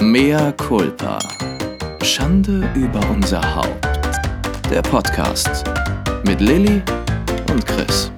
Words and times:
Mea 0.00 0.52
culpa. 0.52 1.18
Schande 2.02 2.70
über 2.76 3.00
unser 3.10 3.42
Haupt. 3.56 3.84
Der 4.70 4.80
Podcast 4.82 5.64
mit 6.24 6.40
Lilly 6.40 6.80
und 7.50 7.66
Chris. 7.66 8.12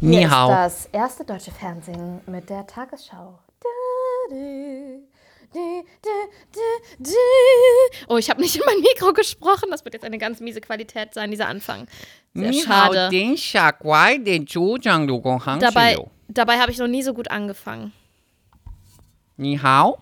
Ni 0.00 0.18
Hier 0.18 0.30
hao. 0.30 0.50
ist 0.50 0.56
das 0.56 0.86
erste 0.92 1.24
deutsche 1.24 1.50
Fernsehen 1.50 2.20
mit 2.26 2.48
der 2.48 2.66
Tagesschau. 2.66 3.38
Oh, 8.08 8.16
ich 8.18 8.30
habe 8.30 8.40
nicht 8.40 8.54
in 8.56 8.62
mein 8.64 8.78
Mikro 8.80 9.12
gesprochen. 9.12 9.68
Das 9.70 9.84
wird 9.84 9.94
jetzt 9.94 10.04
eine 10.04 10.18
ganz 10.18 10.40
miese 10.40 10.60
Qualität 10.60 11.14
sein, 11.14 11.30
dieser 11.30 11.48
Anfang. 11.48 11.88
Sehr 12.34 12.50
Ni 12.50 12.60
hao 12.62 12.92
schade. 12.92 13.08
den 13.10 13.36
Shakwai 13.36 14.18
den 14.18 14.46
Zhujiang 14.46 15.06
du 15.06 15.20
Gong 15.20 15.44
Hang 15.44 15.58
Dabei, 15.58 15.96
dabei 16.28 16.58
habe 16.58 16.70
ich 16.70 16.78
noch 16.78 16.86
nie 16.86 17.02
so 17.02 17.12
gut 17.14 17.30
angefangen. 17.30 17.92
Ni 19.36 19.58
hao. 19.58 19.98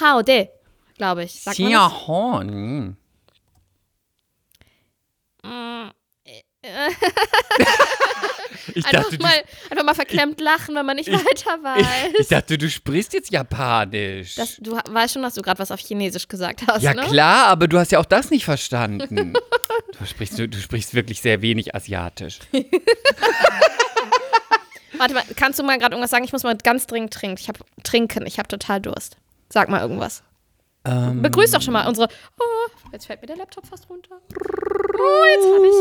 Hao 0.00 0.22
de, 0.22 0.48
glaube 0.96 1.24
ich. 1.24 1.40
Sagt 1.40 1.56
Xia 1.56 1.88
ho. 1.88 2.42
Ich 8.74 8.84
Einfach 8.86 9.04
dachte, 9.04 9.16
du, 9.16 9.22
mal, 9.22 9.44
einfach 9.70 9.84
mal 9.84 9.94
verklemmt 9.94 10.40
lachen, 10.40 10.74
wenn 10.74 10.84
man 10.84 10.96
nicht 10.96 11.08
weiter 11.12 11.62
weiß. 11.62 12.14
ich 12.18 12.28
dachte, 12.28 12.58
du 12.58 12.68
sprichst 12.68 13.12
jetzt 13.12 13.30
Japanisch. 13.30 14.34
Das, 14.34 14.56
du 14.56 14.72
weißt 14.72 15.14
schon, 15.14 15.22
dass 15.22 15.34
du 15.34 15.42
gerade 15.42 15.58
was 15.60 15.70
auf 15.70 15.80
Chinesisch 15.80 16.26
gesagt 16.26 16.62
hast, 16.66 16.82
ja 16.82 16.92
ne? 16.92 17.02
klar, 17.02 17.46
aber 17.46 17.68
du 17.68 17.78
hast 17.78 17.92
ja 17.92 18.00
auch 18.00 18.04
das 18.04 18.30
nicht 18.30 18.44
verstanden. 18.44 19.32
du, 19.98 20.06
sprichst, 20.06 20.38
du, 20.38 20.48
du 20.48 20.58
sprichst 20.58 20.94
wirklich 20.94 21.20
sehr 21.20 21.40
wenig 21.42 21.74
Asiatisch. 21.74 22.40
Warte 24.98 25.14
mal, 25.14 25.22
kannst 25.36 25.58
du 25.58 25.62
mal 25.62 25.78
gerade 25.78 25.94
irgendwas 25.94 26.10
sagen? 26.10 26.24
Ich 26.24 26.32
muss 26.32 26.42
mal 26.42 26.56
ganz 26.56 26.86
dringend 26.86 27.12
trinken. 27.12 27.36
Ich 27.40 27.48
habe 27.48 27.58
trinken, 27.82 28.26
ich 28.26 28.38
habe 28.38 28.48
total 28.48 28.80
Durst. 28.80 29.16
Sag 29.48 29.68
mal 29.68 29.80
irgendwas. 29.80 30.22
Ähm, 30.84 31.20
Begrüß 31.22 31.50
doch 31.50 31.62
schon 31.62 31.72
mal 31.72 31.86
unsere. 31.88 32.08
Oh, 32.38 32.68
jetzt 32.92 33.06
fällt 33.06 33.20
mir 33.20 33.26
der 33.26 33.36
Laptop 33.36 33.66
fast 33.66 33.88
runter. 33.90 34.20
Oh, 34.20 35.24
jetzt 35.34 35.46
habe 35.54 35.66
ich, 35.66 35.74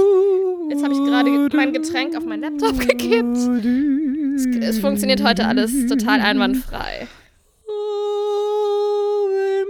jetzt 0.72 0.84
hab 0.84 0.92
ich 0.92 0.98
gerade 0.98 1.30
ge- 1.32 1.50
mein 1.56 1.74
Getränk 1.74 2.16
auf 2.18 2.26
meinen 2.26 2.42
Laptop 2.42 2.80
gekippt. 2.80 3.38
Es, 4.36 4.46
es 4.76 4.80
funktioniert 4.80 5.24
heute 5.24 5.46
alles 5.48 5.86
total 5.88 6.22
einwandfrei. 6.22 7.08
Ave 7.68 9.66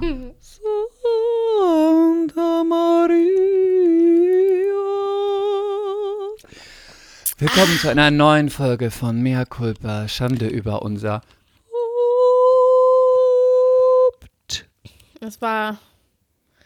Maria, 0.00 0.34
Santa 1.60 2.64
Maria. 2.64 3.33
Willkommen 7.38 7.78
zu 7.78 7.88
einer 7.88 8.10
neuen 8.10 8.48
Folge 8.48 8.90
von 8.90 9.20
Mea 9.20 9.44
Culpa, 9.44 10.08
Schande 10.08 10.46
über 10.46 10.82
unser. 10.82 11.22
Das 15.20 15.40
war 15.40 15.78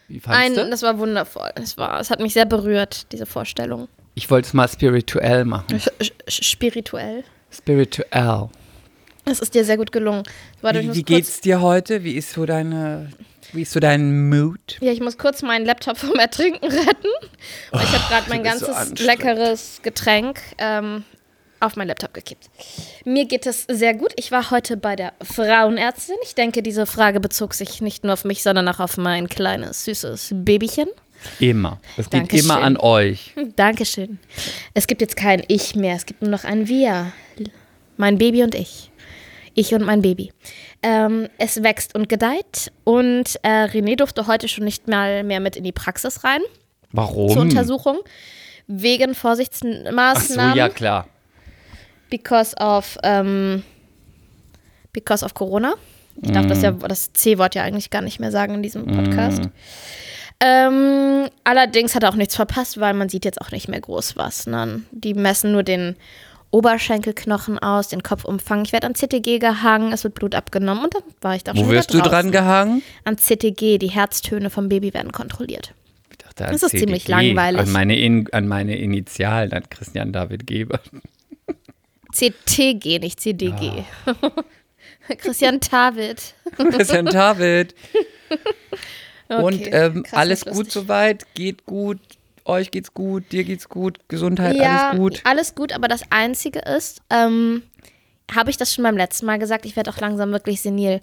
Wie 0.09 0.21
ein, 0.27 0.55
du? 0.55 0.69
das 0.69 0.83
war 0.83 0.99
wundervoll. 0.99 1.51
Es 1.55 1.77
war, 1.79 2.01
es 2.01 2.11
hat 2.11 2.21
mich 2.21 2.33
sehr 2.35 2.45
berührt, 2.45 3.11
diese 3.13 3.25
Vorstellung. 3.25 3.89
Ich 4.15 4.31
wollte 4.31 4.49
es 4.49 4.55
mal 4.55 4.69
spirituell 4.69 5.45
machen. 5.45 5.79
Sch- 5.79 5.91
sch- 6.01 6.43
Spirituell. 6.45 7.25
Spirituell. 7.51 8.49
Es 9.25 9.41
ist 9.41 9.55
dir 9.55 9.65
sehr 9.65 9.77
gut 9.77 9.93
gelungen. 9.93 10.23
Warte, 10.61 10.79
ich 10.81 10.85
Wie, 10.85 10.89
muss 10.89 10.97
wie 10.97 11.03
kurz- 11.03 11.17
geht's 11.17 11.41
dir 11.41 11.61
heute? 11.61 12.03
Wie 12.03 12.13
ist 12.13 12.33
so 12.33 12.45
deine, 12.47 13.11
wie 13.53 13.63
ist 13.63 13.73
so 13.73 13.81
dein 13.81 14.29
Mood? 14.29 14.77
Ja, 14.81 14.93
ich 14.93 15.01
muss 15.01 15.19
kurz 15.19 15.43
meinen 15.43 15.65
Laptop 15.67 15.97
vom 15.99 16.15
Ertrinken 16.17 16.67
retten. 16.67 17.09
Weil 17.71 17.85
ich 17.85 17.93
habe 17.93 18.05
gerade 18.09 18.29
mein 18.29 18.39
so 18.39 18.45
ganzes 18.45 18.69
anstrengend. 18.69 19.01
leckeres 19.01 19.81
Getränk 19.83 20.41
ähm, 20.59 21.05
auf 21.61 21.77
meinen 21.77 21.89
Laptop 21.89 22.15
gekippt. 22.15 22.51
Mir 23.05 23.27
geht 23.27 23.47
es 23.47 23.65
sehr 23.69 23.95
gut. 23.95 24.13
Ich 24.17 24.31
war 24.31 24.51
heute 24.51 24.77
bei 24.77 24.97
der 24.97 25.13
Frauenärztin. 25.23 26.17
Ich 26.23 26.35
denke, 26.35 26.63
diese 26.63 26.87
Frage 26.87 27.21
bezog 27.21 27.55
sich 27.55 27.81
nicht 27.81 28.05
nur 28.05 28.13
auf 28.13 28.25
mich, 28.25 28.43
sondern 28.43 28.69
auch 28.69 28.81
auf 28.81 28.97
mein 28.97 29.29
kleines, 29.29 29.85
süßes 29.85 30.31
Babychen. 30.35 30.89
Immer. 31.41 31.81
Es 31.97 32.11
geht 32.11 32.21
Dankeschön. 32.23 32.45
immer 32.45 32.63
an 32.63 32.77
euch. 32.77 33.35
Dankeschön. 33.57 34.21
Es 34.75 34.87
gibt 34.87 35.01
jetzt 35.01 35.17
kein 35.17 35.43
Ich 35.49 35.75
mehr, 35.75 35.97
es 35.97 36.07
gibt 36.07 36.23
nur 36.23 36.31
noch 36.31 36.45
ein 36.45 36.69
Wir. 36.69 37.13
Mein 37.97 38.19
Baby 38.19 38.45
und 38.45 38.55
ich. 38.55 38.88
Ich 39.59 39.75
und 39.75 39.85
mein 39.85 40.03
Baby. 40.03 40.33
Ähm, 40.83 41.29
es 41.39 41.63
wächst 41.65 41.95
und 41.97 42.09
gedeiht 42.09 42.71
und 42.85 43.39
äh, 43.43 43.65
René 43.65 43.97
durfte 43.97 44.27
heute 44.29 44.47
schon 44.47 44.65
nicht 44.65 44.87
mal 44.87 45.25
mehr 45.25 45.41
mit 45.41 45.57
in 45.57 45.65
die 45.65 45.73
Praxis 45.73 46.23
rein 46.23 46.41
Warum? 46.93 47.31
zur 47.31 47.43
Untersuchung. 47.43 47.99
Wegen 48.69 49.11
Ach 49.11 49.15
so, 49.15 49.21
Vorsichtsmaßnahmen. 49.21 50.57
ja 50.57 50.69
klar. 50.69 51.09
Because 52.11 52.55
of, 52.57 52.99
ähm, 53.03 53.65
because 54.93 55.25
of 55.25 55.35
Corona. 55.35 55.75
Ich 56.23 56.31
darf 56.33 56.47
das 56.47 56.63
ja, 56.63 56.73
Mhm. 56.73 56.81
das 56.89 57.13
C-Wort 57.13 57.55
ja 57.55 57.63
eigentlich 57.65 57.91
gar 57.91 58.03
nicht 58.03 58.21
mehr 58.21 58.31
sagen 58.31 58.55
in 58.55 58.63
diesem 58.63 58.87
Podcast. 58.87 59.43
Ähm, 60.41 61.29
allerdings 61.45 61.95
hat 61.95 62.05
er 62.05 62.11
auch 62.11 62.15
nichts 62.15 62.37
verpasst, 62.37 62.79
weil 62.79 62.95
man 62.95 63.09
sieht 63.09 63.25
jetzt 63.25 63.41
auch 63.41 63.51
nicht 63.51 63.69
mehr 63.69 63.81
groß 63.81 64.17
was. 64.17 64.47
Ne? 64.47 64.83
Die 64.93 65.15
messen 65.15 65.51
nur 65.53 65.63
den 65.65 65.97
Oberschenkelknochen 66.51 67.59
aus, 67.59 67.89
den 67.89 68.03
Kopfumfang. 68.03 68.65
Ich 68.65 68.73
werde 68.73 68.87
an 68.87 68.95
CTG 68.95 69.39
gehangen, 69.39 69.93
es 69.93 70.05
wird 70.05 70.15
Blut 70.15 70.35
abgenommen 70.35 70.85
und 70.85 70.95
dann 70.95 71.03
war 71.21 71.37
ich 71.37 71.45
da 71.45 71.55
schon 71.55 71.65
Wo 71.65 71.69
wieder 71.69 71.79
wirst 71.79 71.93
du 71.93 72.01
dran 72.01 72.33
gehangen? 72.33 72.83
An 73.05 73.19
CTG, 73.19 73.79
die 73.79 73.91
Herztöne 73.91 74.49
vom 74.51 74.69
Baby 74.69 74.95
werden 74.95 75.13
kontrolliert. 75.13 75.75
Ich 76.11 76.19
dachte, 76.19 76.47
an 76.47 76.53
Das 76.53 76.63
ist 76.63 76.71
CDG, 76.71 76.87
ziemlich 76.87 77.09
langweilig. 77.09 77.61
An 77.61 77.73
meine, 77.73 77.99
In 77.99 78.33
an 78.33 78.49
meine 78.49 78.77
Initialen, 78.77 79.53
an 79.53 79.69
Christian 79.69 80.13
David 80.13 80.47
Geber. 80.47 80.81
CTG, 82.13 82.99
nicht 83.01 83.21
CDG. 83.21 83.85
Christian 85.19 85.61
David. 85.61 86.35
Christian 86.57 87.07
David. 87.07 87.75
Und 89.29 89.61
Okay, 89.61 89.71
ähm, 89.73 90.03
krass 90.05 90.19
alles 90.19 90.43
und 90.45 90.53
gut 90.55 90.73
soweit? 90.73 91.27
Geht 91.35 91.67
gut? 91.67 91.99
Euch 92.49 92.71
geht's 92.71 92.95
gut? 92.95 93.31
Dir 93.31 93.45
geht's 93.45 93.69
gut? 93.69 93.99
Gesundheit, 94.09 94.57
Ja, 94.57 94.89
alles 94.91 94.99
gut? 94.99 95.21
alles 95.25 95.55
gut, 95.55 95.73
aber 95.73 95.87
das 95.87 96.03
Einzige 96.11 96.61
ist, 96.61 97.03
ähm, 97.11 97.63
habe 98.35 98.51
ich 98.51 98.57
das 98.57 98.75
schon 98.75 98.85
beim 98.85 98.97
letzten 98.97 99.27
Mal 99.27 99.39
gesagt, 99.39 99.67
ich 99.67 99.77
werde 99.77 99.91
auch 99.91 99.99
langsam 99.99 100.33
wirklich 100.33 100.61
senil, 100.61 101.03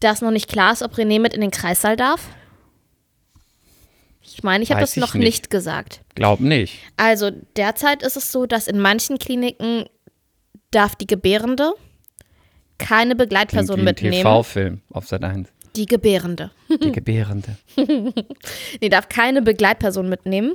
dass 0.00 0.20
noch 0.20 0.30
nicht 0.30 0.48
klar 0.48 0.72
ist, 0.72 0.82
ob 0.82 0.94
René 0.94 1.18
mit 1.18 1.32
in 1.34 1.40
den 1.40 1.50
Kreissaal 1.50 1.96
darf. 1.96 2.28
Ich 4.22 4.42
meine, 4.42 4.62
ich 4.64 4.70
habe 4.70 4.80
das 4.80 4.96
noch 4.96 5.14
nicht. 5.14 5.24
nicht 5.24 5.50
gesagt. 5.50 6.02
Glaub 6.14 6.40
nicht. 6.40 6.78
Also 6.96 7.30
derzeit 7.56 8.02
ist 8.02 8.16
es 8.16 8.32
so, 8.32 8.44
dass 8.46 8.66
in 8.68 8.78
manchen 8.78 9.18
Kliniken 9.18 9.84
darf 10.72 10.96
die 10.96 11.06
Gebärende 11.06 11.72
keine 12.78 13.14
Klingt 13.14 13.18
Begleitperson 13.18 13.76
wie 13.76 13.80
ein 13.80 13.84
mitnehmen. 13.84 14.12
TV-Film 14.16 14.80
auf 14.90 15.06
Sat 15.06 15.22
1. 15.24 15.48
Die 15.76 15.86
Gebärende. 15.86 16.50
Die 16.68 16.92
Gebärende. 16.92 17.56
Nee, 18.80 18.88
darf 18.88 19.08
keine 19.08 19.42
Begleitperson 19.42 20.08
mitnehmen. 20.08 20.54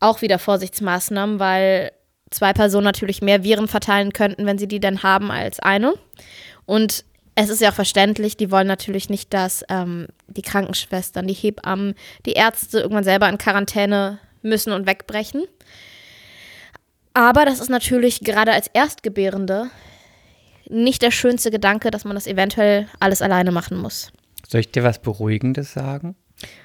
Auch 0.00 0.22
wieder 0.22 0.38
Vorsichtsmaßnahmen, 0.38 1.38
weil 1.38 1.92
zwei 2.30 2.52
Personen 2.52 2.84
natürlich 2.84 3.22
mehr 3.22 3.44
Viren 3.44 3.68
verteilen 3.68 4.12
könnten, 4.12 4.46
wenn 4.46 4.58
sie 4.58 4.68
die 4.68 4.80
dann 4.80 5.02
haben, 5.02 5.30
als 5.30 5.60
eine. 5.60 5.94
Und 6.64 7.04
es 7.34 7.50
ist 7.50 7.60
ja 7.60 7.70
auch 7.70 7.74
verständlich, 7.74 8.36
die 8.36 8.50
wollen 8.50 8.66
natürlich 8.66 9.10
nicht, 9.10 9.32
dass 9.34 9.64
ähm, 9.68 10.06
die 10.26 10.42
Krankenschwestern, 10.42 11.26
die 11.26 11.34
Hebammen, 11.34 11.94
die 12.24 12.32
Ärzte 12.32 12.80
irgendwann 12.80 13.04
selber 13.04 13.28
in 13.28 13.38
Quarantäne 13.38 14.18
müssen 14.42 14.72
und 14.72 14.86
wegbrechen. 14.86 15.44
Aber 17.12 17.44
das 17.44 17.60
ist 17.60 17.70
natürlich 17.70 18.20
gerade 18.20 18.52
als 18.52 18.68
Erstgebärende 18.72 19.70
nicht 20.68 21.02
der 21.02 21.10
schönste 21.10 21.50
Gedanke, 21.50 21.90
dass 21.90 22.04
man 22.04 22.16
das 22.16 22.26
eventuell 22.26 22.88
alles 23.00 23.22
alleine 23.22 23.52
machen 23.52 23.76
muss. 23.76 24.12
Soll 24.48 24.60
ich 24.60 24.70
dir 24.70 24.84
was 24.84 25.00
Beruhigendes 25.00 25.72
sagen? 25.72 26.16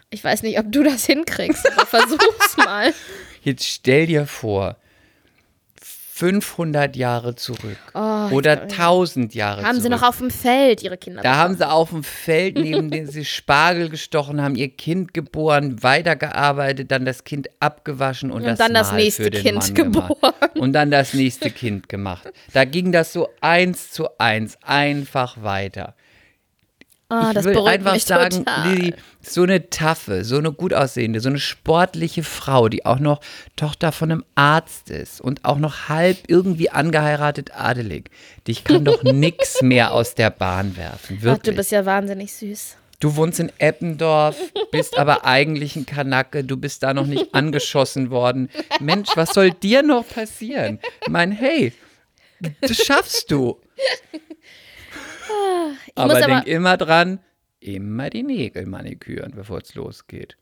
Ich 0.09 0.23
weiß 0.23 0.43
nicht, 0.43 0.59
ob 0.59 0.71
du 0.71 0.83
das 0.83 1.05
hinkriegst, 1.05 1.65
aber 1.71 1.85
versuch's 1.85 2.57
mal. 2.65 2.93
Jetzt 3.43 3.65
stell 3.65 4.07
dir 4.07 4.27
vor, 4.27 4.75
500 6.21 6.95
Jahre 6.95 7.33
zurück 7.33 7.79
oder 7.95 8.61
1000 8.63 9.33
Jahre 9.33 9.61
Oh, 9.61 9.63
Haben 9.63 9.71
zurück. 9.77 9.83
sie 9.83 9.89
noch 9.89 10.03
auf 10.03 10.19
dem 10.19 10.29
Feld 10.29 10.83
ihre 10.83 10.95
Kinder 10.97 11.23
da 11.23 11.35
haben 11.37 11.55
sie 11.55 11.67
auf 11.67 11.89
dem 11.89 12.03
Feld 12.03 12.59
neben 12.59 12.91
dem 12.91 13.07
sie 13.09 13.25
Spargel 13.25 13.89
gestochen, 13.89 14.39
haben 14.39 14.53
ihr 14.53 14.69
Kind 14.69 15.15
geboren, 15.15 15.81
weitergearbeitet, 15.81 16.91
dann 16.91 17.05
das 17.05 17.23
Kind 17.23 17.49
abgewaschen 17.59 18.29
und, 18.29 18.43
das, 18.43 18.59
dann 18.59 18.75
das 18.75 18.91
Mahl 18.91 19.01
nächste 19.01 19.31
Kind 19.31 19.55
Mann 19.57 19.73
geboren. 19.73 20.15
Gemacht. 20.21 20.57
Und 20.59 20.73
dann 20.73 20.91
das 20.91 21.15
nächste 21.15 21.49
Kind 21.49 21.89
gemacht. 21.89 22.31
Da 22.53 22.65
ging 22.65 22.91
das 22.91 23.13
so 23.13 23.29
eins 23.41 23.89
zu 23.89 24.07
eins 24.19 24.59
einfach 24.61 25.41
weiter. 25.41 25.95
Ah, 27.11 27.27
ich 27.29 27.33
das 27.33 27.45
will 27.45 27.57
einfach 27.67 27.99
sagen. 27.99 28.45
Lilly, 28.63 28.93
so 29.21 29.43
eine 29.43 29.69
taffe, 29.69 30.23
so 30.23 30.37
eine 30.37 30.53
gut 30.53 30.73
aussehende, 30.73 31.19
so 31.19 31.27
eine 31.27 31.39
sportliche 31.39 32.23
Frau, 32.23 32.69
die 32.69 32.85
auch 32.85 32.99
noch 32.99 33.19
Tochter 33.57 33.91
von 33.91 34.11
einem 34.11 34.25
Arzt 34.35 34.89
ist 34.89 35.19
und 35.19 35.43
auch 35.43 35.57
noch 35.57 35.89
halb 35.89 36.17
irgendwie 36.27 36.69
angeheiratet 36.69 37.51
adelig. 37.53 38.09
Dich 38.47 38.63
kann 38.63 38.85
doch 38.85 39.03
nix 39.03 39.61
mehr 39.61 39.91
aus 39.91 40.15
der 40.15 40.29
Bahn 40.29 40.77
werfen, 40.77 41.17
Ach, 41.19 41.23
wirklich. 41.23 41.53
du 41.53 41.57
bist 41.57 41.71
ja 41.71 41.85
wahnsinnig 41.85 42.31
süß. 42.31 42.77
Du 43.01 43.15
wohnst 43.15 43.39
in 43.39 43.51
Eppendorf, 43.57 44.37
bist 44.71 44.97
aber 44.97 45.25
eigentlich 45.25 45.75
ein 45.75 45.85
Kanacke, 45.85 46.43
du 46.45 46.55
bist 46.55 46.81
da 46.83 46.93
noch 46.93 47.07
nicht 47.07 47.27
angeschossen 47.35 48.09
worden. 48.09 48.49
Mensch, 48.79 49.09
was 49.15 49.33
soll 49.33 49.51
dir 49.51 49.83
noch 49.83 50.07
passieren? 50.07 50.79
Ich 51.01 51.09
meine, 51.09 51.35
hey, 51.35 51.73
das 52.61 52.77
schaffst 52.77 53.29
du. 53.31 53.59
Aber 55.95 56.13
muss 56.13 56.23
denk 56.23 56.37
aber- 56.37 56.47
immer 56.47 56.77
dran, 56.77 57.19
immer 57.59 58.09
die 58.09 58.23
Nägel 58.23 58.65
maniküren, 58.65 59.31
bevor 59.35 59.59
es 59.59 59.75
losgeht. 59.75 60.35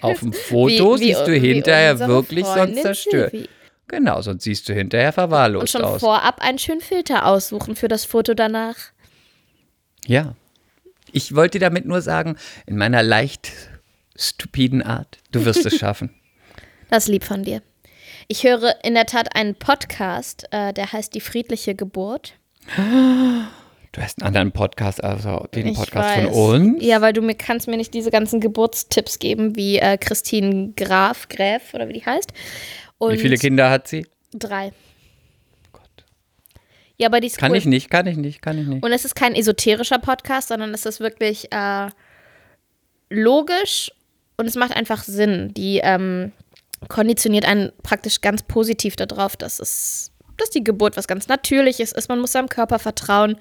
Auf 0.00 0.20
dem 0.20 0.32
Foto 0.48 0.96
Wie- 0.96 1.00
wie- 1.00 1.04
siehst 1.06 1.26
du 1.26 1.32
hinterher 1.34 1.98
wirklich 2.00 2.44
sonst 2.44 2.58
Freundin 2.58 2.82
zerstört. 2.82 3.30
Silvi. 3.32 3.48
Genau, 3.90 4.20
sonst 4.20 4.44
siehst 4.44 4.68
du 4.68 4.74
hinterher 4.74 5.08
Und 5.08 5.14
verwahrlost 5.14 5.72
schon 5.72 5.82
aus. 5.82 6.00
vorab 6.00 6.42
einen 6.42 6.58
schönen 6.58 6.82
Filter 6.82 7.24
aussuchen 7.26 7.74
für 7.74 7.88
das 7.88 8.04
Foto 8.04 8.34
danach. 8.34 8.76
Ja. 10.06 10.34
Ich 11.10 11.34
wollte 11.34 11.58
damit 11.58 11.86
nur 11.86 12.02
sagen, 12.02 12.36
in 12.66 12.76
meiner 12.76 13.02
leicht 13.02 13.50
stupiden 14.14 14.82
Art, 14.82 15.16
du 15.32 15.46
wirst 15.46 15.64
es 15.64 15.74
schaffen. 15.78 16.14
Das 16.90 17.04
ist 17.04 17.08
lieb 17.08 17.24
von 17.24 17.44
dir. 17.44 17.62
Ich 18.26 18.44
höre 18.44 18.74
in 18.84 18.92
der 18.92 19.06
Tat 19.06 19.34
einen 19.34 19.54
Podcast, 19.54 20.46
äh, 20.50 20.74
der 20.74 20.92
heißt 20.92 21.14
Die 21.14 21.22
friedliche 21.22 21.74
Geburt. 21.74 22.34
Du 23.92 24.02
hast 24.02 24.20
einen 24.20 24.28
anderen 24.28 24.52
Podcast, 24.52 25.02
also 25.02 25.46
den 25.54 25.68
Ich 25.68 25.76
Podcast 25.78 26.14
von 26.14 26.26
weiß. 26.26 26.36
uns. 26.36 26.84
Ja, 26.84 27.00
weil 27.00 27.12
du 27.12 27.22
mir 27.22 27.34
kannst 27.34 27.68
mir 27.68 27.76
nicht 27.76 27.94
diese 27.94 28.10
ganzen 28.10 28.40
Geburtstipps 28.40 29.18
geben, 29.18 29.56
wie 29.56 29.78
äh, 29.78 29.96
Christine 29.96 30.72
Graf, 30.76 31.28
Gräf 31.28 31.72
oder 31.74 31.88
wie 31.88 31.94
die 31.94 32.04
heißt. 32.04 32.32
Und 32.98 33.12
Wie 33.14 33.18
viele 33.18 33.36
Kinder 33.38 33.70
hat 33.70 33.88
sie? 33.88 34.06
Drei. 34.32 34.72
Ja, 37.00 37.06
aber 37.06 37.20
die 37.20 37.28
ist 37.28 37.38
Kann 37.38 37.52
cool. 37.52 37.56
ich 37.58 37.64
nicht, 37.64 37.90
kann 37.90 38.06
ich 38.08 38.16
nicht, 38.16 38.42
kann 38.42 38.58
ich 38.58 38.66
nicht. 38.66 38.84
Und 38.84 38.90
es 38.92 39.04
ist 39.04 39.14
kein 39.14 39.34
esoterischer 39.36 40.00
Podcast, 40.00 40.48
sondern 40.48 40.74
es 40.74 40.84
ist 40.84 40.98
wirklich 40.98 41.50
äh, 41.52 41.88
logisch 43.08 43.92
und 44.36 44.46
es 44.46 44.56
macht 44.56 44.74
einfach 44.76 45.04
Sinn. 45.04 45.54
Die 45.54 45.78
ähm, 45.82 46.32
konditioniert 46.88 47.44
einen 47.44 47.70
praktisch 47.84 48.20
ganz 48.20 48.42
positiv 48.42 48.96
darauf, 48.96 49.36
dass 49.36 49.60
es 49.60 50.10
dass 50.38 50.50
die 50.50 50.64
Geburt 50.64 50.96
was 50.96 51.06
ganz 51.08 51.28
Natürliches 51.28 51.92
ist. 51.92 52.08
Man 52.08 52.20
muss 52.20 52.32
seinem 52.32 52.48
Körper 52.48 52.78
vertrauen 52.78 53.36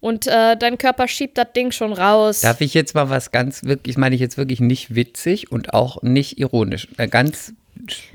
und 0.00 0.26
äh, 0.26 0.56
dein 0.56 0.78
Körper 0.78 1.06
schiebt 1.08 1.38
das 1.38 1.52
Ding 1.54 1.70
schon 1.72 1.92
raus. 1.92 2.40
Darf 2.40 2.60
ich 2.60 2.74
jetzt 2.74 2.94
mal 2.94 3.08
was 3.10 3.30
ganz 3.30 3.64
wirklich, 3.64 3.96
meine 3.96 4.14
ich 4.14 4.20
jetzt 4.20 4.36
wirklich 4.36 4.60
nicht 4.60 4.94
witzig 4.94 5.52
und 5.52 5.74
auch 5.74 6.02
nicht 6.02 6.38
ironisch. 6.38 6.88
Eine 6.96 7.08
ganz 7.08 7.52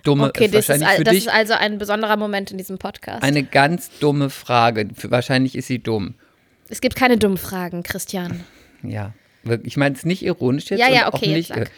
dumme, 0.03 0.25
okay, 0.27 0.47
das, 0.49 0.63
ist, 0.63 0.69
wahrscheinlich 0.69 0.87
al- 0.89 0.97
für 0.97 1.03
das 1.05 1.13
dich 1.13 1.25
ist 1.27 1.33
also 1.33 1.53
ein 1.53 1.77
besonderer 1.77 2.17
Moment 2.17 2.51
in 2.51 2.57
diesem 2.57 2.77
Podcast. 2.77 3.23
eine 3.23 3.43
ganz 3.43 3.89
dumme 3.99 4.29
Frage. 4.29 4.89
Wahrscheinlich 5.03 5.55
ist 5.55 5.67
sie 5.67 5.79
dumm. 5.79 6.15
es 6.69 6.81
gibt 6.81 6.95
keine 6.95 7.17
dummen 7.17 7.37
Fragen, 7.37 7.83
Christian. 7.83 8.43
Ja, 8.83 9.13
wirklich. 9.43 9.67
Ich 9.73 9.77
meine 9.77 9.95
es 9.95 10.03
nicht 10.05 10.23
ironisch 10.23 10.69
jetzt 10.69 10.79
Ja, 10.79 10.89
ja, 10.89 11.07
okay, 11.07 11.15
auch 11.17 11.21
jetzt 11.21 11.31
nicht. 11.35 11.47
sag. 11.49 11.59
Äh, 11.59 11.69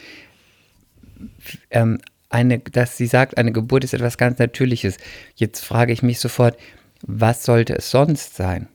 ähm, 1.70 2.00
eine, 2.36 2.58
dass 2.58 2.98
sie 2.98 3.06
sagt, 3.06 3.38
eine 3.38 3.50
Geburt 3.50 3.82
ist 3.82 3.94
etwas 3.94 4.18
ganz 4.18 4.38
Natürliches. 4.38 4.98
Jetzt 5.36 5.64
frage 5.64 5.92
ich 5.92 6.02
mich 6.02 6.20
sofort, 6.20 6.58
was 7.00 7.44
sollte 7.44 7.74
es 7.74 7.90
sonst 7.90 8.36
sein? 8.36 8.68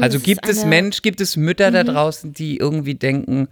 also 0.00 0.16
ist 0.16 0.24
gibt 0.24 0.48
es 0.48 0.64
Mhm. 0.64 0.70
Mensch, 0.70 1.02
gibt 1.02 1.20
es 1.20 1.36
Mütter 1.36 1.70
da 1.70 1.84
draußen, 1.84 2.32
die 2.32 2.56
irgendwie 2.56 2.94
denken, 2.94 3.48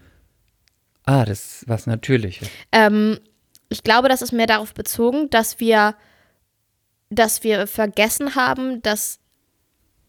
ah, 1.05 1.27
das 1.27 1.61
ist 1.61 1.69
was 1.69 1.87
Natürliches. 1.87 2.49
Ähm, 2.73 3.19
ich 3.69 3.83
glaube, 3.83 4.09
das 4.09 4.23
ist 4.23 4.33
mehr 4.33 4.47
darauf 4.47 4.73
bezogen, 4.73 5.29
dass 5.29 5.61
wir, 5.61 5.95
dass 7.11 7.45
wir 7.45 7.67
vergessen 7.67 8.35
haben, 8.35 8.81
dass 8.81 9.21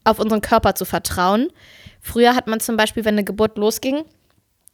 auf 0.05 0.17
unseren 0.17 0.41
Körper 0.41 0.75
zu 0.75 0.85
vertrauen. 0.85 1.49
Früher 1.99 2.35
hat 2.35 2.47
man 2.47 2.61
zum 2.61 2.77
Beispiel, 2.77 3.03
wenn 3.03 3.15
eine 3.15 3.25
Geburt 3.25 3.57
losging, 3.57 4.05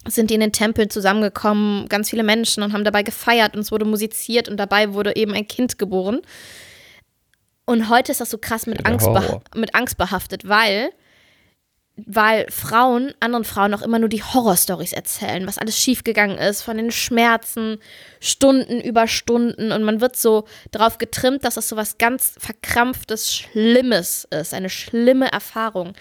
sind 0.08 0.30
die 0.30 0.36
in 0.36 0.40
den 0.40 0.52
Tempeln 0.52 0.90
zusammengekommen, 0.90 1.88
ganz 1.90 2.10
viele 2.10 2.24
Menschen 2.24 2.64
und 2.64 2.74
haben 2.74 2.84
dabei 2.84 3.04
gefeiert 3.04 3.56
und 3.56 3.62
es 3.62 3.72
wurde 3.72 3.86
musiziert 3.86 4.50
und 4.50 4.58
dabei 4.58 4.94
wurde 4.94 5.16
eben 5.16 5.34
ein 5.34 5.48
Kind 5.48 5.78
geboren. 5.78 6.22
Und 7.66 7.90
heute 7.90 8.12
ist 8.12 8.22
das 8.22 8.30
so 8.30 8.38
krass 8.38 8.66
mit, 8.66 8.80
Der 8.80 8.88
Angst, 8.88 9.10
mit 9.56 9.76
Angst 9.76 9.98
behaftet, 9.98 10.48
weil 10.48 10.92
weil 12.06 12.46
Frauen 12.52 13.14
anderen 13.20 13.44
Frauen 13.44 13.74
auch 13.74 13.82
immer 13.82 13.98
nur 13.98 14.10
die 14.10 14.22
Horrorstories 14.22 14.94
erzählen, 14.94 15.48
was 15.48 15.58
alles 15.58 15.80
schiefgegangen 15.80 16.38
ist, 16.38 16.62
von 16.62 16.78
den 16.78 16.92
Schmerzen, 16.92 17.80
Stunden 18.20 18.80
über 18.80 19.08
Stunden 19.08 19.72
und 19.72 19.84
man 19.84 20.00
wird 20.00 20.16
so 20.16 20.46
drauf 20.72 21.00
getrimmt, 21.00 21.44
dass 21.44 21.56
das 21.56 21.68
so 21.68 21.76
was 21.76 21.98
ganz 21.98 22.36
verkrampftes, 22.38 23.34
Schlimmes 23.34 24.28
ist, 24.30 24.54
eine 24.54 24.70
schlimme 24.70 25.32
Erfahrung. 25.32 25.94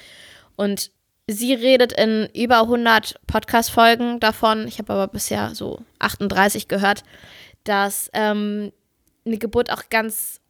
Und 0.56 0.90
sie 1.26 1.54
redet 1.54 1.92
in 1.92 2.28
über 2.34 2.60
100 2.62 3.20
Podcast-Folgen 3.26 4.20
davon, 4.20 4.66
ich 4.68 4.78
habe 4.78 4.92
aber 4.92 5.08
bisher 5.08 5.54
so 5.54 5.82
38 5.98 6.68
gehört, 6.68 7.02
dass 7.64 8.10
ähm, 8.12 8.72
eine 9.24 9.38
Geburt 9.38 9.72
auch 9.72 9.88
ganz 9.90 10.40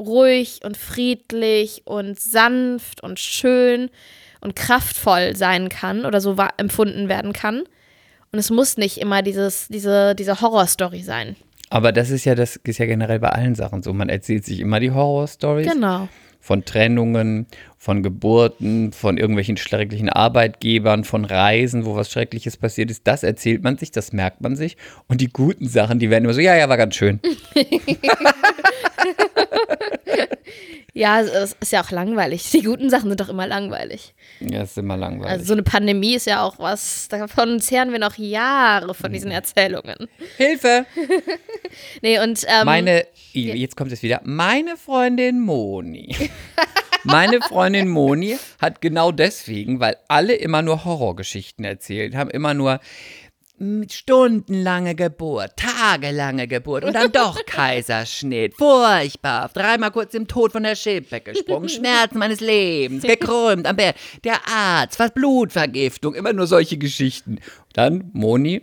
ruhig 0.00 0.60
und 0.64 0.76
friedlich 0.76 1.82
und 1.84 2.18
sanft 2.18 3.02
und 3.02 3.20
schön 3.20 3.90
und 4.40 4.56
kraftvoll 4.56 5.36
sein 5.36 5.68
kann 5.68 6.04
oder 6.04 6.20
so 6.20 6.36
empfunden 6.56 7.08
werden 7.08 7.32
kann. 7.32 7.62
Und 8.32 8.38
es 8.38 8.50
muss 8.50 8.76
nicht 8.76 8.98
immer 8.98 9.22
dieses, 9.22 9.68
diese, 9.68 10.14
diese 10.14 10.40
Horrorstory 10.40 11.02
sein. 11.02 11.36
Aber 11.68 11.92
das 11.92 12.10
ist 12.10 12.24
ja, 12.24 12.34
das 12.34 12.56
ist 12.56 12.78
ja 12.78 12.86
generell 12.86 13.20
bei 13.20 13.28
allen 13.28 13.54
Sachen 13.54 13.82
so. 13.82 13.92
Man 13.92 14.08
erzählt 14.08 14.44
sich 14.44 14.60
immer 14.60 14.80
die 14.80 14.90
Horrorstories. 14.90 15.70
Genau. 15.70 16.08
Von 16.40 16.64
Trennungen, 16.64 17.46
von 17.82 18.02
Geburten, 18.02 18.92
von 18.92 19.16
irgendwelchen 19.16 19.56
schrecklichen 19.56 20.10
Arbeitgebern, 20.10 21.02
von 21.04 21.24
Reisen, 21.24 21.86
wo 21.86 21.96
was 21.96 22.10
Schreckliches 22.10 22.58
passiert 22.58 22.90
ist. 22.90 23.06
Das 23.06 23.22
erzählt 23.22 23.62
man 23.62 23.78
sich, 23.78 23.90
das 23.90 24.12
merkt 24.12 24.42
man 24.42 24.54
sich. 24.54 24.76
Und 25.08 25.22
die 25.22 25.28
guten 25.28 25.66
Sachen, 25.66 25.98
die 25.98 26.10
werden 26.10 26.24
immer 26.24 26.34
so, 26.34 26.42
ja, 26.42 26.54
ja, 26.54 26.68
war 26.68 26.76
ganz 26.76 26.94
schön. 26.94 27.20
Ja, 30.92 31.20
es 31.20 31.56
ist 31.60 31.70
ja 31.70 31.82
auch 31.82 31.92
langweilig. 31.92 32.50
Die 32.50 32.62
guten 32.62 32.90
Sachen 32.90 33.08
sind 33.08 33.20
doch 33.20 33.28
immer 33.28 33.46
langweilig. 33.46 34.12
Ja, 34.40 34.62
ist 34.62 34.76
immer 34.76 34.96
langweilig. 34.96 35.30
Also 35.30 35.44
so 35.44 35.52
eine 35.52 35.62
Pandemie 35.62 36.14
ist 36.16 36.26
ja 36.26 36.42
auch 36.42 36.58
was, 36.58 37.06
davon 37.08 37.60
zehren 37.60 37.92
wir 37.92 38.00
noch 38.00 38.16
Jahre 38.16 38.92
von 38.92 39.12
diesen 39.12 39.30
Erzählungen. 39.30 40.08
Hilfe! 40.36 40.86
Nee, 42.02 42.18
und 42.18 42.44
ähm, 42.48 42.66
Meine, 42.66 43.06
jetzt 43.32 43.76
kommt 43.76 43.92
es 43.92 44.02
wieder, 44.02 44.20
meine 44.24 44.76
Freundin 44.76 45.38
Moni. 45.38 46.16
Meine 47.04 47.40
Freundin 47.40 47.88
Moni 47.88 48.36
hat 48.60 48.80
genau 48.80 49.12
deswegen, 49.12 49.80
weil 49.80 49.96
alle 50.08 50.34
immer 50.34 50.62
nur 50.62 50.84
Horrorgeschichten 50.84 51.64
erzählt 51.64 52.14
haben, 52.14 52.30
immer 52.30 52.54
nur 52.54 52.80
stundenlange 53.90 54.94
Geburt, 54.94 55.52
tagelange 55.56 56.48
Geburt 56.48 56.84
und 56.84 56.94
dann 56.94 57.12
doch 57.12 57.38
Kaiserschnitt. 57.46 58.54
Furchtbar. 58.56 59.50
Dreimal 59.52 59.90
kurz 59.90 60.14
im 60.14 60.26
Tod 60.26 60.52
von 60.52 60.62
der 60.62 60.76
Schippe 60.76 61.20
gesprungen. 61.20 61.68
Schmerzen 61.68 62.18
meines 62.18 62.40
Lebens. 62.40 63.02
Gekrümmt 63.02 63.66
am 63.66 63.76
Bett. 63.76 63.96
Der 64.24 64.40
Arzt, 64.48 64.96
fast 64.96 65.14
Blutvergiftung. 65.14 66.14
Immer 66.14 66.32
nur 66.32 66.46
solche 66.46 66.78
Geschichten. 66.78 67.38
Dann 67.74 68.10
Moni, 68.14 68.62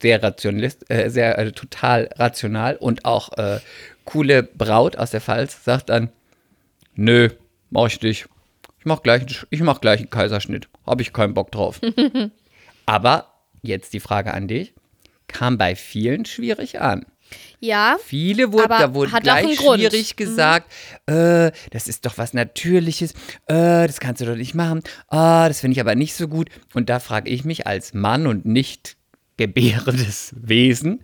sehr 0.00 0.22
rationalist, 0.22 0.90
äh, 0.90 1.10
sehr 1.10 1.38
äh, 1.38 1.52
total 1.52 2.08
rational 2.16 2.76
und 2.76 3.04
auch 3.04 3.36
äh, 3.36 3.60
coole 4.06 4.42
Braut 4.42 4.96
aus 4.96 5.10
der 5.10 5.20
Pfalz 5.20 5.64
sagt 5.64 5.90
dann, 5.90 6.10
nö, 6.98 7.28
mach 7.70 7.86
ich 7.86 8.02
nicht. 8.02 8.28
Ich 8.78 8.84
mach 8.84 9.02
gleich, 9.02 9.22
ich 9.50 9.60
mach 9.60 9.80
gleich 9.80 10.00
einen 10.00 10.10
Kaiserschnitt. 10.10 10.68
Habe 10.86 11.02
ich 11.02 11.12
keinen 11.12 11.32
Bock 11.34 11.50
drauf. 11.50 11.80
Aber 12.86 13.32
jetzt 13.62 13.92
die 13.92 14.00
Frage 14.00 14.34
an 14.34 14.48
dich. 14.48 14.74
Kam 15.28 15.58
bei 15.58 15.76
vielen 15.76 16.24
schwierig 16.24 16.80
an. 16.80 17.04
ja, 17.60 17.98
Viele 18.02 18.52
wurden, 18.52 18.68
da 18.70 18.94
wurde 18.94 19.10
gleich 19.20 19.58
Grund. 19.58 19.82
Mhm. 19.82 19.88
schwierig 19.88 20.16
gesagt, 20.16 20.72
äh, 21.06 21.50
das 21.70 21.86
ist 21.86 22.06
doch 22.06 22.16
was 22.16 22.32
Natürliches, 22.32 23.12
äh, 23.46 23.86
das 23.86 24.00
kannst 24.00 24.22
du 24.22 24.26
doch 24.26 24.36
nicht 24.36 24.54
machen, 24.54 24.82
ah, 25.08 25.46
das 25.48 25.60
finde 25.60 25.74
ich 25.74 25.80
aber 25.80 25.94
nicht 25.94 26.14
so 26.14 26.28
gut. 26.28 26.48
Und 26.72 26.88
da 26.88 26.98
frage 26.98 27.28
ich 27.28 27.44
mich 27.44 27.66
als 27.66 27.92
Mann 27.92 28.26
und 28.26 28.46
nicht 28.46 28.96
gebärendes 29.36 30.32
Wesen, 30.36 31.00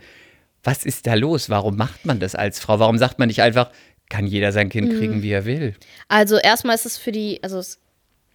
was 0.62 0.86
ist 0.86 1.06
da 1.06 1.12
los? 1.12 1.50
Warum 1.50 1.76
macht 1.76 2.06
man 2.06 2.18
das 2.18 2.34
als 2.34 2.58
Frau? 2.58 2.78
Warum 2.78 2.96
sagt 2.96 3.18
man 3.18 3.28
nicht 3.28 3.42
einfach, 3.42 3.70
kann 4.14 4.26
jeder 4.28 4.52
sein 4.52 4.68
Kind 4.68 4.92
Mhm. 4.92 4.98
kriegen, 4.98 5.22
wie 5.22 5.32
er 5.32 5.44
will? 5.44 5.74
Also 6.06 6.36
erstmal 6.36 6.76
ist 6.76 6.86
es 6.86 6.96
für 6.96 7.10
die, 7.10 7.40
also 7.42 7.58
es, 7.58 7.80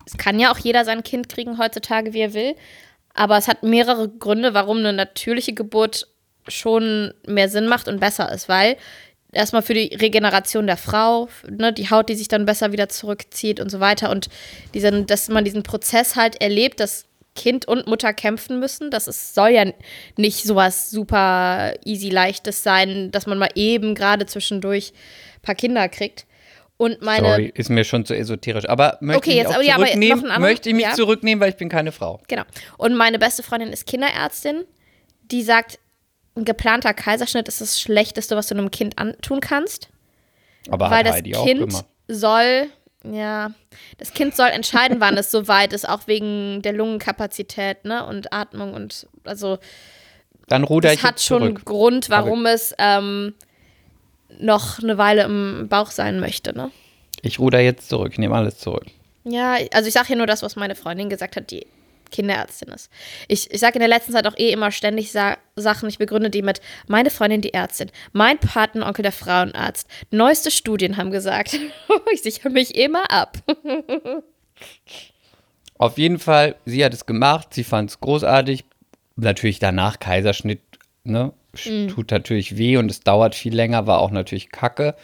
es 0.05 0.17
kann 0.17 0.37
ja 0.37 0.51
auch 0.51 0.57
jeder 0.57 0.83
sein 0.83 1.03
Kind 1.03 1.29
kriegen 1.29 1.57
heutzutage, 1.57 2.13
wie 2.13 2.19
er 2.19 2.33
will. 2.33 2.55
Aber 3.13 3.37
es 3.37 3.47
hat 3.47 3.63
mehrere 3.63 4.09
Gründe, 4.09 4.53
warum 4.53 4.79
eine 4.79 4.91
natürliche 4.91 5.53
Geburt 5.53 6.07
schon 6.49 7.13
mehr 7.25 7.47
Sinn 7.47 7.67
macht 7.67 7.87
und 7.87 7.99
besser 8.01 8.29
ist, 8.31 8.49
weil 8.49 8.75
erstmal 9.31 9.61
für 9.61 9.73
die 9.73 9.95
Regeneration 9.95 10.67
der 10.67 10.77
Frau, 10.77 11.29
ne, 11.49 11.71
die 11.71 11.89
Haut, 11.89 12.09
die 12.09 12.15
sich 12.15 12.27
dann 12.27 12.45
besser 12.45 12.71
wieder 12.73 12.89
zurückzieht 12.89 13.59
und 13.61 13.69
so 13.69 13.79
weiter 13.79 14.09
und 14.09 14.27
diesen, 14.73 15.05
dass 15.05 15.29
man 15.29 15.45
diesen 15.45 15.63
Prozess 15.63 16.15
halt 16.17 16.41
erlebt, 16.41 16.79
dass 16.81 17.05
Kind 17.39 17.65
und 17.67 17.87
Mutter 17.87 18.13
kämpfen 18.13 18.59
müssen. 18.59 18.91
Das 18.91 19.07
ist, 19.07 19.33
soll 19.33 19.49
ja 19.51 19.65
nicht 20.17 20.43
sowas 20.43 20.91
super 20.91 21.73
easy 21.85 22.09
leichtes 22.09 22.63
sein, 22.63 23.11
dass 23.11 23.25
man 23.27 23.37
mal 23.37 23.49
eben 23.55 23.95
gerade 23.95 24.25
zwischendurch 24.25 24.91
ein 25.37 25.41
paar 25.41 25.55
Kinder 25.55 25.87
kriegt. 25.87 26.25
Und 26.77 27.01
meine, 27.01 27.27
Sorry, 27.27 27.51
ist 27.55 27.69
mir 27.69 27.83
schon 27.83 28.05
zu 28.05 28.13
esoterisch. 28.15 28.67
Aber 28.67 28.97
möchte 29.01 29.17
Okay, 29.19 29.29
ich 29.31 29.35
jetzt 29.37 29.47
auch 29.49 29.55
aber- 29.55 29.63
ja, 29.63 29.75
anderer- 29.75 30.39
möchte 30.39 30.69
ich 30.69 30.75
mich 30.75 30.85
ja. 30.85 30.93
zurücknehmen, 30.93 31.41
weil 31.41 31.49
ich 31.49 31.57
bin 31.57 31.69
keine 31.69 31.91
Frau. 31.91 32.21
genau. 32.27 32.43
Und 32.77 32.95
meine 32.95 33.19
beste 33.19 33.41
Freundin 33.43 33.69
ist 33.73 33.85
Kinderärztin, 33.85 34.63
die 35.31 35.41
sagt, 35.43 35.79
ein 36.35 36.45
geplanter 36.45 36.93
Kaiserschnitt 36.93 37.47
ist 37.47 37.59
das 37.61 37.81
Schlechteste, 37.81 38.35
was 38.35 38.47
du 38.47 38.55
einem 38.55 38.71
Kind 38.71 38.97
antun 38.97 39.39
kannst. 39.41 39.89
Aber 40.69 40.89
weil 40.89 40.99
hat 40.99 41.05
das 41.07 41.15
Heidi 41.15 41.35
auch 41.35 41.45
Kind 41.45 41.73
soll, 42.07 42.67
ja, 43.03 43.51
das 43.97 44.13
Kind 44.13 44.35
soll 44.35 44.49
entscheiden, 44.49 44.99
wann 44.99 45.17
es 45.17 45.31
soweit 45.31 45.73
ist, 45.73 45.87
auch 45.87 46.07
wegen 46.07 46.61
der 46.61 46.73
Lungenkapazität, 46.73 47.85
ne, 47.85 48.05
und 48.05 48.33
Atmung 48.33 48.73
und 48.73 49.07
also 49.23 49.57
Dann 50.47 50.63
ruder 50.63 50.89
das 50.89 50.97
ich 50.97 51.03
hat 51.03 51.11
jetzt 51.11 51.25
schon 51.25 51.43
einen 51.43 51.55
Grund, 51.55 52.09
warum 52.09 52.45
es 52.45 52.73
ähm, 52.77 53.33
noch 54.39 54.79
eine 54.83 54.97
Weile 54.97 55.23
im 55.23 55.67
Bauch 55.69 55.91
sein 55.91 56.19
möchte, 56.19 56.55
ne? 56.55 56.71
Ich 57.21 57.39
ruder 57.39 57.59
jetzt 57.59 57.89
zurück, 57.89 58.13
ich 58.13 58.17
nehme 58.19 58.35
alles 58.35 58.57
zurück. 58.57 58.85
Ja, 59.23 59.57
also 59.73 59.87
ich 59.87 59.93
sage 59.93 60.07
hier 60.07 60.15
nur 60.15 60.27
das, 60.27 60.41
was 60.41 60.55
meine 60.55 60.75
Freundin 60.75 61.09
gesagt 61.09 61.35
hat, 61.35 61.51
die 61.51 61.67
Kinderärztin 62.09 62.69
ist. 62.69 62.89
Ich, 63.27 63.51
ich 63.51 63.59
sage 63.59 63.75
in 63.75 63.79
der 63.79 63.87
letzten 63.87 64.11
Zeit 64.11 64.27
auch 64.27 64.37
eh 64.37 64.51
immer 64.51 64.71
ständig 64.71 65.11
Sa 65.11 65.37
Sachen, 65.55 65.89
ich 65.89 65.97
begründe 65.97 66.29
die 66.29 66.41
mit 66.41 66.61
meine 66.87 67.09
Freundin 67.09 67.41
die 67.41 67.53
Ärztin, 67.53 67.91
mein 68.13 68.37
Patenonkel 68.37 69.03
der 69.03 69.11
Frauenarzt, 69.11 69.87
neueste 70.09 70.51
Studien 70.51 70.97
haben 70.97 71.11
gesagt. 71.11 71.59
ich 72.13 72.21
sichere 72.21 72.49
mich 72.49 72.75
immer 72.75 73.11
ab. 73.11 73.37
Auf 75.77 75.97
jeden 75.97 76.19
Fall, 76.19 76.55
sie 76.65 76.83
hat 76.83 76.93
es 76.93 77.05
gemacht, 77.05 77.53
sie 77.53 77.63
fand 77.63 77.89
es 77.89 77.99
großartig. 77.99 78.65
Natürlich 79.15 79.59
danach 79.59 79.99
Kaiserschnitt, 79.99 80.61
ne? 81.03 81.33
Mhm. 81.65 81.87
Tut 81.89 82.11
natürlich 82.11 82.57
weh 82.57 82.77
und 82.77 82.91
es 82.91 83.01
dauert 83.01 83.35
viel 83.35 83.55
länger, 83.55 83.87
war 83.87 83.99
auch 83.99 84.11
natürlich 84.11 84.49
kacke. 84.49 84.95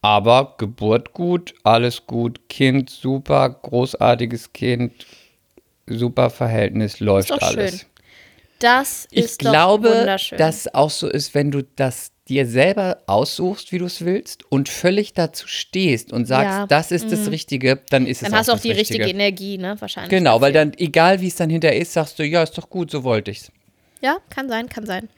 Aber 0.00 0.54
Geburt 0.58 1.12
gut, 1.12 1.54
alles 1.62 2.06
gut, 2.06 2.48
Kind 2.48 2.90
super, 2.90 3.48
großartiges 3.50 4.52
Kind, 4.52 4.92
super 5.86 6.30
Verhältnis, 6.30 7.00
läuft 7.00 7.30
doch 7.30 7.40
alles. 7.42 7.78
schön. 7.80 7.80
Das 8.58 9.08
Ich 9.10 9.24
ist 9.24 9.44
doch 9.44 9.50
glaube, 9.50 9.88
wunderschön. 9.90 10.38
dass 10.38 10.60
es 10.66 10.74
auch 10.74 10.90
so 10.90 11.08
ist, 11.08 11.34
wenn 11.34 11.50
du 11.50 11.62
das 11.76 12.12
dir 12.28 12.46
selber 12.46 12.98
aussuchst, 13.08 13.72
wie 13.72 13.78
du 13.78 13.86
es 13.86 14.04
willst 14.04 14.44
und 14.50 14.68
völlig 14.68 15.12
dazu 15.12 15.48
stehst 15.48 16.12
und 16.12 16.26
sagst, 16.26 16.44
Ja. 16.52 16.64
Mhm. 16.64 16.68
das 16.68 16.92
ist 16.92 17.10
das 17.10 17.28
Richtige, 17.30 17.80
dann 17.90 18.06
ist 18.06 18.22
es 18.22 18.28
dann 18.30 18.38
hast 18.38 18.48
du 18.48 18.52
auch 18.52 18.60
die 18.60 18.70
Richtige. 18.70 19.00
richtige 19.00 19.10
Energie, 19.18 19.58
ne? 19.58 19.74
Wahrscheinlich. 19.80 20.10
Genau, 20.10 20.40
weil 20.40 20.52
dann, 20.52 20.72
egal 20.78 21.20
wie 21.20 21.26
es 21.26 21.34
dann 21.34 21.50
hinterher 21.50 21.80
ist, 21.80 21.92
sagst 21.92 22.18
du, 22.20 22.24
ja, 22.24 22.44
ist 22.44 22.56
doch 22.56 22.70
gut, 22.70 22.92
so 22.92 23.02
wollte 23.02 23.32
ich's. 23.32 23.50
Ja, 24.00 24.18
kann 24.30 24.48
sein, 24.48 24.68
kann 24.68 24.86
sein. 24.86 25.08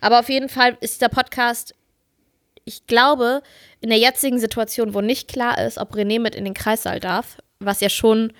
Aber 0.00 0.20
auf 0.20 0.30
jeden 0.30 0.48
Fall 0.48 0.78
ist 0.80 1.02
der 1.02 1.08
Podcast, 1.10 1.74
ich 2.64 2.86
glaube, 2.86 3.42
in 3.82 3.90
der 3.90 3.98
jetzigen 3.98 4.38
Situation, 4.38 4.94
wo 4.94 5.02
nicht 5.02 5.28
klar 5.28 5.58
ist, 5.62 5.76
ob 5.76 5.94
René 5.94 6.18
mit 6.18 6.34
in 6.34 6.44
den 6.46 6.54
Kreissaal 6.54 6.98
darf, 7.00 7.36
was 7.58 7.80
ja 7.80 7.90
schon 7.90 8.32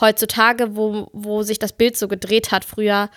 heutzutage, 0.00 0.76
wo, 0.76 1.08
wo 1.12 1.42
sich 1.42 1.58
das 1.58 1.72
Bild 1.72 1.96
so 1.96 2.08
gedreht 2.08 2.52
hat 2.52 2.64
früher, 2.64 3.10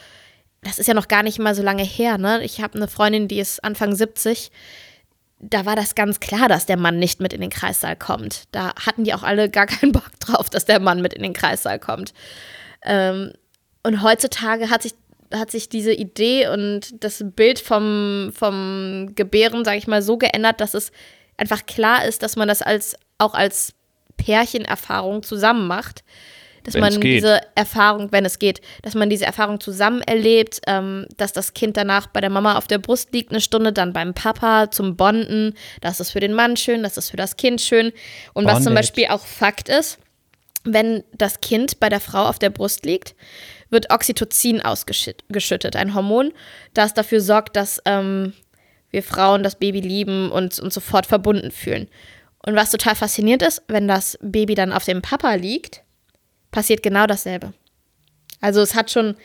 das 0.63 0.79
ist 0.79 0.88
ja 0.88 0.93
noch 0.93 1.07
gar 1.07 1.23
nicht 1.23 1.39
mal 1.39 1.55
so 1.55 1.63
lange 1.63 1.83
her, 1.83 2.17
ne? 2.17 2.43
Ich 2.43 2.61
habe 2.61 2.75
eine 2.75 2.88
Freundin, 2.88 3.27
die 3.27 3.39
ist 3.39 3.63
Anfang 3.63 3.95
70. 3.95 4.51
Da 5.39 5.65
war 5.65 5.75
das 5.75 5.95
ganz 5.95 6.19
klar, 6.19 6.47
dass 6.47 6.67
der 6.67 6.77
Mann 6.77 7.00
nicht 7.00 7.19
mit 7.19 7.33
in 7.33 7.41
den 7.41 7.50
Kreissaal 7.50 7.95
kommt. 7.95 8.43
Da 8.51 8.73
hatten 8.85 9.03
die 9.03 9.13
auch 9.13 9.23
alle 9.23 9.50
gar 9.50 9.65
keinen 9.67 9.91
Bock 9.91 10.11
drauf, 10.19 10.50
dass 10.50 10.65
der 10.65 10.79
Mann 10.79 11.01
mit 11.01 11.13
in 11.13 11.23
den 11.23 11.33
Kreissaal 11.33 11.79
kommt. 11.79 12.13
Ähm, 12.83 13.33
und 13.83 14.03
heutzutage 14.03 14.69
hat 14.69 14.83
sich, 14.83 14.93
hat 15.33 15.50
sich 15.50 15.67
diese 15.67 15.93
Idee 15.93 16.47
und 16.47 17.03
das 17.03 17.23
Bild 17.35 17.57
vom, 17.57 18.31
vom 18.35 19.13
Gebären, 19.15 19.65
sage 19.65 19.79
ich 19.79 19.88
mal, 19.88 20.03
so 20.03 20.17
geändert, 20.17 20.61
dass 20.61 20.75
es 20.75 20.91
einfach 21.38 21.65
klar 21.65 22.05
ist, 22.05 22.21
dass 22.21 22.35
man 22.35 22.47
das 22.47 22.61
als 22.61 22.95
auch 23.17 23.33
als 23.33 23.73
Pärchenerfahrung 24.17 25.23
zusammen 25.23 25.65
macht. 25.67 26.03
Dass 26.63 26.75
Wenn's 26.75 26.95
man 26.95 27.01
geht. 27.01 27.17
diese 27.17 27.41
Erfahrung, 27.55 28.11
wenn 28.11 28.25
es 28.25 28.39
geht, 28.39 28.61
dass 28.83 28.93
man 28.93 29.09
diese 29.09 29.25
Erfahrung 29.25 29.59
zusammen 29.59 30.01
erlebt, 30.01 30.61
ähm, 30.67 31.07
dass 31.17 31.33
das 31.33 31.53
Kind 31.53 31.77
danach 31.77 32.07
bei 32.07 32.21
der 32.21 32.29
Mama 32.29 32.57
auf 32.57 32.67
der 32.67 32.77
Brust 32.77 33.13
liegt, 33.13 33.31
eine 33.31 33.41
Stunde, 33.41 33.73
dann 33.73 33.93
beim 33.93 34.13
Papa 34.13 34.69
zum 34.69 34.95
Bonden. 34.95 35.55
Das 35.81 35.99
ist 35.99 36.11
für 36.11 36.19
den 36.19 36.33
Mann 36.33 36.57
schön, 36.57 36.83
das 36.83 36.97
ist 36.97 37.09
für 37.09 37.17
das 37.17 37.37
Kind 37.37 37.61
schön. 37.61 37.91
Und 38.33 38.45
was 38.45 38.57
zum 38.57 38.65
Bondage. 38.65 38.87
Beispiel 38.87 39.07
auch 39.07 39.25
Fakt 39.25 39.69
ist, 39.69 39.97
wenn 40.63 41.03
das 41.13 41.41
Kind 41.41 41.79
bei 41.79 41.89
der 41.89 41.99
Frau 41.99 42.25
auf 42.25 42.39
der 42.39 42.49
Brust 42.49 42.85
liegt, 42.85 43.15
wird 43.69 43.91
Oxytocin 43.91 44.61
ausgeschüttet, 44.61 45.75
ein 45.75 45.95
Hormon, 45.95 46.33
das 46.73 46.93
dafür 46.93 47.21
sorgt, 47.21 47.55
dass 47.55 47.81
ähm, 47.85 48.33
wir 48.91 49.01
Frauen 49.01 49.43
das 49.43 49.55
Baby 49.55 49.79
lieben 49.79 50.29
und 50.31 50.59
uns 50.59 50.73
sofort 50.73 51.05
verbunden 51.05 51.51
fühlen. 51.51 51.87
Und 52.45 52.55
was 52.55 52.71
total 52.71 52.95
faszinierend 52.95 53.43
ist, 53.43 53.63
wenn 53.67 53.87
das 53.87 54.17
Baby 54.21 54.55
dann 54.55 54.73
auf 54.73 54.85
dem 54.85 55.01
Papa 55.01 55.35
liegt, 55.35 55.83
passiert 56.51 56.84
genau 56.84 57.08
dasselbe. 57.08 57.53
Also 58.41 58.62
es 58.62 58.75
hat 58.75 58.91
schon 58.91 59.15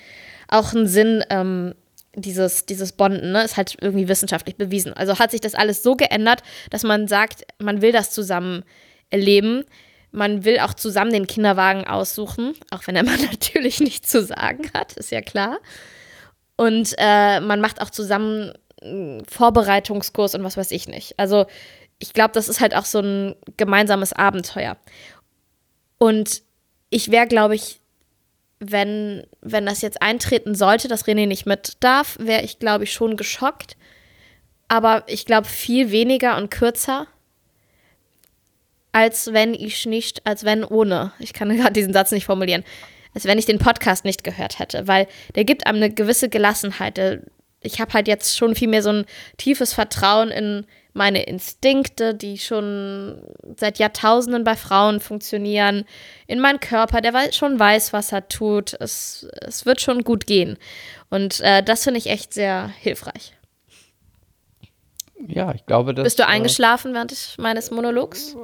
auch 0.49 0.73
einen 0.73 0.87
Sinn, 0.87 1.25
ähm, 1.31 1.75
dieses, 2.15 2.65
dieses 2.67 2.93
Bonden, 2.93 3.33
ne, 3.33 3.45
ist 3.45 3.57
halt 3.57 3.77
irgendwie 3.81 4.09
wissenschaftlich 4.09 4.57
bewiesen. 4.57 4.93
Also 4.95 5.19
hat 5.19 5.31
sich 5.31 5.41
das 5.41 5.55
alles 5.55 5.83
so 5.83 5.97
geändert, 5.97 6.43
dass 6.71 6.83
man 6.83 7.09
sagt, 7.09 7.45
man 7.59 7.83
will 7.83 7.93
das 7.93 8.11
zusammen 8.11 8.65
erleben. 9.11 9.65
Man 10.13 10.45
will 10.45 10.61
auch 10.61 10.73
zusammen 10.73 11.13
den 11.13 11.27
Kinderwagen 11.27 11.87
aussuchen, 11.87 12.55
auch 12.71 12.87
wenn 12.87 12.95
der 12.97 13.05
Mann 13.05 13.21
natürlich 13.23 13.81
nichts 13.81 14.11
zu 14.11 14.25
sagen 14.25 14.71
hat, 14.75 14.95
ist 14.95 15.11
ja 15.11 15.21
klar. 15.21 15.59
Und 16.57 16.95
äh, 16.97 17.41
man 17.41 17.61
macht 17.61 17.83
auch 17.83 17.91
zusammen 17.91 18.53
einen 18.81 19.25
Vorbereitungskurs 19.27 20.35
und 20.35 20.45
was 20.45 20.57
weiß 20.57 20.71
ich 20.71 20.89
nicht. 20.89 21.19
Also 21.19 21.47
ich 21.99 22.13
glaube, 22.13 22.33
das 22.33 22.49
ist 22.49 22.61
halt 22.61 22.75
auch 22.75 22.85
so 22.85 23.01
ein 23.01 23.35
gemeinsames 23.57 24.13
Abenteuer. 24.13 24.77
Und 25.99 26.43
ich 26.91 27.11
wäre, 27.11 27.27
glaube 27.27 27.55
ich, 27.55 27.81
wenn, 28.59 29.27
wenn 29.43 29.67
das 29.67 29.83
jetzt 29.83 30.01
eintreten 30.01 30.55
sollte, 30.55 30.89
dass 30.89 31.07
René 31.07 31.27
nicht 31.27 31.47
mit 31.47 31.75
darf, 31.81 32.17
wäre 32.19 32.43
ich, 32.43 32.59
glaube 32.59 32.85
ich, 32.85 32.93
schon 32.93 33.17
geschockt. 33.17 33.77
Aber 34.69 35.05
ich 35.07 35.27
glaube, 35.27 35.47
viel 35.47 35.91
weniger 35.91 36.37
und 36.37 36.51
kürzer, 36.51 37.07
als 38.93 39.33
wenn 39.33 39.53
ich 39.53 39.85
nicht, 39.87 40.27
als 40.27 40.45
wenn 40.45 40.65
ohne. 40.65 41.13
Ich 41.19 41.33
kann 41.33 41.49
gerade 41.57 41.73
diesen 41.73 41.93
Satz 41.93 42.13
nicht 42.13 42.25
formulieren. 42.25 42.65
Als 43.15 43.25
wenn 43.25 43.39
ich 43.39 43.47
den 43.47 43.59
Podcast 43.59 44.05
nicht 44.05 44.25
gehört 44.25 44.59
hätte, 44.59 44.89
weil 44.89 45.07
der 45.35 45.45
gibt 45.45 45.67
einem 45.67 45.77
eine 45.77 45.91
gewisse 45.91 46.29
Gelassenheit. 46.29 47.23
Ich 47.61 47.81
habe 47.81 47.93
halt 47.95 48.09
jetzt 48.09 48.37
schon 48.37 48.55
viel 48.55 48.69
mehr 48.69 48.83
so 48.83 48.91
ein 48.91 49.07
tiefes 49.39 49.73
Vertrauen 49.73 50.31
in 50.31 50.67
meine 50.97 51.23
Instinkte, 51.25 52.15
die 52.15 52.39
schon 52.39 53.23
seit 53.57 53.79
Jahrtausenden 53.79 54.43
bei 54.45 54.57
Frauen 54.57 55.01
funktionieren, 55.01 55.85
in 56.27 56.41
meinen 56.41 56.59
Körper, 56.61 57.01
der 57.01 57.13
schon 57.33 57.59
weiß, 57.59 57.93
was 57.93 58.13
er 58.13 58.29
tut. 58.29 58.75
Es, 58.81 59.29
es 59.47 59.67
wird 59.67 59.81
schon 59.81 60.03
gut 60.05 60.27
gehen. 60.27 60.59
Und 61.11 61.41
äh, 61.41 61.63
das 61.63 61.85
finde 61.85 61.99
ich 61.99 62.09
echt 62.09 62.35
sehr 62.35 62.69
hilfreich. 62.81 63.35
Ja, 65.29 65.55
ich 65.55 65.65
glaube, 65.67 65.95
das. 65.95 66.05
Bist 66.05 66.19
du 66.19 66.25
äh, 66.25 66.27
eingeschlafen 66.27 66.93
während 66.95 67.11
des- 67.11 67.37
meines 67.39 67.71
Monologs? 67.71 68.35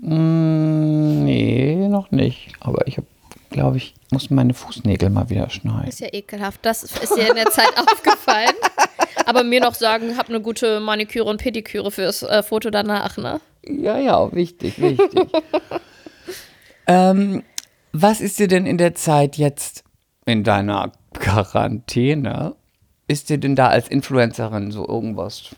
Mm, 0.00 1.24
nee, 1.24 1.88
noch 1.88 2.10
nicht. 2.10 2.52
Aber 2.60 2.86
ich 2.86 2.96
habe, 2.98 3.06
glaube 3.50 3.76
ich, 3.78 3.94
muss 4.10 4.30
meine 4.30 4.54
Fußnägel 4.54 5.10
mal 5.10 5.30
wieder 5.30 5.48
schneiden. 5.50 5.88
Ist 5.88 6.00
ja 6.00 6.08
ekelhaft. 6.12 6.60
Das 6.62 6.82
ist 6.82 7.14
dir 7.16 7.28
in 7.28 7.36
der 7.36 7.50
Zeit 7.50 7.72
aufgefallen. 7.78 8.54
Aber 9.26 9.44
mir 9.44 9.60
noch 9.60 9.74
sagen, 9.74 10.16
hab 10.16 10.28
eine 10.28 10.40
gute 10.40 10.80
Maniküre 10.80 11.24
und 11.24 11.38
Pediküre 11.40 11.90
fürs 11.90 12.22
äh, 12.22 12.42
Foto 12.42 12.70
danach, 12.70 13.16
ne? 13.16 13.40
Ja, 13.64 13.98
ja, 13.98 14.32
wichtig, 14.34 14.80
wichtig. 14.80 15.10
ähm, 16.86 17.42
was 17.92 18.20
ist 18.20 18.38
dir 18.38 18.48
denn 18.48 18.66
in 18.66 18.78
der 18.78 18.94
Zeit 18.94 19.36
jetzt 19.36 19.84
in 20.24 20.44
deiner 20.44 20.92
Quarantäne? 21.14 22.54
Ist 23.08 23.28
dir 23.28 23.38
denn 23.38 23.56
da 23.56 23.68
als 23.68 23.88
Influencerin 23.88 24.70
so 24.70 24.86
irgendwas 24.88 25.50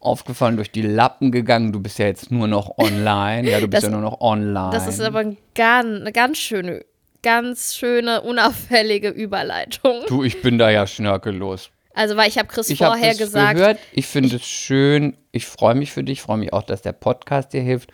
aufgefallen, 0.00 0.56
durch 0.56 0.70
die 0.70 0.82
Lappen 0.82 1.32
gegangen? 1.32 1.72
Du 1.72 1.80
bist 1.80 1.98
ja 1.98 2.06
jetzt 2.06 2.30
nur 2.30 2.48
noch 2.48 2.76
online. 2.76 3.48
Ja, 3.50 3.60
du 3.60 3.68
bist 3.68 3.82
Das- 3.82 3.90
ja 3.90 3.90
nur 3.90 4.02
noch 4.02 4.20
online. 4.20 4.70
Das 4.72 4.86
ist 4.86 5.00
aber 5.00 5.24
ganz, 5.54 6.00
eine 6.00 6.12
ganz 6.12 6.38
schöne, 6.38 6.84
ganz 7.22 7.74
schöne, 7.74 8.20
unauffällige 8.20 9.08
Überleitung. 9.08 10.02
Du, 10.08 10.22
ich 10.22 10.42
bin 10.42 10.58
da 10.58 10.70
ja 10.70 10.86
schnörkellos. 10.86 11.70
Also, 11.98 12.16
weil 12.16 12.28
ich 12.28 12.38
habe 12.38 12.46
Chris 12.46 12.70
Ich 12.70 12.78
vorher 12.78 13.08
das 13.08 13.18
gesagt, 13.18 13.56
gehört. 13.56 13.78
Ich 13.90 14.06
finde 14.06 14.36
es 14.36 14.46
schön. 14.46 15.16
Ich 15.32 15.46
freue 15.46 15.74
mich 15.74 15.90
für 15.90 16.04
dich. 16.04 16.18
Ich 16.18 16.22
freue 16.22 16.36
mich 16.36 16.52
auch, 16.52 16.62
dass 16.62 16.80
der 16.80 16.92
Podcast 16.92 17.52
dir 17.52 17.60
hilft. 17.60 17.90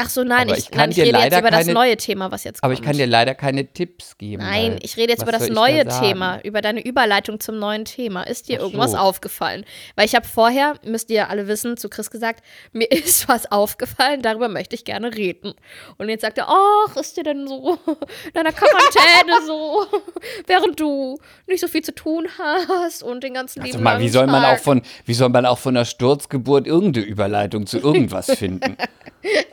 Ach 0.00 0.10
so, 0.10 0.24
nein, 0.24 0.48
ich, 0.48 0.58
ich 0.58 0.70
kann 0.70 0.78
nein, 0.80 0.90
ich 0.90 0.96
dir 0.96 1.04
rede 1.04 1.18
jetzt 1.18 1.38
über 1.38 1.50
das 1.50 1.60
keine- 1.60 1.72
neue 1.74 1.96
Thema, 1.96 2.30
was 2.32 2.44
jetzt 2.44 2.60
kommt. 2.60 2.64
Aber 2.64 2.72
ich 2.74 2.82
kann 2.82 2.96
dir 2.96 3.06
leider 3.06 3.34
keine 3.34 3.66
Tipps 3.66 4.16
geben. 4.18 4.42
Nein, 4.42 4.78
ich 4.82 4.96
rede 4.96 5.12
jetzt 5.12 5.22
über 5.22 5.32
das 5.32 5.46
da 5.46 5.52
neue 5.52 5.84
sagen? 5.90 6.04
Thema, 6.06 6.40
über 6.42 6.60
deine 6.62 6.84
Überleitung 6.84 7.40
zum 7.40 7.58
neuen 7.58 7.84
Thema. 7.84 8.22
Ist 8.22 8.48
dir 8.48 8.58
Ach 8.58 8.64
irgendwas 8.64 8.92
so. 8.92 8.96
aufgefallen? 8.98 9.64
Weil 9.96 10.06
ich 10.06 10.14
habe 10.14 10.26
vorher, 10.26 10.74
müsst 10.84 11.10
ihr 11.10 11.28
alle 11.30 11.46
wissen, 11.48 11.76
zu 11.76 11.88
Chris 11.88 12.10
gesagt, 12.10 12.44
mir 12.72 12.86
ist 12.90 13.28
was 13.28 13.50
aufgefallen, 13.50 14.22
darüber 14.22 14.48
möchte 14.48 14.74
ich 14.74 14.84
gerne 14.84 15.14
reden. 15.14 15.54
Und 15.98 16.08
jetzt 16.08 16.22
sagt 16.22 16.38
er, 16.38 16.48
ach, 16.48 16.96
ist 16.96 17.16
dir 17.16 17.22
denn 17.24 17.46
so 17.46 17.78
in 17.86 18.32
deiner 18.34 18.52
Quarantäne 18.52 19.46
so, 19.46 19.86
während 20.46 20.78
du 20.80 21.18
nicht 21.46 21.60
so 21.60 21.68
viel 21.68 21.82
zu 21.82 21.94
tun 21.94 22.26
hast 22.38 23.02
und 23.02 23.22
den 23.24 23.34
ganzen 23.34 23.60
Also 23.60 23.72
lieben 23.72 23.84
mal, 23.84 24.00
wie 24.00 24.08
soll 24.08 24.26
man 24.26 24.44
auch 24.44 24.58
von, 24.58 24.82
wie 25.04 25.14
soll 25.14 25.28
man 25.28 25.46
auch 25.46 25.58
von 25.58 25.76
einer 25.76 25.84
Sturzgeburt 25.84 26.66
irgendeine 26.66 27.06
Überleitung 27.06 27.66
zu 27.66 27.78
irgendwas 27.78 28.26
finden? 28.36 28.76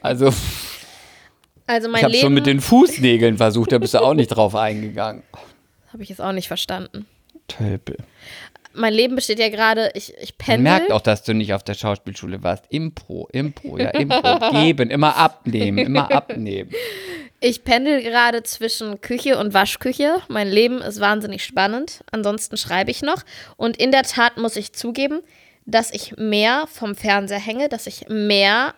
Also, 0.02 0.32
Also 1.66 1.88
ich 1.88 1.92
mein 1.92 2.04
habe 2.04 2.12
Leben 2.14 2.22
schon 2.24 2.34
mit 2.34 2.46
den 2.46 2.62
Fußnägeln 2.62 3.38
versucht, 3.38 3.72
da 3.72 3.78
bist 3.78 3.94
du 3.94 4.00
auch 4.00 4.14
nicht 4.14 4.30
drauf 4.30 4.56
eingegangen. 4.56 5.24
habe 5.94 6.04
ich 6.04 6.10
jetzt 6.10 6.22
auch 6.22 6.32
nicht 6.32 6.48
verstanden. 6.48 7.06
Tölpel. 7.48 7.98
Mein 8.74 8.94
Leben 8.94 9.16
besteht 9.16 9.40
ja 9.40 9.50
gerade, 9.50 9.90
ich, 9.96 10.14
ich 10.22 10.36
Man 10.38 10.38
pendel. 10.38 10.64
merkt 10.64 10.92
auch, 10.92 11.02
dass 11.02 11.24
du 11.24 11.34
nicht 11.34 11.54
auf 11.54 11.64
der 11.64 11.74
Schauspielschule 11.74 12.44
warst. 12.44 12.66
Impro, 12.70 13.28
Impro, 13.32 13.78
ja, 13.80 13.90
Impro. 13.90 14.52
Geben, 14.52 14.92
immer 14.92 15.16
abnehmen, 15.16 15.80
immer 15.80 16.12
abnehmen. 16.12 16.70
Ich 17.40 17.64
pendel 17.64 18.02
gerade 18.04 18.44
zwischen 18.44 19.02
Küche 19.02 19.38
und 19.40 19.54
Waschküche. 19.54 20.18
Mein 20.28 20.48
Leben 20.48 20.82
ist 20.82 21.00
wahnsinnig 21.00 21.44
spannend. 21.44 22.04
Ansonsten 22.12 22.58
schreibe 22.58 22.92
ich 22.92 23.02
noch. 23.02 23.24
Und 23.58 23.78
in 23.78 23.92
der 23.92 24.04
Tat 24.04 24.38
muss 24.38 24.56
ich 24.56 24.74
zugeben, 24.74 25.22
dass 25.66 25.92
ich 25.92 26.16
mehr 26.18 26.66
vom 26.72 26.96
Fernseher 26.96 27.40
hänge, 27.40 27.70
dass 27.70 27.88
ich 27.88 28.08
mehr 28.10 28.76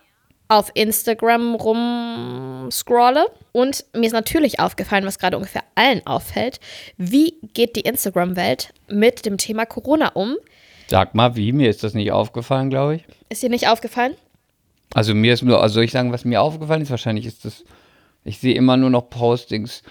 auf 0.50 0.72
Instagram 0.74 1.56
rumscrolle. 1.56 3.27
Und 3.53 3.86
mir 3.96 4.08
ist 4.08 4.13
natürlich 4.13 4.60
aufgefallen, 4.60 5.06
was 5.06 5.20
gerade 5.20 5.38
ungefähr 5.38 5.63
allen 5.75 6.06
auffällt, 6.06 6.60
wie 6.98 7.36
geht 7.53 7.75
die 7.75 7.82
Instagram-Welt 7.82 8.74
mit 8.89 9.25
dem 9.25 9.38
Thema 9.38 9.65
Corona 9.65 10.10
um? 10.10 10.36
Sag 10.88 11.13
mal, 11.13 11.36
wie? 11.36 11.51
Mir 11.51 11.70
ist 11.70 11.84
das 11.84 11.94
nicht 11.94 12.12
aufgefallen, 12.12 12.72
glaube 12.72 12.96
ich. 12.96 13.03
Ist 13.29 13.44
dir 13.44 13.50
nicht 13.50 13.68
aufgefallen? 13.70 14.15
Also 14.96 15.13
mir 15.13 15.34
ist 15.34 15.44
nur, 15.44 15.62
also 15.62 15.75
soll 15.75 15.84
ich 15.84 15.91
sagen, 15.91 16.12
was 16.12 16.25
mir 16.25 16.41
aufgefallen 16.41 16.82
ist? 16.82 16.89
Wahrscheinlich 16.89 17.27
ist 17.27 17.46
das, 17.46 17.63
ich 18.24 18.39
sehe 18.39 18.56
immer 18.56 18.75
nur 18.75 18.89
noch 18.89 19.12
Postings, 19.12 19.84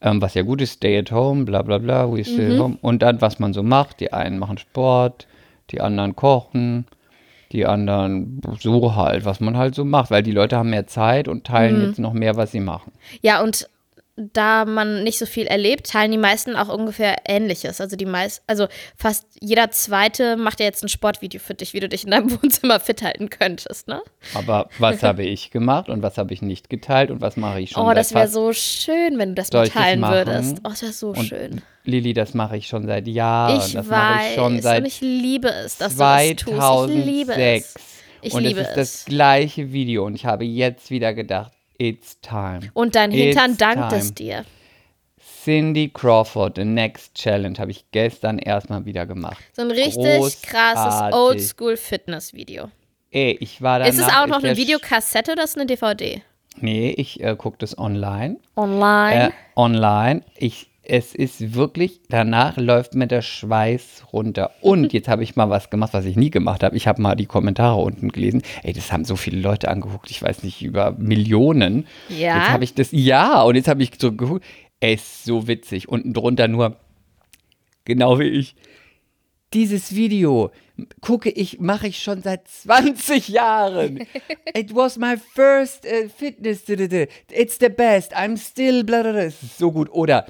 ähm, 0.00 0.22
was 0.22 0.32
ja 0.32 0.40
gut 0.40 0.62
ist, 0.62 0.72
stay 0.72 0.98
at 0.98 1.12
home, 1.12 1.44
bla 1.44 1.60
bla 1.60 1.76
bla, 1.76 2.10
we 2.10 2.24
stay 2.24 2.54
at 2.54 2.58
home. 2.58 2.78
Und 2.80 3.02
dann, 3.02 3.20
was 3.20 3.38
man 3.38 3.52
so 3.52 3.62
macht. 3.62 4.00
Die 4.00 4.14
einen 4.14 4.38
machen 4.38 4.56
Sport, 4.56 5.26
die 5.70 5.82
anderen 5.82 6.16
kochen, 6.16 6.86
die 7.52 7.66
anderen 7.66 8.40
so 8.60 8.94
halt, 8.94 9.24
was 9.24 9.40
man 9.40 9.56
halt 9.56 9.74
so 9.74 9.84
macht. 9.84 10.10
Weil 10.10 10.22
die 10.22 10.32
Leute 10.32 10.56
haben 10.56 10.70
mehr 10.70 10.86
Zeit 10.86 11.28
und 11.28 11.44
teilen 11.46 11.86
jetzt 11.86 11.98
noch 11.98 12.12
mehr, 12.12 12.36
was 12.36 12.52
sie 12.52 12.60
machen. 12.60 12.92
Ja, 13.22 13.42
und 13.42 13.68
da 14.16 14.64
man 14.66 15.02
nicht 15.02 15.18
so 15.18 15.24
viel 15.24 15.46
erlebt, 15.46 15.90
teilen 15.90 16.10
die 16.10 16.18
meisten 16.18 16.54
auch 16.54 16.68
ungefähr 16.68 17.16
Ähnliches. 17.26 17.80
Also 17.80 17.96
die 17.96 18.04
meisten, 18.06 18.44
also 18.46 18.66
fast 18.96 19.24
jeder 19.40 19.70
Zweite 19.70 20.36
macht 20.36 20.60
ja 20.60 20.66
jetzt 20.66 20.82
ein 20.84 20.88
Sportvideo 20.88 21.40
für 21.40 21.54
dich, 21.54 21.72
wie 21.72 21.80
du 21.80 21.88
dich 21.88 22.04
in 22.04 22.10
deinem 22.10 22.30
Wohnzimmer 22.42 22.80
fit 22.80 23.02
halten 23.02 23.30
könntest, 23.30 23.88
ne? 23.88 24.02
Aber 24.34 24.68
was 24.78 25.02
habe 25.02 25.22
ich 25.22 25.50
gemacht 25.50 25.88
und 25.88 26.02
was 26.02 26.18
habe 26.18 26.34
ich 26.34 26.42
nicht 26.42 26.68
geteilt 26.68 27.10
und 27.10 27.20
was 27.20 27.36
mache 27.36 27.60
ich 27.60 27.70
schon 27.70 27.86
Oh, 27.86 27.94
das 27.94 28.14
wäre 28.14 28.28
so 28.28 28.52
schön, 28.52 29.18
wenn 29.18 29.30
du 29.30 29.34
das 29.36 29.48
Soll 29.48 29.60
mal 29.60 29.66
ich 29.68 29.72
das 29.72 29.82
teilen 29.82 30.00
machen? 30.00 30.14
würdest. 30.14 30.56
Oh, 30.64 30.68
das 30.68 30.82
wäre 30.82 30.92
so 30.92 31.08
Und 31.10 31.24
schön. 31.24 31.62
Lilly, 31.84 32.12
das 32.12 32.34
mache 32.34 32.56
ich 32.56 32.66
schon 32.66 32.86
seit 32.86 33.08
Jahren. 33.08 33.58
Ich 33.58 33.72
das 33.72 33.86
mache 33.86 34.28
ich 34.28 34.34
schon 34.34 34.60
seit 34.60 34.86
ich 34.86 35.00
liebe 35.00 35.48
es, 35.48 35.78
dass 35.78 35.96
du 35.96 36.04
es 36.04 36.36
tust. 36.36 36.48
Ich 36.48 36.58
2006. 36.58 37.06
liebe 37.06 37.34
es. 37.34 37.74
Ich 38.22 38.34
und 38.34 38.42
liebe 38.42 38.60
es 38.60 38.68
ist 38.68 38.76
es. 38.76 38.76
das 38.76 39.04
gleiche 39.06 39.72
Video 39.72 40.04
und 40.04 40.14
ich 40.14 40.26
habe 40.26 40.44
jetzt 40.44 40.90
wieder 40.90 41.14
gedacht, 41.14 41.52
it's 41.78 42.20
time. 42.20 42.60
Und 42.74 42.94
dein 42.94 43.10
Hintern 43.10 43.52
It's 43.52 43.58
dankt 43.58 43.92
es 43.92 44.14
time. 44.14 44.14
dir. 44.14 44.44
Cindy 45.42 45.88
Crawford, 45.88 46.56
The 46.56 46.64
Next 46.64 47.14
Challenge, 47.14 47.58
habe 47.58 47.70
ich 47.70 47.90
gestern 47.92 48.38
erstmal 48.38 48.84
wieder 48.84 49.06
gemacht. 49.06 49.42
So 49.54 49.62
ein 49.62 49.70
richtig 49.70 50.42
krasses 50.42 50.84
Großartig. 50.84 51.14
Oldschool-Fitness-Video. 51.18 52.70
Ey, 53.10 53.38
ich 53.40 53.62
war 53.62 53.78
danach... 53.78 53.92
Ist 53.92 54.00
es 54.00 54.08
auch 54.08 54.26
noch 54.26 54.42
eine 54.42 54.56
Videokassette 54.56 55.32
oder 55.32 55.44
ist 55.44 55.50
es 55.50 55.56
eine 55.56 55.66
DVD? 55.66 56.22
Nee, 56.56 56.90
ich 56.90 57.22
äh, 57.22 57.36
gucke 57.36 57.56
das 57.58 57.78
online. 57.78 58.36
Online. 58.56 59.28
Äh, 59.28 59.30
online. 59.56 60.22
Ich, 60.36 60.69
es 60.90 61.14
ist 61.14 61.54
wirklich, 61.54 62.00
danach 62.08 62.56
läuft 62.56 62.96
mir 62.96 63.06
der 63.06 63.22
Schweiß 63.22 64.06
runter. 64.12 64.50
Und 64.60 64.92
jetzt 64.92 65.06
habe 65.06 65.22
ich 65.22 65.36
mal 65.36 65.48
was 65.48 65.70
gemacht, 65.70 65.94
was 65.94 66.04
ich 66.04 66.16
nie 66.16 66.30
gemacht 66.30 66.64
habe. 66.64 66.76
Ich 66.76 66.88
habe 66.88 67.00
mal 67.00 67.14
die 67.14 67.26
Kommentare 67.26 67.80
unten 67.80 68.08
gelesen. 68.08 68.42
Ey, 68.64 68.72
das 68.72 68.90
haben 68.90 69.04
so 69.04 69.14
viele 69.14 69.40
Leute 69.40 69.68
angeguckt. 69.68 70.10
Ich 70.10 70.20
weiß 70.20 70.42
nicht, 70.42 70.62
über 70.62 70.90
Millionen. 70.98 71.86
Ja? 72.08 72.38
Jetzt 72.38 72.50
habe 72.50 72.64
ich 72.64 72.74
das, 72.74 72.88
ja, 72.90 73.40
und 73.42 73.54
jetzt 73.54 73.68
habe 73.68 73.84
ich 73.84 73.92
so 74.00 74.10
geguckt. 74.10 74.44
Ey, 74.80 74.94
ist 74.94 75.22
so 75.24 75.46
witzig. 75.46 75.88
Unten 75.88 76.12
drunter 76.12 76.48
nur, 76.48 76.76
genau 77.84 78.18
wie 78.18 78.24
ich. 78.24 78.56
Dieses 79.54 79.94
Video 79.94 80.50
gucke 81.00 81.30
ich, 81.30 81.60
mache 81.60 81.86
ich 81.86 82.02
schon 82.02 82.20
seit 82.22 82.48
20 82.48 83.28
Jahren. 83.28 84.06
It 84.56 84.74
was 84.74 84.98
my 84.98 85.16
first 85.16 85.86
uh, 85.86 86.08
fitness. 86.08 86.64
It's 86.68 87.58
the 87.60 87.68
best. 87.68 88.12
I'm 88.16 88.36
still 88.36 88.82
bla 88.82 89.02
bla 89.02 89.12
bla. 89.12 89.22
Es 89.22 89.40
ist 89.40 89.58
so 89.58 89.70
gut. 89.70 89.88
Oder 89.92 90.26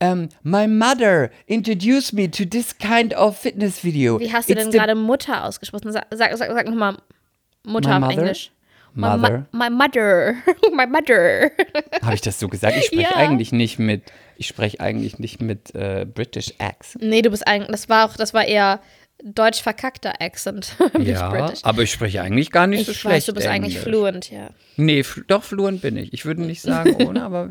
um, 0.00 0.28
my 0.42 0.66
mother 0.66 1.30
introduced 1.46 2.12
me 2.12 2.28
to 2.28 2.44
this 2.44 2.72
kind 2.76 3.12
of 3.14 3.36
fitness 3.36 3.82
video. 3.84 4.18
Wie 4.18 4.32
hast 4.32 4.48
du 4.48 4.54
It's 4.54 4.62
denn 4.64 4.72
gerade 4.72 4.94
Mutter 4.94 5.44
ausgesprochen? 5.44 5.92
Sag, 5.92 6.06
sag, 6.10 6.36
sag, 6.36 6.50
sag 6.50 6.66
nochmal 6.66 6.96
Mutter 7.64 7.96
auf? 8.02 8.10
Englisch. 8.10 8.50
Mother? 8.94 9.46
My, 9.52 9.68
my 9.68 9.76
mother. 9.76 10.36
my 10.72 10.86
mother. 10.86 11.50
Habe 12.02 12.14
ich 12.14 12.20
das 12.22 12.40
so 12.40 12.48
gesagt? 12.48 12.76
Ich 12.76 12.86
spreche 12.86 13.02
Ja. 13.02 13.16
eigentlich 13.16 13.52
nicht 13.52 13.78
mit. 13.78 14.02
Ich 14.36 14.48
spreche 14.48 14.80
eigentlich 14.80 15.18
nicht 15.18 15.40
mit 15.40 15.74
äh, 15.74 16.06
British 16.12 16.54
Accent. 16.58 17.04
nee, 17.04 17.22
du 17.22 17.30
bist 17.30 17.46
eigentlich, 17.46 17.70
das 17.70 17.88
war 17.88 18.06
auch, 18.08 18.16
das 18.16 18.32
war 18.34 18.44
eher 18.46 18.80
deutsch 19.24 19.62
verkackter 19.62 20.20
Accent. 20.20 20.76
British. 20.92 21.60
aber 21.62 21.82
ich 21.82 21.90
spreche 21.90 22.22
eigentlich 22.22 22.50
gar 22.50 22.66
nicht 22.66 22.80
Ich 22.80 22.86
so 22.86 22.92
weiß, 22.92 22.98
schlecht. 23.00 23.28
du 23.28 23.34
bist 23.34 23.46
eigentlich 23.46 23.78
fluent, 23.78 24.30
ja. 24.30 24.50
Nee, 24.76 25.02
fl 25.02 25.24
doch 25.26 25.42
fluent 25.44 25.82
bin 25.82 25.96
ich. 25.96 26.12
Ich 26.12 26.24
würde 26.24 26.42
nicht 26.42 26.62
sagen 26.62 26.94
ohne, 27.06 27.22
aber 27.22 27.50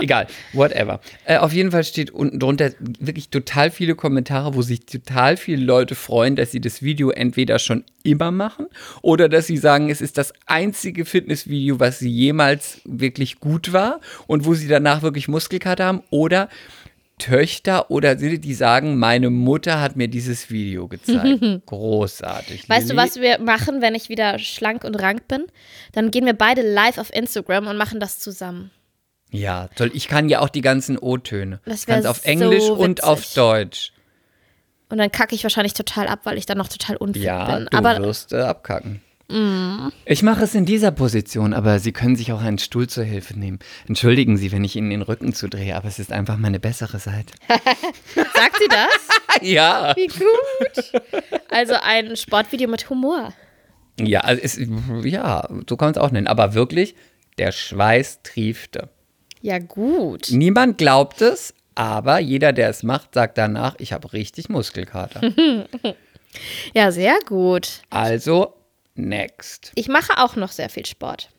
egal, 0.00 0.26
whatever. 0.52 1.00
Äh, 1.24 1.38
auf 1.38 1.52
jeden 1.52 1.72
Fall 1.72 1.84
steht 1.84 2.10
unten 2.10 2.38
drunter 2.38 2.70
wirklich 2.78 3.30
total 3.30 3.70
viele 3.70 3.94
Kommentare, 3.94 4.54
wo 4.54 4.62
sich 4.62 4.86
total 4.86 5.36
viele 5.36 5.64
Leute 5.64 5.94
freuen, 5.94 6.36
dass 6.36 6.52
sie 6.52 6.60
das 6.60 6.82
Video 6.82 7.10
entweder 7.10 7.58
schon 7.58 7.84
immer 8.04 8.30
machen 8.30 8.66
oder 9.00 9.28
dass 9.28 9.46
sie 9.46 9.56
sagen, 9.56 9.90
es 9.90 10.00
ist 10.00 10.18
das 10.18 10.32
einzige 10.46 11.04
Fitnessvideo, 11.04 11.80
was 11.80 11.98
sie 11.98 12.10
jemals 12.10 12.80
wirklich 12.84 13.40
gut 13.40 13.72
war 13.72 14.00
und 14.26 14.44
wo 14.44 14.54
sie 14.54 14.68
danach 14.68 15.02
wirklich 15.02 15.28
Muskelkater 15.28 15.84
haben 15.86 16.02
oder 16.10 16.48
Töchter 17.22 17.90
oder 17.90 18.16
die 18.16 18.54
sagen, 18.54 18.98
meine 18.98 19.30
Mutter 19.30 19.80
hat 19.80 19.94
mir 19.94 20.08
dieses 20.08 20.50
Video 20.50 20.88
gezeigt. 20.88 21.40
Großartig. 21.66 22.68
Weißt 22.68 22.90
du, 22.90 22.94
Lilly? 22.94 23.06
was 23.06 23.16
wir 23.20 23.38
machen, 23.38 23.80
wenn 23.80 23.94
ich 23.94 24.08
wieder 24.08 24.38
schlank 24.40 24.82
und 24.82 24.96
rank 24.96 25.28
bin? 25.28 25.46
Dann 25.92 26.10
gehen 26.10 26.26
wir 26.26 26.32
beide 26.32 26.62
live 26.62 26.98
auf 26.98 27.14
Instagram 27.14 27.68
und 27.68 27.76
machen 27.76 28.00
das 28.00 28.18
zusammen. 28.18 28.70
Ja, 29.30 29.68
toll. 29.76 29.90
Ich 29.94 30.08
kann 30.08 30.28
ja 30.28 30.40
auch 30.40 30.48
die 30.48 30.60
ganzen 30.62 30.98
O-Töne. 30.98 31.60
Das 31.64 31.86
wär 31.86 31.94
Ganz 31.94 32.06
auf 32.06 32.18
so 32.18 32.28
Englisch 32.28 32.68
und 32.68 32.98
witzig. 32.98 33.04
auf 33.04 33.34
Deutsch. 33.34 33.92
Und 34.90 34.98
dann 34.98 35.10
kacke 35.10 35.34
ich 35.34 35.42
wahrscheinlich 35.44 35.72
total 35.74 36.08
ab, 36.08 36.20
weil 36.24 36.36
ich 36.36 36.44
dann 36.44 36.58
noch 36.58 36.68
total 36.68 36.96
unfit 36.96 37.22
Ja, 37.22 37.56
bin. 37.56 37.68
du 37.70 37.78
Aber 37.78 37.98
wirst 38.02 38.32
äh, 38.32 38.40
abkacken. 38.40 39.00
Ich 40.04 40.22
mache 40.22 40.44
es 40.44 40.54
in 40.54 40.66
dieser 40.66 40.90
Position, 40.90 41.54
aber 41.54 41.78
Sie 41.78 41.92
können 41.92 42.16
sich 42.16 42.32
auch 42.32 42.42
einen 42.42 42.58
Stuhl 42.58 42.86
zur 42.88 43.04
Hilfe 43.04 43.38
nehmen. 43.38 43.60
Entschuldigen 43.88 44.36
Sie, 44.36 44.52
wenn 44.52 44.62
ich 44.62 44.76
Ihnen 44.76 44.90
den 44.90 45.00
Rücken 45.00 45.32
zudrehe, 45.32 45.74
aber 45.74 45.88
es 45.88 45.98
ist 45.98 46.12
einfach 46.12 46.36
meine 46.36 46.60
bessere 46.60 46.98
Seite. 46.98 47.32
sagt 48.14 48.58
sie 48.58 48.68
das? 48.68 49.08
ja. 49.42 49.94
Wie 49.96 50.08
gut. 50.08 51.02
Also 51.50 51.74
ein 51.82 52.16
Sportvideo 52.16 52.68
mit 52.68 52.90
Humor. 52.90 53.32
Ja, 53.98 54.20
also 54.20 54.42
es, 54.42 54.60
ja, 55.04 55.48
so 55.68 55.76
kann 55.76 55.86
man 55.86 55.94
es 55.94 55.98
auch 55.98 56.10
nennen. 56.10 56.26
Aber 56.26 56.54
wirklich, 56.54 56.94
der 57.38 57.52
Schweiß 57.52 58.20
triefte. 58.22 58.88
Ja, 59.40 59.58
gut. 59.58 60.28
Niemand 60.30 60.78
glaubt 60.78 61.20
es, 61.20 61.54
aber 61.74 62.18
jeder, 62.18 62.52
der 62.52 62.68
es 62.68 62.82
macht, 62.82 63.14
sagt 63.14 63.38
danach, 63.38 63.76
ich 63.78 63.92
habe 63.92 64.12
richtig 64.12 64.48
Muskelkater. 64.48 65.20
Ja, 66.72 66.90
sehr 66.92 67.18
gut. 67.28 67.82
also, 67.90 68.54
next. 68.94 69.72
Ich 69.74 69.88
mache 69.88 70.18
auch 70.18 70.36
noch 70.36 70.52
sehr 70.52 70.68
viel 70.68 70.86
Sport. 70.86 71.30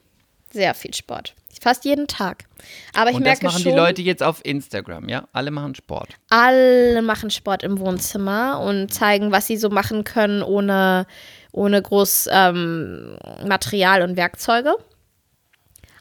Sehr 0.51 0.73
viel 0.73 0.93
Sport. 0.93 1.33
Fast 1.61 1.85
jeden 1.85 2.07
Tag. 2.07 2.45
Aber 2.93 3.09
ich 3.09 3.15
Und 3.15 3.23
das 3.23 3.41
merke 3.41 3.45
machen 3.45 3.63
schon, 3.63 3.71
die 3.71 3.77
Leute 3.77 4.01
jetzt 4.01 4.21
auf 4.21 4.43
Instagram, 4.43 5.07
ja? 5.07 5.27
Alle 5.31 5.49
machen 5.49 5.75
Sport. 5.75 6.09
alle 6.29 7.01
machen 7.01 7.29
Sport 7.29 7.63
im 7.63 7.79
Wohnzimmer 7.79 8.59
und 8.59 8.93
zeigen, 8.93 9.31
was 9.31 9.47
sie 9.47 9.57
so 9.57 9.69
machen 9.69 10.03
können, 10.03 10.43
ohne, 10.43 11.07
ohne 11.51 11.81
groß 11.81 12.27
ähm, 12.31 13.17
Material 13.45 14.01
und 14.01 14.17
Werkzeuge. 14.17 14.75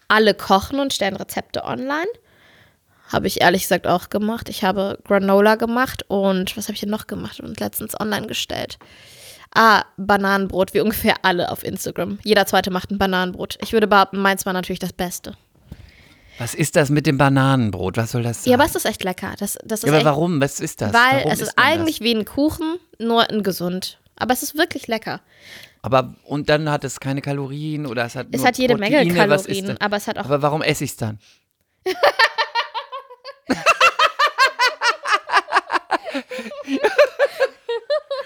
Alle 0.08 0.34
kochen 0.34 0.80
und 0.80 0.92
stellen 0.92 1.16
Rezepte 1.16 1.64
online. 1.64 2.08
Habe 3.08 3.26
ich 3.26 3.40
ehrlich 3.40 3.62
gesagt 3.62 3.86
auch 3.86 4.10
gemacht. 4.10 4.48
Ich 4.48 4.64
habe 4.64 4.98
Granola 5.04 5.54
gemacht 5.54 6.04
und 6.08 6.56
was 6.56 6.64
habe 6.64 6.74
ich 6.74 6.80
denn 6.80 6.90
noch 6.90 7.06
gemacht 7.06 7.40
und 7.40 7.60
letztens 7.60 7.98
online 7.98 8.26
gestellt? 8.26 8.78
Ah, 9.54 9.84
Bananenbrot, 9.98 10.72
wie 10.72 10.80
ungefähr 10.80 11.16
alle 11.22 11.50
auf 11.50 11.62
Instagram. 11.62 12.18
Jeder 12.24 12.46
zweite 12.46 12.70
macht 12.70 12.90
ein 12.90 12.98
Bananenbrot. 12.98 13.58
Ich 13.62 13.72
würde 13.72 13.86
behaupten, 13.86 14.18
meins 14.20 14.46
war 14.46 14.52
natürlich 14.52 14.78
das 14.78 14.92
Beste. 14.94 15.36
Was 16.38 16.54
ist 16.54 16.76
das 16.76 16.88
mit 16.88 17.06
dem 17.06 17.18
Bananenbrot? 17.18 17.98
Was 17.98 18.12
soll 18.12 18.22
das 18.22 18.44
sein? 18.44 18.52
Ja, 18.52 18.56
aber 18.56 18.64
es 18.64 18.74
ist 18.74 18.86
echt 18.86 19.04
lecker. 19.04 19.34
Das, 19.38 19.58
das 19.64 19.80
ist 19.80 19.84
Ja, 19.86 19.90
aber 19.92 19.98
echt 19.98 20.06
warum? 20.06 20.40
Was 20.40 20.60
ist 20.60 20.80
das? 20.80 20.94
Weil 20.94 21.18
warum 21.18 21.32
es 21.32 21.40
ist 21.40 21.52
eigentlich 21.56 22.00
wie 22.00 22.14
ein 22.14 22.24
Kuchen, 22.24 22.78
nur 22.98 23.28
in 23.28 23.42
gesund. 23.42 23.98
Aber 24.16 24.32
es 24.32 24.42
ist 24.42 24.56
wirklich 24.56 24.86
lecker. 24.88 25.20
Das? 25.20 25.20
Aber 25.82 26.14
und 26.24 26.48
dann 26.48 26.70
hat 26.70 26.84
es 26.84 27.00
keine 27.00 27.20
Kalorien 27.20 27.86
oder 27.86 28.04
es 28.06 28.14
hat 28.14 28.28
Es 28.30 28.38
nur 28.38 28.46
hat 28.46 28.56
jede 28.56 28.76
Menge 28.76 28.96
Proteine. 29.04 29.34
Ist 29.34 29.46
Kalorien, 29.46 29.80
aber 29.80 29.96
es 29.96 30.06
hat 30.06 30.18
auch. 30.18 30.24
Aber 30.24 30.40
warum 30.40 30.62
esse 30.62 30.84
ich 30.84 30.92
es 30.92 30.96
dann? 30.96 31.18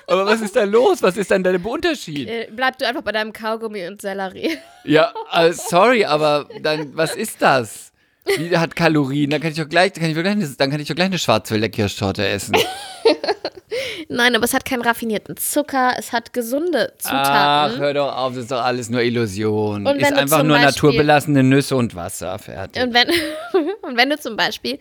Aber 0.08 0.24
was 0.26 0.40
ist 0.40 0.54
da 0.54 0.64
los? 0.64 1.02
Was 1.02 1.16
ist 1.16 1.30
dann 1.30 1.42
der 1.42 1.64
Unterschied? 1.64 2.28
Äh, 2.28 2.48
bleib 2.54 2.78
du 2.78 2.86
einfach 2.86 3.02
bei 3.02 3.12
deinem 3.12 3.32
Kaugummi 3.32 3.86
und 3.86 4.00
Sellerie. 4.00 4.56
Ja, 4.84 5.12
äh, 5.32 5.52
sorry, 5.52 6.04
aber 6.04 6.46
dann, 6.62 6.96
was 6.96 7.16
ist 7.16 7.42
das? 7.42 7.90
Wie 8.38 8.56
hat 8.56 8.76
Kalorien? 8.76 9.30
Dann 9.30 9.40
kann 9.40 9.50
ich 9.50 9.56
doch 9.58 9.68
gleich, 9.68 9.92
dann 9.94 10.02
kann 10.02 10.10
ich 10.10 10.16
doch 10.16 10.22
gleich, 10.22 10.32
eine, 10.36 10.46
dann 10.48 10.70
kann 10.70 10.80
ich 10.80 10.86
doch 10.88 10.94
gleich 10.94 11.06
eine 11.06 11.18
Schwarzwälder 11.18 11.68
Kirschtorte 11.68 12.24
essen. 12.26 12.56
Nein, 14.08 14.36
aber 14.36 14.44
es 14.44 14.54
hat 14.54 14.64
keinen 14.64 14.82
raffinierten 14.82 15.36
Zucker, 15.36 15.94
es 15.98 16.12
hat 16.12 16.32
gesunde 16.32 16.92
Ach, 16.98 17.02
Zutaten. 17.02 17.78
hör 17.78 17.94
doch 17.94 18.16
auf, 18.16 18.34
das 18.34 18.42
ist 18.44 18.50
doch 18.52 18.62
alles 18.62 18.88
nur 18.88 19.00
Illusion. 19.02 19.86
Und 19.86 19.96
ist 19.96 20.12
einfach 20.12 20.44
nur 20.44 20.56
Beispiel- 20.56 20.90
naturbelassene 20.90 21.42
Nüsse 21.42 21.74
und 21.74 21.94
Wasser. 21.96 22.38
Fertig. 22.38 22.82
Und 22.82 22.94
wenn, 22.94 23.08
und 23.82 23.96
wenn 23.96 24.10
du 24.10 24.18
zum 24.18 24.36
Beispiel 24.36 24.78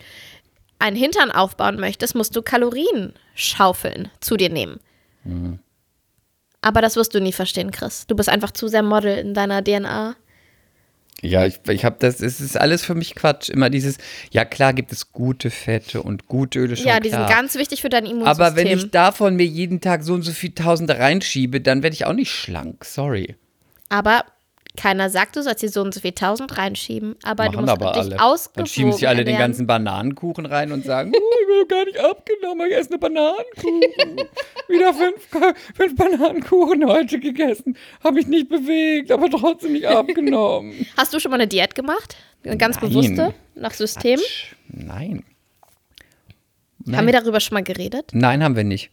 einen 0.78 0.96
Hintern 0.96 1.32
aufbauen 1.32 1.80
möchtest, 1.80 2.14
musst 2.14 2.36
du 2.36 2.42
Kalorien 2.42 3.12
schaufeln, 3.34 4.10
zu 4.20 4.36
dir 4.36 4.50
nehmen. 4.50 4.78
Mhm. 5.26 5.58
Aber 6.62 6.80
das 6.80 6.96
wirst 6.96 7.14
du 7.14 7.20
nie 7.20 7.32
verstehen, 7.32 7.70
Chris. 7.70 8.06
Du 8.06 8.16
bist 8.16 8.28
einfach 8.28 8.50
zu 8.50 8.68
sehr 8.68 8.82
Model 8.82 9.18
in 9.18 9.34
deiner 9.34 9.62
DNA. 9.62 10.16
Ja, 11.22 11.46
ich, 11.46 11.60
ich 11.68 11.84
habe 11.84 11.96
das, 11.98 12.20
es 12.20 12.40
ist 12.40 12.58
alles 12.58 12.84
für 12.84 12.94
mich 12.94 13.14
Quatsch. 13.14 13.48
Immer 13.48 13.70
dieses, 13.70 13.96
ja 14.30 14.44
klar 14.44 14.72
gibt 14.72 14.92
es 14.92 15.12
gute 15.12 15.50
Fette 15.50 16.02
und 16.02 16.26
gute 16.26 16.58
Öle, 16.58 16.76
schon 16.76 16.86
ja, 16.86 17.00
die 17.00 17.08
klar. 17.08 17.26
sind 17.26 17.36
ganz 17.36 17.54
wichtig 17.54 17.80
für 17.80 17.88
dein 17.88 18.04
Immunsystem. 18.04 18.44
Aber 18.44 18.56
wenn 18.56 18.66
ich 18.66 18.90
davon 18.90 19.36
mir 19.36 19.46
jeden 19.46 19.80
Tag 19.80 20.02
so 20.02 20.12
und 20.12 20.22
so 20.22 20.32
viel 20.32 20.50
Tausende 20.50 20.98
reinschiebe, 20.98 21.60
dann 21.60 21.82
werde 21.82 21.94
ich 21.94 22.04
auch 22.04 22.12
nicht 22.12 22.30
schlank. 22.30 22.84
Sorry. 22.84 23.36
Aber 23.88 24.24
keiner 24.76 25.10
sagt, 25.10 25.36
du 25.36 25.42
sollst 25.42 25.60
hier 25.60 25.70
so 25.70 25.82
und 25.82 25.92
so 25.94 26.00
viel 26.00 26.12
tausend 26.12 26.56
reinschieben. 26.56 27.16
Aber 27.22 27.44
du 27.46 27.52
Machen 27.52 27.60
musst 27.62 27.72
aber 27.72 27.92
dich 27.92 28.02
alle. 28.02 28.20
ausgewogen 28.22 28.54
Dann 28.56 28.66
schieben 28.66 28.92
sich 28.92 29.08
alle 29.08 29.24
den 29.24 29.34
ernähren. 29.34 29.50
ganzen 29.52 29.66
Bananenkuchen 29.66 30.46
rein 30.46 30.72
und 30.72 30.84
sagen, 30.84 31.12
oh, 31.16 31.34
ich 31.42 31.48
will 31.48 31.66
gar 31.66 31.84
nicht 31.84 31.98
abgenommen, 31.98 32.66
ich 32.68 32.76
esse 32.76 32.90
eine 32.90 32.98
Bananenkuchen. 32.98 34.28
Wieder 34.68 34.94
fünf, 34.94 35.28
fünf 35.74 35.96
Bananenkuchen 35.96 36.86
heute 36.86 37.18
gegessen. 37.18 37.76
Habe 38.04 38.20
ich 38.20 38.26
nicht 38.26 38.48
bewegt, 38.48 39.10
aber 39.10 39.28
trotzdem 39.30 39.72
nicht 39.72 39.86
abgenommen. 39.86 40.86
Hast 40.96 41.12
du 41.14 41.18
schon 41.20 41.30
mal 41.30 41.36
eine 41.36 41.48
Diät 41.48 41.74
gemacht? 41.74 42.16
Eine 42.44 42.56
ganz 42.56 42.80
Nein. 42.80 42.90
bewusste? 42.90 43.34
Nach 43.54 43.72
System? 43.72 44.20
Nein. 44.68 45.24
Nein. 46.84 46.96
Haben 46.98 47.06
wir 47.06 47.12
darüber 47.14 47.40
schon 47.40 47.54
mal 47.54 47.64
geredet? 47.64 48.10
Nein, 48.12 48.44
haben 48.44 48.54
wir 48.54 48.62
nicht. 48.64 48.90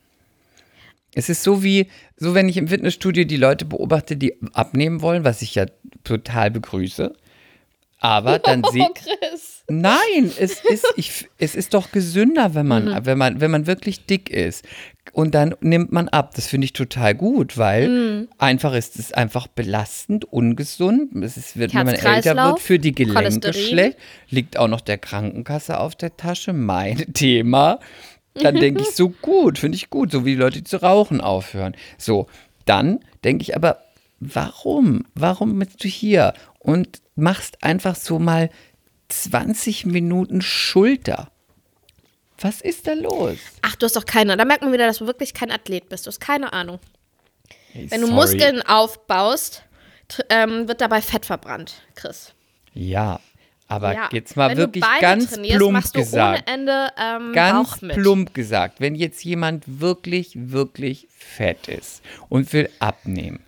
Es 1.15 1.29
ist 1.29 1.43
so 1.43 1.63
wie, 1.63 1.87
so 2.17 2.33
wenn 2.33 2.49
ich 2.49 2.57
im 2.57 2.67
Fitnessstudio 2.67 3.23
die 3.25 3.37
Leute 3.37 3.65
beobachte, 3.65 4.17
die 4.17 4.35
abnehmen 4.53 5.01
wollen, 5.01 5.23
was 5.23 5.41
ich 5.41 5.55
ja 5.55 5.65
total 6.03 6.51
begrüße. 6.51 7.13
Aber 7.99 8.37
dann 8.37 8.63
sehe 8.71 8.89
Chris. 8.93 9.63
Nein, 9.69 10.29
es 10.37 10.59
ist, 10.61 10.85
ich, 10.97 11.29
es 11.37 11.55
ist 11.55 11.73
doch 11.73 11.91
gesünder, 11.93 12.53
wenn 12.53 12.67
man, 12.67 13.05
wenn 13.05 13.17
man, 13.17 13.39
wenn 13.39 13.49
man 13.49 13.65
wirklich 13.65 14.05
dick 14.05 14.29
ist. 14.29 14.65
Und 15.13 15.35
dann 15.35 15.55
nimmt 15.61 15.93
man 15.93 16.09
ab. 16.09 16.33
Das 16.35 16.47
finde 16.47 16.65
ich 16.65 16.73
total 16.73 17.15
gut, 17.15 17.57
weil 17.57 18.27
einfach 18.37 18.73
ist 18.73 18.99
es 18.99 19.13
einfach 19.13 19.47
belastend, 19.47 20.25
ungesund. 20.25 21.15
Es 21.23 21.37
ist, 21.37 21.57
wird, 21.57 21.73
wenn 21.73 21.85
man 21.85 21.95
älter 21.95 22.35
wird, 22.35 22.59
für 22.59 22.77
die 22.77 22.93
Gelenke 22.93 23.53
schlecht. 23.53 23.97
Liegt 24.29 24.57
auch 24.57 24.67
noch 24.67 24.81
der 24.81 24.97
Krankenkasse 24.97 25.79
auf 25.79 25.95
der 25.95 26.17
Tasche. 26.17 26.51
Mein 26.51 26.97
Thema. 27.13 27.79
Dann 28.35 28.55
denke 28.55 28.81
ich 28.81 28.95
so 28.95 29.09
gut, 29.09 29.59
finde 29.59 29.75
ich 29.75 29.89
gut, 29.89 30.11
so 30.11 30.25
wie 30.25 30.31
die 30.31 30.41
Leute, 30.41 30.57
die 30.57 30.63
zu 30.63 30.81
rauchen 30.81 31.21
aufhören. 31.21 31.75
So, 31.97 32.27
dann 32.65 32.99
denke 33.23 33.43
ich 33.43 33.55
aber, 33.55 33.83
warum? 34.19 35.05
Warum 35.13 35.59
bist 35.59 35.83
du 35.83 35.87
hier 35.87 36.33
und 36.59 37.01
machst 37.15 37.63
einfach 37.63 37.95
so 37.95 38.19
mal 38.19 38.49
20 39.09 39.85
Minuten 39.85 40.41
Schulter? 40.41 41.29
Was 42.39 42.61
ist 42.61 42.87
da 42.87 42.93
los? 42.93 43.37
Ach, 43.61 43.75
du 43.75 43.85
hast 43.85 43.95
doch 43.95 44.05
keine. 44.05 44.35
Da 44.35 44.45
merkt 44.45 44.63
man 44.63 44.73
wieder, 44.73 44.87
dass 44.87 44.97
du 44.97 45.07
wirklich 45.07 45.33
kein 45.33 45.51
Athlet 45.51 45.89
bist. 45.89 46.05
Du 46.05 46.09
hast 46.09 46.19
keine 46.19 46.51
Ahnung. 46.53 46.79
Hey, 47.71 47.89
Wenn 47.89 48.01
du 48.01 48.07
sorry. 48.07 48.19
Muskeln 48.19 48.61
aufbaust, 48.63 49.63
ähm, 50.29 50.67
wird 50.67 50.81
dabei 50.81 51.01
Fett 51.01 51.25
verbrannt, 51.25 51.75
Chris. 51.95 52.33
Ja, 52.73 53.19
aber 53.67 53.93
Ja. 53.93 54.09
jetzt 54.11 54.35
mal 54.35 54.49
Wenn 54.51 54.57
wirklich 54.57 54.83
du 54.83 55.01
ganz 55.01 55.39
plump 55.41 55.83
du 55.93 55.99
gesagt. 55.99 56.49
Ende 56.49 56.89
ähm, 56.97 57.33
Ganz 57.33 57.79
plump 57.79 58.33
gesagt, 58.33 58.79
wenn 58.79 58.95
jetzt 58.95 59.23
jemand 59.23 59.63
wirklich, 59.79 60.31
wirklich 60.35 61.07
fett 61.17 61.67
ist 61.67 62.01
und 62.29 62.51
will 62.53 62.69
abnehmen, 62.79 63.39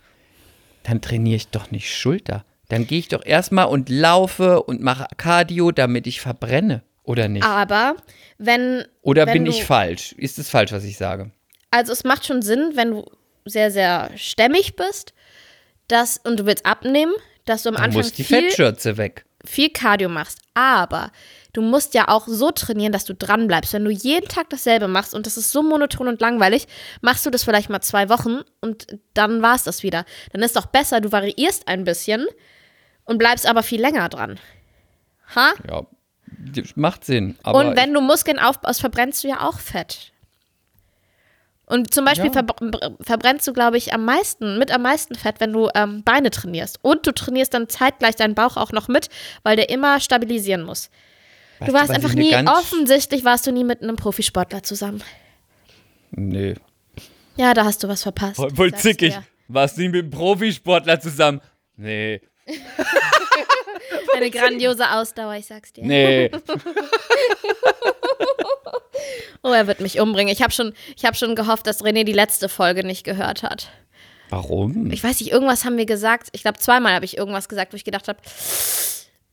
dann 0.82 1.00
trainiere 1.00 1.36
ich 1.36 1.48
doch 1.48 1.70
nicht 1.70 1.94
Schulter. 1.94 2.44
Dann 2.68 2.86
gehe 2.86 2.98
ich 2.98 3.08
doch 3.08 3.24
erstmal 3.24 3.66
und 3.66 3.88
laufe 3.88 4.62
und 4.62 4.82
mache 4.82 5.06
Cardio, 5.16 5.70
damit 5.70 6.06
ich 6.06 6.20
verbrenne. 6.20 6.82
Oder 7.04 7.28
nicht? 7.28 7.44
Aber 7.44 7.94
wenn. 8.38 8.84
Oder 9.02 9.26
wenn 9.26 9.34
bin 9.34 9.44
du, 9.44 9.50
ich 9.52 9.64
falsch? 9.64 10.12
Ist 10.18 10.38
es 10.38 10.50
falsch, 10.50 10.72
was 10.72 10.82
ich 10.82 10.96
sage? 10.96 11.30
Also 11.70 11.92
es 11.92 12.02
macht 12.02 12.26
schon 12.26 12.42
Sinn, 12.42 12.72
wenn 12.74 12.90
du 12.90 13.04
sehr, 13.44 13.70
sehr 13.70 14.10
stämmig 14.16 14.74
bist 14.74 15.12
dass, 15.88 16.18
und 16.18 16.38
du 16.40 16.46
willst 16.46 16.66
abnehmen, 16.66 17.12
dass 17.44 17.62
du 17.62 17.70
am 17.70 17.76
Dann 17.76 17.84
Anfang 17.84 18.02
muss 18.02 18.12
die 18.12 18.24
viel, 18.24 18.42
Fettschürze 18.42 18.96
weg. 18.96 19.24
Viel 19.46 19.70
Cardio 19.70 20.08
machst. 20.08 20.38
Aber 20.54 21.10
du 21.52 21.62
musst 21.62 21.94
ja 21.94 22.08
auch 22.08 22.26
so 22.26 22.50
trainieren, 22.50 22.92
dass 22.92 23.04
du 23.04 23.14
dran 23.14 23.46
bleibst. 23.46 23.72
Wenn 23.72 23.84
du 23.84 23.90
jeden 23.90 24.28
Tag 24.28 24.50
dasselbe 24.50 24.88
machst 24.88 25.14
und 25.14 25.26
das 25.26 25.36
ist 25.36 25.50
so 25.50 25.62
monoton 25.62 26.08
und 26.08 26.20
langweilig, 26.20 26.66
machst 27.00 27.24
du 27.24 27.30
das 27.30 27.44
vielleicht 27.44 27.70
mal 27.70 27.80
zwei 27.80 28.08
Wochen 28.08 28.40
und 28.60 28.98
dann 29.14 29.42
war 29.42 29.54
es 29.54 29.64
das 29.64 29.82
wieder. 29.82 30.04
Dann 30.32 30.42
ist 30.42 30.56
doch 30.56 30.66
besser, 30.66 31.00
du 31.00 31.12
variierst 31.12 31.68
ein 31.68 31.84
bisschen 31.84 32.26
und 33.04 33.18
bleibst 33.18 33.46
aber 33.46 33.62
viel 33.62 33.80
länger 33.80 34.08
dran. 34.08 34.38
Ha? 35.34 35.52
Ja, 35.68 35.86
macht 36.74 37.04
Sinn. 37.04 37.36
Und 37.44 37.76
wenn 37.76 37.92
du 37.92 38.00
Muskeln 38.00 38.38
aufbaust, 38.38 38.80
verbrennst 38.80 39.24
du 39.24 39.28
ja 39.28 39.40
auch 39.46 39.58
Fett. 39.58 40.12
Und 41.68 41.92
zum 41.92 42.04
Beispiel 42.04 42.26
Ja. 42.26 42.32
verbr 42.32 42.54
verbrennst 43.00 43.46
du, 43.46 43.52
glaube 43.52 43.76
ich, 43.76 43.92
am 43.92 44.04
meisten, 44.04 44.58
mit 44.58 44.70
am 44.70 44.82
meisten 44.82 45.16
Fett, 45.16 45.40
wenn 45.40 45.52
du 45.52 45.68
ähm, 45.74 46.04
Beine 46.04 46.30
trainierst. 46.30 46.78
Und 46.82 47.06
du 47.06 47.12
trainierst 47.12 47.52
dann 47.54 47.68
zeitgleich 47.68 48.14
deinen 48.14 48.34
Bauch 48.36 48.56
auch 48.56 48.70
noch 48.72 48.86
mit, 48.86 49.08
weil 49.42 49.56
der 49.56 49.68
immer 49.68 49.98
stabilisieren 50.00 50.62
muss. 50.62 50.90
Weißt 51.58 51.68
Du 51.68 51.74
warst 51.74 51.90
einfach 51.90 52.14
nie, 52.14 52.34
offensichtlich 52.46 53.24
warst 53.24 53.46
du 53.46 53.52
nie 53.52 53.64
mit 53.64 53.82
einem 53.82 53.96
Profisportler 53.96 54.62
zusammen. 54.62 55.02
Nee. 56.12 56.54
Ja, 57.36 57.52
da 57.52 57.64
hast 57.64 57.82
du 57.82 57.88
was 57.88 58.02
verpasst. 58.02 58.36
Voll 58.36 58.70
sag's 58.70 58.82
zickig. 58.82 59.18
Warst 59.48 59.76
du 59.76 59.82
nie 59.82 59.88
mit 59.88 60.02
einem 60.02 60.10
Profisportler 60.10 61.00
zusammen? 61.00 61.40
Nee. 61.76 62.20
Eine 64.16 64.30
grandiose 64.30 64.90
Ausdauer, 64.90 65.34
ich 65.34 65.46
sag's 65.46 65.72
dir. 65.72 65.84
Nee. 65.84 66.30
Oh, 69.42 69.52
er 69.52 69.68
wird 69.68 69.80
mich 69.80 70.00
umbringen. 70.00 70.32
Ich 70.32 70.42
habe 70.42 70.52
schon, 70.52 70.72
ich 70.96 71.04
hab 71.04 71.16
schon 71.16 71.36
gehofft, 71.36 71.68
dass 71.68 71.84
René 71.84 72.02
die 72.02 72.12
letzte 72.12 72.48
Folge 72.48 72.84
nicht 72.84 73.04
gehört 73.04 73.44
hat. 73.44 73.70
Warum? 74.28 74.90
Ich 74.90 75.04
weiß 75.04 75.20
nicht, 75.20 75.30
irgendwas 75.30 75.64
haben 75.64 75.76
wir 75.76 75.86
gesagt. 75.86 76.30
Ich 76.32 76.42
glaube, 76.42 76.58
zweimal 76.58 76.94
habe 76.94 77.04
ich 77.04 77.16
irgendwas 77.16 77.48
gesagt, 77.48 77.72
wo 77.72 77.76
ich 77.76 77.84
gedacht 77.84 78.08
habe, 78.08 78.18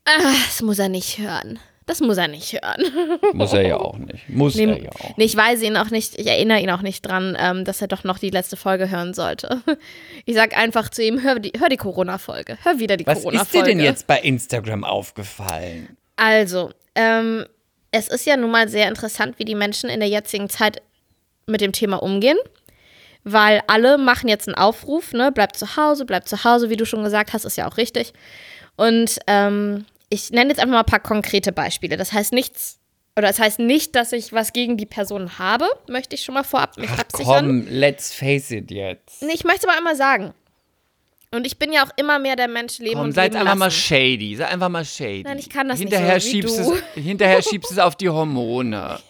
ah, 0.05 0.33
das 0.45 0.61
muss 0.61 0.77
er 0.77 0.89
nicht 0.89 1.17
hören. 1.17 1.59
Das 1.85 1.99
muss 1.99 2.17
er 2.17 2.27
nicht 2.29 2.53
hören. 2.53 3.19
Muss 3.33 3.51
er 3.53 3.67
ja 3.67 3.77
auch 3.77 3.97
nicht. 3.97 4.29
Muss 4.29 4.55
Nee, 4.55 4.65
er 4.65 4.81
ja 4.83 4.89
auch. 4.91 5.17
nee, 5.17 5.25
ich 5.25 5.35
weise 5.35 5.65
ihn 5.65 5.75
auch 5.75 5.89
nicht, 5.89 6.17
ich 6.17 6.27
erinnere 6.27 6.59
ihn 6.61 6.69
auch 6.69 6.81
nicht 6.81 7.01
dran, 7.01 7.35
ähm, 7.39 7.65
dass 7.65 7.81
er 7.81 7.87
doch 7.89 8.03
noch 8.05 8.19
die 8.19 8.29
letzte 8.29 8.55
Folge 8.55 8.89
hören 8.89 9.13
sollte. 9.13 9.61
Ich 10.25 10.35
sag 10.35 10.55
einfach 10.57 10.89
zu 10.89 11.03
ihm, 11.03 11.21
hör 11.23 11.39
die, 11.39 11.51
hör 11.59 11.67
die 11.67 11.75
Corona-Folge. 11.77 12.57
Hör 12.63 12.79
wieder 12.79 12.95
die 12.95 13.05
Was 13.05 13.17
ist 13.17 13.23
Corona-Folge. 13.25 13.67
dir 13.67 13.75
denn 13.75 13.83
jetzt 13.83 14.07
bei 14.07 14.19
Instagram 14.21 14.85
aufgefallen? 14.85 15.97
Also, 16.15 16.71
ähm, 16.95 17.45
es 17.91 18.07
ist 18.07 18.25
ja 18.25 18.37
nun 18.37 18.51
mal 18.51 18.69
sehr 18.69 18.87
interessant, 18.87 19.37
wie 19.37 19.45
die 19.45 19.55
Menschen 19.55 19.89
in 19.89 19.99
der 19.99 20.07
jetzigen 20.09 20.49
Zeit 20.49 20.81
mit 21.47 21.59
dem 21.59 21.73
Thema 21.73 21.97
umgehen. 22.01 22.37
Weil 23.25 23.61
alle 23.67 23.97
machen 23.97 24.27
jetzt 24.29 24.47
einen 24.47 24.55
Aufruf, 24.55 25.13
ne? 25.13 25.31
Bleib 25.33 25.55
zu 25.57 25.75
Hause, 25.75 26.05
bleib 26.05 26.27
zu 26.27 26.43
Hause, 26.43 26.69
wie 26.69 26.75
du 26.77 26.85
schon 26.85 27.03
gesagt 27.03 27.33
hast, 27.33 27.45
ist 27.45 27.57
ja 27.57 27.67
auch 27.69 27.77
richtig. 27.77 28.13
Und 28.75 29.17
ähm, 29.27 29.85
ich 30.13 30.30
nenne 30.32 30.49
jetzt 30.52 30.60
einfach 30.60 30.73
mal 30.73 30.80
ein 30.82 30.86
paar 30.86 30.99
konkrete 30.99 31.52
Beispiele. 31.52 31.97
Das 31.97 32.13
heißt 32.13 32.34
nichts, 32.34 32.80
oder 33.17 33.28
das 33.28 33.39
heißt 33.39 33.60
nicht, 33.60 33.95
dass 33.95 34.12
ich 34.12 34.32
was 34.32 34.54
gegen 34.54 34.78
die 34.78 34.86
Person 34.86 35.38
habe, 35.39 35.65
möchte 35.88 36.15
ich 36.15 36.23
schon 36.23 36.36
mal 36.36 36.43
vorab 36.43 36.78
mich 36.78 36.89
absichern. 36.91 37.65
Komm, 37.65 37.67
let's 37.67 38.13
face 38.13 38.52
it 38.52 38.69
jetzt. 38.71 39.21
Nee, 39.23 39.34
ich 39.34 39.43
möchte 39.43 39.67
aber 39.67 39.78
einmal 39.78 39.95
sagen. 39.95 40.34
Und 41.32 41.47
ich 41.47 41.58
bin 41.58 41.73
ja 41.73 41.84
auch 41.84 41.89
immer 41.95 42.19
mehr 42.19 42.36
der 42.36 42.47
Mensch 42.47 42.78
leben 42.78 42.93
Komm, 42.97 43.06
und 43.06 43.12
sei 43.13 43.23
leben 43.23 43.38
einfach 43.38 43.56
mal 43.56 43.65
lassen. 43.65 43.76
shady. 43.80 44.36
Sei 44.36 44.45
einfach 44.45 44.69
mal 44.69 44.86
shady. 44.86 45.23
Nein, 45.23 45.39
ich 45.39 45.49
kann 45.49 45.67
das 45.67 45.80
nicht 45.80 45.89
hinterher 45.91 46.19
so 46.19 46.28
wie 46.28 46.32
schiebst 46.32 46.60
du. 46.60 46.73
Es, 46.73 47.04
hinterher 47.04 47.41
schiebst 47.41 47.71
du 47.71 47.73
es 47.73 47.80
auf 47.80 47.95
die 47.95 48.10
Hormone. 48.10 48.99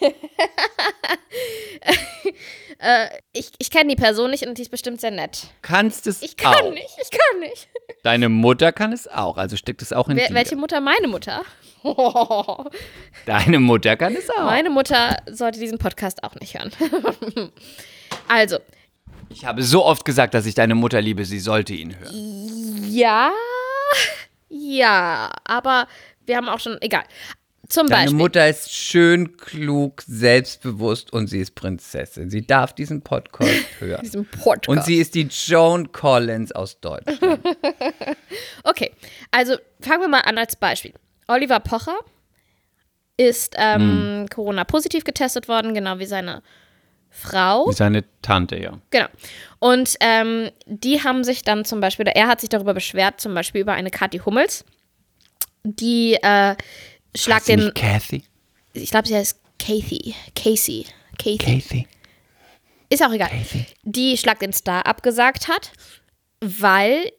Ich, 3.32 3.50
ich 3.58 3.70
kenne 3.70 3.88
die 3.94 3.96
Person 3.96 4.30
nicht 4.30 4.46
und 4.46 4.58
die 4.58 4.62
ist 4.62 4.70
bestimmt 4.70 5.00
sehr 5.00 5.10
nett. 5.10 5.46
Kannst 5.62 6.06
es 6.06 6.20
Ich 6.20 6.36
kann 6.36 6.54
auch. 6.54 6.70
nicht, 6.70 6.90
ich 7.00 7.10
kann 7.10 7.40
nicht. 7.40 7.68
Deine 8.02 8.28
Mutter 8.28 8.72
kann 8.72 8.92
es 8.92 9.08
auch. 9.08 9.36
Also 9.36 9.56
steckt 9.56 9.82
es 9.82 9.92
auch 9.92 10.08
in 10.08 10.16
Wer, 10.16 10.28
dir. 10.28 10.34
welche 10.34 10.56
Mutter? 10.56 10.80
Meine 10.80 11.08
Mutter. 11.08 11.42
Deine 13.26 13.60
Mutter 13.60 13.96
kann 13.96 14.14
es 14.14 14.30
auch. 14.30 14.44
Meine 14.44 14.70
Mutter 14.70 15.18
sollte 15.30 15.58
diesen 15.60 15.78
Podcast 15.78 16.22
auch 16.24 16.34
nicht 16.36 16.58
hören. 16.58 16.70
also, 18.28 18.58
Ich 19.28 19.44
habe 19.44 19.62
so 19.62 19.84
oft 19.84 20.04
gesagt, 20.04 20.34
dass 20.34 20.46
ich 20.46 20.54
deine 20.54 20.74
Mutter 20.74 21.00
liebe. 21.02 21.24
Sie 21.24 21.38
sollte 21.40 21.74
ihn 21.74 21.98
hören. 21.98 22.84
ja, 22.90 23.30
ja, 24.48 25.30
aber 25.44 25.88
wir 26.26 26.36
haben 26.36 26.48
auch 26.48 26.60
schon, 26.60 26.78
egal. 26.80 27.04
Zum 27.74 27.88
Deine 27.88 28.04
Beispiel. 28.04 28.18
Mutter 28.18 28.48
ist 28.48 28.72
schön, 28.72 29.36
klug, 29.36 30.02
selbstbewusst 30.06 31.12
und 31.12 31.26
sie 31.26 31.40
ist 31.40 31.56
Prinzessin. 31.56 32.30
Sie 32.30 32.46
darf 32.46 32.72
diesen 32.72 33.02
Podcast 33.02 33.50
hören. 33.80 34.00
Diesem 34.02 34.26
Podcast. 34.26 34.68
Und 34.68 34.84
sie 34.84 34.96
ist 34.98 35.14
die 35.16 35.22
Joan 35.28 35.90
Collins 35.90 36.52
aus 36.52 36.78
Deutschland. 36.80 37.40
Okay, 38.62 38.92
also 39.30 39.56
fangen 39.80 40.02
wir 40.02 40.08
mal 40.08 40.20
an 40.20 40.38
als 40.38 40.56
Beispiel. 40.56 40.94
Oliver 41.28 41.60
Pocher 41.60 41.96
ist 43.16 43.54
ähm, 43.58 43.80
Hm. 43.80 44.26
Corona-positiv 44.28 45.04
getestet 45.04 45.48
worden, 45.48 45.74
genau 45.74 45.98
wie 45.98 46.06
seine 46.06 46.42
Frau. 47.10 47.68
Wie 47.68 47.74
seine 47.74 48.04
Tante, 48.22 48.56
ja. 48.56 48.78
Genau. 48.90 49.06
Und 49.58 49.96
ähm, 50.00 50.50
die 50.66 51.02
haben 51.02 51.22
sich 51.24 51.42
dann 51.42 51.64
zum 51.64 51.80
Beispiel, 51.80 52.04
oder 52.04 52.16
er 52.16 52.26
hat 52.28 52.40
sich 52.40 52.50
darüber 52.50 52.74
beschwert, 52.74 53.20
zum 53.20 53.34
Beispiel 53.34 53.60
über 53.60 53.72
eine 53.72 53.90
Kathi 53.90 54.18
Hummels, 54.18 54.64
die 55.62 56.14
äh, 56.22 56.56
schlag 57.16 57.38
Heißt 57.38 57.48
den, 57.48 57.72
Kathy? 57.74 58.22
ich 58.72 58.90
glaube, 58.90 59.08
sie 59.08 59.16
heißt 59.16 59.40
Kathy, 59.58 60.14
Casey, 60.34 60.86
Kathy. 61.18 61.38
Kathy. 61.38 61.86
Ist 62.90 63.04
auch 63.04 63.12
egal. 63.12 63.30
Kathy. 63.30 63.66
Die 63.82 64.16
Schlag 64.16 64.40
den 64.40 64.52
Star 64.52 64.86
abgesagt 64.86 65.48
hat, 65.48 65.72
weil 66.40 67.10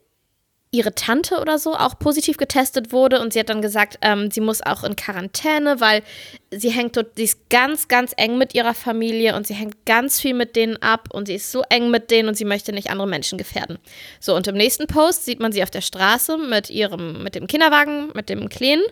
ihre 0.75 0.93
Tante 0.93 1.39
oder 1.39 1.58
so 1.58 1.75
auch 1.75 1.97
positiv 1.97 2.38
getestet 2.38 2.91
wurde 2.91 3.21
und 3.21 3.34
sie 3.34 3.39
hat 3.39 3.49
dann 3.49 3.62
gesagt, 3.62 3.97
ähm, 4.01 4.29
sie 4.29 4.41
muss 4.41 4.62
auch 4.62 4.84
in 4.84 4.95
Quarantäne, 4.95 5.79
weil 5.79 6.03
sie 6.51 6.69
hängt 6.69 6.97
dort, 6.97 7.15
sie 7.15 7.23
ist 7.23 7.49
ganz, 7.49 7.88
ganz 7.88 8.13
eng 8.17 8.38
mit 8.38 8.53
ihrer 8.53 8.73
Familie 8.73 9.36
und 9.36 9.47
sie 9.47 9.53
hängt 9.53 9.86
ganz 9.86 10.19
viel 10.19 10.34
mit 10.34 10.55
denen 10.55 10.75
ab 10.81 11.08
und 11.12 11.27
sie 11.27 11.36
ist 11.36 11.51
so 11.51 11.63
eng 11.69 11.91
mit 11.91 12.12
denen 12.12 12.27
und 12.27 12.36
sie 12.36 12.45
möchte 12.45 12.73
nicht 12.73 12.89
andere 12.89 13.08
Menschen 13.08 13.38
gefährden. 13.38 13.77
So, 14.19 14.36
und 14.36 14.47
im 14.47 14.55
nächsten 14.55 14.88
Post 14.88 15.25
sieht 15.25 15.39
man 15.39 15.51
sie 15.51 15.63
auf 15.63 15.71
der 15.71 15.81
Straße 15.81 16.38
mit 16.38 16.69
ihrem, 16.69 17.23
mit 17.23 17.36
dem 17.36 17.47
Kinderwagen, 17.47 18.12
mit 18.13 18.29
dem 18.29 18.49
Kleinen. 18.49 18.84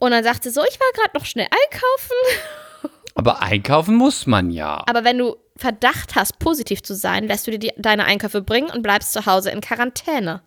Und 0.00 0.10
dann 0.12 0.24
sagt 0.24 0.42
sie 0.42 0.50
so, 0.50 0.62
ich 0.62 0.80
war 0.80 0.86
gerade 0.94 1.16
noch 1.16 1.26
schnell 1.26 1.46
einkaufen. 1.46 2.90
Aber 3.14 3.42
einkaufen 3.42 3.94
muss 3.94 4.26
man 4.26 4.50
ja. 4.50 4.82
Aber 4.86 5.04
wenn 5.04 5.18
du 5.18 5.36
Verdacht 5.56 6.16
hast, 6.16 6.38
positiv 6.38 6.82
zu 6.82 6.94
sein, 6.94 7.28
lässt 7.28 7.46
du 7.46 7.50
dir 7.50 7.58
die, 7.58 7.72
deine 7.76 8.06
Einkäufe 8.06 8.40
bringen 8.40 8.70
und 8.70 8.82
bleibst 8.82 9.12
zu 9.12 9.26
Hause 9.26 9.50
in 9.50 9.60
Quarantäne. 9.60 10.42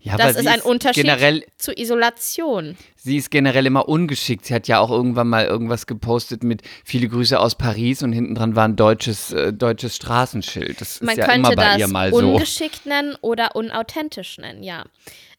Ja 0.00 0.16
Das 0.16 0.36
ist 0.36 0.46
ein 0.46 0.60
Unterschied 0.60 1.04
Generell, 1.04 1.44
zu 1.58 1.72
Isolation. 1.76 2.76
sie 2.96 3.16
ist 3.16 3.30
generell 3.30 3.66
immer 3.66 3.88
ungeschickt. 3.88 4.46
Sie 4.46 4.54
hat 4.54 4.68
ja 4.68 4.78
auch 4.80 4.90
irgendwann 4.90 5.28
mal 5.28 5.44
irgendwas 5.46 5.86
gepostet 5.86 6.42
mit 6.42 6.62
viele 6.84 7.08
Grüße 7.08 7.38
aus 7.38 7.54
Paris 7.54 8.02
und 8.02 8.12
hinten 8.12 8.34
dran 8.34 8.56
war 8.56 8.64
ein 8.66 8.76
deutsches, 8.76 9.32
äh, 9.32 9.52
deutsches 9.52 9.96
Straßenschild. 9.96 10.80
Das 10.80 11.00
Man 11.00 11.10
ist 11.10 11.18
ja 11.18 11.26
könnte 11.26 11.38
immer 11.52 11.56
bei 11.56 11.64
das 11.64 11.78
ihr 11.78 11.88
mal 11.88 12.10
so. 12.12 12.18
ungeschickt 12.18 12.86
nennen 12.86 13.16
oder 13.20 13.56
unauthentisch 13.56 14.38
nennen, 14.38 14.62
ja. 14.62 14.84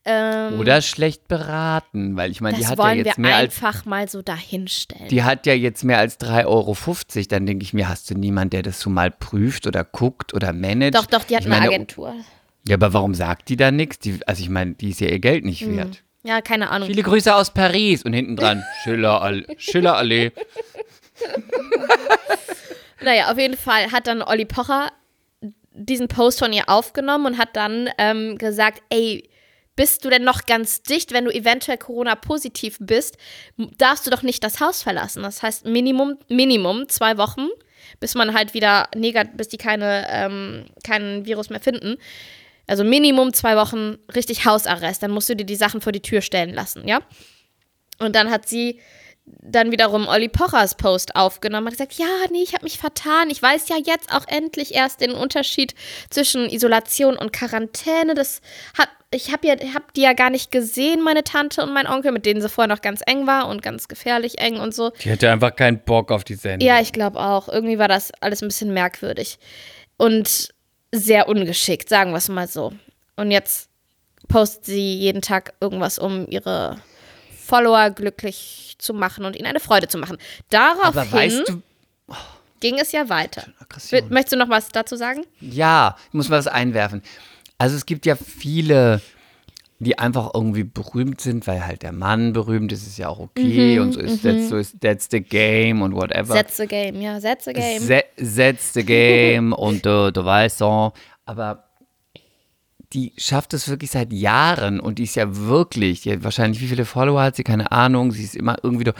Ähm, 0.03 0.59
Oder 0.59 0.81
schlecht 0.81 1.27
beraten, 1.27 2.15
weil 2.17 2.31
ich 2.31 2.41
meine, 2.41 2.55
die 2.57 2.63
das 2.63 2.71
hat 2.71 2.79
ja 2.79 2.83
wollen 2.83 2.97
jetzt 3.05 3.17
wir 3.17 3.21
mehr 3.21 3.35
als 3.35 3.55
einfach 3.55 3.85
mal 3.85 4.09
so 4.09 4.23
dahinstellen. 4.23 5.09
Die 5.09 5.21
hat 5.23 5.45
ja 5.45 5.53
jetzt 5.53 5.83
mehr 5.83 5.99
als 5.99 6.19
3,50 6.19 6.45
Euro. 6.47 6.75
Dann 7.29 7.45
denke 7.45 7.63
ich 7.63 7.73
mir, 7.73 7.87
hast 7.87 8.09
du 8.09 8.15
niemand, 8.15 8.51
der 8.53 8.63
das 8.63 8.79
so 8.79 8.89
mal 8.89 9.11
prüft 9.11 9.67
oder 9.67 9.83
guckt 9.83 10.33
oder 10.33 10.53
managt? 10.53 10.95
doch, 10.95 11.05
doch, 11.05 11.23
die 11.23 11.35
hat 11.35 11.41
ich 11.45 11.51
eine 11.51 11.55
meine, 11.59 11.67
Agentur. 11.67 12.15
Ja, 12.67 12.75
aber 12.75 12.93
warum 12.93 13.13
sagt 13.15 13.49
die 13.49 13.55
da 13.57 13.71
nichts? 13.71 14.07
Also 14.27 14.43
ich 14.43 14.49
meine, 14.49 14.73
die 14.75 14.89
ist 14.91 15.01
ja 15.01 15.07
ihr 15.07 15.19
Geld 15.19 15.45
nicht 15.45 15.65
Mhm. 15.65 15.77
wert. 15.77 16.03
Ja, 16.23 16.41
keine 16.41 16.69
Ahnung. 16.69 16.87
Viele 16.87 17.01
Grüße 17.01 17.33
aus 17.33 17.51
Paris 17.53 18.03
und 18.03 18.13
hinten 18.13 18.35
dran 18.35 18.63
Schillerallee. 18.83 19.45
Schillerallee. 19.57 20.31
Naja, 23.03 23.31
auf 23.31 23.37
jeden 23.39 23.57
Fall 23.57 23.91
hat 23.91 24.05
dann 24.05 24.21
Olli 24.21 24.45
Pocher 24.45 24.91
diesen 25.73 26.07
Post 26.07 26.37
von 26.39 26.53
ihr 26.53 26.69
aufgenommen 26.69 27.25
und 27.25 27.37
hat 27.39 27.55
dann 27.55 27.89
ähm, 27.97 28.37
gesagt, 28.37 28.83
ey, 28.89 29.27
bist 29.75 30.05
du 30.05 30.09
denn 30.09 30.23
noch 30.23 30.45
ganz 30.45 30.83
dicht, 30.83 31.11
wenn 31.11 31.25
du 31.25 31.31
eventuell 31.31 31.77
Corona-positiv 31.79 32.77
bist, 32.79 33.17
darfst 33.79 34.05
du 34.05 34.11
doch 34.11 34.21
nicht 34.21 34.43
das 34.43 34.59
Haus 34.59 34.83
verlassen. 34.83 35.23
Das 35.23 35.41
heißt 35.41 35.65
Minimum, 35.65 36.17
Minimum 36.27 36.89
zwei 36.89 37.17
Wochen, 37.17 37.47
bis 37.99 38.13
man 38.13 38.35
halt 38.35 38.53
wieder 38.53 38.87
negativ, 38.95 39.35
bis 39.35 39.47
die 39.47 39.57
keine, 39.57 40.05
ähm, 40.09 40.65
keinen 40.85 41.25
Virus 41.25 41.49
mehr 41.49 41.61
finden. 41.61 41.97
Also 42.71 42.85
Minimum 42.85 43.33
zwei 43.33 43.57
Wochen 43.57 43.97
richtig 44.15 44.45
Hausarrest. 44.45 45.03
Dann 45.03 45.11
musst 45.11 45.27
du 45.27 45.35
dir 45.35 45.43
die 45.43 45.57
Sachen 45.57 45.81
vor 45.81 45.91
die 45.91 46.01
Tür 46.01 46.21
stellen 46.21 46.53
lassen, 46.53 46.87
ja? 46.87 47.01
Und 47.99 48.15
dann 48.15 48.31
hat 48.31 48.47
sie 48.47 48.79
dann 49.25 49.71
wiederum 49.71 50.07
Olli 50.07 50.29
Pochers 50.29 50.75
Post 50.75 51.17
aufgenommen 51.17 51.67
und 51.67 51.73
gesagt, 51.73 51.95
ja, 51.95 52.07
nee, 52.31 52.41
ich 52.41 52.53
habe 52.53 52.63
mich 52.63 52.77
vertan. 52.77 53.29
Ich 53.29 53.41
weiß 53.41 53.67
ja 53.67 53.75
jetzt 53.75 54.13
auch 54.15 54.25
endlich 54.25 54.73
erst 54.73 55.01
den 55.01 55.11
Unterschied 55.11 55.75
zwischen 56.09 56.49
Isolation 56.49 57.17
und 57.17 57.33
Quarantäne. 57.33 58.13
Das 58.13 58.39
hat 58.77 58.87
ich 59.13 59.33
habe 59.33 59.45
ja 59.45 59.55
hab 59.73 59.93
die 59.93 60.03
ja 60.03 60.13
gar 60.13 60.29
nicht 60.29 60.49
gesehen, 60.51 61.03
meine 61.03 61.25
Tante 61.25 61.63
und 61.63 61.73
mein 61.73 61.87
Onkel, 61.87 62.13
mit 62.13 62.25
denen 62.25 62.39
sie 62.39 62.47
vorher 62.47 62.73
noch 62.73 62.81
ganz 62.81 63.01
eng 63.05 63.27
war 63.27 63.49
und 63.49 63.61
ganz 63.61 63.89
gefährlich 63.89 64.39
eng 64.39 64.61
und 64.61 64.73
so. 64.73 64.91
Die 65.03 65.11
hatte 65.11 65.29
einfach 65.29 65.53
keinen 65.53 65.83
Bock 65.83 66.09
auf 66.09 66.23
die 66.23 66.35
Sendung. 66.35 66.65
Ja, 66.65 66.79
ich 66.79 66.93
glaube 66.93 67.19
auch. 67.19 67.49
Irgendwie 67.49 67.77
war 67.77 67.89
das 67.89 68.13
alles 68.21 68.41
ein 68.41 68.47
bisschen 68.47 68.73
merkwürdig 68.73 69.39
und 69.97 70.53
sehr 70.91 71.27
ungeschickt, 71.27 71.89
sagen 71.89 72.11
wir 72.11 72.17
es 72.17 72.29
mal 72.29 72.47
so. 72.47 72.73
Und 73.15 73.31
jetzt 73.31 73.69
postet 74.27 74.65
sie 74.65 74.95
jeden 74.95 75.21
Tag 75.21 75.53
irgendwas, 75.59 75.99
um 75.99 76.27
ihre 76.27 76.77
Follower 77.45 77.89
glücklich 77.91 78.75
zu 78.77 78.93
machen 78.93 79.25
und 79.25 79.35
ihnen 79.35 79.47
eine 79.47 79.59
Freude 79.59 79.87
zu 79.87 79.97
machen. 79.97 80.17
Daraufhin 80.49 81.11
weißt 81.11 81.49
du, 81.49 81.61
ging 82.59 82.79
es 82.79 82.91
ja 82.91 83.09
weiter. 83.09 83.47
Möchtest 84.09 84.33
du 84.33 84.37
noch 84.37 84.49
was 84.49 84.69
dazu 84.69 84.95
sagen? 84.95 85.25
Ja, 85.39 85.97
ich 86.07 86.13
muss 86.13 86.29
mal 86.29 86.39
was 86.39 86.47
einwerfen. 86.47 87.03
Also 87.57 87.75
es 87.75 87.85
gibt 87.85 88.05
ja 88.05 88.15
viele, 88.15 89.01
die 89.83 89.97
einfach 89.97 90.31
irgendwie 90.33 90.63
berühmt 90.63 91.21
sind, 91.21 91.47
weil 91.47 91.65
halt 91.65 91.81
der 91.81 91.91
Mann 91.91 92.33
berühmt 92.33 92.71
ist, 92.71 92.85
ist 92.85 92.97
ja 92.97 93.09
auch 93.09 93.19
okay 93.19 93.79
und 93.79 93.93
so 93.93 93.99
ist 93.99 94.21
that's, 94.23 94.49
so 94.49 94.57
ist 94.57 94.79
that's 94.81 95.07
the 95.11 95.21
game 95.21 95.81
und 95.81 95.93
whatever. 95.95 96.33
That's 96.35 96.57
the 96.57 96.67
game, 96.67 97.01
ja, 97.01 97.19
that's 97.19 97.45
the 97.45 97.53
game. 97.53 97.79
Se 97.79 98.03
that's 98.17 98.73
the 98.73 98.83
game 98.83 99.53
und 99.57 99.85
du, 99.85 100.11
du 100.11 100.23
weißt 100.23 100.59
so. 100.59 100.91
Aber 101.25 101.63
die 102.93 103.13
schafft 103.17 103.53
es 103.53 103.69
wirklich 103.69 103.89
seit 103.91 104.11
Jahren 104.11 104.79
und 104.81 104.99
die 104.99 105.03
ist 105.03 105.15
ja 105.15 105.33
wirklich, 105.35 106.01
die 106.01 106.11
hat 106.11 106.23
wahrscheinlich, 106.23 106.61
wie 106.61 106.67
viele 106.67 106.83
Follower 106.85 107.21
hat 107.21 107.37
sie, 107.37 107.43
keine 107.43 107.71
Ahnung, 107.71 108.11
sie 108.11 108.23
ist 108.23 108.35
immer 108.35 108.57
irgendwie, 108.63 108.83
do- 108.83 108.91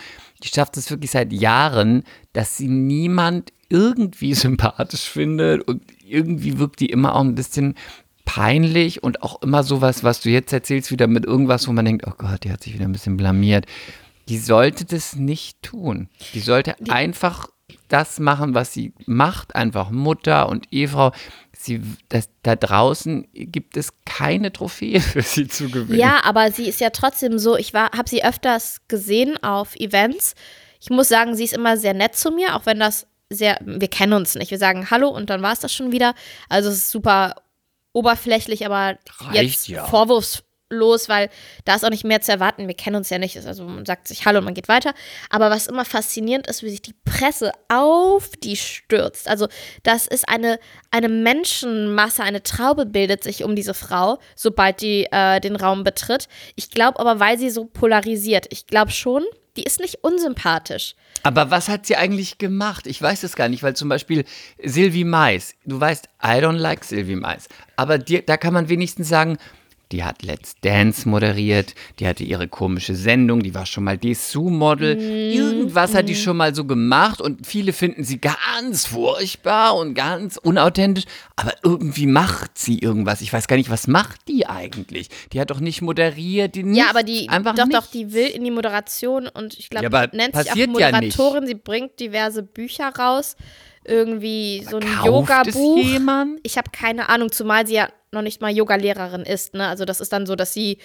die 0.43 0.47
schafft 0.47 0.77
es 0.77 0.89
wirklich 0.89 1.11
seit 1.11 1.33
Jahren, 1.33 2.03
dass 2.31 2.55
sie 2.57 2.69
niemand 2.69 3.51
irgendwie 3.69 4.33
sympathisch 4.35 5.09
findet 5.09 5.67
und 5.67 5.83
irgendwie 6.05 6.57
wirkt 6.57 6.79
die 6.79 6.85
immer 6.89 7.15
auch 7.15 7.21
ein 7.21 7.35
bisschen 7.35 7.75
peinlich 8.33 9.03
und 9.03 9.23
auch 9.23 9.41
immer 9.41 9.61
sowas, 9.61 10.05
was 10.05 10.21
du 10.21 10.29
jetzt 10.29 10.53
erzählst, 10.53 10.89
wieder 10.89 11.07
mit 11.07 11.25
irgendwas, 11.25 11.67
wo 11.67 11.73
man 11.73 11.83
denkt, 11.83 12.05
oh 12.07 12.13
Gott, 12.17 12.45
die 12.45 12.51
hat 12.51 12.63
sich 12.63 12.73
wieder 12.73 12.85
ein 12.85 12.93
bisschen 12.93 13.17
blamiert. 13.17 13.65
Die 14.29 14.37
sollte 14.37 14.85
das 14.85 15.17
nicht 15.17 15.61
tun. 15.61 16.07
Die 16.33 16.39
sollte 16.39 16.75
einfach 16.89 17.49
das 17.89 18.19
machen, 18.19 18.53
was 18.53 18.71
sie 18.71 18.93
macht, 19.05 19.53
einfach 19.53 19.89
Mutter 19.89 20.47
und 20.47 20.71
Ehefrau. 20.71 21.11
Sie, 21.51 21.81
das, 22.07 22.29
da 22.41 22.55
draußen 22.55 23.27
gibt 23.33 23.75
es 23.75 23.89
keine 24.05 24.53
Trophäe 24.53 25.01
für 25.01 25.23
sie 25.23 25.49
zu 25.49 25.69
gewinnen. 25.69 25.99
Ja, 25.99 26.21
aber 26.23 26.53
sie 26.53 26.69
ist 26.69 26.79
ja 26.79 26.91
trotzdem 26.91 27.37
so, 27.37 27.57
ich 27.57 27.73
habe 27.73 28.09
sie 28.09 28.23
öfters 28.23 28.79
gesehen 28.87 29.43
auf 29.43 29.75
Events. 29.75 30.35
Ich 30.79 30.89
muss 30.89 31.09
sagen, 31.09 31.35
sie 31.35 31.43
ist 31.43 31.53
immer 31.53 31.75
sehr 31.75 31.93
nett 31.93 32.15
zu 32.15 32.31
mir, 32.31 32.55
auch 32.55 32.65
wenn 32.65 32.79
das 32.79 33.07
sehr, 33.29 33.59
wir 33.65 33.89
kennen 33.89 34.13
uns 34.13 34.35
nicht. 34.35 34.51
Wir 34.51 34.57
sagen 34.57 34.89
Hallo 34.89 35.09
und 35.09 35.29
dann 35.29 35.41
war 35.41 35.51
es 35.51 35.59
das 35.59 35.73
schon 35.73 35.91
wieder. 35.91 36.13
Also 36.47 36.69
es 36.69 36.77
ist 36.77 36.91
super 36.91 37.35
oberflächlich, 37.93 38.65
aber 38.65 38.97
Reicht 39.19 39.43
jetzt 39.43 39.67
ja. 39.67 39.85
vorwurfslos, 39.85 41.09
weil 41.09 41.29
da 41.65 41.75
ist 41.75 41.83
auch 41.83 41.89
nicht 41.89 42.03
mehr 42.03 42.21
zu 42.21 42.31
erwarten. 42.31 42.67
Wir 42.67 42.75
kennen 42.75 42.95
uns 42.95 43.09
ja 43.09 43.17
nicht. 43.17 43.37
Also 43.45 43.65
man 43.65 43.85
sagt 43.85 44.07
sich 44.07 44.25
Hallo 44.25 44.39
und 44.39 44.45
man 44.45 44.53
geht 44.53 44.69
weiter. 44.69 44.93
Aber 45.29 45.49
was 45.49 45.67
immer 45.67 45.85
faszinierend 45.85 46.47
ist, 46.47 46.63
wie 46.63 46.69
sich 46.69 46.81
die 46.81 46.95
Presse 47.05 47.51
auf 47.67 48.29
die 48.43 48.55
stürzt. 48.55 49.27
Also 49.27 49.47
das 49.83 50.07
ist 50.07 50.29
eine, 50.29 50.59
eine 50.89 51.09
Menschenmasse, 51.09 52.23
eine 52.23 52.43
Traube 52.43 52.85
bildet 52.85 53.23
sich 53.23 53.43
um 53.43 53.55
diese 53.55 53.73
Frau, 53.73 54.19
sobald 54.35 54.81
die 54.81 55.07
äh, 55.11 55.39
den 55.39 55.55
Raum 55.55 55.83
betritt. 55.83 56.27
Ich 56.55 56.69
glaube 56.69 56.99
aber, 56.99 57.19
weil 57.19 57.37
sie 57.37 57.49
so 57.49 57.65
polarisiert, 57.65 58.47
ich 58.49 58.67
glaube 58.67 58.91
schon, 58.91 59.23
die 59.57 59.63
ist 59.63 59.79
nicht 59.79 60.03
unsympathisch. 60.03 60.95
Aber 61.23 61.51
was 61.51 61.69
hat 61.69 61.85
sie 61.85 61.95
eigentlich 61.95 62.37
gemacht? 62.37 62.87
Ich 62.87 63.01
weiß 63.01 63.23
es 63.23 63.35
gar 63.35 63.49
nicht, 63.49 63.63
weil 63.63 63.75
zum 63.75 63.89
Beispiel 63.89 64.25
Sylvie 64.63 65.03
Mais, 65.03 65.53
du 65.65 65.79
weißt, 65.79 66.07
I 66.23 66.39
don't 66.39 66.57
like 66.57 66.83
Sylvie 66.83 67.15
Mais, 67.15 67.47
aber 67.75 67.97
dir, 67.97 68.21
da 68.21 68.37
kann 68.37 68.53
man 68.53 68.69
wenigstens 68.69 69.09
sagen, 69.09 69.37
die 69.91 70.03
hat 70.03 70.23
Let's 70.23 70.55
Dance 70.61 71.07
moderiert, 71.07 71.75
die 71.99 72.07
hatte 72.07 72.23
ihre 72.23 72.47
komische 72.47 72.95
Sendung, 72.95 73.41
die 73.43 73.53
war 73.53 73.65
schon 73.65 73.83
mal 73.83 73.97
Dessous-Model. 73.97 74.99
Irgendwas 74.99 75.93
hat 75.93 76.09
die 76.09 76.15
schon 76.15 76.37
mal 76.37 76.55
so 76.55 76.65
gemacht 76.65 77.21
und 77.21 77.45
viele 77.45 77.73
finden 77.73 78.03
sie 78.03 78.19
ganz 78.19 78.85
furchtbar 78.87 79.75
und 79.75 79.93
ganz 79.93 80.37
unauthentisch, 80.37 81.05
aber 81.35 81.53
irgendwie 81.63 82.07
macht 82.07 82.57
sie 82.57 82.79
irgendwas. 82.79 83.21
Ich 83.21 83.33
weiß 83.33 83.47
gar 83.47 83.57
nicht, 83.57 83.69
was 83.69 83.87
macht 83.87 84.27
die 84.27 84.45
eigentlich? 84.47 85.09
Die 85.33 85.39
hat 85.39 85.51
doch 85.51 85.59
nicht 85.59 85.81
moderiert, 85.81 86.55
die 86.55 86.61
Ja, 86.61 86.65
nichts, 86.65 86.89
aber 86.89 87.03
die, 87.03 87.29
einfach 87.29 87.55
doch, 87.55 87.65
nicht. 87.65 87.77
doch, 87.77 87.87
die 87.87 88.13
will 88.13 88.27
in 88.27 88.43
die 88.43 88.51
Moderation 88.51 89.27
und 89.27 89.57
ich 89.57 89.69
glaube, 89.69 89.83
Ja, 89.85 89.89
aber 89.89 90.15
nennt 90.15 90.35
sich 90.35 90.45
auch 90.45 90.49
passiert 90.51 90.67
ja. 90.79 90.91
Moderatorin. 90.91 91.47
Sie 91.47 91.55
bringt 91.55 91.99
diverse 91.99 92.43
Bücher 92.43 92.89
raus. 92.97 93.35
Irgendwie 93.83 94.63
so 94.69 94.77
ein 94.77 94.85
Yoga-Buch. 95.03 95.79
Ich 96.43 96.57
habe 96.57 96.69
keine 96.71 97.09
Ahnung, 97.09 97.31
zumal 97.31 97.65
sie 97.65 97.73
ja 97.73 97.89
noch 98.13 98.21
nicht 98.21 98.41
mal 98.41 98.51
Yoga-Lehrerin 98.51 99.21
ist. 99.23 99.53
Ne? 99.53 99.67
Also 99.67 99.85
das 99.85 100.01
ist 100.01 100.11
dann 100.13 100.25
so, 100.25 100.35
dass 100.35 100.53
sie 100.53 100.77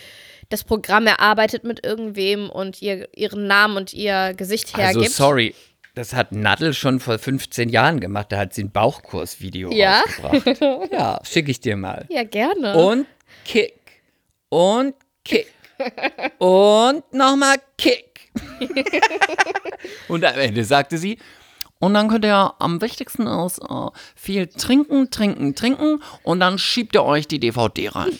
das 0.48 0.62
Programm 0.64 1.06
erarbeitet 1.06 1.64
mit 1.64 1.84
irgendwem 1.84 2.48
und 2.50 2.80
ihr 2.82 3.08
ihren 3.16 3.46
Namen 3.46 3.76
und 3.76 3.92
ihr 3.92 4.34
Gesicht 4.36 4.74
Also 4.74 5.00
hergibt. 5.00 5.10
sorry, 5.14 5.54
das 5.94 6.12
hat 6.14 6.30
Nadel 6.32 6.72
schon 6.74 7.00
vor 7.00 7.18
15 7.18 7.68
Jahren 7.68 8.00
gemacht. 8.00 8.26
Da 8.30 8.38
hat 8.38 8.54
sie 8.54 8.62
ein 8.64 8.70
Bauchkursvideo 8.70 9.72
Ja? 9.72 10.02
rausgebracht. 10.22 10.90
ja, 10.92 11.20
schicke 11.24 11.50
ich 11.50 11.60
dir 11.60 11.76
mal. 11.76 12.06
Ja, 12.10 12.22
gerne. 12.24 12.76
Und 12.76 13.06
Kick. 13.44 13.74
Und 14.48 14.94
Kick. 15.24 15.48
Und 16.38 17.12
nochmal 17.12 17.56
Kick. 17.76 18.30
und 20.08 20.24
am 20.24 20.38
Ende 20.38 20.64
sagte 20.64 20.98
sie, 20.98 21.18
und 21.78 21.94
dann 21.94 22.08
könnt 22.08 22.24
ihr 22.24 22.54
am 22.58 22.80
wichtigsten 22.80 23.26
ist 23.26 23.58
äh, 23.58 23.90
viel 24.14 24.46
trinken, 24.46 25.10
trinken, 25.10 25.54
trinken 25.54 26.02
und 26.22 26.40
dann 26.40 26.58
schiebt 26.58 26.94
ihr 26.94 27.04
euch 27.04 27.28
die 27.28 27.40
DVD 27.40 27.88
rein. 27.88 28.10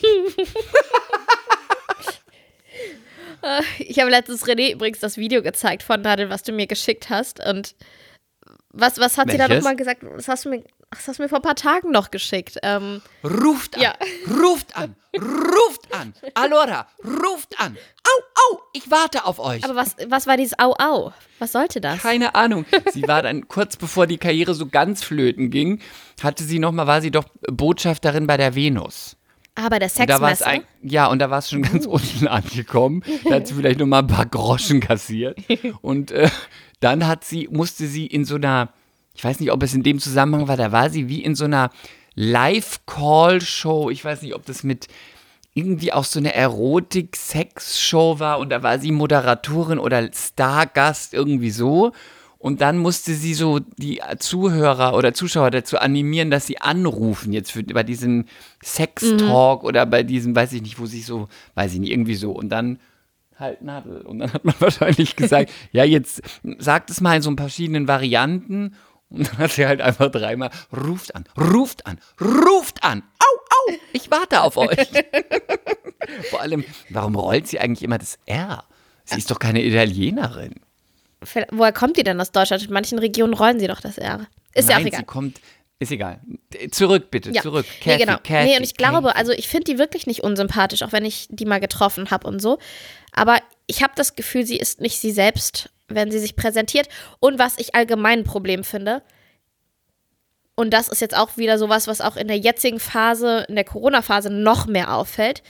Ich 3.79 3.99
habe 3.99 4.09
letztens 4.09 4.45
René 4.45 4.73
übrigens 4.73 4.99
das 4.99 5.15
Video 5.15 5.41
gezeigt 5.41 5.83
von 5.83 6.01
Nadel, 6.01 6.29
was 6.29 6.43
du 6.43 6.51
mir 6.51 6.67
geschickt 6.67 7.09
hast. 7.09 7.39
Und 7.39 7.75
was, 8.79 8.97
was 8.99 9.17
hat 9.17 9.29
sie 9.31 9.37
da 9.37 9.47
nochmal 9.47 9.75
gesagt? 9.75 10.01
Was 10.03 10.27
hast 10.27 10.45
du 10.45 10.49
mir, 10.49 10.63
was 10.91 11.07
hast 11.07 11.19
du 11.19 11.23
mir 11.23 11.29
vor 11.29 11.39
ein 11.39 11.43
paar 11.43 11.55
Tagen 11.55 11.91
noch 11.91 12.11
geschickt? 12.11 12.57
Ähm, 12.63 13.01
Ruft 13.23 13.75
an, 13.75 13.81
Ja. 13.81 13.93
ruft 14.41 14.75
an, 14.75 14.95
ruft 15.15 15.93
an. 15.93 16.13
Alora, 16.33 16.87
ruft 17.03 17.59
an. 17.59 17.77
Au, 18.03 18.55
au, 18.55 18.59
ich 18.73 18.89
warte 18.89 19.25
auf 19.25 19.39
euch. 19.39 19.63
aber 19.63 19.75
was, 19.75 19.95
was 20.07 20.27
war 20.27 20.37
dieses 20.37 20.57
Au 20.59 20.73
Au? 20.79 21.11
Was 21.39 21.51
sollte 21.51 21.81
das? 21.81 22.01
Keine 22.01 22.35
Ahnung. 22.35 22.65
Sie 22.93 23.03
war 23.07 23.21
dann 23.21 23.47
kurz 23.47 23.75
bevor 23.77 24.07
die 24.07 24.17
Karriere 24.17 24.53
so 24.53 24.67
ganz 24.67 25.03
flöten 25.03 25.49
ging, 25.51 25.81
hatte 26.23 26.43
sie 26.43 26.59
noch 26.59 26.71
mal, 26.71 26.87
war 26.87 27.01
sie 27.01 27.11
doch 27.11 27.25
Botschafterin 27.51 28.25
bei 28.27 28.37
der 28.37 28.55
Venus. 28.55 29.15
Ah, 29.59 29.69
bei 29.69 29.79
der 29.79 29.89
Sexmesse. 29.89 30.61
ja, 30.83 31.07
und 31.07 31.17
da 31.17 31.31
war 31.31 31.39
es 31.39 31.49
schon 31.49 31.63
ganz 31.63 31.87
unten 31.87 32.27
angekommen. 32.27 33.03
Da 33.27 33.35
hat 33.37 33.47
sie 33.47 33.55
vielleicht 33.55 33.79
noch 33.79 33.87
mal 33.87 33.99
ein 33.99 34.07
paar 34.07 34.27
Groschen 34.27 34.79
kassiert. 34.81 35.39
Und 35.81 36.11
äh, 36.11 36.29
dann 36.79 37.07
hat 37.07 37.23
sie, 37.23 37.47
musste 37.51 37.87
sie 37.87 38.05
in 38.05 38.25
so 38.25 38.35
einer, 38.35 38.69
ich 39.13 39.23
weiß 39.23 39.39
nicht, 39.39 39.51
ob 39.51 39.63
es 39.63 39.73
in 39.73 39.83
dem 39.83 39.99
Zusammenhang 39.99 40.47
war, 40.47 40.57
da 40.57 40.71
war 40.71 40.89
sie 40.89 41.09
wie 41.09 41.23
in 41.23 41.35
so 41.35 41.45
einer 41.45 41.71
Live-Call-Show. 42.15 43.89
Ich 43.89 44.03
weiß 44.03 44.21
nicht, 44.23 44.35
ob 44.35 44.45
das 44.45 44.63
mit 44.63 44.87
irgendwie 45.53 45.91
auch 45.91 46.03
so 46.03 46.19
eine 46.19 46.33
Erotik-Sex-Show 46.33 48.19
war 48.19 48.39
und 48.39 48.49
da 48.49 48.61
war 48.61 48.79
sie 48.79 48.91
Moderatorin 48.91 49.79
oder 49.79 50.07
Stargast 50.13 51.13
irgendwie 51.13 51.51
so. 51.51 51.93
Und 52.39 52.61
dann 52.61 52.77
musste 52.77 53.15
sie 53.15 53.33
so 53.33 53.59
die 53.59 53.99
Zuhörer 54.19 54.95
oder 54.95 55.13
Zuschauer 55.13 55.49
dazu 55.49 55.79
animieren, 55.79 56.29
dass 56.29 56.45
sie 56.45 56.61
anrufen 56.61 57.33
jetzt 57.33 57.51
für, 57.51 57.63
bei 57.63 57.81
diesem 57.81 58.25
Sex-Talk 58.63 59.63
oder 59.63 59.87
bei 59.87 60.03
diesem, 60.03 60.35
weiß 60.35 60.53
ich 60.53 60.61
nicht, 60.61 60.79
wo 60.79 60.85
sich 60.85 61.05
so, 61.05 61.27
weiß 61.55 61.73
ich 61.73 61.79
nicht, 61.79 61.91
irgendwie 61.91 62.15
so. 62.15 62.31
Und 62.31 62.49
dann 62.49 62.79
halt 63.39 63.61
Nadel. 63.61 64.01
Und 64.01 64.19
dann 64.19 64.33
hat 64.33 64.45
man 64.45 64.55
wahrscheinlich 64.59 65.15
gesagt, 65.15 65.51
ja, 65.71 65.83
jetzt 65.83 66.21
sagt 66.59 66.89
es 66.89 67.01
mal 67.01 67.15
in 67.17 67.21
so 67.21 67.33
verschiedenen 67.35 67.87
Varianten. 67.87 68.75
Und 69.09 69.27
dann 69.27 69.37
hat 69.37 69.51
sie 69.51 69.65
halt 69.65 69.79
einfach 69.81 70.11
dreimal, 70.11 70.49
ruft 70.75 71.15
an, 71.15 71.23
ruft 71.39 71.85
an, 71.85 71.97
ruft 72.19 72.83
an, 72.83 73.03
au, 73.19 73.71
au, 73.71 73.75
ich 73.93 74.11
warte 74.11 74.41
auf 74.41 74.57
euch. 74.57 74.77
Vor 76.29 76.41
allem, 76.41 76.63
warum 76.89 77.15
rollt 77.15 77.47
sie 77.47 77.59
eigentlich 77.59 77.83
immer 77.83 77.97
das 77.97 78.17
R? 78.25 78.63
Sie 79.05 79.17
ist 79.17 79.31
doch 79.31 79.39
keine 79.39 79.63
Italienerin. 79.63 80.55
Woher 81.51 81.71
kommt 81.71 81.97
die 81.97 82.03
denn 82.03 82.19
aus 82.19 82.31
Deutschland? 82.31 82.63
In 82.65 82.73
manchen 82.73 82.99
Regionen 82.99 83.33
rollen 83.33 83.59
sie 83.59 83.67
doch 83.67 83.79
das 83.81 83.97
R. 83.97 84.27
Ist 84.53 84.69
ja 84.69 84.75
Nein, 84.75 84.83
auch 84.83 84.87
egal. 84.87 84.99
sie 84.99 85.05
kommt, 85.05 85.41
ist 85.79 85.91
egal. 85.91 86.19
Zurück 86.71 87.09
bitte, 87.09 87.31
Ja. 87.31 87.41
zurück. 87.41 87.65
nee, 87.85 87.91
Kathy, 87.91 88.05
genau. 88.05 88.17
Kathy, 88.23 88.45
nee, 88.49 88.57
und 88.57 88.63
ich 88.63 88.75
glaube, 88.75 89.07
Kathy. 89.07 89.19
also 89.19 89.31
ich 89.31 89.47
finde 89.47 89.71
die 89.71 89.77
wirklich 89.79 90.07
nicht 90.07 90.23
unsympathisch, 90.23 90.83
auch 90.83 90.91
wenn 90.91 91.05
ich 91.05 91.27
die 91.29 91.45
mal 91.45 91.59
getroffen 91.59 92.11
habe 92.11 92.27
und 92.27 92.41
so. 92.41 92.59
Aber 93.17 93.39
ich 93.65 93.81
habe 93.81 93.93
das 93.95 94.15
Gefühl, 94.15 94.45
sie 94.45 94.57
ist 94.57 94.79
nicht 94.79 94.99
sie 94.99 95.11
selbst, 95.11 95.71
wenn 95.87 96.11
sie 96.11 96.19
sich 96.19 96.35
präsentiert. 96.35 96.87
Und 97.19 97.39
was 97.39 97.57
ich 97.57 97.73
allgemein 97.73 98.19
ein 98.19 98.23
Problem 98.23 98.63
finde, 98.63 99.01
und 100.55 100.71
das 100.71 100.87
ist 100.87 101.01
jetzt 101.01 101.17
auch 101.17 101.35
wieder 101.35 101.57
sowas, 101.57 101.87
was 101.87 101.99
auch 101.99 102.15
in 102.15 102.27
der 102.27 102.37
jetzigen 102.37 102.79
Phase, 102.79 103.45
in 103.49 103.55
der 103.55 103.63
Corona-Phase 103.63 104.29
noch 104.29 104.67
mehr 104.67 104.93
auffällt. 104.93 105.41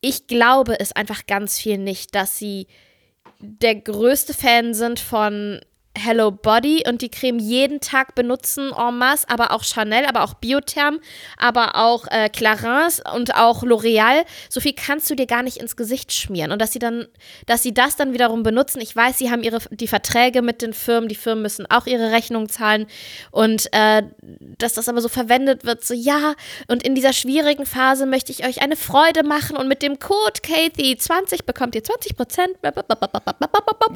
Ich 0.00 0.26
glaube 0.26 0.78
es 0.78 0.92
einfach 0.92 1.26
ganz 1.26 1.58
viel 1.58 1.78
nicht, 1.78 2.16
dass 2.16 2.36
sie 2.36 2.66
der 3.38 3.76
größte 3.76 4.34
Fan 4.34 4.74
sind 4.74 4.98
von 4.98 5.60
Hello 5.98 6.30
Body 6.30 6.84
und 6.88 7.02
die 7.02 7.10
Creme 7.10 7.38
jeden 7.38 7.80
Tag 7.80 8.14
benutzen 8.14 8.70
en 8.72 8.96
masse, 8.96 9.28
aber 9.28 9.50
auch 9.50 9.64
Chanel, 9.64 10.06
aber 10.06 10.22
auch 10.22 10.34
Biotherm, 10.34 11.00
aber 11.36 11.74
auch 11.74 12.06
äh, 12.06 12.28
Clarins 12.28 13.02
und 13.14 13.34
auch 13.34 13.62
L'Oreal. 13.62 14.24
So 14.48 14.60
viel 14.60 14.72
kannst 14.72 15.10
du 15.10 15.14
dir 15.14 15.26
gar 15.26 15.42
nicht 15.42 15.56
ins 15.56 15.76
Gesicht 15.76 16.12
schmieren. 16.12 16.52
Und 16.52 16.62
dass 16.62 16.72
sie 16.72 16.78
dann, 16.78 17.06
dass 17.46 17.62
sie 17.62 17.74
das 17.74 17.96
dann 17.96 18.12
wiederum 18.12 18.42
benutzen. 18.42 18.80
Ich 18.80 18.94
weiß, 18.94 19.18
sie 19.18 19.30
haben 19.30 19.42
ihre 19.42 19.58
die 19.70 19.88
Verträge 19.88 20.40
mit 20.42 20.62
den 20.62 20.72
Firmen, 20.72 21.08
die 21.08 21.14
Firmen 21.14 21.42
müssen 21.42 21.66
auch 21.66 21.86
ihre 21.86 22.12
Rechnung 22.12 22.48
zahlen 22.48 22.86
und 23.30 23.68
äh, 23.72 24.02
dass 24.58 24.74
das 24.74 24.88
aber 24.88 25.00
so 25.00 25.08
verwendet 25.08 25.64
wird, 25.64 25.84
so 25.84 25.94
ja, 25.94 26.34
und 26.68 26.82
in 26.82 26.94
dieser 26.94 27.12
schwierigen 27.12 27.66
Phase 27.66 28.06
möchte 28.06 28.32
ich 28.32 28.46
euch 28.46 28.62
eine 28.62 28.76
Freude 28.76 29.24
machen 29.24 29.56
und 29.56 29.68
mit 29.68 29.82
dem 29.82 29.98
Code 29.98 30.40
Kathy 30.42 30.96
20 30.96 31.44
bekommt 31.44 31.74
ihr 31.74 31.82
20 31.84 32.16
Prozent. 32.16 32.50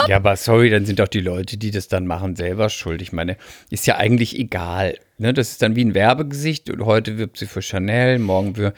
Ja, 0.09 0.17
aber 0.17 0.37
sorry, 0.37 0.71
dann 0.71 0.85
sind 0.85 0.99
doch 0.99 1.09
die 1.09 1.21
Leute, 1.21 1.57
die 1.57 1.71
das 1.71 1.89
dann 1.93 2.07
machen, 2.07 2.37
selber 2.37 2.69
schuld. 2.69 3.03
Ich 3.03 3.13
meine, 3.13 3.37
ist 3.71 3.87
ja 3.87 3.97
eigentlich 3.97 4.39
egal. 4.39 4.99
Ne? 5.19 5.33
Das 5.33 5.51
ist 5.51 5.63
dann 5.63 5.77
wie 5.77 5.85
ein 5.85 5.95
Werbegesicht 5.95 6.71
und 6.71 6.85
heute 6.85 7.19
wirbt 7.19 7.39
sie 7.39 7.47
für 7.47 7.63
Chanel, 7.63 8.19
morgen 8.19 8.55
für. 8.55 8.73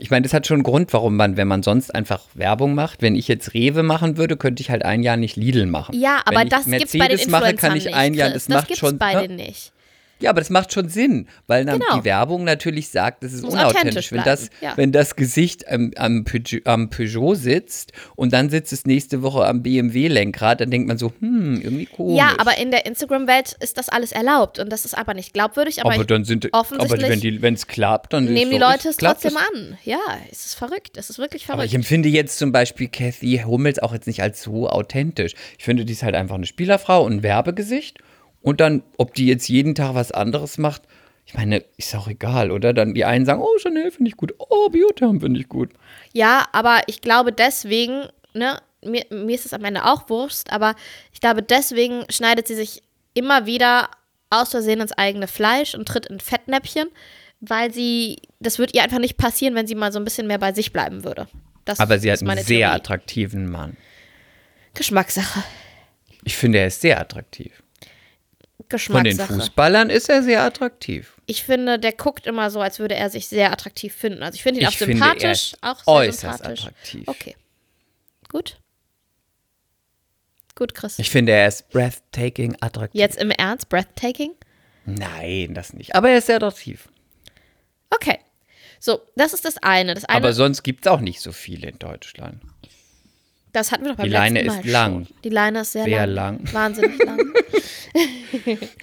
Ich 0.00 0.10
meine, 0.10 0.22
das 0.22 0.32
hat 0.32 0.46
schon 0.46 0.56
einen 0.56 0.62
Grund, 0.62 0.92
warum 0.92 1.16
man, 1.16 1.36
wenn 1.36 1.48
man 1.48 1.64
sonst 1.64 1.92
einfach 1.92 2.22
Werbung 2.34 2.74
macht, 2.74 3.02
wenn 3.02 3.16
ich 3.16 3.26
jetzt 3.26 3.52
Rewe 3.54 3.82
machen 3.82 4.16
würde, 4.16 4.36
könnte 4.36 4.60
ich 4.60 4.70
halt 4.70 4.84
ein 4.84 5.02
Jahr 5.02 5.16
nicht 5.16 5.36
Lidl 5.36 5.66
machen. 5.66 5.98
Ja, 5.98 6.22
aber 6.24 6.40
wenn 6.40 6.48
das 6.48 6.66
gibt's 6.66 6.92
bei 6.92 7.08
den 7.08 7.16
Mercedes 7.16 7.28
mache, 7.28 7.50
Influencern 7.50 7.68
kann 7.70 7.76
ich 7.76 7.84
nicht. 7.86 7.94
ein 7.94 8.14
Jahr, 8.14 8.30
Chris. 8.30 8.46
das 8.46 8.54
macht 8.54 8.76
schon. 8.76 8.98
bei 8.98 9.26
ne? 9.26 9.34
nicht. 9.34 9.72
Ja, 10.20 10.30
aber 10.30 10.40
das 10.40 10.50
macht 10.50 10.72
schon 10.72 10.88
Sinn, 10.88 11.28
weil 11.46 11.64
Genau. 11.64 11.98
die 11.98 12.04
Werbung 12.04 12.44
natürlich 12.44 12.88
sagt, 12.88 13.22
das 13.22 13.32
ist 13.32 13.42
Muss 13.42 13.54
unauthentisch. 13.54 13.78
authentisch 14.10 14.12
Wenn 14.12 14.24
das, 14.24 14.50
ja. 14.60 14.72
wenn 14.76 14.92
das 14.92 15.14
Gesicht 15.16 15.68
am, 15.68 15.92
am, 15.96 16.24
Peugeot, 16.24 16.60
am 16.64 16.90
Peugeot 16.90 17.34
sitzt 17.36 17.92
und 18.16 18.32
dann 18.32 18.50
sitzt 18.50 18.72
es 18.72 18.84
nächste 18.86 19.22
Woche 19.22 19.44
am 19.46 19.62
BMW-Lenkrad, 19.62 20.60
dann 20.60 20.70
denkt 20.70 20.88
man 20.88 20.98
so, 20.98 21.12
hm, 21.20 21.60
irgendwie 21.62 21.86
komisch. 21.86 22.18
Ja, 22.18 22.34
aber 22.38 22.58
in 22.58 22.70
der 22.70 22.86
Instagram-Welt 22.86 23.56
ist 23.60 23.78
das 23.78 23.88
alles 23.88 24.12
erlaubt 24.12 24.58
und 24.58 24.70
das 24.70 24.84
ist 24.84 24.96
aber 24.96 25.14
nicht 25.14 25.32
glaubwürdig. 25.32 25.80
Aber, 25.84 25.94
aber 25.94 26.04
dann 26.04 26.24
sind, 26.24 26.46
aber 26.46 26.60
offensichtlich 26.60 27.08
wenn 27.10 27.20
die- 27.20 27.42
wenn 27.42 27.54
es 27.54 27.66
klappt, 27.66 28.12
dann 28.12 28.24
nehmen 28.24 28.50
die 28.50 28.58
so, 28.58 28.62
Leute 28.64 28.88
es 28.88 28.96
trotzdem 28.96 29.36
an. 29.36 29.78
Ja, 29.84 29.98
es 30.30 30.46
ist 30.46 30.54
verrückt. 30.54 30.96
Es 30.96 31.10
ist 31.10 31.18
wirklich 31.18 31.44
Aber 31.44 31.54
verrückt. 31.58 31.68
ich 31.68 31.74
empfinde 31.74 32.08
jetzt 32.08 32.38
zum 32.38 32.52
Beispiel 32.52 32.88
Kathy 32.88 33.42
Hummels 33.46 33.78
auch 33.78 33.92
jetzt 33.92 34.06
nicht 34.06 34.22
als 34.22 34.42
so 34.42 34.68
authentisch. 34.68 35.34
Ich 35.58 35.64
finde, 35.64 35.84
die 35.84 35.92
ist 35.92 36.02
halt 36.02 36.14
einfach 36.14 36.34
eine 36.34 36.46
Spielerfrau 36.46 37.04
und 37.04 37.12
ein 37.18 37.22
Werbegesicht. 37.22 37.98
Und 38.42 38.60
dann, 38.60 38.82
ob 38.96 39.14
die 39.14 39.26
jetzt 39.26 39.48
jeden 39.48 39.74
Tag 39.74 39.94
was 39.94 40.12
anderes 40.12 40.58
macht, 40.58 40.82
ich 41.26 41.34
meine, 41.34 41.62
ist 41.76 41.94
auch 41.94 42.08
egal, 42.08 42.50
oder? 42.50 42.72
Dann 42.72 42.94
die 42.94 43.04
einen 43.04 43.26
sagen, 43.26 43.42
oh, 43.42 43.58
Chanel 43.58 43.90
finde 43.90 44.08
ich 44.08 44.16
gut, 44.16 44.32
oh, 44.38 44.70
Biotherm 44.70 45.20
finde 45.20 45.40
ich 45.40 45.48
gut. 45.48 45.70
Ja, 46.14 46.46
aber 46.52 46.80
ich 46.86 47.02
glaube 47.02 47.32
deswegen, 47.32 48.06
ne, 48.32 48.58
mir, 48.82 49.04
mir 49.10 49.34
ist 49.34 49.44
es 49.44 49.52
am 49.52 49.64
Ende 49.64 49.84
auch 49.84 50.08
Wurst, 50.08 50.50
aber 50.50 50.74
ich 51.12 51.20
glaube 51.20 51.42
deswegen 51.42 52.04
schneidet 52.10 52.46
sie 52.46 52.54
sich 52.54 52.82
immer 53.12 53.44
wieder 53.44 53.90
aus 54.30 54.50
Versehen 54.50 54.80
ins 54.80 54.92
eigene 54.92 55.26
Fleisch 55.28 55.74
und 55.74 55.86
tritt 55.86 56.06
in 56.06 56.20
Fettnäpfchen, 56.20 56.88
weil 57.40 57.72
sie, 57.72 58.16
das 58.40 58.58
wird 58.58 58.74
ihr 58.74 58.82
einfach 58.82 58.98
nicht 58.98 59.18
passieren, 59.18 59.54
wenn 59.54 59.66
sie 59.66 59.74
mal 59.74 59.92
so 59.92 59.98
ein 59.98 60.04
bisschen 60.04 60.26
mehr 60.26 60.38
bei 60.38 60.52
sich 60.54 60.72
bleiben 60.72 61.04
würde. 61.04 61.28
Das 61.64 61.78
Aber 61.78 61.98
sie 61.98 62.10
hat 62.10 62.22
einen 62.22 62.36
sehr 62.38 62.44
Theorie. 62.44 62.64
attraktiven 62.64 63.50
Mann. 63.50 63.76
Geschmackssache. 64.72 65.42
Ich 66.24 66.36
finde, 66.36 66.58
er 66.58 66.68
ist 66.68 66.80
sehr 66.80 66.98
attraktiv. 67.00 67.62
Von 68.70 69.04
den. 69.04 69.18
Fußballern 69.18 69.90
ist 69.90 70.08
er 70.08 70.22
sehr 70.22 70.42
attraktiv. 70.42 71.14
Ich 71.26 71.42
finde, 71.44 71.78
der 71.78 71.92
guckt 71.92 72.26
immer 72.26 72.50
so, 72.50 72.60
als 72.60 72.78
würde 72.78 72.94
er 72.94 73.10
sich 73.10 73.26
sehr 73.28 73.50
attraktiv 73.52 73.94
finden. 73.94 74.22
Also 74.22 74.36
ich 74.36 74.42
finde 74.42 74.60
ihn 74.60 74.62
Ich 74.64 74.68
auch 74.68 74.78
finde, 74.78 74.92
sympathisch. 74.98 75.54
er 75.62 75.70
auch 75.72 75.78
sehr 75.84 75.94
äußerst 75.94 76.38
sympathisch. 76.38 76.60
attraktiv. 76.60 77.02
Okay. 77.08 77.36
Gut. 78.30 78.58
Gut, 80.54 80.74
Chris. 80.74 80.98
Ich 80.98 81.10
finde, 81.10 81.32
er 81.32 81.48
ist 81.48 81.68
breathtaking 81.70 82.56
attraktiv. 82.60 82.98
Jetzt 82.98 83.16
im 83.18 83.30
Ernst, 83.30 83.68
breathtaking? 83.68 84.32
Nein, 84.86 85.54
das 85.54 85.72
nicht. 85.72 85.94
Aber 85.94 86.10
er 86.10 86.18
ist 86.18 86.26
sehr 86.26 86.36
attraktiv. 86.36 86.88
Okay. 87.90 88.18
So, 88.80 89.00
das 89.16 89.32
ist 89.34 89.44
das 89.44 89.58
eine. 89.58 89.94
Das 89.94 90.04
eine, 90.04 90.16
Aber 90.16 90.32
sonst 90.32 90.62
gibt 90.62 90.86
es 90.86 90.92
auch 90.92 91.00
nicht 91.00 91.20
so 91.20 91.32
viele 91.32 91.68
in 91.68 91.78
Deutschland. 91.78 92.40
Das 93.52 93.72
hatten 93.72 93.84
wir 93.84 93.90
doch 93.92 93.96
beim 93.98 94.06
die 94.06 94.12
Leine 94.12 94.42
ist 94.42 94.64
lang. 94.64 95.06
Schon. 95.06 95.16
Die 95.24 95.28
Leine 95.30 95.60
ist 95.60 95.72
sehr, 95.72 95.84
Sehr 95.84 96.06
lang. 96.06 96.40
lang. 96.44 96.52
Wahnsinnig 96.52 97.02
lang. 97.04 97.18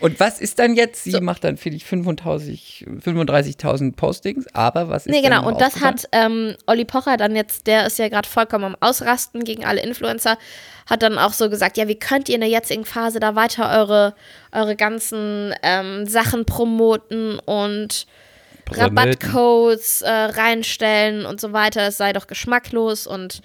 Und 0.01 0.19
was 0.19 0.41
ist 0.41 0.59
dann 0.59 0.75
jetzt? 0.75 1.03
Sie 1.03 1.21
macht 1.21 1.43
dann 1.43 1.57
für 1.57 1.69
dich 1.69 1.85
35 1.85 2.85
35.000 3.03 3.95
Postings, 3.95 4.45
aber 4.53 4.89
was 4.89 5.05
ist 5.05 5.11
nee, 5.11 5.21
genau. 5.21 5.47
Und 5.47 5.61
das 5.61 5.81
hat 5.81 6.07
ähm, 6.11 6.55
Olli 6.65 6.85
Pocher 6.85 7.17
dann 7.17 7.35
jetzt, 7.35 7.67
der 7.67 7.85
ist 7.85 7.99
ja 7.99 8.09
gerade 8.09 8.27
vollkommen 8.27 8.65
am 8.65 8.77
Ausrasten 8.79 9.43
gegen 9.43 9.65
alle 9.65 9.81
Influencer, 9.81 10.37
hat 10.89 11.03
dann 11.03 11.17
auch 11.17 11.33
so 11.33 11.49
gesagt, 11.49 11.77
ja, 11.77 11.87
wie 11.87 11.99
könnt 11.99 12.29
ihr 12.29 12.35
in 12.35 12.41
der 12.41 12.49
jetzigen 12.49 12.85
Phase 12.85 13.19
da 13.19 13.35
weiter 13.35 13.71
eure, 13.79 14.15
eure 14.51 14.75
ganzen 14.75 15.53
ähm, 15.61 16.05
Sachen 16.07 16.45
promoten 16.45 17.39
und 17.39 18.07
Rabattcodes 18.71 20.01
äh, 20.01 20.09
reinstellen 20.09 21.25
und 21.25 21.39
so 21.39 21.53
weiter. 21.53 21.87
Es 21.87 21.97
sei 21.97 22.13
doch 22.13 22.27
geschmacklos 22.27 23.05
und 23.07 23.41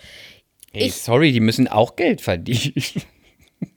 Ey, 0.72 0.86
Ich- 0.88 0.96
sorry, 0.96 1.32
die 1.32 1.40
müssen 1.40 1.68
auch 1.68 1.96
Geld 1.96 2.20
verdienen. 2.20 2.74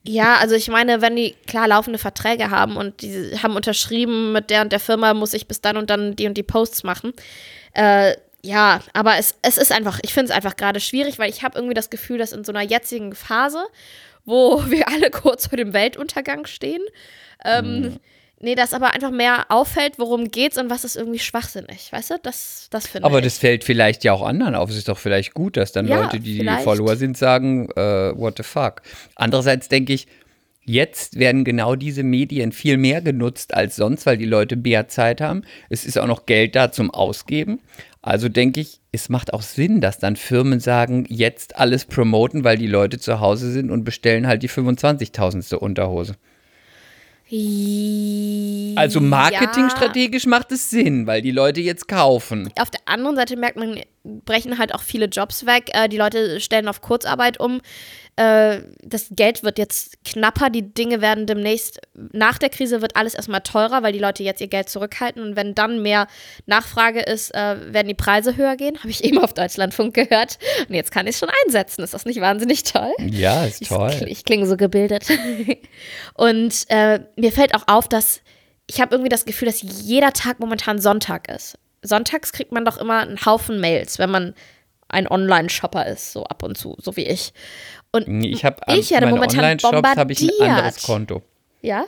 Ja, 0.06 0.36
also 0.38 0.56
ich 0.56 0.70
meine, 0.70 1.02
wenn 1.02 1.16
die 1.18 1.36
klar 1.46 1.68
laufende 1.68 2.00
Verträge 2.00 2.50
haben 2.50 2.78
und 2.78 3.02
die 3.02 3.38
haben 3.44 3.56
unterschrieben, 3.58 4.32
mit 4.32 4.50
der 4.50 4.62
und 4.62 4.72
der 4.72 4.80
Firma 4.80 5.14
muss 5.14 5.34
ich 5.34 5.46
bis 5.46 5.60
dann 5.60 5.76
und 5.76 5.90
dann 5.90 6.16
die 6.16 6.26
und 6.26 6.38
die 6.38 6.44
Posts 6.44 6.84
machen. 6.84 7.12
Äh, 7.74 8.16
ja, 8.44 8.80
aber 8.94 9.18
es, 9.18 9.36
es 9.42 9.58
ist 9.58 9.74
einfach, 9.74 10.00
ich 10.02 10.14
finde 10.14 10.32
es 10.32 10.36
einfach 10.36 10.56
gerade 10.56 10.80
schwierig, 10.80 11.20
weil 11.20 11.30
ich 11.30 11.44
habe 11.44 11.58
irgendwie 11.58 11.74
das 11.74 11.90
Gefühl, 11.90 12.18
dass 12.18 12.32
in 12.32 12.46
so 12.46 12.54
einer 12.54 12.62
jetzigen 12.62 13.14
Phase, 13.14 13.62
wo 14.24 14.64
wir 14.70 14.88
alle 14.88 15.10
kurz 15.10 15.48
vor 15.48 15.58
dem 15.58 15.74
Weltuntergang 15.74 16.46
stehen, 16.46 16.82
ähm, 17.44 17.98
nee, 18.44 18.56
dass 18.56 18.74
aber 18.74 18.94
einfach 18.94 19.12
mehr 19.12 19.46
auffällt, 19.50 19.98
worum 19.98 20.30
geht's 20.30 20.58
und 20.58 20.70
was 20.70 20.84
ist 20.84 20.96
irgendwie 20.96 21.20
schwachsinnig, 21.20 21.92
weißt 21.92 22.12
du? 22.12 22.16
Das, 22.22 22.68
das 22.70 22.88
finde 22.88 23.06
Aber 23.06 23.20
ich. 23.20 23.24
das 23.26 23.38
fällt 23.40 23.64
vielleicht 23.64 24.04
ja 24.04 24.14
auch 24.14 24.22
anderen 24.22 24.56
auf. 24.56 24.70
Es 24.70 24.78
ist 24.78 24.90
doch 24.90 25.00
vielleicht 25.00 25.34
gut, 25.34 25.58
dass 25.58 25.72
dann 25.72 25.88
Ja, 25.88 26.04
Leute, 26.04 26.20
die 26.20 26.38
vielleicht. 26.40 26.64
Follower 26.64 26.96
sind, 26.96 27.18
sagen, 27.18 27.70
äh, 27.76 28.16
what 28.16 28.38
the 28.38 28.44
fuck. 28.44 28.82
Andererseits 29.16 29.70
denke 29.70 29.94
ich, 29.94 30.08
jetzt 30.66 31.18
werden 31.18 31.44
genau 31.44 31.76
diese 31.76 32.04
Medien 32.04 32.52
viel 32.52 32.78
mehr 32.78 33.02
genutzt 33.02 33.54
als 33.54 33.76
sonst, 33.76 34.06
weil 34.06 34.18
die 34.18 34.26
Leute 34.26 34.56
mehr 34.56 34.88
Zeit 34.88 35.22
haben. 35.22 35.44
Es 35.70 35.86
ist 35.86 35.98
auch 35.98 36.08
noch 36.08 36.26
Geld 36.26 36.56
da 36.56 36.72
zum 36.72 36.92
Ausgeben. 36.92 37.60
Also 38.02 38.28
denke 38.28 38.60
ich, 38.60 38.82
es 38.92 39.08
macht 39.08 39.34
auch 39.34 39.42
Sinn, 39.42 39.80
dass 39.80 39.98
dann 39.98 40.18
Firmen 40.18 40.60
sagen, 40.60 41.06
jetzt 41.08 41.58
alles 41.58 41.86
promoten, 41.86 42.44
weil 42.44 42.58
die 42.58 42.68
Leute 42.68 43.00
zu 43.00 43.22
Hause 43.22 43.52
sind 43.52 43.72
und 43.72 43.86
bestellen 43.86 44.28
halt 44.28 44.44
die 44.44 44.50
25.000. 44.50 45.56
Unterhose. 45.56 46.16
Also 48.76 49.00
marketingstrategisch 49.00 50.26
macht 50.26 50.52
es 50.52 50.70
Sinn, 50.70 51.08
weil 51.08 51.22
die 51.22 51.32
Leute 51.32 51.62
jetzt 51.62 51.88
kaufen. 51.88 52.52
auf 52.60 52.70
der 52.70 52.82
anderen 52.86 53.16
Seite 53.16 53.38
merkt 53.38 53.58
man, 53.58 53.80
brechen 54.04 54.58
halt 54.58 54.76
auch 54.76 54.82
viele 54.82 55.06
Jobs 55.06 55.46
weg. 55.46 55.70
Äh, 55.74 55.90
die 55.90 55.98
Leute 55.98 56.40
stellen 56.40 56.68
auf 56.68 56.82
Kurzarbeit 56.82 57.40
um. 57.40 57.62
Äh, 58.16 58.60
das 58.84 59.08
Geld 59.12 59.44
wird 59.44 59.58
jetzt 59.58 60.04
knapper. 60.06 60.50
Die 60.50 60.74
Dinge 60.74 61.02
werden 61.02 61.26
demnächst, 61.26 61.82
nach 61.96 62.38
der 62.38 62.50
Krise 62.50 62.82
wird 62.82 62.96
alles 62.96 63.16
erstmal 63.16 63.42
teurer, 63.42 63.82
weil 63.82 63.92
die 63.94 64.00
Leute 64.00 64.24
jetzt 64.24 64.40
ihr 64.42 64.48
Geld 64.48 64.70
zurückhalten. 64.70 65.22
Und 65.24 65.36
wenn 65.36 65.56
dann 65.56 65.82
mehr 65.82 66.08
Nachfrage 66.46 67.02
ist, 67.02 67.34
äh, 67.34 67.74
werden 67.74 67.88
die 67.88 67.96
Preise 67.96 68.38
höher 68.38 68.56
gehen. 68.56 68.78
Habe 68.80 68.90
ich 68.90 69.04
eben 69.04 69.18
auf 69.18 69.34
Deutschlandfunk 69.34 69.94
gehört. 69.96 70.38
Und 70.68 70.76
jetzt 70.76 70.92
kann 70.92 71.08
ich 71.08 71.14
es 71.16 71.20
schon 71.20 71.30
einsetzen. 71.46 71.84
Ist 71.84 71.94
das 71.94 72.06
nicht 72.06 72.22
wahnsinnig 72.22 72.64
toll? 72.64 72.94
Ja, 73.00 73.46
ist 73.46 73.62
Ich, 73.62 73.70
toll. 73.70 74.06
ich 74.08 74.26
klinge 74.26 74.46
so 74.46 74.58
gebildet. 74.58 75.08
Und 76.14 76.66
äh, 76.70 77.00
mir 77.16 77.32
fällt 77.32 77.56
auch 77.56 77.68
auf, 77.68 77.88
dass 77.88 78.22
ich 78.68 78.80
habe 78.80 78.96
irgendwie 78.96 79.10
das 79.10 79.26
Gefühl, 79.26 79.48
dass 79.48 79.62
jeder 79.62 80.14
Tag 80.14 80.40
momentan 80.40 80.80
Sonntag 80.80 81.30
ist. 81.30 81.58
Sonntags 81.82 82.32
kriegt 82.32 82.52
man 82.52 82.64
doch 82.64 82.78
immer 82.78 83.00
einen 83.00 83.26
Haufen 83.26 83.60
Mails, 83.60 84.00
wenn 84.00 84.10
man 84.10 84.34
ein 84.88 85.08
Online-Shopper 85.08 85.86
ist, 85.88 86.14
so 86.14 86.24
ab 86.26 86.44
und 86.44 86.58
zu, 86.58 86.78
so 86.80 86.96
wie 86.96 87.06
ich. 87.06 87.34
Und 87.94 88.24
Ich 88.24 88.44
habe 88.44 88.58
Ich 88.76 88.92
werde 88.92 89.06
meine 89.08 89.22
Online-Shops 89.22 89.88
habe 89.96 90.12
ich 90.14 90.22
ein 90.42 90.50
anderes 90.50 90.84
Konto. 90.84 91.22
ja, 91.62 91.86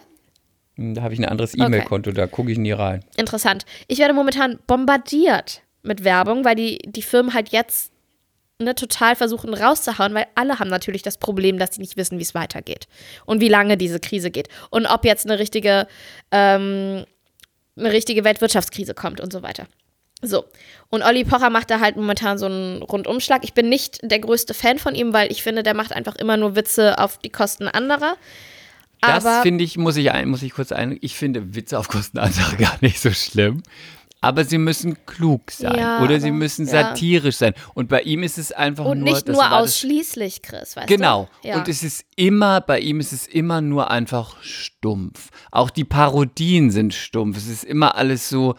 Da 0.77 1.01
habe 1.01 1.13
ich 1.13 1.19
ein 1.19 1.25
anderes 1.25 1.57
E-Mail-Konto, 1.57 2.11
da 2.11 2.27
gucke 2.27 2.51
ich 2.51 2.57
nie 2.57 2.71
rein. 2.71 3.03
interessant. 3.17 3.65
Ich 3.87 3.99
werde 3.99 4.13
momentan 4.13 4.59
bombardiert 4.67 5.61
mit 5.83 6.03
Werbung, 6.03 6.45
weil 6.45 6.55
die, 6.55 6.79
die 6.85 7.01
Firmen 7.01 7.33
halt 7.33 7.49
jetzt 7.49 7.91
ne, 8.59 8.75
total 8.75 9.15
versuchen 9.15 9.53
rauszuhauen, 9.53 10.13
weil 10.13 10.27
alle 10.35 10.59
haben 10.59 10.69
natürlich 10.69 11.01
das 11.01 11.17
Problem, 11.17 11.57
dass 11.57 11.75
sie 11.75 11.81
nicht 11.81 11.97
wissen, 11.97 12.19
wie 12.19 12.23
es 12.23 12.35
weitergeht 12.35 12.87
und 13.25 13.41
wie 13.41 13.49
lange 13.49 13.77
diese 13.77 13.99
Krise 13.99 14.31
geht 14.31 14.49
und 14.69 14.85
ob 14.85 15.05
jetzt 15.05 15.25
eine 15.25 15.39
richtige, 15.39 15.87
ähm, 16.31 17.05
eine 17.77 17.91
richtige 17.91 18.23
Weltwirtschaftskrise 18.23 18.93
kommt 18.93 19.19
und 19.21 19.33
so 19.33 19.41
weiter. 19.43 19.67
So, 20.21 20.45
und 20.89 21.03
Olli 21.03 21.23
Pocher 21.23 21.49
macht 21.49 21.69
da 21.69 21.79
halt 21.79 21.97
momentan 21.97 22.37
so 22.37 22.45
einen 22.45 22.81
Rundumschlag. 22.81 23.43
Ich 23.43 23.53
bin 23.53 23.69
nicht 23.69 23.99
der 24.01 24.19
größte 24.19 24.53
Fan 24.53 24.79
von 24.79 24.95
ihm, 24.95 25.13
weil 25.13 25.31
ich 25.31 25.43
finde, 25.43 25.61
der 25.61 25.73
macht 25.73 25.93
einfach 25.93 26.15
immer 26.15 26.37
nur 26.37 26.55
Witze 26.55 26.97
auf 26.99 27.17
die 27.19 27.29
Kosten 27.29 27.67
anderer. 27.67 28.15
Das 29.01 29.25
Aber 29.25 29.41
finde 29.43 29.63
ich, 29.63 29.77
muss 29.77 29.97
ich, 29.97 30.11
ein, 30.11 30.29
muss 30.29 30.41
ich 30.41 30.53
kurz 30.53 30.71
ein, 30.71 30.97
ich 31.01 31.15
finde 31.15 31.53
Witze 31.53 31.77
auf 31.77 31.89
Kosten 31.89 32.17
anderer 32.17 32.55
gar 32.57 32.77
nicht 32.81 32.99
so 32.99 33.11
schlimm. 33.11 33.61
Aber 34.21 34.43
sie 34.45 34.57
müssen 34.57 35.05
klug 35.05 35.51
sein 35.51 35.77
Ja, 35.77 36.01
oder 36.01 36.19
sie 36.19 36.29
aber- 36.29 36.37
müssen 36.37 36.65
ja. 36.65 36.71
satirisch 36.71 37.35
sein. 37.35 37.53
Und 37.75 37.89
bei 37.89 38.01
ihm 38.01 38.23
ist 38.23 38.39
es 38.39 38.51
einfach 38.51 38.85
und 38.85 38.99
nur. 39.01 39.09
nicht 39.13 39.27
das 39.27 39.35
nur 39.35 39.43
das- 39.43 39.51
ausschließlich, 39.53 40.41
Chris, 40.41 40.75
weißt 40.75 40.87
Genau. 40.87 41.29
du? 41.43 41.49
Ja. 41.49 41.57
Und 41.57 41.67
es 41.67 41.83
ist 41.83 42.05
immer, 42.15 42.61
bei 42.61 42.79
ihm 42.79 42.99
ist 42.99 43.13
es 43.13 43.27
immer 43.27 43.61
nur 43.61 43.91
einfach 43.91 44.41
stumpf. 44.41 45.29
Auch 45.51 45.69
die 45.69 45.83
Parodien 45.83 46.71
sind 46.71 46.95
stumpf. 46.95 47.37
Es 47.37 47.47
ist 47.47 47.63
immer 47.65 47.95
alles 47.95 48.27
so, 48.29 48.55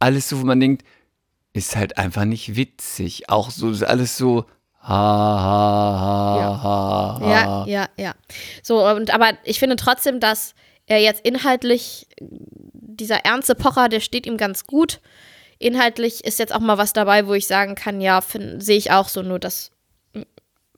alles 0.00 0.28
so, 0.28 0.40
wo 0.40 0.44
man 0.44 0.58
denkt, 0.58 0.84
ist 1.52 1.76
halt 1.76 1.98
einfach 1.98 2.24
nicht 2.24 2.56
witzig. 2.56 3.28
Auch 3.28 3.50
so, 3.50 3.70
ist 3.70 3.82
alles 3.84 4.16
so, 4.16 4.44
ha, 4.82 4.88
ha, 4.88 6.00
ha, 6.00 6.38
Ja. 6.40 6.62
ha, 6.62 7.18
ha. 7.20 7.30
Ja, 7.30 7.66
ja, 7.66 7.88
ja. 7.96 8.14
So, 8.62 8.86
und 8.88 9.12
aber 9.12 9.32
ich 9.44 9.58
finde 9.58 9.76
trotzdem, 9.76 10.20
dass 10.20 10.54
er 10.86 10.98
jetzt 10.98 11.24
inhaltlich, 11.24 12.08
dieser 12.20 13.24
ernste 13.24 13.54
Pocher, 13.54 13.88
der 13.88 14.00
steht 14.00 14.26
ihm 14.26 14.36
ganz 14.36 14.66
gut. 14.66 15.00
Inhaltlich 15.58 16.24
ist 16.24 16.38
jetzt 16.38 16.54
auch 16.54 16.60
mal 16.60 16.78
was 16.78 16.92
dabei, 16.92 17.26
wo 17.26 17.34
ich 17.34 17.46
sagen 17.46 17.74
kann, 17.74 18.00
ja, 18.00 18.20
sehe 18.58 18.76
ich 18.78 18.90
auch 18.90 19.08
so, 19.08 19.22
nur 19.22 19.38
dass, 19.38 19.70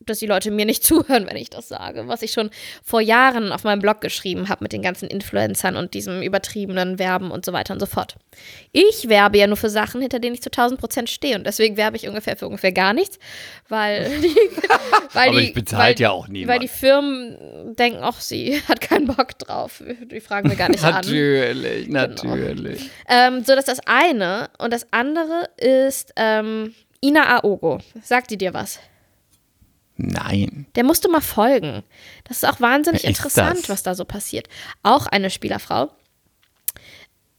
dass 0.06 0.18
die 0.18 0.26
Leute 0.26 0.50
mir 0.50 0.66
nicht 0.66 0.84
zuhören, 0.84 1.26
wenn 1.28 1.36
ich 1.36 1.50
das 1.50 1.68
sage. 1.68 2.08
Was 2.08 2.22
ich 2.22 2.32
schon 2.32 2.50
vor 2.84 3.00
Jahren 3.00 3.52
auf 3.52 3.64
meinem 3.64 3.80
Blog 3.80 4.00
geschrieben 4.00 4.48
habe 4.48 4.64
mit 4.64 4.72
den 4.72 4.82
ganzen 4.82 5.08
Influencern 5.08 5.76
und 5.76 5.94
diesem 5.94 6.22
übertriebenen 6.22 6.98
Werben 6.98 7.30
und 7.30 7.44
so 7.44 7.52
weiter 7.52 7.74
und 7.74 7.80
so 7.80 7.86
fort. 7.86 8.16
Ich 8.72 9.08
werbe 9.08 9.38
ja 9.38 9.46
nur 9.46 9.56
für 9.56 9.70
Sachen, 9.70 10.00
hinter 10.00 10.18
denen 10.18 10.34
ich 10.34 10.42
zu 10.42 10.50
1000 10.50 10.80
Prozent 10.80 11.10
stehe 11.10 11.36
und 11.36 11.46
deswegen 11.46 11.76
werbe 11.76 11.96
ich 11.96 12.08
ungefähr 12.08 12.36
für 12.36 12.46
ungefähr 12.46 12.72
gar 12.72 12.92
nichts, 12.92 13.18
weil 13.68 14.10
die, 14.22 14.34
weil 15.12 15.28
Aber 15.28 15.40
die, 15.40 15.46
ich 15.46 15.54
bezahlt 15.54 16.00
ja 16.00 16.10
auch 16.10 16.28
niemand. 16.28 16.52
Weil 16.52 16.58
die 16.60 16.68
Firmen 16.68 17.74
denken, 17.76 18.00
ach, 18.02 18.20
sie 18.20 18.60
hat 18.68 18.80
keinen 18.80 19.06
Bock 19.06 19.38
drauf. 19.38 19.82
Die 20.10 20.20
fragen 20.20 20.48
wir 20.48 20.56
gar 20.56 20.68
nicht 20.68 20.82
an. 20.84 20.94
Natürlich, 20.94 21.88
natürlich. 21.88 22.90
Ähm, 23.08 23.44
so, 23.44 23.54
das 23.54 23.68
ist 23.68 23.78
das 23.78 23.80
eine. 23.86 24.50
Und 24.58 24.72
das 24.72 24.86
andere 24.90 25.48
ist 25.56 26.12
ähm, 26.16 26.74
Ina 27.04 27.38
Aogo. 27.38 27.80
Sagt 28.02 28.30
die 28.30 28.38
dir 28.38 28.54
was? 28.54 28.78
Nein. 29.96 30.66
Der 30.74 30.84
musst 30.84 31.04
du 31.04 31.10
mal 31.10 31.20
folgen. 31.20 31.82
Das 32.24 32.38
ist 32.42 32.48
auch 32.48 32.60
wahnsinnig 32.60 33.04
ist 33.04 33.08
interessant, 33.08 33.60
das? 33.64 33.68
was 33.68 33.82
da 33.82 33.94
so 33.94 34.04
passiert. 34.04 34.48
Auch 34.82 35.06
eine 35.06 35.30
Spielerfrau. 35.30 35.90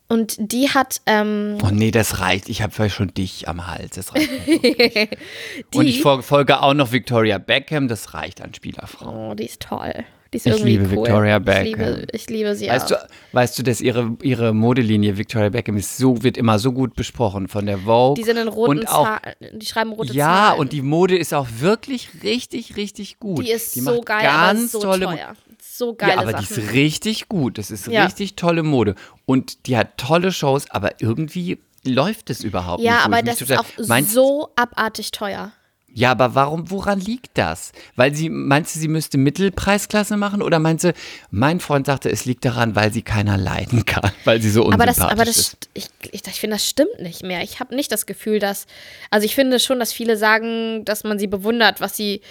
Und 0.07 0.35
die 0.39 0.69
hat, 0.69 1.01
ähm, 1.07 1.57
Oh 1.63 1.69
nee, 1.71 1.89
das 1.89 2.19
reicht. 2.19 2.49
Ich 2.49 2.61
habe 2.61 2.89
schon 2.89 3.13
dich 3.13 3.47
am 3.47 3.65
Hals. 3.67 3.95
Das 3.95 4.13
reicht. 4.13 4.29
Und 5.73 5.87
ich 5.87 6.01
fol- 6.01 6.21
folge 6.21 6.61
auch 6.61 6.73
noch 6.73 6.91
Victoria 6.91 7.37
Beckham. 7.39 7.87
Das 7.87 8.13
reicht 8.13 8.41
an 8.41 8.53
Spielerfrau. 8.53 9.31
oh, 9.31 9.33
die 9.33 9.45
ist 9.45 9.61
toll. 9.61 10.03
Die 10.34 10.38
ist 10.38 10.45
Ich 10.47 10.51
irgendwie 10.53 10.71
liebe 10.77 10.84
cool. 10.86 11.05
Victoria 11.05 11.38
Ich 11.38 11.43
Beckham. 11.43 11.63
liebe, 11.65 12.07
ich 12.11 12.29
liebe 12.29 12.55
sie 12.55 12.67
Weißt 12.67 12.93
auch. 12.93 12.99
du, 13.01 13.07
weißt 13.34 13.59
du, 13.59 13.63
dass 13.63 13.79
ihre, 13.81 14.17
ihre 14.21 14.53
Modelinie 14.53 15.17
Victoria 15.17 15.49
Beckham 15.49 15.77
ist 15.77 15.97
so, 15.97 16.23
wird 16.23 16.38
immer 16.38 16.57
so 16.59 16.71
gut 16.73 16.95
besprochen 16.95 17.47
von 17.47 17.65
der 17.65 17.77
Vogue. 17.79 18.15
die 18.15 18.23
sind 18.23 18.38
in 18.38 18.47
roten 18.47 18.79
und 18.79 18.89
auch, 18.89 19.05
Zahlen, 19.05 19.36
die 19.59 19.65
schreiben 19.65 19.91
rote 19.93 20.11
Ja, 20.13 20.25
Zahlen. 20.49 20.59
und 20.59 20.73
die 20.73 20.81
Mode 20.81 21.17
ist 21.17 21.34
auch 21.34 21.47
wirklich 21.59 22.09
richtig, 22.23 22.75
richtig 22.75 23.19
gut. 23.19 23.45
Die 23.45 23.51
ist 23.51 23.75
die 23.75 23.81
so 23.81 24.01
geil, 24.01 24.23
ganz 24.23 24.73
aber 24.75 24.81
so 24.81 24.81
tolle 24.81 25.05
teuer. 25.05 25.34
So 25.61 25.93
geile 25.95 26.13
Ja, 26.13 26.19
aber 26.21 26.31
Sachen. 26.31 26.45
die 26.49 26.61
ist 26.61 26.73
richtig 26.73 27.29
gut. 27.29 27.57
Das 27.57 27.71
ist 27.71 27.88
Ja. 27.88 28.03
richtig 28.05 28.36
tolle 28.36 28.63
Mode. 28.63 28.95
Und 29.25 29.67
die 29.67 29.77
hat 29.77 29.97
tolle 29.97 30.31
Shows, 30.31 30.69
aber 30.69 30.99
irgendwie 31.01 31.59
läuft 31.86 32.29
es 32.29 32.43
überhaupt 32.43 32.79
nicht. 32.81 32.89
ja, 32.89 32.99
aber 33.03 33.19
ich 33.19 33.25
das 33.25 33.41
ist 33.41 33.57
auch 33.57 33.65
Meinst- 33.88 34.11
so 34.13 34.49
abartig 34.55 35.11
teuer. 35.11 35.51
Ja, 35.95 36.09
aber 36.11 36.33
warum, 36.33 36.71
woran 36.71 36.99
liegt 36.99 37.37
das? 37.37 37.71
Weil 37.95 38.15
sie, 38.15 38.29
meinst 38.29 38.75
du, 38.75 38.79
sie 38.79 38.87
müsste 38.87 39.19
Mittelpreisklasse 39.19 40.17
machen? 40.17 40.41
Oder 40.41 40.57
meinst 40.57 40.85
du, 40.85 40.93
mein 41.29 41.59
Freund 41.59 41.85
sagte, 41.85 42.09
es 42.09 42.25
liegt 42.25 42.43
daran, 42.45 42.75
weil 42.75 42.91
sie 42.91 43.03
keiner 43.03 43.37
leiden 43.37 43.85
kann, 43.85 44.11
weil 44.25 44.41
sie 44.41 44.49
so 44.49 44.61
Aber 44.71 44.85
unsympathisch 44.85 44.95
das, 44.97 45.11
aber 45.11 45.25
das, 45.25 45.37
ist. 45.37 45.53
st- 45.53 45.67
ich, 45.75 45.85
ich, 46.11 46.27
ich 46.27 46.39
finde, 46.39 46.55
das 46.55 46.67
stimmt 46.67 46.99
nicht 46.99 47.21
mehr. 47.23 47.43
Ich 47.43 47.59
habe 47.59 47.75
nicht 47.75 47.91
das 47.91 48.05
Gefühl, 48.07 48.39
dass, 48.39 48.65
also 49.11 49.25
ich 49.25 49.35
finde 49.35 49.59
schon, 49.59 49.79
dass 49.79 49.93
viele 49.93 50.17
sagen, 50.17 50.83
dass 50.85 51.03
man 51.03 51.19
sie 51.19 51.27
bewundert, 51.27 51.79
was 51.79 51.95
sie, 51.95 52.21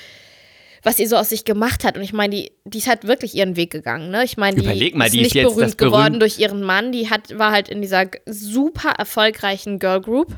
was 0.83 0.97
sie 0.97 1.07
so 1.07 1.17
aus 1.17 1.29
sich 1.29 1.45
gemacht 1.45 1.85
hat. 1.85 1.97
Und 1.97 2.03
ich 2.03 2.13
meine, 2.13 2.35
die, 2.35 2.51
die 2.65 2.79
ist 2.79 2.89
halt 2.89 3.07
wirklich 3.07 3.37
ihren 3.37 3.55
Weg 3.55 3.71
gegangen. 3.71 4.11
Ne? 4.11 4.25
Ich 4.25 4.37
meine, 4.37 4.57
die 4.57 4.65
Überleg 4.65 4.97
mal, 4.97 5.05
ist 5.05 5.13
die 5.15 5.21
ist 5.21 5.25
nicht 5.27 5.35
jetzt 5.37 5.45
berühmt 5.55 5.63
das 5.71 5.77
berühmt- 5.77 5.93
geworden 5.95 6.19
durch 6.19 6.41
ihren 6.41 6.65
Mann. 6.65 6.91
Die 6.91 7.11
hat, 7.11 7.39
war 7.39 7.53
halt 7.53 7.69
in 7.69 7.81
dieser 7.81 8.07
super 8.27 8.91
erfolgreichen 8.99 9.79
Girl 9.79 10.01
Group. 10.01 10.37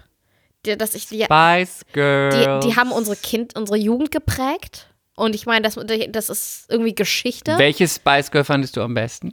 Die, 0.67 0.77
dass 0.77 0.95
ich 0.95 1.07
die, 1.09 1.25
Spice 1.25 1.81
die, 1.89 1.93
Girls. 1.93 2.67
die 2.67 2.77
haben 2.77 2.93
unsere 2.93 3.17
Kind, 3.17 3.57
unsere 3.57 3.79
Jugend 3.79 4.11
geprägt. 4.11 4.89
Und 5.17 5.35
ich 5.35 5.47
meine, 5.47 5.62
das, 5.62 5.79
das 6.09 6.29
ist 6.29 6.67
irgendwie 6.69 6.95
Geschichte. 6.95 7.57
Welches 7.59 7.97
Spice 7.97 8.31
Girl 8.31 8.45
fandest 8.45 8.77
du 8.77 8.83
am 8.83 8.95
besten? 8.95 9.33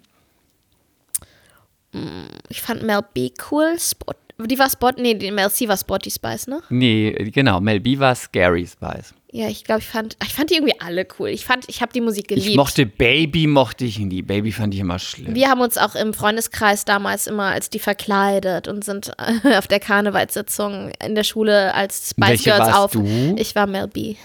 Ich 2.49 2.61
fand 2.61 2.84
Mel 2.84 3.01
B 3.13 3.32
cool. 3.51 3.77
Spot, 3.79 4.13
Die 4.39 4.57
war 4.59 4.69
Spot, 4.69 4.91
nee, 4.97 5.13
die 5.15 5.32
Mel 5.32 5.49
C 5.51 5.67
war 5.67 5.77
Spotty 5.77 6.09
Spice, 6.11 6.47
ne? 6.47 6.61
Nee, 6.69 7.11
genau. 7.34 7.59
Mel 7.59 7.79
B 7.79 7.97
war 7.99 8.15
Scary 8.15 8.65
Spice. 8.65 9.13
Ja, 9.34 9.47
ich 9.47 9.63
glaube, 9.63 9.79
ich 9.79 9.88
fand, 9.88 10.17
ich 10.21 10.34
fand 10.34 10.49
die 10.49 10.55
irgendwie 10.55 10.79
alle 10.82 11.07
cool. 11.17 11.29
Ich 11.29 11.45
fand, 11.45 11.63
ich 11.69 11.82
habe 11.82 11.93
die 11.93 12.01
Musik 12.01 12.27
geliebt. 12.27 12.47
Ich 12.49 12.55
mochte 12.57 12.86
Baby, 12.86 13.47
mochte 13.47 13.86
ich 13.86 13.97
nie. 13.97 14.21
Baby 14.21 14.51
fand 14.51 14.73
ich 14.73 14.82
immer 14.82 14.99
schlimm. 14.99 15.34
Wir 15.34 15.47
haben 15.49 15.61
uns 15.61 15.77
auch 15.77 15.95
im 15.95 16.13
Freundeskreis 16.13 16.84
damals 16.84 17.27
immer 17.27 17.45
als 17.45 17.69
die 17.69 17.79
verkleidet 17.79 18.67
und 18.67 18.84
sind 18.84 19.11
äh, 19.43 19.55
auf 19.57 19.67
der 19.67 19.79
Karnevalssitzung 19.79 20.91
in 21.01 21.15
der 21.15 21.23
Schule 21.23 21.73
als 21.73 22.09
Spice 22.09 22.27
Welche 22.29 22.43
Girls 22.49 22.59
warst 22.67 22.75
auf. 22.77 22.91
du? 22.91 23.36
Ich 23.38 23.55
war 23.55 23.67
Mel 23.67 23.88
B, 23.88 24.15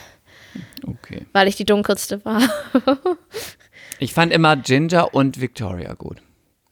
Okay. 0.84 1.24
weil 1.32 1.46
ich 1.46 1.54
die 1.56 1.64
dunkelste 1.64 2.24
war. 2.24 2.42
Ich 3.98 4.12
fand 4.12 4.30
immer 4.30 4.56
Ginger 4.56 5.14
und 5.14 5.40
Victoria 5.40 5.94
gut. 5.94 6.18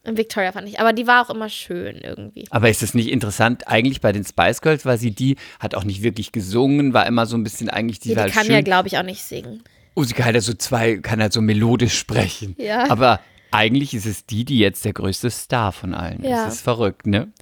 Victoria 0.07 0.53
fand 0.53 0.69
ich, 0.69 0.79
aber 0.81 0.93
die 0.93 1.07
war 1.07 1.25
auch 1.27 1.31
immer 1.35 1.49
schön 1.49 1.97
irgendwie. 1.97 2.45
Aber 2.51 2.69
ist 2.71 2.83
es 2.83 2.95
nicht 2.95 3.11
interessant, 3.11 3.67
eigentlich 3.69 4.01
bei 4.01 4.13
den 4.13 4.25
Spice 4.25 4.61
Girls, 4.61 4.85
weil 4.85 4.99
sie 4.99 5.11
die 5.13 5.37
hat 5.61 5.75
auch 5.75 5.85
nicht 5.85 6.03
wirklich 6.03 6.31
gesungen, 6.33 6.93
war 6.93 7.07
immer 7.07 7.27
so 7.27 7.37
ein 7.37 7.43
bisschen 7.45 7.69
eigentlich, 7.71 8.01
die 8.01 8.11
Die, 8.11 8.17
war 8.17 8.27
die 8.27 8.33
halt 8.33 8.35
kann 8.35 8.47
ja, 8.51 8.57
schön. 8.59 8.65
glaube 8.65 8.89
ich, 8.89 8.99
auch 8.99 9.03
nicht 9.03 9.23
singen. 9.23 9.63
oh, 9.95 10.05
sie 10.05 10.13
kann 10.15 10.27
halt 10.27 10.43
so 10.43 10.55
zwei, 10.55 10.97
kann 10.99 11.21
halt 11.21 11.33
so 11.33 11.41
melodisch 11.41 11.97
sprechen. 11.99 12.55
Ja. 12.59 12.91
Aber 12.91 13.21
eigentlich 13.51 13.95
ist 13.95 14.07
es 14.07 14.27
die, 14.27 14.45
die 14.45 14.59
jetzt 14.59 14.85
der 14.85 14.93
größte 14.93 15.31
Star 15.31 15.71
von 15.73 15.95
allen 15.95 16.23
Ja. 16.25 16.39
ist. 16.41 16.47
Das 16.47 16.55
ist 16.57 16.61
verrückt, 16.63 17.07
ne? 17.07 17.33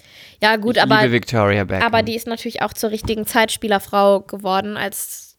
Ja, 0.42 0.56
gut, 0.56 0.76
ich 0.76 0.82
aber, 0.82 1.00
liebe 1.00 1.12
Victoria 1.12 1.64
Beckham. 1.64 1.86
aber 1.86 2.02
die 2.02 2.14
ist 2.14 2.26
natürlich 2.26 2.60
auch 2.62 2.72
zur 2.74 2.90
richtigen 2.90 3.26
Zeit 3.26 3.50
Spielerfrau 3.52 4.20
geworden, 4.20 4.76
als 4.76 5.32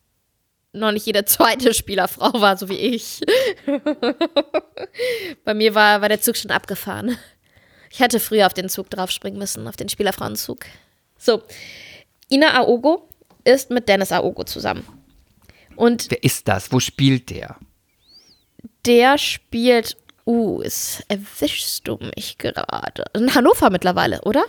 noch 0.74 0.92
nicht 0.92 1.06
jede 1.06 1.26
zweite 1.26 1.74
Spielerfrau 1.74 2.42
war, 2.42 2.58
so 2.58 2.70
wie 2.70 2.78
ich. 2.78 3.22
Bei 5.46 5.54
mir 5.54 5.76
war, 5.76 6.02
war 6.02 6.10
der 6.10 6.22
Zug 6.22 6.36
schon 6.36 6.52
abgefahren. 6.52 7.18
Ich 7.92 8.00
hätte 8.00 8.20
früher 8.20 8.48
auf 8.48 8.54
den 8.54 8.70
Zug 8.70 8.90
draufspringen 8.90 9.40
müssen, 9.40 9.68
auf 9.68 9.78
den 9.78 9.90
Spielerfrauenzug. 9.90 10.66
So, 11.18 11.44
Ina 12.32 12.60
Aogo 12.60 13.08
ist 13.44 13.70
mit 13.70 13.88
Dennis 13.88 14.12
Aogo 14.12 14.44
zusammen. 14.44 14.86
Und 15.76 16.10
Wer 16.10 16.24
ist 16.24 16.48
das? 16.48 16.72
Wo 16.72 16.80
spielt 16.80 17.30
der? 17.30 17.58
der 18.86 19.18
spielt, 19.18 19.98
uh, 20.26 20.62
es 20.62 21.04
erwischst 21.08 21.88
du 21.88 21.98
mich 22.16 22.38
gerade. 22.38 23.06
In 23.14 23.34
Hannover 23.34 23.70
mittlerweile, 23.70 24.22
oder? 24.22 24.44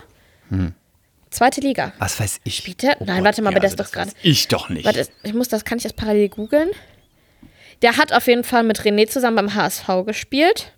Zweite 1.35 1.59
Liga. 1.59 1.91
Was 1.99 2.17
weiß 2.17 2.39
ich? 2.45 2.55
Spielt 2.55 2.81
der? 2.81 2.95
Oh 3.01 3.03
Nein, 3.05 3.17
Gott, 3.17 3.25
warte 3.25 3.41
mal, 3.41 3.51
ja, 3.51 3.57
aber 3.57 3.59
das 3.59 3.73
also 3.73 3.83
ist 3.83 3.89
doch 3.89 3.93
gerade. 3.93 4.11
Ich 4.21 4.47
doch 4.47 4.69
nicht. 4.69 4.85
Warte, 4.85 5.05
ich 5.23 5.33
muss 5.33 5.49
das, 5.49 5.65
kann 5.65 5.77
ich 5.77 5.83
das 5.83 5.91
parallel 5.91 6.29
googeln? 6.29 6.69
Der 7.81 7.97
hat 7.97 8.13
auf 8.13 8.27
jeden 8.27 8.45
Fall 8.45 8.63
mit 8.63 8.79
René 8.79 9.05
zusammen 9.07 9.35
beim 9.35 9.53
HSV 9.53 9.85
gespielt. 10.05 10.71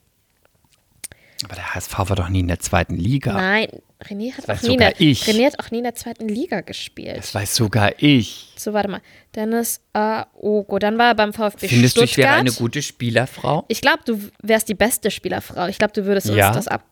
Aber 1.44 1.54
der 1.54 1.76
HSV 1.76 1.96
war 2.00 2.16
doch 2.16 2.30
nie 2.30 2.40
in 2.40 2.48
der 2.48 2.60
zweiten 2.60 2.96
Liga. 2.96 3.34
Nein, 3.34 3.68
René 4.04 4.36
hat, 4.36 4.50
auch 4.50 4.64
nie 4.64 4.74
in 4.74 4.80
der. 4.80 4.96
René 4.96 5.46
hat 5.46 5.60
auch 5.60 5.70
nie 5.70 5.78
in 5.78 5.84
der 5.84 5.94
zweiten 5.94 6.28
Liga 6.28 6.62
gespielt. 6.62 7.18
Das 7.18 7.36
weiß 7.36 7.54
sogar 7.54 7.92
ich. 8.02 8.54
So, 8.58 8.74
warte 8.74 8.90
mal. 8.90 9.02
Dennis 9.36 9.82
Aogo. 9.94 10.80
Dann 10.80 10.98
war 10.98 11.10
er 11.10 11.16
beim 11.16 11.34
VfB 11.34 11.68
Findest 11.68 11.98
du, 11.98 12.00
Stuttgart. 12.00 12.10
ich 12.10 12.18
wäre 12.18 12.34
eine 12.34 12.52
gute 12.52 12.82
Spielerfrau? 12.82 13.66
Ich 13.68 13.82
glaube, 13.82 14.00
du 14.06 14.20
wärst 14.42 14.70
die 14.70 14.74
beste 14.74 15.12
Spielerfrau. 15.12 15.68
Ich 15.68 15.78
glaube, 15.78 15.94
du 15.94 16.06
würdest 16.06 16.30
Ja? 16.30 16.48
uns 16.48 16.56
das 16.56 16.68
ab 16.68 16.84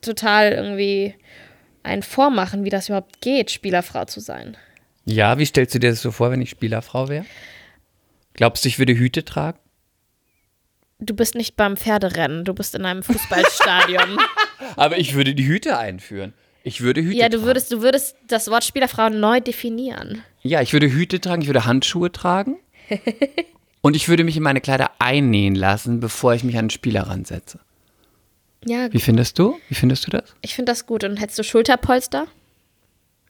total 0.00 0.52
irgendwie 0.52 1.14
einen 1.82 2.02
vormachen, 2.02 2.64
wie 2.64 2.70
das 2.70 2.88
überhaupt 2.88 3.20
geht, 3.20 3.50
Spielerfrau 3.50 4.04
zu 4.04 4.20
sein. 4.20 4.56
Ja, 5.04 5.38
wie 5.38 5.46
stellst 5.46 5.74
du 5.74 5.78
dir 5.78 5.90
das 5.90 6.02
so 6.02 6.10
vor, 6.10 6.30
wenn 6.30 6.42
ich 6.42 6.50
Spielerfrau 6.50 7.08
wäre? 7.08 7.24
Glaubst 8.34 8.64
du, 8.64 8.68
ich 8.68 8.78
würde 8.78 8.94
Hüte 8.94 9.24
tragen? 9.24 9.58
Du 10.98 11.14
bist 11.14 11.34
nicht 11.34 11.56
beim 11.56 11.76
Pferderennen, 11.76 12.44
du 12.44 12.52
bist 12.52 12.74
in 12.74 12.84
einem 12.84 13.02
Fußballstadion. 13.02 14.18
Aber 14.76 14.98
ich 14.98 15.14
würde 15.14 15.34
die 15.34 15.46
Hüte 15.46 15.78
einführen. 15.78 16.34
Ich 16.62 16.82
würde 16.82 17.02
Hüte 17.02 17.16
ja, 17.16 17.28
du 17.28 17.38
tragen. 17.38 17.46
würdest, 17.46 17.72
du 17.72 17.80
würdest 17.80 18.16
das 18.28 18.48
Wort 18.50 18.64
Spielerfrau 18.64 19.08
neu 19.08 19.40
definieren. 19.40 20.22
Ja, 20.42 20.60
ich 20.60 20.74
würde 20.74 20.92
Hüte 20.92 21.20
tragen, 21.20 21.40
ich 21.42 21.48
würde 21.48 21.64
Handschuhe 21.64 22.12
tragen. 22.12 22.58
und 23.80 23.96
ich 23.96 24.08
würde 24.08 24.24
mich 24.24 24.36
in 24.36 24.42
meine 24.42 24.60
Kleider 24.60 24.90
einnähen 24.98 25.54
lassen, 25.54 26.00
bevor 26.00 26.34
ich 26.34 26.44
mich 26.44 26.58
an 26.58 26.66
den 26.66 26.70
Spieler 26.70 27.04
ransetze. 27.04 27.60
Ja, 28.64 28.92
Wie 28.92 29.00
findest 29.00 29.38
du? 29.38 29.58
Wie 29.68 29.74
findest 29.74 30.06
du 30.06 30.10
das? 30.10 30.34
ich 30.42 30.54
finde 30.54 30.72
das 30.72 30.86
gut. 30.86 31.04
Und 31.04 31.16
hättest 31.16 31.38
du 31.38 31.44
Schulterpolster? 31.44 32.26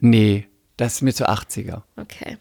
Nee, 0.01 0.49
das 0.77 0.95
ist 0.95 1.03
mir 1.03 1.13
zu 1.13 1.29
80er. 1.29 1.83
Okay. 1.97 2.37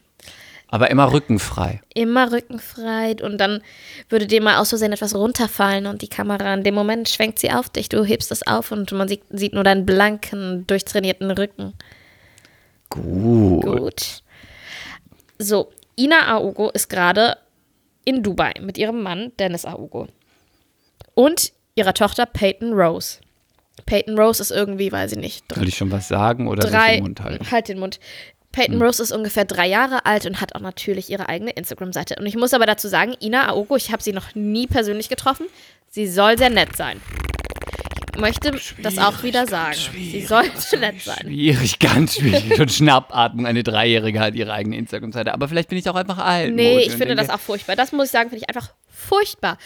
Aber 0.71 0.89
immer 0.91 1.11
rückenfrei. 1.11 1.81
Immer 1.95 2.31
rückenfrei 2.31 3.15
und 3.23 3.37
dann 3.39 3.61
würde 4.07 4.27
dir 4.27 4.41
mal 4.41 4.57
aus 4.57 4.69
Versehen 4.69 4.91
etwas 4.91 5.15
runterfallen 5.15 5.87
und 5.87 6.01
die 6.03 6.07
Kamera 6.07 6.53
in 6.53 6.63
dem 6.63 6.75
Moment 6.75 7.09
schwenkt 7.09 7.39
sie 7.39 7.51
auf 7.51 7.69
dich. 7.69 7.89
Du 7.89 8.03
hebst 8.03 8.31
es 8.31 8.45
auf 8.45 8.71
und 8.71 8.91
man 8.91 9.07
sieht, 9.07 9.23
sieht 9.29 9.53
nur 9.53 9.63
deinen 9.63 9.85
blanken, 9.85 10.65
durchtrainierten 10.67 11.31
Rücken. 11.31 11.73
Gut. 12.89 13.65
Gut. 13.65 14.23
So, 15.39 15.71
Ina 15.97 16.27
Aogo 16.27 16.69
ist 16.69 16.89
gerade 16.89 17.37
in 18.05 18.23
Dubai 18.23 18.53
mit 18.61 18.77
ihrem 18.77 19.01
Mann 19.03 19.31
Dennis 19.39 19.65
Aogo 19.65 20.07
und 21.13 21.51
ihrer 21.75 21.93
Tochter 21.93 22.25
Peyton 22.25 22.73
Rose. 22.73 23.19
Peyton 23.85 24.19
Rose 24.19 24.41
ist 24.41 24.51
irgendwie, 24.51 24.91
weiß 24.91 25.13
ich 25.13 25.17
nicht, 25.17 25.45
Soll 25.53 25.67
ich 25.67 25.77
schon 25.77 25.91
was 25.91 26.07
sagen 26.07 26.47
oder 26.47 26.67
drei, 26.67 26.95
den 26.95 27.03
Mund 27.03 27.21
halten? 27.21 27.49
halt 27.51 27.69
den 27.69 27.79
Mund. 27.79 27.99
Peyton 28.51 28.81
Rose 28.81 29.01
ist 29.01 29.11
ungefähr 29.11 29.45
drei 29.45 29.67
Jahre 29.67 30.05
alt 30.05 30.25
und 30.25 30.41
hat 30.41 30.55
auch 30.55 30.59
natürlich 30.59 31.09
ihre 31.09 31.29
eigene 31.29 31.51
Instagram-Seite. 31.51 32.15
Und 32.19 32.25
ich 32.25 32.35
muss 32.35 32.53
aber 32.53 32.65
dazu 32.65 32.87
sagen, 32.87 33.13
Ina 33.21 33.47
Aogo, 33.47 33.75
ich 33.75 33.91
habe 33.91 34.01
sie 34.01 34.11
noch 34.11 34.33
nie 34.35 34.65
persönlich 34.67 35.07
getroffen. 35.07 35.45
Sie 35.87 36.07
soll 36.07 36.37
sehr 36.37 36.49
nett 36.49 36.75
sein. 36.75 36.99
Ich 38.15 38.19
möchte 38.19 38.51
das 38.81 38.97
auch 38.97 39.23
wieder 39.23 39.45
sagen. 39.47 39.77
Sie 39.93 40.21
sollte 40.25 40.77
nett 40.77 40.99
sein. 41.01 41.19
Schwierig, 41.21 41.79
ganz 41.79 42.15
schwierig. 42.15 42.59
Und 42.59 42.71
Schnappatmung. 42.71 43.45
Eine 43.45 43.63
Dreijährige 43.63 44.19
hat 44.19 44.35
ihre 44.35 44.51
eigene 44.51 44.77
Instagram-Seite. 44.77 45.33
Aber 45.33 45.47
vielleicht 45.47 45.69
bin 45.69 45.77
ich 45.77 45.87
auch 45.87 45.95
einfach 45.95 46.17
alt. 46.17 46.53
Nee, 46.53 46.79
ich 46.79 46.91
finde 46.91 47.15
denke, 47.15 47.21
das 47.21 47.29
auch 47.29 47.39
furchtbar. 47.39 47.75
Das 47.75 47.91
muss 47.91 48.07
ich 48.07 48.11
sagen, 48.11 48.29
finde 48.29 48.43
ich 48.43 48.49
einfach 48.49 48.73
furchtbar. 48.89 49.57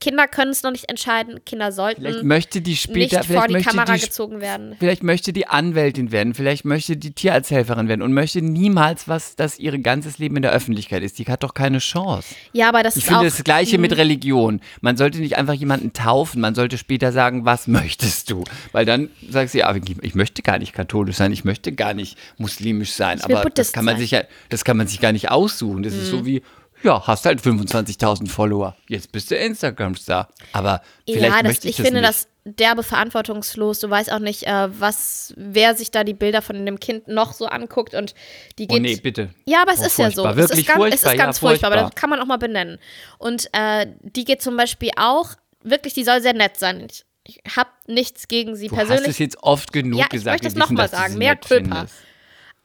Kinder 0.00 0.26
können 0.26 0.50
es 0.50 0.62
noch 0.62 0.70
nicht 0.70 0.88
entscheiden. 0.88 1.44
Kinder 1.44 1.70
Vielleicht 1.70 1.76
sollten 1.76 2.26
möchte 2.26 2.62
die 2.62 2.70
nicht 2.70 2.82
später, 2.82 3.22
vor 3.22 3.44
vielleicht 3.44 3.66
die 3.66 3.70
Kamera 3.70 3.94
die, 3.94 4.00
gezogen 4.00 4.40
werden. 4.40 4.74
vielleicht 4.78 5.02
möchte 5.02 5.32
die 5.34 5.46
Anwältin 5.46 6.10
werden, 6.10 6.32
vielleicht 6.32 6.64
möchte 6.64 6.96
die 6.96 7.12
Tierarzthelferin 7.12 7.86
werden 7.86 8.00
und 8.00 8.14
möchte 8.14 8.40
niemals 8.40 9.08
was, 9.08 9.36
dass 9.36 9.58
ihr 9.58 9.78
ganzes 9.78 10.18
Leben 10.18 10.36
in 10.36 10.42
der 10.42 10.52
Öffentlichkeit 10.52 11.02
ist. 11.02 11.18
Die 11.18 11.26
hat 11.26 11.42
doch 11.42 11.52
keine 11.52 11.78
Chance. 11.78 12.34
Ja, 12.52 12.70
aber 12.70 12.82
das 12.82 12.96
Ich 12.96 13.02
ist 13.02 13.08
finde 13.08 13.20
auch. 13.20 13.24
das 13.24 13.44
Gleiche 13.44 13.76
mit 13.76 13.94
Religion. 13.96 14.60
Man 14.80 14.96
sollte 14.96 15.18
nicht 15.18 15.36
einfach 15.36 15.54
jemanden 15.54 15.92
taufen, 15.92 16.40
man 16.40 16.54
sollte 16.54 16.78
später 16.78 17.12
sagen, 17.12 17.44
was 17.44 17.66
möchtest 17.66 18.30
du? 18.30 18.44
Weil 18.72 18.86
dann 18.86 19.10
sagst 19.28 19.54
du, 19.54 19.58
ja, 19.58 19.74
ich 20.00 20.14
möchte 20.14 20.40
gar 20.42 20.58
nicht 20.58 20.72
katholisch 20.72 21.16
sein, 21.16 21.30
ich 21.32 21.44
möchte 21.44 21.72
gar 21.72 21.92
nicht 21.92 22.16
muslimisch 22.38 22.92
sein. 22.92 23.20
Aber 23.22 23.44
das 23.50 23.72
kann 23.72 23.84
man 23.84 23.98
sich 23.98 24.12
ja, 24.12 24.22
das 24.48 24.64
kann 24.64 24.78
man 24.78 24.86
sich 24.86 25.00
gar 25.00 25.12
nicht 25.12 25.30
aussuchen. 25.30 25.82
Das 25.82 25.92
ist 25.92 26.08
so 26.08 26.24
wie, 26.24 26.42
ja, 26.82 27.06
hast 27.06 27.26
halt 27.26 27.40
25.000 27.40 28.28
Follower. 28.28 28.76
Jetzt 28.88 29.12
bist 29.12 29.30
du 29.30 29.36
Instagram-Star. 29.36 30.28
Aber 30.52 30.82
vielleicht 31.06 31.22
ja, 31.24 31.34
das, 31.36 31.42
möchte 31.42 31.68
ich, 31.68 31.70
ich 31.72 31.76
das 31.78 31.86
finde 31.86 32.00
nicht. 32.00 32.08
das 32.10 32.28
derbe 32.44 32.82
verantwortungslos. 32.82 33.80
Du 33.80 33.90
weißt 33.90 34.10
auch 34.12 34.18
nicht, 34.18 34.46
äh, 34.46 34.68
was, 34.80 35.34
wer 35.36 35.74
sich 35.74 35.90
da 35.90 36.04
die 36.04 36.14
Bilder 36.14 36.42
von 36.42 36.64
dem 36.64 36.80
Kind 36.80 37.06
noch 37.08 37.32
so 37.32 37.46
anguckt 37.46 37.94
und 37.94 38.14
die 38.58 38.64
Oh 38.70 38.74
geht. 38.74 38.82
nee, 38.82 38.96
bitte. 38.96 39.30
Ja, 39.46 39.62
aber 39.62 39.72
es 39.72 39.80
Oh, 39.80 39.86
ist 39.86 39.98
ja 39.98 40.10
so. 40.10 40.22
furchtbar. 40.22 40.30
es 40.32 40.36
Wirklich 40.50 40.60
ist 40.60 40.66
ganz, 40.68 40.78
es 40.78 40.80
furchtbar, 40.80 40.94
ist 41.12 41.18
ja, 41.18 41.24
ganz 41.24 41.38
furchtbar, 41.38 41.66
aber 41.68 41.76
furchtbar. 41.76 41.90
das 41.94 42.00
kann 42.00 42.10
man 42.10 42.20
auch 42.20 42.26
mal 42.26 42.38
benennen. 42.38 42.78
Und 43.18 43.48
äh, 43.52 43.86
die 44.02 44.24
geht 44.24 44.40
zum 44.42 44.56
Beispiel 44.56 44.90
auch, 44.96 45.30
wirklich, 45.62 45.92
die 45.94 46.04
soll 46.04 46.22
sehr 46.22 46.32
nett 46.34 46.58
sein. 46.58 46.86
Ich, 46.88 47.04
ich 47.44 47.56
habe 47.56 47.68
nichts 47.86 48.26
gegen 48.28 48.56
sie 48.56 48.68
Du 48.68 48.76
hast 48.76 48.86
persönlich, 48.86 49.10
es 49.10 49.18
jetzt 49.18 49.42
oft 49.42 49.72
genug 49.72 49.98
Ja, 50.00 50.06
ich 50.06 50.10
gesagt. 50.10 50.42
möchte 50.42 50.44
wir 50.44 50.48
es 50.48 50.54
noch 50.56 50.66
wissen, 50.68 50.74
mal 50.76 50.82
dass 50.84 50.90
du 50.92 50.96
sagen. 50.96 51.18
Mehr 51.18 51.36
Culpa. 51.36 51.74
findest. 51.76 51.94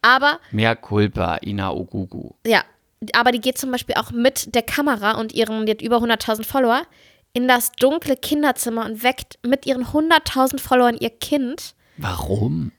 aber 0.02 0.40
Mehr 0.52 0.76
Culpa, 0.78 1.38
Ina 1.44 1.72
Ogugu. 1.72 2.32
ja, 2.48 2.64
aber 3.14 3.32
die 3.32 3.42
geht 3.42 3.58
zum 3.58 3.72
Beispiel 3.72 3.96
auch 3.96 4.12
mit 4.12 4.54
der 4.56 4.64
Kamera 4.64 5.12
und 5.20 5.34
ihren, 5.34 5.66
die 5.66 5.72
hat 5.72 5.82
über 5.82 5.98
100.000 5.98 6.44
Follower, 6.44 6.84
in 7.34 7.48
das 7.48 7.72
dunkle 7.74 8.16
Kinderzimmer 8.16 8.86
und 8.86 9.04
weckt 9.04 9.38
mit 9.46 9.66
ihren 9.66 9.86
100.000 9.88 10.60
Followern 10.60 10.98
ihr 10.98 11.10
Kind. 11.10 11.76
Warum? 11.98 12.72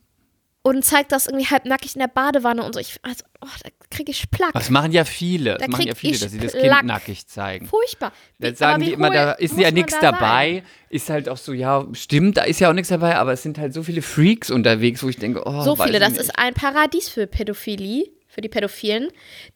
und 0.63 0.85
zeigt 0.85 1.13
das 1.13 1.29
irgendwie 1.29 1.47
halbnackig 1.47 1.95
in 1.95 2.01
der 2.01 2.09
Badewanne 2.09 2.65
und 2.65 2.75
so. 2.75 2.81
Ich, 2.81 2.97
also, 3.03 3.23
oh, 3.41 3.47
da 3.63 3.71
kriege 3.89 4.11
ich 4.11 4.29
Plack. 4.33 4.51
Das 4.53 4.69
machen 4.69 4.91
ja 4.91 5.05
viele. 5.05 5.53
Das 5.53 5.61
Da 5.63 5.69
machen 5.69 5.87
ja 5.87 5.95
viele, 5.95 6.19
dass 6.19 6.33
sie 6.33 6.41
das. 6.41 6.55
Kind 6.55 6.83
nackig 6.83 7.29
zeigen. 7.29 7.67
Furchtbar. 7.69 8.11
Wie- 8.39 8.47
Dann 8.47 8.57
sagen 8.57 8.83
die 8.83 8.93
immer, 8.93 9.11
da 9.11 9.31
ist 9.31 9.57
ja 9.57 9.71
nichts 9.71 9.93
da 10.01 10.11
dabei. 10.11 10.65
Ist 10.89 11.09
halt 11.09 11.29
auch 11.29 11.37
so, 11.37 11.53
ja, 11.53 11.87
stimmt, 11.93 12.37
da 12.39 12.43
ist 12.43 12.59
ja 12.59 12.69
auch 12.69 12.73
nichts 12.73 12.89
dabei, 12.89 13.15
aber 13.17 13.33
es 13.33 13.45
sind 13.45 13.59
halt 13.59 13.75
so 13.75 13.85
viele 13.85 14.03
Freaks 14.03 14.51
unterwegs, 14.51 15.05
wo 15.05 15.09
ich 15.09 15.19
denke, 15.19 15.43
oh, 15.47 15.63
So 15.63 15.77
viele, 15.77 16.01
das 16.01 16.15
nicht. 16.15 16.23
ist 16.23 16.37
ein 16.37 16.53
Paradies 16.53 17.09
für 17.11 17.29
Pädophilie, 17.29 18.07
für 18.37 18.43
die 18.43 18.51
Pädophilen, 18.51 19.09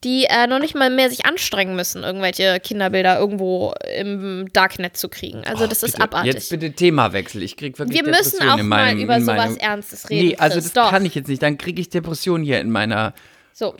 die 0.04 0.24
äh, 0.24 0.46
noch 0.46 0.58
nicht 0.58 0.74
mal 0.74 0.88
mehr 0.88 1.10
sich 1.10 1.26
anstrengen 1.26 1.76
müssen, 1.76 2.02
irgendwelche 2.02 2.58
Kinderbilder 2.60 3.18
irgendwo 3.18 3.74
im 3.94 4.50
Darknet 4.54 4.96
zu 4.96 5.10
kriegen. 5.10 5.44
Also 5.44 5.66
das 5.66 5.82
ist 5.82 5.92
Bitte, 5.92 6.04
abartig. 6.04 6.32
Jetzt 6.32 6.48
bitte 6.48 6.72
Themawechsel. 6.72 7.42
Ich 7.42 7.58
krieg 7.58 7.78
wirklich 7.78 8.02
Wir 8.02 8.10
müssen 8.10 8.40
auch 8.48 8.56
in 8.56 8.66
mal 8.68 8.86
meinem, 8.86 9.00
über 9.00 9.20
sowas 9.20 9.36
meinem, 9.36 9.56
Ernstes 9.58 10.08
reden. 10.08 10.28
Nee, 10.28 10.36
also 10.36 10.54
Chris, 10.54 10.72
das 10.72 10.72
doch. 10.72 10.90
kann 10.90 11.04
ich 11.04 11.14
jetzt 11.14 11.28
nicht. 11.28 11.42
Dann 11.42 11.58
kriege 11.58 11.78
ich 11.78 11.90
Depressionen 11.90 12.42
hier 12.42 12.58
in 12.58 12.70
meiner. 12.70 13.12
So. 13.52 13.74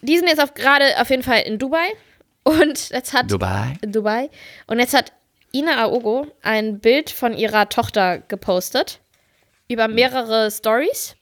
Die 0.00 0.16
sind 0.16 0.26
jetzt 0.26 0.54
gerade 0.54 0.84
auf 0.98 1.10
jeden 1.10 1.22
Fall 1.22 1.42
in 1.42 1.58
Dubai 1.58 1.86
und 2.44 2.88
jetzt 2.88 3.12
hat 3.12 3.30
Dubai. 3.30 3.74
Dubai 3.82 4.30
und 4.68 4.78
jetzt 4.78 4.94
hat 4.94 5.12
Ina 5.54 5.84
Aogo 5.84 6.28
ein 6.40 6.80
Bild 6.80 7.10
von 7.10 7.34
ihrer 7.34 7.68
Tochter 7.68 8.20
gepostet 8.20 9.00
über 9.68 9.86
mehrere 9.86 10.50
Stories 10.50 11.14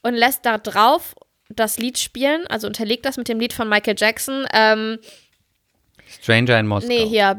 und 0.00 0.14
lässt 0.14 0.46
da 0.46 0.56
drauf 0.56 1.14
das 1.48 1.78
Lied 1.78 1.98
spielen, 1.98 2.46
also 2.48 2.66
unterlegt 2.66 3.04
das 3.06 3.16
mit 3.16 3.28
dem 3.28 3.40
Lied 3.40 3.52
von 3.52 3.68
Michael 3.68 3.94
Jackson. 3.96 4.46
Ähm, 4.52 4.98
Stranger 6.22 6.58
in 6.58 6.66
Moskau. 6.66 6.88
nee, 6.88 7.06
hier. 7.06 7.34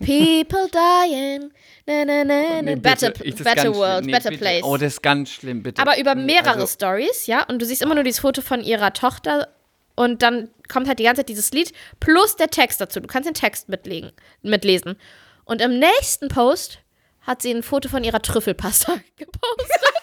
People 0.00 0.68
dying. 0.72 1.52
Na, 1.86 2.04
na, 2.04 2.24
na, 2.24 2.42
na. 2.56 2.62
Nee, 2.62 2.76
better 2.76 3.10
bitte. 3.12 3.44
Better 3.44 3.74
world. 3.74 4.04
Nee, 4.04 4.12
better 4.12 4.30
bitte. 4.30 4.40
place. 4.42 4.62
Oh, 4.64 4.76
das 4.76 4.94
ist 4.94 5.02
ganz 5.02 5.30
schlimm, 5.30 5.62
bitte. 5.62 5.80
Aber 5.80 5.98
über 5.98 6.14
mehrere 6.14 6.54
also- 6.54 6.66
Stories, 6.66 7.26
ja. 7.26 7.44
Und 7.44 7.60
du 7.62 7.66
siehst 7.66 7.82
immer 7.82 7.94
nur 7.94 8.02
dieses 8.04 8.20
Foto 8.20 8.42
von 8.42 8.62
ihrer 8.62 8.92
Tochter 8.92 9.48
und 9.94 10.22
dann 10.22 10.48
kommt 10.68 10.88
halt 10.88 10.98
die 10.98 11.04
ganze 11.04 11.20
Zeit 11.20 11.28
dieses 11.28 11.52
Lied 11.52 11.72
plus 12.00 12.34
der 12.36 12.48
Text 12.48 12.80
dazu. 12.80 12.98
Du 13.00 13.06
kannst 13.06 13.28
den 13.28 13.34
Text 13.34 13.68
mitlegen, 13.68 14.10
mitlesen. 14.42 14.96
Und 15.44 15.60
im 15.62 15.78
nächsten 15.78 16.28
Post 16.28 16.78
hat 17.20 17.42
sie 17.42 17.52
ein 17.52 17.62
Foto 17.62 17.88
von 17.88 18.02
ihrer 18.02 18.20
Trüffelpasta 18.20 18.94
gepostet. 19.16 19.93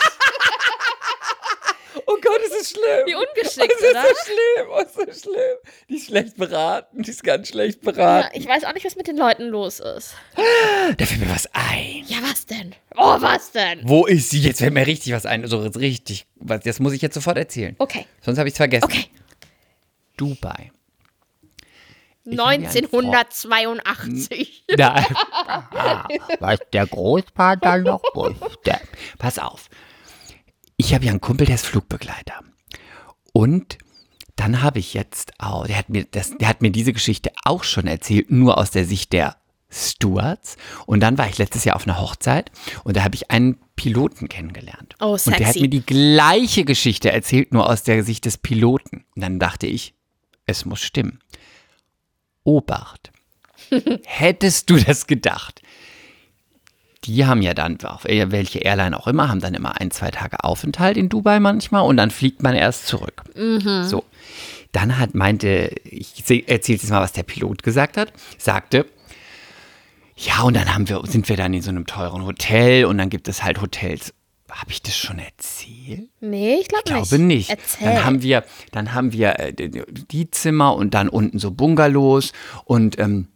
Oh 2.08 2.18
Gott, 2.22 2.39
es 2.47 2.62
ist 2.62 2.72
schlimm. 2.72 3.06
Wie 3.06 3.16
ungeschickt, 3.16 3.74
Es 3.76 3.82
ist 3.82 3.91
oder? 3.91 4.02
so 4.04 4.16
schlimm, 4.26 4.68
oh, 4.72 4.80
ist 4.82 4.93
so 5.24 5.30
schlimm. 5.30 5.58
Die 5.89 5.95
ist 5.95 6.06
schlecht 6.08 6.38
beraten, 6.38 7.04
die 7.04 7.10
ist 7.10 7.24
ganz 7.24 7.47
schlecht 7.49 7.84
Ja, 7.84 7.91
beraten. 7.91 8.30
ich 8.38 8.47
weiß 8.47 8.64
auch 8.66 8.74
nicht, 8.74 8.86
was 8.86 8.95
mit 8.95 9.08
den 9.08 9.18
Leuten 9.18 9.47
los 9.49 9.80
ist. 9.80 10.16
Da 10.97 11.06
fällt 11.06 11.20
mir 11.22 11.30
was 11.30 11.47
ein. 11.54 12.04
Ja, 12.08 12.18
was 12.24 12.45
denn? 12.45 12.76
Oh, 12.97 13.16
was 13.20 13.52
denn? 13.52 13.82
Wo 13.84 14.06
ist 14.06 14.30
sie? 14.30 14.39
Jetzt 14.39 14.60
fällt 14.60 14.74
mir 14.74 14.86
richtig 14.88 15.14
was 15.14 15.26
ein. 15.26 15.45
So 15.47 15.60
richtig. 15.60 16.26
Was, 16.36 16.62
das 16.62 16.80
muss 16.80 16.93
ich 16.93 17.02
jetzt 17.02 17.14
sofort 17.16 17.38
erzählen. 17.38 17.76
Okay, 17.80 18.06
Sonst 18.22 18.38
habe 18.38 18.49
ich 18.49 18.54
es 18.54 18.58
vergessen. 18.58 18.84
okay. 18.86 19.06
Dubai. 20.18 20.72
Ich 22.24 22.38
hab 22.38 22.52
hier 22.52 22.68
einen 22.70 22.76
1982. 22.76 24.66
Da, 24.78 24.95
Ah, 25.74 26.08
was 26.39 26.60
der 26.72 26.86
Großvater 26.86 27.78
noch 27.80 28.04
wusste. 28.14 28.80
Pass 29.18 29.39
auf. 29.39 29.70
Ich 30.82 30.96
habe 30.96 31.06
ja 31.06 31.12
einen 31.12 31.22
Kumpel, 31.22 31.46
der 31.46 31.54
ist 31.54 31.68
Flugbegleiter. 31.68 32.40
Und 33.34 33.78
dann 34.36 34.64
habe 34.64 34.80
ich 34.80 34.96
jetzt 34.96 35.32
auch, 35.38 35.68
der 35.68 35.78
hat, 35.78 35.90
mir 35.90 36.06
das, 36.06 36.36
der 36.40 36.48
hat 36.48 36.64
mir 36.64 36.72
diese 36.72 36.92
Geschichte 36.92 37.32
auch 37.46 37.64
schon 37.64 37.86
erzählt, 37.86 38.32
nur 38.32 38.58
aus 38.58 38.72
der 38.72 38.86
Sicht 38.86 39.14
der 39.14 39.38
Stewards. 39.70 40.58
Und 40.88 41.02
dann 41.02 41.20
war 41.20 41.30
ich 41.30 41.38
letztes 41.38 41.66
Jahr 41.66 41.76
auf 41.76 41.88
einer 41.88 42.02
Hochzeit 42.02 42.50
und 42.84 42.98
da 42.98 43.04
habe 43.04 43.14
ich 43.14 43.30
einen 43.30 43.60
Piloten 43.76 44.28
kennengelernt. 44.28 44.96
Oh, 45.00 45.12
Und 45.12 45.28
der 45.28 45.34
hat 45.46 45.54
sexy. 45.54 45.62
mir 45.62 45.68
die 45.68 45.86
gleiche 45.86 46.66
Geschichte 46.66 47.12
erzählt, 47.12 47.54
nur 47.54 47.70
aus 47.70 47.84
der 47.84 48.04
Sicht 48.04 48.26
des 48.26 48.40
Piloten. 48.40 49.06
Und 49.16 49.22
dann 49.22 49.38
dachte 49.38 49.68
ich, 49.68 49.94
es 50.48 50.66
muss 50.66 50.82
stimmen. 50.82 51.20
Obacht. 52.44 53.12
Hättest 54.06 54.68
du 54.72 54.78
das 54.78 55.06
gedacht? 55.06 55.62
Die 57.06 57.26
haben 57.26 57.41
ja 57.41 57.54
dann, 57.56 57.80
auf 57.84 58.04
welche 58.06 58.60
Airline 58.60 58.97
auch 58.97 59.08
immer, 59.08 59.28
haben 59.30 59.39
dann 59.41 59.56
immer 59.56 59.80
ein, 59.82 59.89
zwei 59.91 60.12
Tage 60.12 60.43
Aufenthalt 60.43 60.97
in 60.97 61.10
Dubai 61.10 61.39
manchmal 61.39 61.84
und 61.84 61.97
dann 61.97 62.12
fliegt 62.12 62.43
man 62.43 62.54
erst 62.56 62.86
zurück. 62.88 63.24
So. 63.88 64.04
Dann 64.72 64.97
hat, 64.99 65.16
meinte, 65.16 65.72
ich 65.84 66.20
erzähle 66.47 66.78
jetzt 66.78 66.89
mal, 66.89 67.02
was 67.02 67.12
der 67.12 67.24
Pilot 67.24 67.64
gesagt 67.64 67.97
hat, 67.97 68.14
sagte, 68.38 68.86
ja, 70.16 70.43
und 70.43 70.56
dann 70.56 70.74
haben 70.74 70.88
wir, 70.88 71.02
sind 71.06 71.28
wir 71.30 71.36
dann 71.38 71.54
in 71.54 71.62
so 71.62 71.70
einem 71.70 71.86
teuren 71.88 72.24
Hotel 72.26 72.86
und 72.86 72.97
dann 72.99 73.10
gibt 73.10 73.28
es 73.28 73.43
halt 73.43 73.62
Hotels. 73.62 74.14
Habe 74.49 74.72
ich 74.72 74.82
das 74.82 74.97
schon 74.97 75.18
erzählt? 75.18 76.10
Nee, 76.20 76.56
ich 76.62 76.68
glaube 76.68 76.84
Ich 76.86 76.93
nicht. 76.93 77.10
glaube 77.10 77.24
nicht. 77.24 77.49
Erzähl. 77.49 77.88
Dann 77.88 78.04
haben 78.04 78.22
wir, 78.22 78.43
dann 78.74 78.93
haben 78.93 79.14
wir 79.14 79.39
äh, 79.39 79.54
die- 79.54 79.82
die 80.12 80.30
Zimmer 80.30 80.76
und 80.76 80.93
dann 80.93 81.08
unten 81.10 81.39
so 81.39 81.52
Bungalows 81.52 82.34
und 82.66 82.99
ähm, 82.99 83.30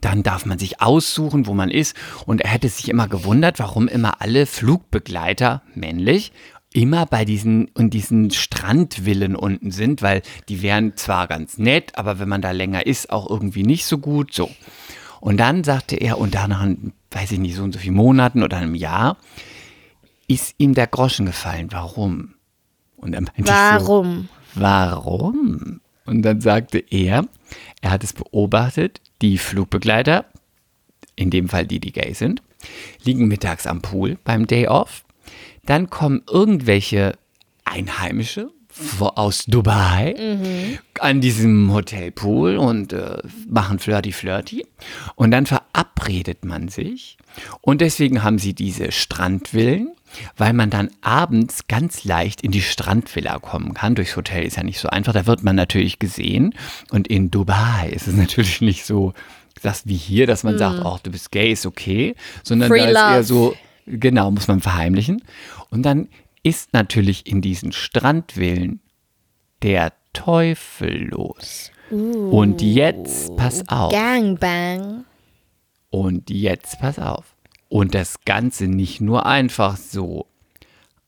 dann 0.00 0.22
darf 0.22 0.44
man 0.44 0.58
sich 0.58 0.80
aussuchen, 0.80 1.46
wo 1.46 1.54
man 1.54 1.70
ist. 1.70 1.96
Und 2.26 2.42
er 2.42 2.50
hätte 2.50 2.68
sich 2.68 2.88
immer 2.88 3.08
gewundert, 3.08 3.58
warum 3.58 3.88
immer 3.88 4.20
alle 4.20 4.46
Flugbegleiter, 4.46 5.62
männlich, 5.74 6.32
immer 6.72 7.06
bei 7.06 7.24
diesen 7.24 7.68
und 7.68 7.94
diesen 7.94 8.30
Strandvillen 8.30 9.34
unten 9.34 9.70
sind, 9.70 10.02
weil 10.02 10.22
die 10.48 10.60
wären 10.60 10.96
zwar 10.96 11.26
ganz 11.26 11.56
nett, 11.56 11.96
aber 11.96 12.18
wenn 12.18 12.28
man 12.28 12.42
da 12.42 12.50
länger 12.50 12.86
ist, 12.86 13.10
auch 13.10 13.28
irgendwie 13.28 13.62
nicht 13.62 13.86
so 13.86 13.98
gut. 13.98 14.34
So. 14.34 14.50
Und 15.20 15.38
dann 15.38 15.64
sagte 15.64 15.96
er, 15.96 16.18
und 16.18 16.34
danach, 16.34 16.66
weiß 17.10 17.32
ich 17.32 17.38
nicht, 17.38 17.56
so 17.56 17.62
und 17.62 17.72
so 17.72 17.78
viele 17.78 17.94
Monaten 17.94 18.42
oder 18.42 18.58
einem 18.58 18.74
Jahr, 18.74 19.16
ist 20.28 20.54
ihm 20.58 20.74
der 20.74 20.86
Groschen 20.86 21.24
gefallen. 21.24 21.68
Warum? 21.70 22.34
Und 22.96 23.12
dann 23.12 23.24
meinte 23.24 23.40
ich 23.40 23.46
so, 23.46 23.52
Warum? 23.52 24.28
Warum? 24.54 25.80
Und 26.04 26.22
dann 26.22 26.40
sagte 26.40 26.78
er, 26.78 27.24
er 27.80 27.90
hat 27.90 28.04
es 28.04 28.12
beobachtet, 28.12 29.00
die 29.22 29.38
Flugbegleiter, 29.38 30.26
in 31.16 31.30
dem 31.30 31.48
Fall 31.48 31.66
die, 31.66 31.80
die 31.80 31.92
gay 31.92 32.12
sind, 32.12 32.42
liegen 33.04 33.28
mittags 33.28 33.66
am 33.66 33.82
Pool 33.82 34.18
beim 34.24 34.46
Day 34.46 34.66
Off. 34.68 35.04
Dann 35.64 35.90
kommen 35.90 36.22
irgendwelche 36.28 37.18
Einheimische 37.64 38.50
aus 39.00 39.44
Dubai 39.46 40.78
an 41.00 41.20
diesem 41.20 41.72
Hotelpool 41.72 42.56
und 42.56 42.92
äh, 42.92 43.18
machen 43.48 43.78
flirty 43.78 44.12
flirty. 44.12 44.66
Und 45.14 45.30
dann 45.30 45.46
verabredet 45.46 46.44
man 46.44 46.68
sich. 46.68 47.16
Und 47.60 47.80
deswegen 47.80 48.22
haben 48.22 48.38
sie 48.38 48.54
diese 48.54 48.92
Strandvillen, 48.92 49.92
weil 50.36 50.52
man 50.52 50.70
dann 50.70 50.90
abends 51.00 51.66
ganz 51.68 52.04
leicht 52.04 52.40
in 52.42 52.50
die 52.50 52.62
Strandvilla 52.62 53.38
kommen 53.38 53.74
kann. 53.74 53.94
Durchs 53.94 54.16
Hotel 54.16 54.44
ist 54.44 54.56
ja 54.56 54.62
nicht 54.62 54.80
so 54.80 54.88
einfach. 54.88 55.12
Da 55.12 55.26
wird 55.26 55.42
man 55.42 55.56
natürlich 55.56 55.98
gesehen. 55.98 56.54
Und 56.90 57.08
in 57.08 57.30
Dubai 57.30 57.90
ist 57.90 58.08
es 58.08 58.14
natürlich 58.16 58.60
nicht 58.60 58.84
so, 58.84 59.12
das 59.62 59.86
wie 59.86 59.96
hier, 59.96 60.26
dass 60.26 60.44
man 60.44 60.58
sagt, 60.58 60.84
oh, 60.84 60.98
du 61.02 61.10
bist 61.10 61.32
gay, 61.32 61.52
ist 61.52 61.66
okay. 61.66 62.14
Sondern 62.42 62.68
Free 62.68 62.80
da 62.80 62.86
ist 62.86 62.96
eher 62.96 63.16
love. 63.16 63.24
so, 63.24 63.56
genau, 63.86 64.30
muss 64.30 64.48
man 64.48 64.60
verheimlichen. 64.60 65.22
Und 65.70 65.82
dann 65.82 66.08
ist 66.48 66.72
natürlich 66.72 67.26
in 67.26 67.42
diesen 67.42 67.72
Strandvillen 67.72 68.80
der 69.62 69.92
Teufel 70.12 71.08
los. 71.10 71.70
Und 71.90 72.62
jetzt 72.62 73.34
pass 73.36 73.68
auf. 73.68 73.92
Gangbang. 73.92 75.04
Und 75.90 76.30
jetzt 76.30 76.78
pass 76.80 76.98
auf. 76.98 77.34
Und 77.68 77.94
das 77.94 78.20
Ganze 78.24 78.66
nicht 78.66 79.00
nur 79.00 79.26
einfach 79.26 79.76
so. 79.76 80.26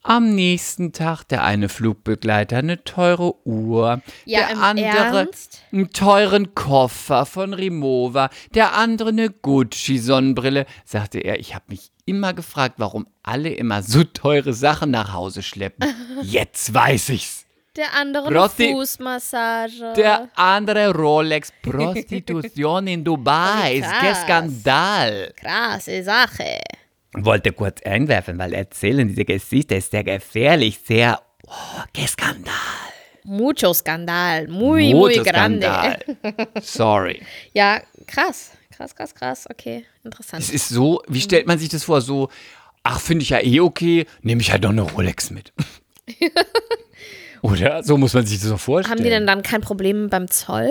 Am 0.03 0.35
nächsten 0.35 0.93
Tag 0.93 1.25
der 1.25 1.45
eine 1.45 1.69
Flugbegleiter 1.69 2.57
eine 2.59 2.83
teure 2.85 3.35
Uhr, 3.47 4.01
Ja, 4.25 4.49
der 4.49 4.59
andere 4.63 4.87
Ernst? 4.87 5.63
einen 5.73 5.91
teuren 5.91 6.55
Koffer 6.55 7.27
von 7.27 7.53
Rimowa, 7.53 8.31
der 8.55 8.75
andere 8.77 9.11
eine 9.11 9.29
Gucci-Sonnenbrille, 9.31 10.65
sagte 10.87 11.19
er. 11.19 11.39
Ich 11.39 11.55
habe 11.55 11.67
mich 11.69 11.91
immer 12.07 12.33
gefragt, 12.33 12.77
warum 12.79 13.07
alle 13.23 13.51
immer 13.51 13.83
so 13.83 14.03
teure 14.05 14.55
Sachen 14.55 14.91
nach 14.91 15.13
Hause 15.13 15.43
schleppen. 15.43 15.87
Jetzt 16.23 16.73
weiß 16.73 17.11
ich's. 17.11 17.45
Der 17.77 17.95
andere 17.95 18.29
Prosti- 18.31 18.73
Fußmassage. 18.73 19.93
Der 19.97 20.29
andere 20.35 20.93
Rolex 20.93 21.53
Prostitution 21.63 22.87
in 22.89 23.05
Dubai. 23.05 23.75
Ist 23.75 23.83
der 24.03 24.13
Krass. 24.13 24.23
Skandal. 24.23 25.33
Krasse 25.37 26.03
Sache. 26.03 26.59
Wollte 27.13 27.53
kurz 27.53 27.83
einwerfen, 27.83 28.39
weil 28.39 28.53
erzählen 28.53 29.09
diese 29.09 29.25
Geschichte 29.25 29.75
ist 29.77 29.91
sehr 29.91 30.05
gefährlich, 30.05 30.81
sehr 30.85 31.21
oh, 31.47 31.83
qué 31.95 32.07
Skandal. 32.07 32.55
Mucho 33.25 33.75
Skandal. 33.75 34.49
Muy, 34.49 34.95
muy 34.95 35.17
Mucho 35.17 35.25
grande. 35.25 35.67
Skandal. 35.67 36.49
Sorry. 36.63 37.23
Ja, 37.53 37.81
krass. 38.07 38.53
Krass, 38.75 38.95
krass, 38.95 39.15
krass. 39.15 39.47
Okay, 39.51 39.85
interessant. 40.05 40.43
Es 40.43 40.51
ist 40.51 40.69
so, 40.69 41.03
wie 41.07 41.21
stellt 41.21 41.47
man 41.47 41.59
sich 41.59 41.69
das 41.69 41.85
vor? 41.85 42.01
So, 42.01 42.31
ach, 42.83 42.99
finde 42.99 43.25
ich 43.25 43.31
ja 43.31 43.41
eh 43.43 43.61
okay, 43.61 44.07
nehme 44.23 44.41
ich 44.41 44.53
halt 44.53 44.63
noch 44.63 44.71
eine 44.71 44.83
Rolex 44.83 45.31
mit. 45.31 45.53
Oder? 47.43 47.83
So 47.83 47.97
muss 47.97 48.15
man 48.15 48.27
sich 48.27 48.39
das 48.39 48.49
so 48.49 48.57
vorstellen. 48.57 48.99
Haben 48.99 49.05
die 49.05 49.11
denn 49.11 49.27
dann 49.27 49.43
kein 49.43 49.61
Problem 49.61 50.09
beim 50.09 50.29
Zoll? 50.29 50.71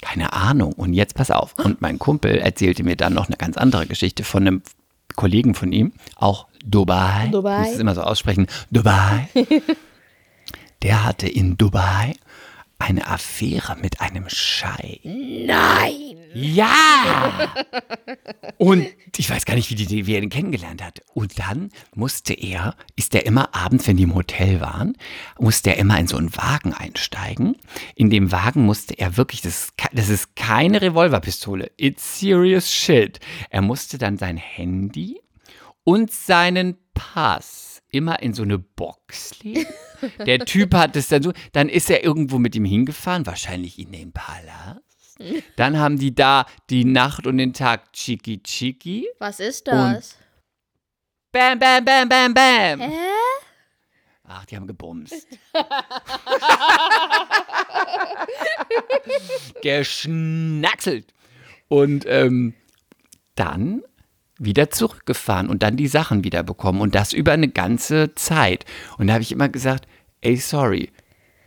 Keine 0.00 0.32
Ahnung. 0.32 0.72
Und 0.74 0.94
jetzt 0.94 1.14
pass 1.14 1.30
auf. 1.30 1.58
Und 1.58 1.80
mein 1.82 1.98
Kumpel 1.98 2.38
erzählte 2.38 2.84
mir 2.84 2.96
dann 2.96 3.14
noch 3.14 3.26
eine 3.26 3.36
ganz 3.36 3.56
andere 3.56 3.86
Geschichte 3.86 4.24
von 4.24 4.46
einem 4.46 4.62
Kollegen 5.16 5.54
von 5.54 5.72
ihm, 5.72 5.92
auch 6.16 6.46
Dubai. 6.64 7.28
Dubai. 7.32 7.60
Ich 7.60 7.66
muss 7.66 7.74
es 7.74 7.80
immer 7.80 7.94
so 7.94 8.02
aussprechen. 8.02 8.46
Dubai. 8.70 9.28
Der 10.82 11.04
hatte 11.04 11.28
in 11.28 11.56
Dubai 11.56 12.14
eine 12.78 13.06
Affäre 13.06 13.76
mit 13.76 14.00
einem 14.00 14.28
Scheich. 14.28 15.00
Nein. 15.04 16.16
Ja! 16.34 17.52
Und 18.58 18.86
ich 19.16 19.28
weiß 19.28 19.44
gar 19.44 19.54
nicht, 19.54 19.70
wie, 19.70 19.74
die, 19.74 20.06
wie 20.06 20.14
er 20.14 20.20
den 20.20 20.30
kennengelernt 20.30 20.82
hat. 20.82 21.00
Und 21.12 21.38
dann 21.38 21.70
musste 21.94 22.34
er, 22.34 22.76
ist 22.96 23.14
er 23.14 23.26
immer 23.26 23.54
abends, 23.54 23.86
wenn 23.88 23.96
die 23.96 24.04
im 24.04 24.14
Hotel 24.14 24.60
waren, 24.60 24.96
musste 25.38 25.70
er 25.70 25.78
immer 25.78 25.98
in 25.98 26.06
so 26.06 26.16
einen 26.16 26.36
Wagen 26.36 26.72
einsteigen. 26.72 27.56
In 27.94 28.10
dem 28.10 28.30
Wagen 28.30 28.64
musste 28.64 28.98
er 28.98 29.16
wirklich, 29.16 29.40
das 29.42 29.64
ist, 29.64 29.74
das 29.92 30.08
ist 30.08 30.36
keine 30.36 30.80
Revolverpistole, 30.80 31.70
it's 31.76 32.20
serious 32.20 32.72
shit. 32.72 33.18
Er 33.50 33.62
musste 33.62 33.98
dann 33.98 34.18
sein 34.18 34.36
Handy 34.36 35.20
und 35.84 36.12
seinen 36.12 36.76
Pass 36.94 37.67
immer 37.90 38.22
in 38.22 38.34
so 38.34 38.42
eine 38.42 38.58
Box 38.58 39.42
legen. 39.42 39.66
Der 40.26 40.40
Typ 40.40 40.74
hat 40.74 40.96
es 40.96 41.08
dann 41.08 41.22
so, 41.22 41.32
dann 41.52 41.68
ist 41.68 41.90
er 41.90 42.04
irgendwo 42.04 42.38
mit 42.38 42.54
ihm 42.54 42.64
hingefahren, 42.64 43.26
wahrscheinlich 43.26 43.78
in 43.78 43.92
den 43.92 44.12
Palast. 44.12 44.80
Dann 45.56 45.78
haben 45.78 45.98
die 45.98 46.14
da 46.14 46.46
die 46.70 46.84
Nacht 46.84 47.26
und 47.26 47.38
den 47.38 47.52
Tag 47.52 47.92
Chiki 47.92 48.42
Chiki. 48.42 49.08
Was 49.18 49.40
ist 49.40 49.66
das? 49.66 50.16
Bam, 51.32 51.58
bam, 51.58 51.84
bam, 51.84 52.08
bam, 52.08 52.32
bam. 52.32 52.80
Hä? 52.80 52.92
Ach, 54.24 54.44
die 54.44 54.56
haben 54.56 54.66
gebumst. 54.66 55.26
Geschnackselt. 59.62 61.12
Und 61.68 62.04
ähm, 62.06 62.54
dann 63.34 63.82
wieder 64.38 64.70
zurückgefahren 64.70 65.48
und 65.48 65.62
dann 65.62 65.76
die 65.76 65.88
Sachen 65.88 66.24
wieder 66.24 66.42
bekommen 66.42 66.80
und 66.80 66.94
das 66.94 67.12
über 67.12 67.32
eine 67.32 67.48
ganze 67.48 68.14
Zeit. 68.14 68.64
Und 68.96 69.08
da 69.08 69.14
habe 69.14 69.22
ich 69.22 69.32
immer 69.32 69.48
gesagt, 69.48 69.86
ey, 70.20 70.36
sorry, 70.36 70.90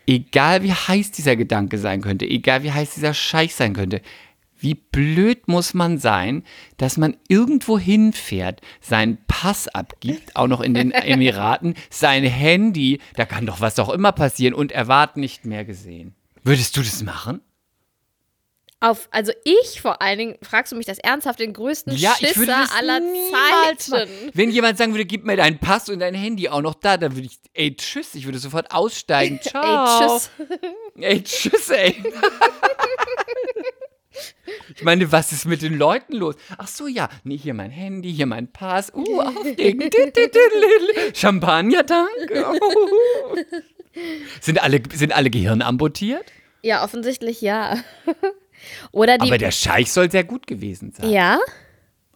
egal 0.08 0.64
wie 0.64 0.74
heiß 0.74 1.12
dieser 1.12 1.36
Gedanke 1.36 1.78
sein 1.78 2.02
könnte, 2.02 2.26
egal 2.26 2.64
wie 2.64 2.72
heiß 2.72 2.96
dieser 2.96 3.14
Scheich 3.14 3.56
sein 3.56 3.74
könnte, 3.74 4.02
wie 4.60 4.76
blöd 4.76 5.48
muss 5.48 5.74
man 5.74 5.98
sein, 5.98 6.44
dass 6.78 6.98
man 6.98 7.18
irgendwo 7.28 7.80
hinfährt, 7.80 8.62
seinen 8.80 9.18
Pass 9.28 9.68
abgibt, 9.68 10.36
auch 10.36 10.48
noch 10.48 10.62
in 10.62 10.76
den 10.76 10.92
Emiraten, 10.92 11.74
sein 11.90 12.24
Handy, 12.24 13.00
da 13.16 13.26
kann 13.26 13.48
doch 13.48 13.60
was 13.60 13.80
auch 13.80 13.90
immer 13.90 14.12
passieren 14.12 14.54
und 14.54 14.72
erwarten 14.72 15.20
nicht 15.20 15.46
mehr 15.46 15.66
gesehen. 15.66 16.14
Würdest 16.44 16.78
du 16.78 16.82
das 16.82 17.04
machen? 17.04 17.42
Auf, 18.84 19.10
also 19.12 19.32
ich 19.44 19.80
vor 19.80 20.02
allen 20.02 20.18
Dingen, 20.18 20.38
fragst 20.42 20.72
du 20.72 20.76
mich 20.76 20.88
das 20.88 20.98
ernsthaft, 20.98 21.40
den 21.40 21.54
größten 21.54 21.96
Ja, 21.96 22.16
ich 22.20 22.36
würde 22.36 22.52
Schisser 22.52 22.76
aller 22.76 23.00
Zeiten. 23.00 24.10
Wenn 24.34 24.50
jemand 24.50 24.80
sagen 24.80 24.94
würde, 24.94 25.06
gib 25.06 25.24
mir 25.24 25.38
deinen 25.38 25.60
Pass 25.60 25.88
und 25.88 26.00
dein 26.00 26.16
Handy 26.16 26.50
auch 26.50 26.62
noch 26.62 26.74
da, 26.74 26.98
dann 26.98 27.16
würde 27.16 27.28
ich, 27.28 27.38
ey, 27.54 27.76
tschüss, 27.76 28.16
ich 28.16 28.26
würde 28.26 28.40
sofort 28.40 28.72
aussteigen. 28.72 29.40
Ciao. 29.44 29.86
Ey, 29.86 30.02
tschüss. 30.02 30.32
Ey, 31.00 31.24
tschüss, 31.24 31.70
ey. 31.70 32.04
Ich 34.76 34.84
meine, 34.84 35.12
was 35.12 35.32
ist 35.32 35.46
mit 35.46 35.62
den 35.62 35.78
Leuten 35.78 36.14
los? 36.14 36.36
Ach 36.58 36.68
so, 36.68 36.88
ja. 36.88 37.08
Nee, 37.24 37.38
hier 37.38 37.54
mein 37.54 37.70
Handy, 37.70 38.12
hier 38.12 38.26
mein 38.26 38.52
Pass. 38.52 38.92
Uh, 38.96 39.22
aufregend. 39.22 39.96
Champagner, 41.14 41.84
danke. 41.84 42.46
Sind 44.42 44.64
alle, 44.64 44.82
sind 44.94 45.14
alle 45.14 45.30
Gehirn 45.30 45.62
amputiert? 45.62 46.26
Ja, 46.64 46.84
offensichtlich 46.84 47.42
ja. 47.42 47.78
Oder 48.92 49.18
die. 49.18 49.28
Aber 49.28 49.38
der 49.38 49.52
Scheich 49.52 49.92
soll 49.92 50.10
sehr 50.12 50.24
gut 50.24 50.48
gewesen 50.48 50.92
sein. 50.92 51.10
ja? 51.10 51.40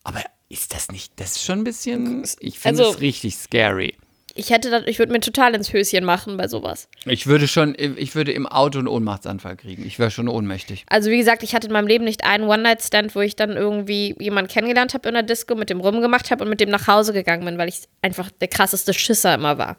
Aber 0.04 0.22
ist 0.50 0.74
das 0.74 0.90
nicht, 0.92 1.14
das 1.20 1.32
ist 1.38 1.44
schon 1.46 1.60
ein 1.60 1.64
bisschen, 1.64 2.24
ich 2.40 2.60
finde 2.60 2.84
Also- 2.84 2.94
es 2.96 3.02
richtig 3.02 3.36
scary. 3.38 3.96
Ich 4.38 4.50
hätte 4.50 4.70
das, 4.70 4.84
ich 4.86 5.00
würde 5.00 5.14
mir 5.14 5.22
total 5.22 5.56
ins 5.56 5.72
Höschen 5.72 6.04
machen 6.04 6.36
bei 6.36 6.50
sowas. 6.50 6.90
Ich 7.06 7.26
würde 7.26 7.48
schon, 7.48 7.74
ich 7.80 8.16
würde 8.16 8.34
im 8.34 8.46
Auto 8.46 8.80
einen 8.80 8.90
Ohnmachtsanfall 8.90 9.56
kriegen. 9.56 9.86
Ich 9.88 9.98
wäre 9.98 10.12
schon 10.12 10.28
ohnmächtig. 10.28 10.84
Also 10.90 11.10
wie 11.10 11.18
gesagt, 11.18 11.42
ich 11.42 11.56
hatte 11.56 11.68
in 11.68 11.74
meinem 11.74 11.88
Leben 11.88 12.04
nicht 12.04 12.26
einen 12.26 12.44
One-Night-Stand, 12.44 13.16
wo 13.16 13.22
ich 13.22 13.38
dann 13.38 13.52
irgendwie 13.52 14.14
jemanden 14.20 14.52
kennengelernt 14.52 14.94
habe 14.94 15.08
in 15.08 15.14
der 15.14 15.24
Disco, 15.24 15.56
mit 15.56 15.70
dem 15.70 15.80
rumgemacht 15.80 16.32
habe 16.32 16.44
und 16.44 16.50
mit 16.50 16.60
dem 16.60 16.68
nach 16.70 16.86
Hause 16.88 17.14
gegangen 17.14 17.46
bin, 17.46 17.58
weil 17.58 17.70
ich 17.70 17.84
einfach 18.02 18.30
der 18.30 18.50
krasseste 18.50 18.94
Schisser 18.94 19.34
immer 19.36 19.58
war. 19.58 19.78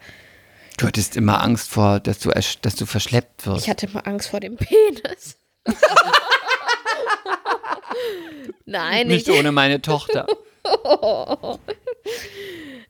Du 0.78 0.86
hattest 0.86 1.16
immer 1.18 1.42
Angst 1.42 1.68
vor, 1.70 2.00
dass 2.00 2.20
du, 2.20 2.30
dass 2.62 2.76
du 2.76 2.86
verschleppt 2.86 3.46
wirst. 3.46 3.64
Ich 3.64 3.68
hatte 3.70 3.84
immer 3.86 4.06
Angst 4.06 4.28
vor 4.30 4.40
dem 4.40 4.56
Penis. 4.56 5.36
Nein, 8.64 9.09
Nicht 9.09 9.28
ich, 9.28 9.38
ohne 9.38 9.52
meine 9.52 9.80
Tochter. 9.80 10.26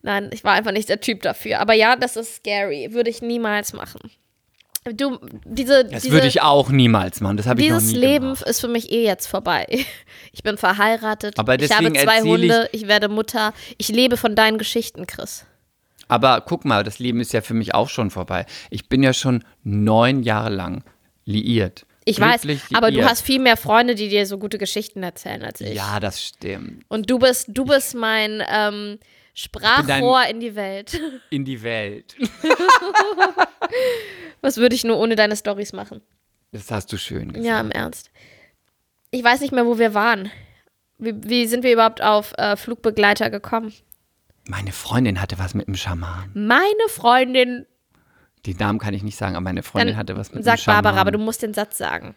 nein, 0.03 0.31
ich 0.33 0.43
war 0.45 0.55
einfach 0.55 0.73
nicht 0.73 0.89
der 0.89 1.01
Typ 1.01 1.23
dafür. 1.23 1.61
Aber 1.61 1.75
ja, 1.75 1.97
das 1.97 2.17
ist 2.17 2.37
scary. 2.37 2.89
Würde 2.93 3.11
ich 3.11 3.23
niemals 3.23 3.73
machen. 3.73 4.01
Du, 4.95 5.19
diese, 5.45 5.85
Das 5.85 6.03
diese, 6.05 6.15
würde 6.15 6.29
ich 6.29 6.43
auch 6.43 6.69
niemals 6.71 7.21
machen. 7.21 7.37
Das 7.37 7.47
habe 7.47 7.61
ich 7.61 7.69
noch 7.69 7.79
Dieses 7.79 7.93
nie 7.95 7.99
Leben 7.99 8.25
gemacht. 8.35 8.43
ist 8.43 8.61
für 8.61 8.69
mich 8.69 8.93
eh 8.93 9.05
jetzt 9.05 9.27
vorbei. 9.27 9.67
Ich 10.33 10.43
bin 10.43 10.59
verheiratet. 10.59 11.39
Aber 11.39 11.59
ich 11.59 11.73
habe 11.73 11.91
zwei 11.95 12.21
Hunde. 12.21 12.69
Ich 12.73 12.87
werde 12.87 13.09
Mutter. 13.09 13.55
Ich 13.79 13.89
lebe 13.89 14.19
von 14.19 14.35
deinen 14.35 14.59
Geschichten, 14.59 15.07
Chris. 15.07 15.47
Aber 16.09 16.43
guck 16.43 16.67
mal, 16.67 16.85
das 16.85 16.99
Leben 16.99 17.21
ist 17.21 17.33
ja 17.33 17.41
für 17.41 17.55
mich 17.55 17.75
auch 17.75 17.89
schon 17.89 18.11
vorbei. 18.11 18.45
Ich 18.69 18.91
bin 18.91 19.03
ja 19.03 19.15
schon 19.15 19.45
neun 19.65 20.23
Jahre 20.23 20.51
lang 20.51 20.85
liiert. 21.25 21.87
Ich 22.09 22.21
weiß, 22.21 22.43
aber 22.73 22.93
du 22.93 23.05
hast 23.05 23.23
viel 23.23 23.41
mehr 23.41 23.57
Freunde, 23.57 23.97
die 23.97 24.09
dir 24.09 24.27
so 24.27 24.39
gute 24.39 24.59
Geschichten 24.59 25.03
erzählen 25.03 25.43
als 25.43 25.61
ich. 25.61 25.75
Ja, 25.75 25.99
das 25.99 26.23
stimmt. 26.23 26.85
Und 26.87 27.11
du 27.11 27.19
bist, 27.19 27.49
du 27.49 27.65
bist 27.65 27.97
mein 27.97 28.45
ähm, 28.49 29.01
Sprachrohr 29.35 30.25
in 30.31 30.39
die 30.39 30.55
Welt. 30.55 31.01
In 31.31 31.45
die 31.45 31.63
Welt. 31.63 32.15
Was 34.41 34.57
würde 34.57 34.77
ich 34.77 34.85
nur 34.85 34.99
ohne 34.99 35.17
deine 35.17 35.37
Stories 35.37 35.73
machen? 35.73 36.01
Das 36.53 36.71
hast 36.71 36.93
du 36.93 36.97
schön 36.97 37.33
gesagt. 37.33 37.45
Ja, 37.45 37.61
im 37.61 37.73
Ernst. 37.73 38.11
Ich 39.11 39.25
weiß 39.25 39.41
nicht 39.41 39.53
mehr, 39.53 39.67
wo 39.67 39.79
wir 39.79 39.93
waren. 39.93 40.31
Wie, 40.99 41.13
wie 41.25 41.47
sind 41.47 41.65
wir 41.65 41.73
überhaupt 41.73 42.03
auf 42.03 42.33
äh, 42.39 42.57
Flugbegleiter 42.57 43.31
gekommen? 43.31 43.75
Meine 44.49 44.71
Freundin 44.73 45.21
hatte 45.21 45.39
was 45.39 45.55
mit 45.55 45.67
dem 45.67 45.75
Schaman. 45.75 46.31
Meine 46.35 46.89
Freundin, 46.89 47.67
Den 48.47 48.57
Namen 48.59 48.79
kann 48.79 48.95
ich 48.95 49.03
nicht 49.03 49.17
sagen, 49.19 49.35
aber 49.37 49.43
meine 49.45 49.63
Freundin 49.63 49.89
dann 49.95 49.97
hatte 49.99 50.17
was 50.17 50.33
mit 50.33 50.45
sag 50.45 50.57
dem 50.57 50.63
Schaman. 50.63 50.83
Barbara, 50.85 51.01
aber 51.01 51.11
du 51.11 51.19
musst 51.19 51.43
den 51.43 51.53
Satz 51.55 51.79
sagen. 51.79 52.15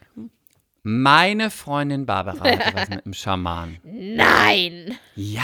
Meine 0.83 1.49
Freundin 1.49 2.05
Barbara 2.05 2.39
hatte 2.43 2.73
was 2.75 2.89
mit 2.89 3.05
dem 3.05 3.13
Schaman. 3.13 3.77
Nein. 3.83 4.97
Ja, 5.15 5.43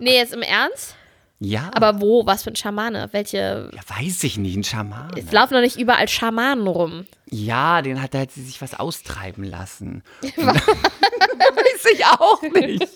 Nee, 0.00 0.16
jetzt 0.16 0.34
im 0.34 0.42
Ernst? 0.42 0.96
ja. 1.38 1.70
Aber 1.74 2.00
wo? 2.00 2.24
Was 2.26 2.44
für 2.44 2.50
ein 2.50 2.56
Schamane? 2.56 3.08
Welche? 3.12 3.70
ja, 3.74 3.80
weiß 3.98 4.22
ich 4.24 4.38
nicht, 4.38 4.56
ein 4.56 4.64
Schaman. 4.64 5.10
Es 5.16 5.30
laufen 5.32 5.54
doch 5.54 5.60
nicht 5.60 5.78
überall 5.78 6.08
Schamanen 6.08 6.66
rum. 6.66 7.06
Ja, 7.30 7.82
den 7.82 8.00
hat, 8.02 8.14
da 8.14 8.20
hat 8.20 8.30
sie 8.32 8.42
sich 8.42 8.60
was 8.62 8.78
austreiben 8.78 9.42
lassen. 9.44 10.02
Weiß 10.36 11.84
ich 11.94 12.04
auch 12.06 12.42
nicht. 12.42 12.88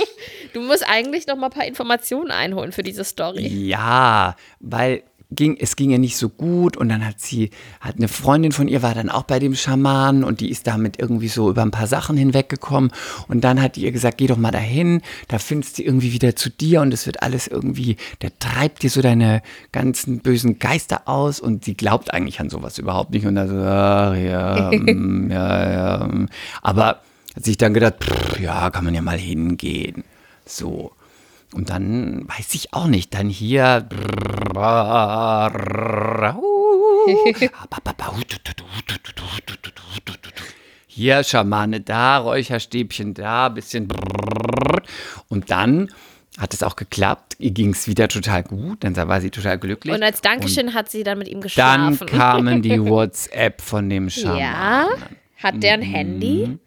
Du 0.53 0.61
musst 0.61 0.89
eigentlich 0.89 1.27
noch 1.27 1.37
mal 1.37 1.47
ein 1.47 1.53
paar 1.53 1.65
Informationen 1.67 2.31
einholen 2.31 2.73
für 2.73 2.83
diese 2.83 3.05
Story. 3.05 3.47
Ja, 3.47 4.37
weil 4.61 5.03
ging, 5.31 5.57
es 5.59 5.77
ging 5.77 5.91
ihr 5.91 5.99
nicht 5.99 6.17
so 6.17 6.29
gut 6.29 6.77
und 6.77 6.89
dann 6.89 7.05
hat 7.05 7.21
sie, 7.21 7.51
hat 7.81 7.97
eine 7.97 8.09
Freundin 8.09 8.53
von 8.53 8.69
ihr 8.69 8.83
war 8.83 8.95
dann 8.95 9.11
auch 9.11 9.25
bei 9.25 9.39
dem 9.39 9.55
Schaman 9.55 10.23
und 10.23 10.41
die 10.41 10.51
ist 10.51 10.67
damit 10.67 10.99
irgendwie 10.99 11.29
so 11.29 11.51
über 11.51 11.63
ein 11.63 11.73
paar 11.73 11.89
Sachen 11.89 12.17
hinweggekommen 12.17 12.93
und 13.27 13.43
dann 13.43 13.61
hat 13.61 13.77
die 13.77 13.83
ihr 13.83 13.93
gesagt, 13.93 14.19
geh 14.19 14.29
doch 14.29 14.37
mal 14.37 14.53
dahin, 14.53 15.03
da 15.29 15.39
findest 15.39 15.79
du 15.79 15.83
irgendwie 15.83 16.13
wieder 16.13 16.37
zu 16.37 16.49
dir 16.49 16.81
und 16.81 16.95
es 16.95 17.07
wird 17.07 17.23
alles 17.23 17.49
irgendwie, 17.49 17.97
der 18.23 18.39
treibt 18.39 18.83
dir 18.83 18.91
so 18.91 19.03
deine 19.03 19.43
ganzen 19.73 20.21
bösen 20.21 20.59
Geister 20.59 21.09
aus 21.09 21.41
und 21.41 21.65
sie 21.65 21.75
glaubt 21.75 22.15
eigentlich 22.15 22.39
an 22.41 22.49
sowas 22.49 22.79
überhaupt 22.79 23.11
nicht 23.11 23.27
und 23.27 23.35
dann 23.35 23.49
so, 23.49 23.57
ach, 23.57 24.15
ja, 24.15 24.71
mm, 24.73 25.31
ja, 25.31 25.73
ja, 25.73 26.07
mm. 26.07 26.29
aber 26.63 27.01
hat 27.35 27.45
sich 27.45 27.57
dann 27.57 27.75
gedacht, 27.75 27.97
pff, 28.03 28.39
ja, 28.41 28.71
kann 28.71 28.85
man 28.85 28.95
ja 28.95 29.03
mal 29.03 29.19
hingehen, 29.19 30.05
so. 30.45 30.93
Und 31.57 31.71
dann 31.71 32.29
weiß 32.29 32.55
ich 32.55 32.75
auch 32.75 32.87
nicht, 32.87 33.15
dann 33.15 33.31
hier. 33.31 33.89
Hier 40.87 41.25
Schamane 41.25 41.81
da, 41.81 42.19
Räucherstäbchen 42.19 43.15
da, 43.15 43.49
bisschen. 43.49 43.89
Und 45.29 45.51
dann 45.51 45.89
hat 46.39 46.53
es 46.55 46.63
auch 46.63 46.77
geklappt. 46.77 47.37
Ihr 47.39 47.51
ging 47.53 47.71
es 47.71 47.87
wieder 47.89 48.09
total 48.09 48.43
gut. 48.43 48.85
Dann 48.85 48.95
war 48.97 49.21
sie 49.21 49.31
total 49.31 49.59
glücklich. 49.59 49.95
Und 49.95 50.03
als 50.03 50.21
Dankeschön 50.21 50.75
hat 50.75 50.91
sie 50.91 51.03
dann 51.03 51.19
mit 51.19 51.29
ihm 51.29 51.41
dann 51.41 51.43
geschlafen. 51.43 52.07
kamen 52.07 52.63
die 52.63 52.83
WhatsApp 52.85 53.61
von 53.61 53.89
dem 53.89 54.11
Schaman. 54.11 54.39
ja. 54.39 54.89
Hat 55.43 55.63
der 55.63 55.75
ein 55.75 55.81
Mhm. 55.81 55.85
Handy? 55.85 56.59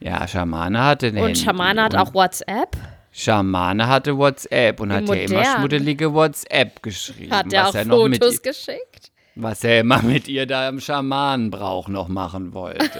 Ja, 0.00 0.28
Schamane 0.28 0.82
hatte 0.82 1.06
ein 1.08 1.16
Und 1.16 1.22
Handy. 1.28 1.40
Schamane 1.40 1.82
hat 1.82 1.94
Und 1.94 2.00
auch 2.00 2.14
WhatsApp? 2.14 2.76
Schamane 3.16 3.86
hatte 3.86 4.18
WhatsApp 4.18 4.80
und 4.80 4.92
hat 4.92 5.08
ja 5.08 5.14
immer 5.14 5.44
schmuddelige 5.44 6.12
WhatsApp 6.12 6.82
geschrieben. 6.82 7.32
Hat 7.32 7.46
was 7.52 7.68
auch 7.70 7.74
er 7.76 7.86
Fotos 7.86 8.34
ihr, 8.34 8.40
geschickt? 8.42 9.10
Was 9.36 9.62
er 9.64 9.80
immer 9.80 10.02
mit 10.02 10.26
ihr 10.28 10.46
da 10.46 10.68
im 10.68 10.80
Schamanenbrauch 10.80 11.88
noch 11.88 12.08
machen 12.08 12.54
wollte. 12.54 12.90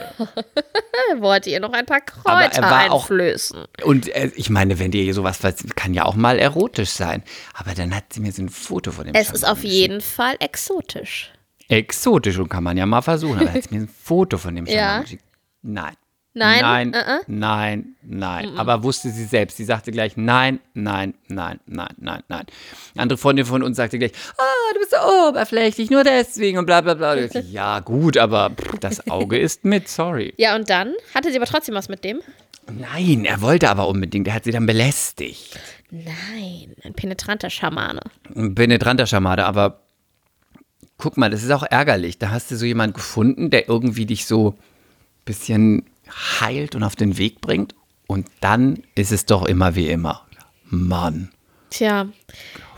Er 1.11 1.21
wollte 1.21 1.51
ihr 1.51 1.59
noch 1.61 1.73
ein 1.73 1.85
paar 1.87 1.99
er 1.99 2.03
Kräuter 2.05 2.62
war 2.62 2.91
auch- 2.93 3.03
einflößen. 3.03 3.65
und 3.85 4.09
äh, 4.15 4.31
ich 4.37 4.51
meine, 4.51 4.79
wenn 4.79 4.91
dir 4.93 5.12
sowas 5.15 5.43
was 5.43 5.57
kann 5.75 5.95
ja 5.95 6.05
auch 6.05 6.15
mal 6.15 6.39
erotisch 6.39 6.91
sein. 6.91 7.23
Aber 7.55 7.75
dann 7.75 7.95
hat 7.95 8.12
sie 8.12 8.21
mir 8.21 8.31
so 8.33 8.43
ein 8.43 8.49
Foto 8.49 8.93
von 8.93 9.07
dem 9.07 9.15
Es 9.15 9.27
Schamanen 9.27 9.35
ist 9.37 9.45
auf 9.49 9.57
geschickt. 9.62 9.73
jeden 9.75 10.01
Fall 10.01 10.37
exotisch. 10.39 11.33
Exotisch 11.69 12.39
und 12.39 12.49
kann 12.49 12.62
man 12.65 12.77
ja 12.77 12.87
mal 12.87 13.03
versuchen. 13.03 13.41
Aber 13.41 13.53
hat 13.53 13.62
sie 13.65 13.69
mir 13.75 13.81
ein 13.83 13.89
Foto 13.89 14.39
von 14.39 14.55
dem 14.55 14.67
Ja. 14.67 14.75
Schamanen 14.77 15.03
geschickt. 15.03 15.25
Nein. 15.62 15.95
Nein? 16.37 16.61
Nein, 16.62 16.95
Uh-uh. 16.95 17.20
nein, 17.28 17.95
nein. 18.03 18.59
Aber 18.59 18.82
wusste 18.82 19.11
sie 19.11 19.24
selbst. 19.24 19.57
Sie 19.57 19.64
sagte 19.64 19.93
gleich 19.93 20.16
nein, 20.16 20.59
nein, 20.74 21.14
nein, 21.28 21.61
nein, 21.66 21.95
nein, 21.97 22.22
nein. 22.28 22.47
Eine 22.95 23.03
andere 23.03 23.18
Freundin 23.18 23.47
von 23.47 23.62
uns 23.62 23.76
sagte 23.76 24.01
gleich, 24.01 24.11
ah, 24.37 24.72
du 24.74 24.80
bist 24.80 24.91
so 24.91 25.28
oberflächlich, 25.28 25.91
nur 25.91 26.03
deswegen 26.03 26.59
und 26.59 26.66
bla 26.66 26.80
bla 26.80 26.95
bla. 26.95 27.14
Dachte, 27.14 27.39
ja, 27.39 27.78
gut, 27.78 28.18
aber 28.18 28.51
das 28.80 29.09
Auge 29.09 29.39
ist 29.39 29.64
mit, 29.64 29.89
sorry. 29.89 30.35
Ja, 30.37 30.57
und 30.57 30.68
dann 30.68 30.95
hatte 31.14 31.30
sie 31.30 31.37
aber 31.37 31.47
trotzdem 31.47 31.76
was 31.76 31.89
mit 31.89 32.03
dem? 32.03 32.20
Nein, 32.72 33.24
er 33.24 33.41
wollte 33.41 33.70
aber 33.70 33.87
unbedingt. 33.87 34.26
Er 34.26 34.35
hat 34.35 34.45
sie 34.45 34.51
dann 34.51 34.66
belästigt. 34.66 35.57
Nein, 35.91 36.74
ein 36.82 36.95
penetranter 36.95 37.51
Schamane. 37.51 38.01
Ein 38.35 38.57
penetranter 38.57 39.07
Schamade, 39.07 39.45
aber 39.45 39.82
guck 40.99 41.16
mal, 41.16 41.30
das 41.30 41.45
ist 41.45 41.51
auch 41.53 41.62
ärgerlich. 41.62 42.18
Da 42.18 42.30
hast 42.30 42.51
du 42.51 42.57
so 42.57 42.64
jemanden 42.66 42.95
gefunden, 42.95 43.51
der 43.51 43.68
irgendwie 43.68 44.07
dich 44.07 44.26
so 44.26 44.51
ein 44.51 44.59
bisschen 45.24 45.85
heilt 46.41 46.75
und 46.75 46.83
auf 46.83 46.97
den 46.97 47.19
Weg 47.19 47.41
bringt. 47.41 47.75
Und 48.07 48.29
dann 48.41 48.83
ist 48.95 49.13
es 49.13 49.27
doch 49.27 49.45
immer 49.47 49.75
wie 49.75 49.89
immer. 49.89 50.27
Mann. 50.65 51.31
Tja. 51.71 52.07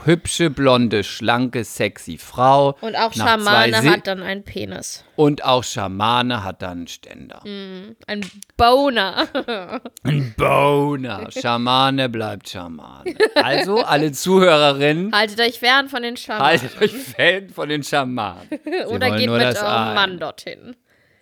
Hübsche, 0.05 0.49
blonde, 0.49 1.03
schlanke, 1.03 1.65
sexy 1.65 2.17
Frau. 2.17 2.77
Und 2.79 2.95
auch 2.95 3.13
Nach 3.15 3.27
Schamane 3.27 3.83
hat 3.83 4.07
dann 4.07 4.23
einen 4.23 4.43
Penis. 4.43 5.03
Und 5.17 5.43
auch 5.43 5.65
Schamane 5.65 6.45
hat 6.45 6.61
dann 6.61 6.77
einen 6.77 6.87
Ständer. 6.87 7.41
Ein 7.43 8.21
Boner. 8.55 9.27
Ein 10.03 10.33
Boner. 10.37 11.29
Schamane 11.31 12.07
bleibt 12.07 12.47
Schamane. 12.49 13.15
Also, 13.35 13.83
alle 13.83 14.13
Zuhörerinnen, 14.13 15.13
Haltet 15.13 15.41
euch 15.41 15.59
fern 15.59 15.89
von 15.89 16.03
den 16.03 16.15
Schamanen. 16.15 16.45
haltet 16.45 16.81
euch 16.81 16.93
fern 16.93 17.49
von 17.49 17.67
den 17.67 17.83
Schamanen. 17.83 18.47
Oder 18.87 19.17
geht 19.17 19.29
mit 19.29 19.41
eurem. 19.41 19.93
Mann 19.93 20.19
dorthin. 20.19 20.75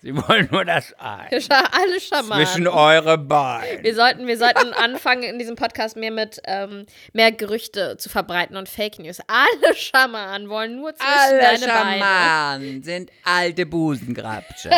Sie 0.05 0.15
wollen 0.15 0.47
nur 0.51 0.63
das 0.65 0.93
Ei. 0.99 1.29
Scha- 1.39 1.67
Alle 1.71 1.99
Schamanen. 1.99 2.45
Zwischen 2.45 2.67
eure 2.67 3.17
Beine. 3.17 3.81
Wir 3.83 3.95
sollten, 3.95 4.27
wir 4.27 4.37
sollten 4.37 4.71
anfangen, 4.71 5.23
in 5.23 5.39
diesem 5.39 5.55
Podcast 5.55 5.97
mehr 5.97 6.11
mit 6.11 6.39
ähm, 6.45 6.85
mehr 7.13 7.31
Gerüchte 7.31 7.97
zu 7.97 8.09
verbreiten 8.09 8.55
und 8.55 8.69
Fake 8.69 8.99
News. 8.99 9.17
Alle 9.25 9.73
Schamanen 9.75 10.47
wollen 10.47 10.75
nur 10.75 10.93
zwischen 10.93 11.09
Alle 11.11 11.39
deine 11.39 11.65
Beine. 11.65 11.97
Schamanen 11.99 12.83
sind 12.83 13.11
alte 13.23 13.65
Busengrabsche. 13.65 14.69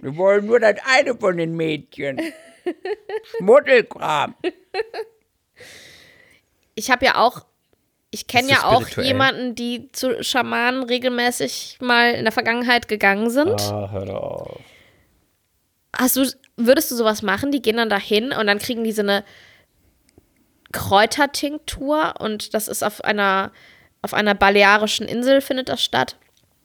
Wir 0.00 0.16
wollen 0.16 0.46
nur 0.46 0.58
das 0.58 0.76
eine 0.84 1.14
von 1.16 1.36
den 1.36 1.54
Mädchen. 1.56 2.20
Schmuddelkram. 3.38 4.34
Ich 6.74 6.90
habe 6.90 7.04
ja 7.06 7.14
auch, 7.16 7.46
ich 8.10 8.26
kenne 8.26 8.48
ja 8.48 8.64
auch 8.64 8.86
jemanden, 8.98 9.54
die 9.54 9.90
zu 9.92 10.22
Schamanen 10.22 10.82
regelmäßig 10.82 11.78
mal 11.80 12.12
in 12.12 12.24
der 12.24 12.32
Vergangenheit 12.32 12.88
gegangen 12.88 13.30
sind. 13.30 13.60
Ah, 13.60 13.88
hör 13.92 14.22
auf. 14.22 14.60
Hast 15.96 16.16
du, 16.16 16.24
würdest 16.56 16.90
du 16.90 16.96
sowas 16.96 17.22
machen? 17.22 17.52
Die 17.52 17.62
gehen 17.62 17.76
dann 17.76 17.88
dahin 17.90 18.32
und 18.32 18.46
dann 18.46 18.58
kriegen 18.58 18.84
die 18.84 18.92
so 18.92 19.02
eine 19.02 19.24
Kräutertinktur 20.72 22.14
und 22.18 22.54
das 22.54 22.68
ist 22.68 22.82
auf 22.82 23.04
einer, 23.04 23.52
auf 24.02 24.14
einer 24.14 24.34
balearischen 24.34 25.06
Insel 25.06 25.40
findet 25.40 25.68
das 25.68 25.82
statt. 25.82 26.16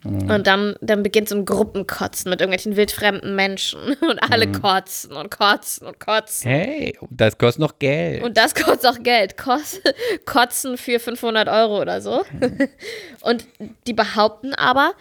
Und 0.05 0.45
dann, 0.45 0.75
dann 0.81 1.01
beginnt 1.01 1.29
so 1.29 1.35
ein 1.35 1.45
Gruppenkotzen 1.45 2.29
mit 2.29 2.39
irgendwelchen 2.39 2.75
wildfremden 2.75 3.35
Menschen 3.35 3.79
und 4.01 4.19
alle 4.19 4.51
kotzen 4.51 5.13
und 5.13 5.31
kotzen 5.31 5.87
und 5.87 5.99
kotzen. 5.99 6.49
Hey, 6.49 6.97
das 7.09 7.37
kostet 7.37 7.61
noch 7.61 7.79
Geld. 7.79 8.23
Und 8.23 8.37
das 8.37 8.53
kostet 8.55 8.85
auch 8.85 9.01
Geld. 9.01 9.37
Kos 9.37 9.81
Kotzen 10.25 10.77
für 10.77 10.99
500 10.99 11.47
Euro 11.47 11.81
oder 11.81 12.01
so. 12.01 12.23
Und 13.21 13.45
die 13.87 13.93
behaupten 13.93 14.53
aber, 14.53 14.93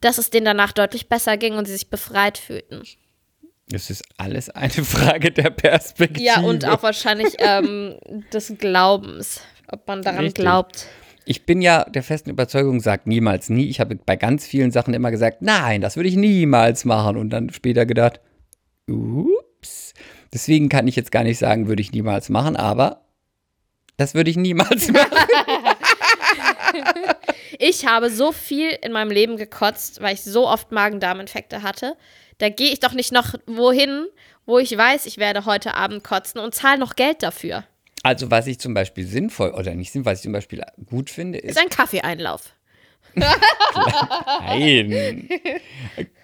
dass 0.00 0.18
es 0.18 0.30
denen 0.30 0.44
danach 0.44 0.72
deutlich 0.72 1.08
besser 1.08 1.36
ging 1.36 1.54
und 1.54 1.66
sie 1.66 1.72
sich 1.72 1.88
befreit 1.88 2.38
fühlten. 2.38 2.82
das 3.68 3.90
ist 3.90 4.04
alles 4.16 4.50
eine 4.50 4.84
Frage 4.84 5.30
der 5.30 5.50
Perspektive. 5.50 6.24
Ja, 6.24 6.40
und 6.40 6.64
auch 6.64 6.82
wahrscheinlich 6.82 7.34
ähm, 7.38 7.98
des 8.32 8.54
Glaubens, 8.58 9.40
ob 9.68 9.86
man 9.86 10.02
daran 10.02 10.24
Richtig. 10.24 10.42
glaubt. 10.42 10.86
Ich 11.24 11.46
bin 11.46 11.62
ja 11.62 11.84
der 11.84 12.02
festen 12.02 12.30
Überzeugung, 12.30 12.80
sagt 12.80 13.06
niemals 13.06 13.48
nie. 13.48 13.68
Ich 13.68 13.80
habe 13.80 13.94
bei 13.94 14.16
ganz 14.16 14.46
vielen 14.46 14.70
Sachen 14.70 14.94
immer 14.94 15.10
gesagt, 15.10 15.42
nein, 15.42 15.80
das 15.80 15.96
würde 15.96 16.08
ich 16.08 16.16
niemals 16.16 16.84
machen. 16.84 17.16
Und 17.16 17.30
dann 17.30 17.50
später 17.50 17.86
gedacht, 17.86 18.20
ups. 18.88 19.94
Deswegen 20.32 20.68
kann 20.68 20.88
ich 20.88 20.96
jetzt 20.96 21.12
gar 21.12 21.22
nicht 21.22 21.38
sagen, 21.38 21.68
würde 21.68 21.82
ich 21.82 21.92
niemals 21.92 22.28
machen, 22.28 22.56
aber 22.56 23.02
das 23.96 24.14
würde 24.14 24.30
ich 24.30 24.36
niemals 24.36 24.88
machen. 24.92 25.16
Ich 27.58 27.86
habe 27.86 28.10
so 28.10 28.32
viel 28.32 28.70
in 28.82 28.92
meinem 28.92 29.10
Leben 29.10 29.36
gekotzt, 29.36 30.00
weil 30.00 30.14
ich 30.14 30.22
so 30.22 30.48
oft 30.48 30.72
Magen-Darm-Infekte 30.72 31.62
hatte. 31.62 31.96
Da 32.38 32.48
gehe 32.48 32.72
ich 32.72 32.80
doch 32.80 32.92
nicht 32.92 33.12
noch 33.12 33.34
wohin, 33.46 34.06
wo 34.46 34.58
ich 34.58 34.76
weiß, 34.76 35.06
ich 35.06 35.18
werde 35.18 35.44
heute 35.44 35.74
Abend 35.74 36.02
kotzen 36.02 36.40
und 36.40 36.54
zahle 36.54 36.78
noch 36.78 36.96
Geld 36.96 37.22
dafür. 37.22 37.64
Also, 38.02 38.30
was 38.30 38.46
ich 38.46 38.58
zum 38.58 38.74
Beispiel 38.74 39.06
sinnvoll 39.06 39.50
oder 39.50 39.74
nicht 39.74 39.92
sinnvoll, 39.92 40.12
was 40.12 40.18
ich 40.20 40.24
zum 40.24 40.32
Beispiel 40.32 40.62
gut 40.86 41.10
finde, 41.10 41.38
ist. 41.38 41.52
Ist 41.52 41.58
ein 41.62 41.68
Kaffeeeinlauf. 41.68 42.52
Nein. 44.44 45.28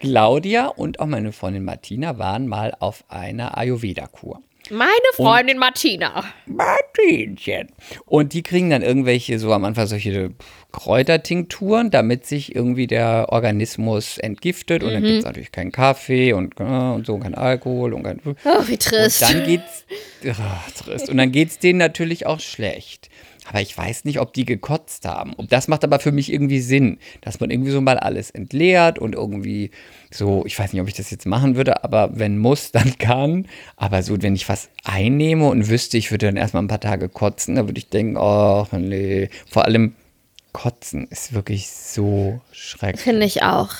Claudia 0.00 0.68
und 0.68 1.00
auch 1.00 1.06
meine 1.06 1.32
Freundin 1.32 1.64
Martina 1.64 2.18
waren 2.18 2.46
mal 2.48 2.74
auf 2.78 3.04
einer 3.08 3.58
Ayurveda-Kur. 3.58 4.42
Meine 4.70 4.90
Freundin 5.14 5.58
Martina. 5.58 6.24
Martinchen. 6.46 7.68
Und 8.04 8.32
die 8.32 8.42
kriegen 8.42 8.70
dann 8.70 8.82
irgendwelche, 8.82 9.38
so 9.38 9.52
am 9.52 9.64
Anfang 9.64 9.86
solche 9.86 10.30
Kräutertinkturen, 10.72 11.90
damit 11.90 12.26
sich 12.26 12.54
irgendwie 12.54 12.86
der 12.86 13.26
Organismus 13.30 14.18
entgiftet. 14.18 14.82
Und 14.82 14.92
dann 14.92 15.02
gibt 15.02 15.18
es 15.18 15.24
natürlich 15.24 15.52
keinen 15.52 15.72
Kaffee 15.72 16.32
und, 16.32 16.60
äh, 16.60 16.64
und 16.64 17.06
so, 17.06 17.18
kein 17.18 17.34
Alkohol 17.34 17.94
und 17.94 18.02
kein. 18.02 18.20
Oh, 18.24 18.34
wie 18.66 18.76
trist. 18.76 19.22
Und 19.22 19.32
dann 19.32 19.46
geht's. 19.46 19.86
Ach, 20.38 20.70
trist. 20.72 21.08
Und 21.08 21.16
dann 21.16 21.32
geht's 21.32 21.58
denen 21.58 21.78
natürlich 21.78 22.26
auch 22.26 22.40
schlecht. 22.40 23.08
Aber 23.48 23.62
ich 23.62 23.76
weiß 23.76 24.04
nicht, 24.04 24.20
ob 24.20 24.34
die 24.34 24.44
gekotzt 24.44 25.06
haben. 25.06 25.32
Und 25.32 25.52
das 25.52 25.68
macht 25.68 25.82
aber 25.82 26.00
für 26.00 26.12
mich 26.12 26.30
irgendwie 26.30 26.60
Sinn, 26.60 26.98
dass 27.22 27.40
man 27.40 27.50
irgendwie 27.50 27.70
so 27.70 27.80
mal 27.80 27.98
alles 27.98 28.30
entleert 28.30 28.98
und 28.98 29.14
irgendwie 29.14 29.70
so, 30.10 30.44
ich 30.44 30.58
weiß 30.58 30.74
nicht, 30.74 30.82
ob 30.82 30.88
ich 30.88 30.94
das 30.94 31.10
jetzt 31.10 31.24
machen 31.24 31.56
würde, 31.56 31.82
aber 31.82 32.10
wenn 32.12 32.36
muss, 32.36 32.72
dann 32.72 32.98
kann. 32.98 33.48
Aber 33.76 34.02
so, 34.02 34.20
wenn 34.20 34.36
ich 34.36 34.50
was 34.50 34.68
einnehme 34.84 35.48
und 35.48 35.70
wüsste, 35.70 35.96
ich 35.96 36.10
würde 36.10 36.26
dann 36.26 36.36
erstmal 36.36 36.62
ein 36.62 36.68
paar 36.68 36.80
Tage 36.80 37.08
kotzen, 37.08 37.54
dann 37.54 37.66
würde 37.66 37.78
ich 37.78 37.88
denken, 37.88 38.18
oh 38.18 38.66
nee. 38.72 39.30
Vor 39.50 39.64
allem 39.64 39.94
Kotzen 40.52 41.06
ist 41.08 41.32
wirklich 41.32 41.70
so 41.70 42.42
schrecklich. 42.52 43.00
Finde 43.00 43.24
ich 43.24 43.42
auch. 43.42 43.70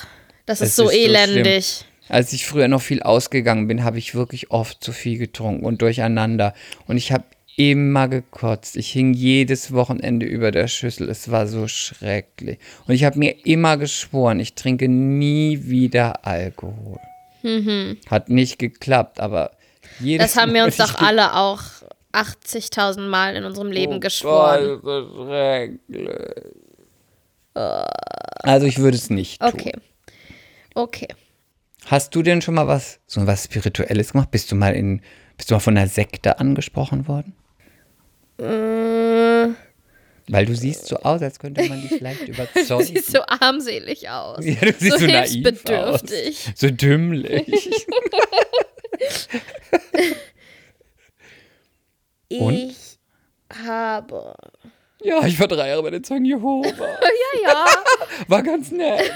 Das 0.47 0.61
ist 0.61 0.75
so 0.75 0.89
ist 0.89 0.95
so 0.95 0.97
elendig. 0.97 1.85
Als 2.07 2.33
ich 2.33 2.47
früher 2.47 2.67
noch 2.67 2.81
viel 2.81 3.03
ausgegangen 3.03 3.67
bin, 3.67 3.83
habe 3.83 3.99
ich 3.99 4.15
wirklich 4.15 4.49
oft 4.49 4.83
zu 4.83 4.91
viel 4.93 5.19
getrunken 5.19 5.63
und 5.63 5.83
durcheinander. 5.83 6.55
Und 6.87 6.97
ich 6.97 7.11
habe 7.11 7.25
immer 7.59 8.07
gekotzt. 8.07 8.77
Ich 8.77 8.89
hing 8.91 9.13
jedes 9.13 9.73
Wochenende 9.73 10.25
über 10.25 10.51
der 10.51 10.69
Schüssel. 10.69 11.09
Es 11.09 11.29
war 11.29 11.45
so 11.45 11.67
schrecklich. 11.67 12.57
Und 12.87 12.93
ich 12.93 13.03
habe 13.03 13.19
mir 13.19 13.45
immer 13.45 13.75
geschworen, 13.75 14.39
ich 14.39 14.53
trinke 14.53 14.87
nie 14.87 15.59
wieder 15.65 16.25
Alkohol. 16.25 16.99
Hat 18.09 18.29
nicht 18.29 18.59
geklappt, 18.59 19.19
aber 19.19 19.51
jedes 19.99 20.19
Mhm. 20.19 20.27
das 20.35 20.37
haben 20.41 20.53
wir 20.53 20.63
uns 20.63 20.77
doch 20.77 20.95
alle 21.01 21.35
auch 21.35 21.61
80.000 22.13 23.09
Mal 23.09 23.35
in 23.35 23.43
unserem 23.43 23.71
Leben 23.71 23.95
Oh 23.95 23.99
geschworen. 23.99 24.79
Gott, 24.81 24.85
das 24.85 25.27
schrecklich. 25.27 26.09
Also 28.43 28.67
ich 28.67 28.77
würde 28.77 28.95
es 28.95 29.09
nicht 29.09 29.41
tun. 29.41 29.49
Okay. 29.53 29.73
Okay. 30.75 31.07
Hast 31.87 32.15
du 32.15 32.21
denn 32.21 32.41
schon 32.41 32.53
mal 32.53 32.67
was, 32.67 32.99
so 33.05 33.25
was 33.27 33.43
Spirituelles 33.45 34.13
gemacht? 34.13 34.31
Bist 34.31 34.49
du 34.49 34.55
mal 34.55 34.73
in, 34.75 35.01
bist 35.35 35.49
du 35.51 35.55
mal 35.55 35.59
von 35.59 35.77
einer 35.77 35.87
Sekte 35.87 36.39
angesprochen 36.39 37.07
worden? 37.07 37.35
Äh, 38.39 39.49
Weil 40.29 40.45
du 40.45 40.55
siehst 40.55 40.85
so 40.87 40.97
aus, 40.97 41.21
als 41.21 41.39
könnte 41.39 41.63
man 41.67 41.81
dich 41.87 41.99
leicht 41.99 42.21
du 42.27 42.31
überzeugen. 42.31 42.85
siehst 42.85 43.11
so 43.11 43.21
armselig 43.27 44.09
aus. 44.09 44.45
ja, 44.45 44.55
du 44.55 44.73
siehst 44.77 44.91
so, 44.91 44.97
so 44.99 45.05
naiv 45.07 45.47
aus. 45.69 46.01
So 46.55 46.69
dümmlich. 46.69 47.85
Und? 52.29 52.53
Ich 52.53 52.99
habe. 53.65 54.35
ja, 55.01 55.25
ich 55.25 55.39
war 55.39 55.47
drei 55.47 55.69
Jahre 55.69 55.81
bei 55.81 55.89
den 55.89 56.03
Zeugen 56.03 56.25
Jehova. 56.25 56.69
Ja, 57.43 57.51
ja. 57.51 57.65
War 58.27 58.41
ganz 58.43 58.71
nett. 58.71 59.11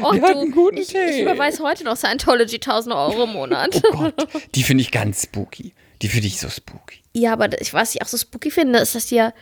Oh, 0.00 0.12
Wir 0.12 0.22
hatten 0.22 0.52
guten 0.52 0.76
ich, 0.78 0.88
Tee. 0.88 1.04
ich 1.16 1.22
überweise 1.22 1.62
heute 1.64 1.82
noch 1.82 1.96
Scientology 1.96 2.56
1000 2.56 2.94
Euro 2.94 3.24
im 3.24 3.30
Monat. 3.32 3.80
Oh 3.92 3.96
Gott, 3.96 4.14
die 4.54 4.62
finde 4.62 4.82
ich 4.82 4.92
ganz 4.92 5.24
spooky. 5.24 5.74
Die 6.02 6.08
finde 6.08 6.28
ich 6.28 6.38
so 6.38 6.48
spooky. 6.48 6.98
Ja, 7.16 7.32
aber 7.32 7.60
ich, 7.60 7.72
was 7.72 7.94
ich 7.94 8.02
auch 8.02 8.06
so 8.06 8.18
spooky 8.18 8.50
finde, 8.50 8.78
ist, 8.78 8.94
dass 8.94 9.06
die 9.06 9.14
ja 9.14 9.32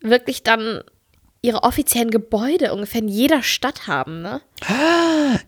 wirklich 0.00 0.42
dann 0.42 0.82
ihre 1.40 1.62
offiziellen 1.62 2.10
Gebäude 2.10 2.74
ungefähr 2.74 3.00
in 3.00 3.08
jeder 3.08 3.42
Stadt 3.42 3.86
haben, 3.86 4.20
ne? 4.20 4.42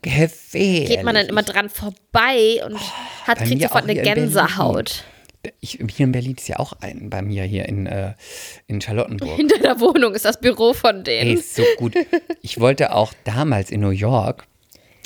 Gefährlich. 0.01 0.89
Geht 0.89 1.05
man 1.05 1.15
dann 1.15 1.27
immer 1.27 1.43
dran 1.43 1.69
vorbei 1.69 2.63
und 2.65 2.79
hat, 3.27 3.39
bei 3.39 3.45
kriegt 3.45 3.63
sofort 3.63 3.85
eine. 3.85 4.01
Gänsehaut. 4.01 5.05
Ich, 5.61 5.79
hier 5.95 6.07
in 6.07 6.13
Berlin 6.13 6.37
ist 6.37 6.49
ja 6.49 6.59
auch 6.59 6.73
ein, 6.81 7.11
bei 7.11 7.21
mir 7.21 7.45
hier 7.45 7.67
in, 7.67 7.87
äh, 7.87 8.15
in 8.67 8.81
Charlottenburg. 8.81 9.37
Hinter 9.37 9.59
der 9.59 9.79
Wohnung 9.79 10.15
ist 10.15 10.25
das 10.25 10.41
Büro 10.41 10.73
von 10.73 10.97
Ey, 10.97 11.03
denen. 11.05 11.37
ist 11.39 11.55
so 11.55 11.63
gut. 11.77 11.95
Ich 12.41 12.59
wollte 12.59 12.95
auch 12.95 13.13
damals 13.25 13.71
in 13.71 13.81
New 13.81 13.91
York, 13.91 14.47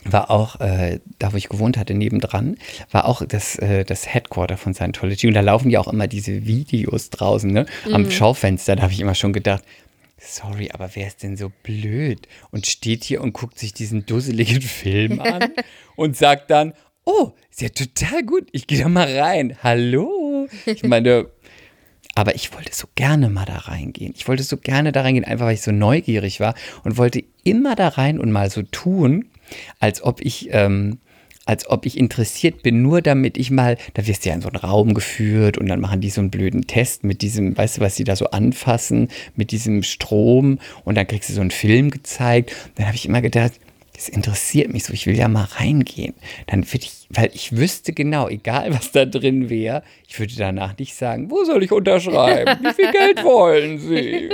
war 0.04 0.30
auch, 0.30 0.60
äh, 0.60 1.00
da 1.18 1.32
wo 1.32 1.36
ich 1.36 1.48
gewohnt 1.48 1.76
hatte, 1.76 1.94
nebendran, 1.94 2.56
war 2.90 3.04
auch 3.04 3.22
das, 3.26 3.56
äh, 3.56 3.84
das 3.84 4.12
Headquarter 4.12 4.56
von 4.56 4.74
Scientology. 4.74 5.26
Und 5.26 5.34
da 5.34 5.40
laufen 5.40 5.70
ja 5.70 5.80
auch 5.80 5.88
immer 5.88 6.06
diese 6.06 6.46
Videos 6.46 7.10
draußen, 7.10 7.50
ne? 7.50 7.66
Am 7.92 8.10
Schaufenster. 8.10 8.76
Da 8.76 8.82
habe 8.82 8.92
ich 8.92 9.00
immer 9.00 9.14
schon 9.14 9.32
gedacht, 9.32 9.62
sorry, 10.18 10.70
aber 10.72 10.90
wer 10.94 11.06
ist 11.06 11.22
denn 11.22 11.36
so 11.36 11.52
blöd? 11.62 12.28
Und 12.50 12.66
steht 12.66 13.04
hier 13.04 13.20
und 13.20 13.32
guckt 13.32 13.58
sich 13.58 13.74
diesen 13.74 14.06
dusseligen 14.06 14.62
Film 14.62 15.20
an 15.20 15.50
und 15.96 16.16
sagt 16.16 16.50
dann, 16.50 16.72
oh, 17.04 17.32
ist 17.50 17.62
ja 17.62 17.68
total 17.68 18.24
gut. 18.24 18.48
Ich 18.52 18.66
gehe 18.66 18.78
da 18.78 18.88
mal 18.88 19.18
rein. 19.18 19.56
Hallo. 19.62 20.48
Ich 20.64 20.82
meine, 20.82 21.26
aber 22.14 22.34
ich 22.34 22.52
wollte 22.52 22.74
so 22.74 22.86
gerne 22.94 23.30
mal 23.30 23.44
da 23.44 23.56
reingehen. 23.56 24.12
Ich 24.16 24.28
wollte 24.28 24.42
so 24.42 24.56
gerne 24.56 24.92
da 24.92 25.02
reingehen, 25.02 25.24
einfach 25.24 25.46
weil 25.46 25.54
ich 25.54 25.62
so 25.62 25.72
neugierig 25.72 26.40
war 26.40 26.54
und 26.84 26.96
wollte 26.96 27.24
immer 27.44 27.76
da 27.76 27.88
rein 27.88 28.18
und 28.18 28.32
mal 28.32 28.50
so 28.50 28.62
tun, 28.62 29.29
als 29.78 30.02
ob 30.02 30.20
ich, 30.20 30.48
ähm, 30.52 30.98
als 31.46 31.68
ob 31.68 31.86
ich 31.86 31.98
interessiert 31.98 32.62
bin, 32.62 32.82
nur 32.82 33.02
damit 33.02 33.36
ich 33.36 33.50
mal, 33.50 33.76
da 33.94 34.06
wirst 34.06 34.24
du 34.24 34.28
ja 34.28 34.34
in 34.34 34.40
so 34.40 34.48
einen 34.48 34.56
Raum 34.56 34.94
geführt 34.94 35.58
und 35.58 35.66
dann 35.66 35.80
machen 35.80 36.00
die 36.00 36.10
so 36.10 36.20
einen 36.20 36.30
blöden 36.30 36.66
Test 36.66 37.02
mit 37.02 37.22
diesem, 37.22 37.56
weißt 37.56 37.78
du, 37.78 37.80
was 37.80 37.96
sie 37.96 38.04
da 38.04 38.14
so 38.14 38.26
anfassen, 38.30 39.08
mit 39.34 39.50
diesem 39.50 39.82
Strom 39.82 40.58
und 40.84 40.96
dann 40.96 41.06
kriegst 41.06 41.28
du 41.28 41.32
so 41.32 41.40
einen 41.40 41.50
Film 41.50 41.90
gezeigt. 41.90 42.54
Dann 42.76 42.86
habe 42.86 42.96
ich 42.96 43.06
immer 43.06 43.22
gedacht, 43.22 43.52
das 44.00 44.08
interessiert 44.08 44.72
mich 44.72 44.84
so, 44.84 44.94
ich 44.94 45.06
will 45.06 45.16
ja 45.16 45.28
mal 45.28 45.44
reingehen. 45.44 46.14
Dann 46.46 46.64
würde 46.64 46.86
ich, 46.86 47.06
weil 47.10 47.30
ich 47.34 47.54
wüsste 47.54 47.92
genau, 47.92 48.28
egal 48.28 48.72
was 48.72 48.92
da 48.92 49.04
drin 49.04 49.50
wäre, 49.50 49.82
ich 50.08 50.18
würde 50.18 50.32
danach 50.38 50.78
nicht 50.78 50.94
sagen, 50.94 51.30
wo 51.30 51.44
soll 51.44 51.62
ich 51.64 51.70
unterschreiben? 51.70 52.64
Wie 52.64 52.72
viel 52.72 52.90
Geld 52.92 53.22
wollen 53.22 53.78
Sie? 53.78 54.30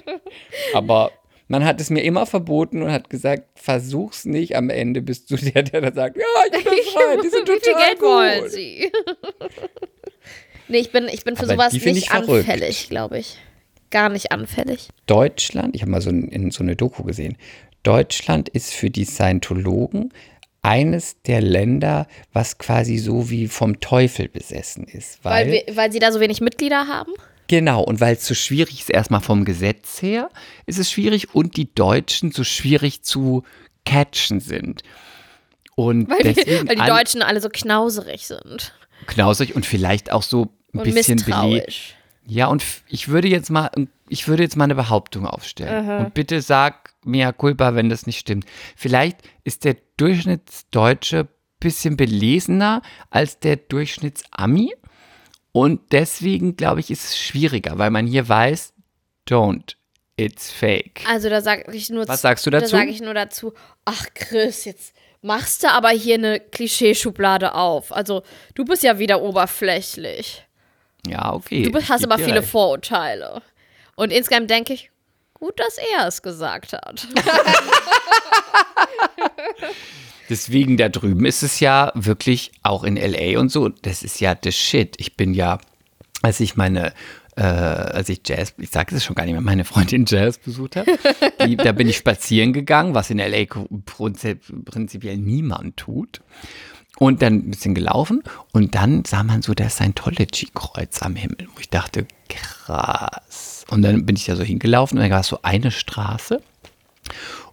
Aber 0.74 1.12
man 1.48 1.64
hat 1.64 1.80
es 1.80 1.90
mir 1.90 2.02
immer 2.02 2.26
verboten 2.26 2.82
und 2.82 2.90
hat 2.90 3.10
gesagt, 3.10 3.44
versuch's 3.54 4.24
nicht 4.24 4.56
am 4.56 4.70
Ende 4.70 5.02
bist 5.02 5.30
du 5.30 5.36
der, 5.36 5.62
der 5.62 5.80
dann 5.80 5.94
sagt, 5.94 6.16
ja, 6.16 6.24
ich 6.50 6.56
unterschreibe, 6.56 7.22
die 7.24 7.28
sind 7.28 7.48
Wie 7.48 7.52
viel 7.52 7.60
total 7.60 7.88
Geld 7.88 8.00
wollen 8.02 8.42
gut. 8.42 8.50
Sie? 8.50 8.92
nee, 10.68 10.78
ich 10.78 10.92
bin, 10.92 11.08
ich 11.08 11.24
bin 11.24 11.36
für 11.36 11.44
Aber 11.44 11.52
sowas 11.52 11.72
nicht 11.72 11.86
ich 11.86 12.10
anfällig, 12.10 12.88
glaube 12.88 13.18
ich. 13.18 13.38
Gar 13.90 14.08
nicht 14.08 14.32
anfällig. 14.32 14.88
Deutschland, 15.06 15.76
ich 15.76 15.82
habe 15.82 15.92
mal 15.92 16.00
so, 16.00 16.10
in 16.10 16.50
so 16.50 16.62
eine 16.64 16.74
Doku 16.74 17.04
gesehen, 17.04 17.36
Deutschland 17.84 18.48
ist 18.48 18.74
für 18.74 18.90
die 18.90 19.04
Scientologen 19.04 20.12
eines 20.60 21.22
der 21.22 21.40
Länder, 21.40 22.08
was 22.32 22.58
quasi 22.58 22.98
so 22.98 23.30
wie 23.30 23.46
vom 23.46 23.78
Teufel 23.78 24.28
besessen 24.28 24.84
ist. 24.84 25.24
Weil, 25.24 25.46
Weil, 25.46 25.52
wir, 25.52 25.76
weil 25.76 25.92
sie 25.92 26.00
da 26.00 26.10
so 26.10 26.18
wenig 26.18 26.40
Mitglieder 26.40 26.88
haben? 26.88 27.12
Genau, 27.48 27.82
und 27.82 28.00
weil 28.00 28.16
es 28.16 28.26
so 28.26 28.34
schwierig 28.34 28.80
ist, 28.80 28.90
erstmal 28.90 29.20
vom 29.20 29.44
Gesetz 29.44 30.02
her, 30.02 30.30
ist 30.66 30.78
es 30.78 30.90
schwierig 30.90 31.34
und 31.34 31.56
die 31.56 31.72
Deutschen 31.74 32.32
so 32.32 32.44
schwierig 32.44 33.02
zu 33.02 33.44
catchen 33.84 34.40
sind. 34.40 34.82
Und 35.74 36.08
Weil 36.08 36.18
die, 36.18 36.34
deswegen 36.34 36.68
weil 36.68 36.76
die 36.76 36.86
Deutschen 36.86 37.22
alle 37.22 37.40
so 37.40 37.48
knauserig 37.48 38.26
sind. 38.26 38.72
knausrig 39.06 39.54
und 39.54 39.66
vielleicht 39.66 40.10
auch 40.10 40.22
so 40.22 40.48
ein 40.72 40.80
Und 40.80 40.84
bisschen 40.84 41.16
misstrauisch. 41.16 41.94
Ja, 42.26 42.46
und 42.48 42.64
ich 42.88 43.08
würde 43.08 43.28
jetzt 43.28 43.50
mal, 43.50 43.70
ich 44.08 44.26
würde 44.26 44.42
jetzt 44.42 44.56
mal 44.56 44.64
eine 44.64 44.74
Behauptung 44.74 45.26
aufstellen. 45.26 45.88
Und 46.06 46.14
bitte 46.14 46.42
sag 46.42 46.94
mea 47.04 47.30
culpa, 47.32 47.74
wenn 47.76 47.88
das 47.88 48.06
nicht 48.06 48.18
stimmt. 48.18 48.46
Vielleicht 48.74 49.18
ist 49.44 49.64
der 49.64 49.76
Durchschnittsdeutsche 49.96 51.28
bisschen 51.60 51.96
belesener 51.96 52.82
als 53.10 53.38
der 53.38 53.56
Durchschnittsami. 53.56 54.74
Und 55.56 55.90
deswegen, 55.90 56.54
glaube 56.54 56.80
ich, 56.80 56.90
ist 56.90 57.04
es 57.04 57.18
schwieriger, 57.18 57.78
weil 57.78 57.88
man 57.88 58.06
hier 58.06 58.28
weiß, 58.28 58.74
don't, 59.26 59.76
it's 60.18 60.52
fake. 60.52 61.02
Also 61.08 61.30
da 61.30 61.40
sage 61.40 61.72
ich 61.72 61.88
nur 61.88 62.06
Was 62.06 62.20
sagst 62.20 62.44
du 62.44 62.50
Da 62.50 62.60
dazu? 62.60 62.72
sage 62.72 62.90
ich 62.90 63.00
nur 63.00 63.14
dazu, 63.14 63.54
ach 63.86 64.04
Chris, 64.12 64.66
jetzt 64.66 64.92
machst 65.22 65.62
du 65.62 65.70
aber 65.70 65.88
hier 65.88 66.16
eine 66.16 66.40
Klischeeschublade 66.40 67.54
auf. 67.54 67.90
Also 67.90 68.22
du 68.54 68.66
bist 68.66 68.82
ja 68.82 68.98
wieder 68.98 69.22
oberflächlich. 69.22 70.46
Ja, 71.06 71.32
okay. 71.32 71.62
Du 71.62 71.72
bist, 71.72 71.88
hast 71.88 72.04
aber 72.04 72.18
viele 72.18 72.40
recht. 72.40 72.50
Vorurteile. 72.50 73.40
Und 73.94 74.12
insgesamt 74.12 74.50
denke 74.50 74.74
ich, 74.74 74.90
gut, 75.32 75.58
dass 75.58 75.78
er 75.78 76.06
es 76.06 76.20
gesagt 76.20 76.74
hat. 76.74 77.08
Deswegen 80.28 80.76
da 80.76 80.88
drüben 80.88 81.24
ist 81.24 81.42
es 81.42 81.60
ja 81.60 81.92
wirklich 81.94 82.52
auch 82.62 82.84
in 82.84 82.96
LA 82.96 83.38
und 83.38 83.50
so, 83.50 83.68
das 83.68 84.02
ist 84.02 84.20
ja 84.20 84.36
the 84.42 84.52
shit. 84.52 84.96
Ich 84.98 85.16
bin 85.16 85.34
ja, 85.34 85.58
als 86.22 86.40
ich 86.40 86.56
meine, 86.56 86.92
äh, 87.36 87.42
als 87.42 88.08
ich 88.08 88.22
Jazz, 88.24 88.54
ich 88.58 88.70
sage 88.70 88.94
es 88.94 89.04
schon 89.04 89.14
gar 89.14 89.24
nicht 89.24 89.34
mehr, 89.34 89.42
meine 89.42 89.64
Freundin 89.64 90.04
Jazz 90.06 90.38
besucht 90.38 90.76
habe, 90.76 90.98
da 91.56 91.72
bin 91.72 91.88
ich 91.88 91.96
spazieren 91.96 92.52
gegangen, 92.52 92.94
was 92.94 93.10
in 93.10 93.18
LA 93.18 93.44
prinzip, 93.84 94.40
prinzipiell 94.64 95.16
niemand 95.16 95.76
tut. 95.76 96.22
Und 96.98 97.20
dann 97.20 97.34
ein 97.34 97.50
bisschen 97.50 97.74
gelaufen 97.74 98.22
und 98.52 98.74
dann 98.74 99.04
sah 99.04 99.22
man 99.22 99.42
so 99.42 99.52
das 99.52 99.76
Scientology-Kreuz 99.76 101.02
am 101.02 101.14
Himmel, 101.14 101.46
wo 101.54 101.60
ich 101.60 101.68
dachte, 101.68 102.06
krass. 102.30 103.66
Und 103.68 103.82
dann 103.82 104.06
bin 104.06 104.16
ich 104.16 104.24
da 104.24 104.34
so 104.34 104.42
hingelaufen 104.42 104.96
und 104.96 105.02
dann 105.02 105.10
war 105.10 105.20
es 105.20 105.26
so 105.26 105.40
eine 105.42 105.70
Straße 105.70 106.40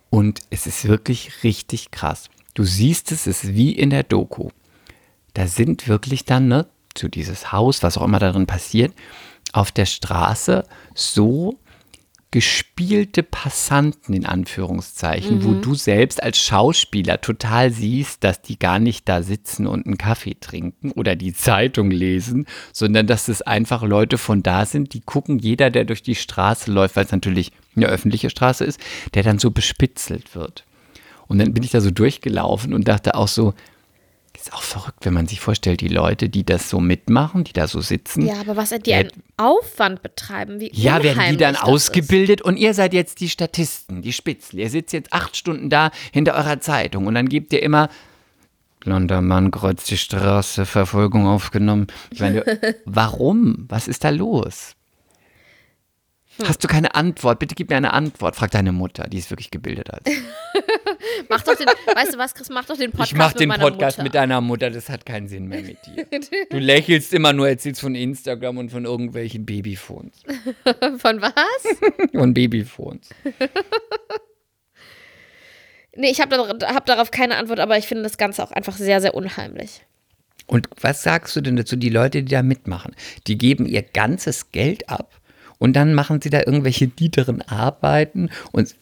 und 0.10 0.40
es 0.50 0.66
ist 0.66 0.88
wirklich 0.88 1.44
richtig 1.44 1.92
krass. 1.92 2.30
Du 2.54 2.64
siehst 2.64 3.12
es, 3.12 3.28
es 3.28 3.44
ist 3.44 3.56
wie 3.56 3.72
in 3.72 3.90
der 3.90 4.04
Doku. 4.04 4.50
Da 5.34 5.48
sind 5.48 5.88
wirklich 5.88 6.26
dann, 6.26 6.48
ne, 6.48 6.68
zu 6.94 7.08
dieses 7.08 7.52
Haus, 7.52 7.82
was 7.82 7.98
auch 7.98 8.04
immer 8.04 8.20
darin 8.20 8.46
passiert, 8.46 8.94
auf 9.52 9.72
der 9.72 9.86
Straße 9.86 10.64
so 10.94 11.60
gespielte 12.34 13.22
Passanten 13.22 14.16
in 14.16 14.26
Anführungszeichen, 14.26 15.44
wo 15.44 15.54
du 15.54 15.76
selbst 15.76 16.22
als 16.24 16.40
Schauspieler 16.40 17.22
total 17.22 17.70
siehst, 17.72 18.24
dass 18.24 18.42
die 18.42 18.58
gar 18.58 18.80
nicht 18.80 19.08
da 19.08 19.22
sitzen 19.22 19.68
und 19.68 19.86
einen 19.86 20.00
Kaffee 20.00 20.36
trinken 20.40 20.92
oder 20.94 21.16
die 21.16 21.34
Zeitung 21.36 21.92
lesen, 21.92 22.48
sondern 22.72 23.06
dass 23.06 23.28
es 23.28 23.44
einfach 23.44 23.84
Leute 23.84 24.18
von 24.18 24.42
da 24.42 24.66
sind, 24.66 24.96
die 24.96 25.02
gucken, 25.02 25.38
jeder, 25.38 25.70
der 25.70 25.86
durch 25.86 26.02
die 26.02 26.16
Straße 26.16 26.72
läuft, 26.72 26.96
weil 26.96 27.06
es 27.06 27.12
natürlich 27.12 27.52
eine 27.76 27.86
öffentliche 27.86 28.32
Straße 28.32 28.66
ist, 28.66 28.80
der 29.14 29.22
dann 29.22 29.38
so 29.38 29.52
bespitzelt 29.52 30.34
wird. 30.34 30.66
Und 31.34 31.40
dann 31.40 31.54
bin 31.54 31.64
ich 31.64 31.72
da 31.72 31.82
so 31.82 31.90
durchgelaufen 31.92 32.74
und 32.74 32.88
dachte 32.88 33.16
auch 33.16 33.28
so, 33.28 33.54
ist 34.38 34.54
auch 34.54 34.62
verrückt, 34.62 35.06
wenn 35.06 35.14
man 35.14 35.26
sich 35.26 35.40
vorstellt, 35.40 35.82
die 35.82 35.88
Leute, 35.88 36.30
die 36.30 36.46
das 36.46 36.70
so 36.70 36.80
mitmachen, 36.80 37.44
die 37.44 37.54
da 37.54 37.68
so 37.68 37.82
sitzen. 37.82 38.26
Ja, 38.26 38.42
aber 38.42 38.56
was 38.56 38.70
die 38.86 38.94
einen 38.94 39.10
Aufwand 39.38 40.04
betreiben, 40.04 40.60
wie 40.60 40.70
Ja, 40.74 41.02
werden 41.02 41.24
die 41.32 41.38
dann 41.38 41.56
ausgebildet 41.56 42.42
und 42.42 42.58
ihr 42.58 42.74
seid 42.74 42.94
jetzt 42.94 43.20
die 43.20 43.30
Statisten, 43.30 44.04
die 44.04 44.14
Spitzel. 44.14 44.60
Ihr 44.60 44.70
sitzt 44.70 44.94
jetzt 44.94 45.12
acht 45.12 45.36
Stunden 45.36 45.70
da 45.70 45.92
hinter 46.12 46.36
eurer 46.36 46.60
Zeitung 46.60 47.08
und 47.08 47.16
dann 47.16 47.30
gebt 47.30 47.52
ihr 47.52 47.64
immer 47.64 47.90
blonder 48.80 49.22
Mann 49.22 49.50
kreuzt 49.50 49.90
die 49.90 49.98
Straße, 49.98 50.68
Verfolgung 50.68 51.26
aufgenommen. 51.26 51.88
Ich 52.12 52.20
meine, 52.20 52.44
warum? 52.86 53.66
Was 53.70 53.88
ist 53.88 54.04
da 54.04 54.10
los? 54.10 54.76
Hm. 56.38 56.48
Hast 56.48 56.64
du 56.64 56.68
keine 56.68 56.96
Antwort? 56.96 57.40
Bitte 57.40 57.54
gib 57.54 57.70
mir 57.70 57.78
eine 57.78 57.94
Antwort. 57.94 58.36
Frag 58.36 58.52
deine 58.52 58.72
Mutter, 58.72 59.08
die 59.08 59.20
ist 59.20 59.30
wirklich 59.30 59.52
gebildet 59.52 59.92
als. 59.92 60.04
Mach 61.30 61.42
doch 61.42 61.56
den, 61.56 61.68
weißt 61.68 62.14
du 62.14 62.18
was, 62.18 62.34
Chris, 62.34 62.50
mach 62.50 62.66
doch 62.66 62.78
den 62.78 62.92
Podcast 62.92 63.12
Ich 63.12 63.18
mach 63.18 63.34
mit 63.34 63.40
den 63.42 63.50
meiner 63.50 63.64
Podcast 63.66 63.98
Mutter. 63.98 64.04
mit 64.04 64.16
deiner 64.16 64.42
Mutter, 64.42 64.70
das 64.70 64.90
hat 64.90 65.06
keinen 65.06 65.28
Sinn 65.28 65.48
mehr 65.48 65.62
mit 65.62 65.78
dir. 65.86 66.08
Du 66.50 66.58
lächelst 66.58 67.14
immer 67.14 67.34
nur, 67.34 67.48
erzählst 67.48 67.82
von 67.82 67.94
Instagram 67.94 68.58
und 68.58 68.70
von 68.70 68.86
irgendwelchen 68.86 69.46
Babyphones. 69.46 70.24
Von 70.98 71.22
was? 71.22 72.12
Von 72.14 72.34
Babyphones. 72.34 73.10
Nee, 75.96 76.10
ich 76.10 76.22
habe 76.22 76.38
hab 76.38 76.86
darauf 76.86 77.12
keine 77.12 77.36
Antwort, 77.36 77.60
aber 77.60 77.78
ich 77.78 77.88
finde 77.88 78.04
das 78.04 78.18
Ganze 78.18 78.44
auch 78.44 78.52
einfach 78.52 78.76
sehr, 78.76 79.02
sehr 79.02 79.14
unheimlich. 79.14 79.86
Und 80.48 80.70
was 80.80 81.04
sagst 81.04 81.36
du 81.36 81.42
denn 81.42 81.56
dazu, 81.56 81.76
die 81.76 81.90
Leute, 81.90 82.24
die 82.24 82.32
da 82.32 82.44
mitmachen? 82.44 82.96
Die 83.28 83.38
geben 83.38 83.66
ihr 83.66 83.82
ganzes 83.82 84.52
Geld 84.52 84.90
ab 84.90 85.20
und 85.64 85.72
dann 85.72 85.94
machen 85.94 86.20
sie 86.22 86.30
da 86.30 86.40
irgendwelche 86.40 86.92
niederen 87.00 87.42
Arbeiten. 87.42 88.30
Und 88.52 88.76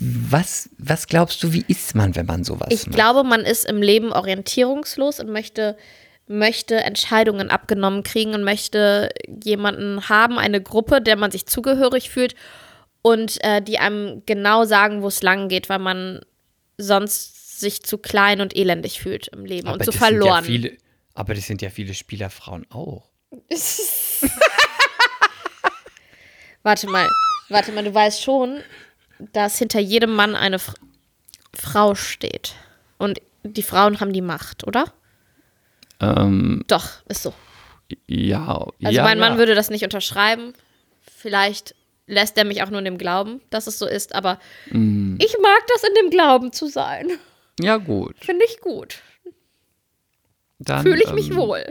was, 0.00 0.68
was 0.76 1.06
glaubst 1.06 1.40
du, 1.44 1.52
wie 1.52 1.64
ist 1.68 1.94
man, 1.94 2.16
wenn 2.16 2.26
man 2.26 2.42
sowas 2.42 2.70
Ich 2.72 2.86
macht? 2.86 2.96
glaube, 2.96 3.22
man 3.22 3.42
ist 3.42 3.64
im 3.64 3.80
Leben 3.80 4.10
orientierungslos 4.10 5.20
und 5.20 5.30
möchte, 5.30 5.76
möchte 6.26 6.74
Entscheidungen 6.74 7.50
abgenommen 7.50 8.02
kriegen 8.02 8.34
und 8.34 8.42
möchte 8.42 9.10
jemanden 9.44 10.08
haben, 10.08 10.38
eine 10.40 10.60
Gruppe, 10.60 11.00
der 11.00 11.14
man 11.14 11.30
sich 11.30 11.46
zugehörig 11.46 12.10
fühlt 12.10 12.34
und 13.00 13.38
äh, 13.44 13.62
die 13.62 13.78
einem 13.78 14.24
genau 14.26 14.64
sagen, 14.64 15.02
wo 15.02 15.06
es 15.06 15.22
lang 15.22 15.48
geht, 15.48 15.68
weil 15.68 15.78
man 15.78 16.22
sonst 16.78 17.60
sich 17.60 17.84
zu 17.84 17.96
klein 17.96 18.40
und 18.40 18.56
elendig 18.56 19.00
fühlt 19.00 19.28
im 19.28 19.44
Leben 19.44 19.68
und 19.68 19.84
zu 19.84 19.92
verloren. 19.92 20.42
Ja 20.42 20.42
viele, 20.42 20.72
aber 21.14 21.34
das 21.34 21.46
sind 21.46 21.62
ja 21.62 21.70
viele 21.70 21.94
Spielerfrauen 21.94 22.66
auch. 22.70 23.08
Warte 26.68 26.86
mal, 26.86 27.08
warte 27.48 27.72
mal, 27.72 27.82
du 27.82 27.94
weißt 27.94 28.22
schon, 28.22 28.60
dass 29.32 29.56
hinter 29.56 29.80
jedem 29.80 30.14
Mann 30.14 30.36
eine 30.36 30.56
F 30.56 30.74
Frau 31.54 31.94
steht. 31.94 32.52
Und 32.98 33.22
die 33.42 33.62
Frauen 33.62 34.00
haben 34.00 34.12
die 34.12 34.20
Macht, 34.20 34.66
oder? 34.66 34.92
Ähm, 35.98 36.62
Doch, 36.68 36.88
ist 37.08 37.22
so. 37.22 37.32
ja. 38.06 38.66
Also 38.84 38.96
ja, 38.96 39.02
mein 39.02 39.18
Mann 39.18 39.32
ja. 39.32 39.38
würde 39.38 39.54
das 39.54 39.70
nicht 39.70 39.82
unterschreiben. 39.82 40.52
Vielleicht 41.16 41.74
lässt 42.06 42.36
er 42.36 42.44
mich 42.44 42.62
auch 42.62 42.68
nur 42.68 42.80
in 42.80 42.84
dem 42.84 42.98
Glauben, 42.98 43.40
dass 43.48 43.66
es 43.66 43.78
so 43.78 43.86
ist, 43.86 44.14
aber 44.14 44.38
Mhm. 44.70 45.16
ich 45.22 45.34
mag 45.42 45.60
das 45.72 45.84
in 45.84 45.94
dem 45.94 46.10
Glauben 46.10 46.52
zu 46.52 46.66
sein. 46.68 47.08
Ja, 47.60 47.78
gut. 47.78 48.14
Finde 48.20 48.44
ich 48.44 48.60
gut. 48.60 48.98
Fühle 50.82 51.02
ich 51.02 51.12
mich 51.12 51.30
ähm, 51.30 51.36
wohl. 51.36 51.64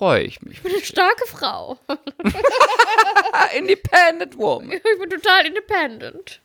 Freue 0.00 0.22
ich 0.22 0.40
mich. 0.40 0.64
Eine 0.64 0.80
starke 0.80 1.26
Frau. 1.26 1.76
Independent 3.54 4.38
Woman. 4.38 4.72
Ich 4.72 4.82
bin 4.82 5.10
total 5.10 5.44
independent. 5.44 6.40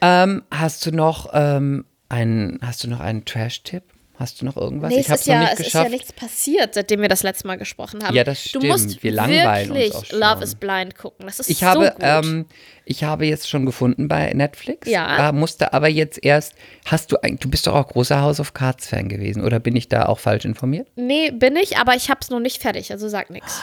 Ähm, 0.00 0.42
hast 0.50 0.84
du 0.84 0.90
noch 0.90 1.30
ähm, 1.32 1.84
einen, 2.08 2.58
hast 2.66 2.82
du 2.82 2.88
noch 2.88 2.98
einen 2.98 3.24
Trash-Tipp? 3.24 3.84
Hast 4.18 4.40
du 4.40 4.46
noch 4.46 4.56
irgendwas? 4.56 4.90
Nee, 4.90 5.00
ich 5.00 5.06
es, 5.06 5.10
habe 5.10 5.16
ist 5.16 5.20
es 5.22 5.26
ja, 5.26 5.40
nicht 5.40 5.52
es 5.52 5.60
ist 5.66 5.72
ja 5.74 5.88
nichts 5.90 6.12
passiert, 6.12 6.74
seitdem 6.74 7.02
wir 7.02 7.08
das 7.08 7.22
letzte 7.22 7.46
Mal 7.46 7.56
gesprochen 7.56 8.02
haben. 8.02 8.14
Ja, 8.14 8.24
das 8.24 8.42
Du 8.44 8.48
stimmt. 8.48 8.64
musst 8.64 9.02
Wir 9.02 9.12
langweilen 9.12 9.70
uns 9.70 9.78
wirklich 9.78 9.94
auch 9.94 10.04
schon. 10.06 10.18
Love 10.20 10.42
is 10.44 10.54
Blind 10.54 10.96
gucken. 10.96 11.26
Das 11.26 11.38
ist 11.38 11.50
Ich 11.50 11.58
so 11.58 11.66
habe, 11.66 11.90
gut. 11.90 12.00
ähm, 12.00 12.46
ich 12.86 13.04
habe 13.04 13.26
jetzt 13.26 13.48
schon 13.48 13.66
gefunden 13.66 14.08
bei 14.08 14.32
Netflix. 14.32 14.88
Ja. 14.88 15.28
Äh, 15.28 15.32
musste 15.32 15.74
aber 15.74 15.88
jetzt 15.88 16.24
erst. 16.24 16.54
Hast 16.86 17.12
du 17.12 17.16
eigentlich, 17.22 17.40
du 17.40 17.50
bist 17.50 17.66
doch 17.66 17.74
auch 17.74 17.88
großer 17.88 18.20
House 18.22 18.40
of 18.40 18.54
Cards 18.54 18.88
Fan 18.88 19.08
gewesen, 19.08 19.44
oder 19.44 19.60
bin 19.60 19.76
ich 19.76 19.88
da 19.88 20.06
auch 20.06 20.18
falsch 20.18 20.44
informiert? 20.46 20.88
nee, 20.96 21.30
bin 21.30 21.54
ich, 21.56 21.76
aber 21.76 21.94
ich 21.94 22.08
habe 22.08 22.20
es 22.22 22.30
noch 22.30 22.40
nicht 22.40 22.62
fertig, 22.62 22.92
also 22.92 23.08
sag 23.08 23.28
nichts. 23.30 23.60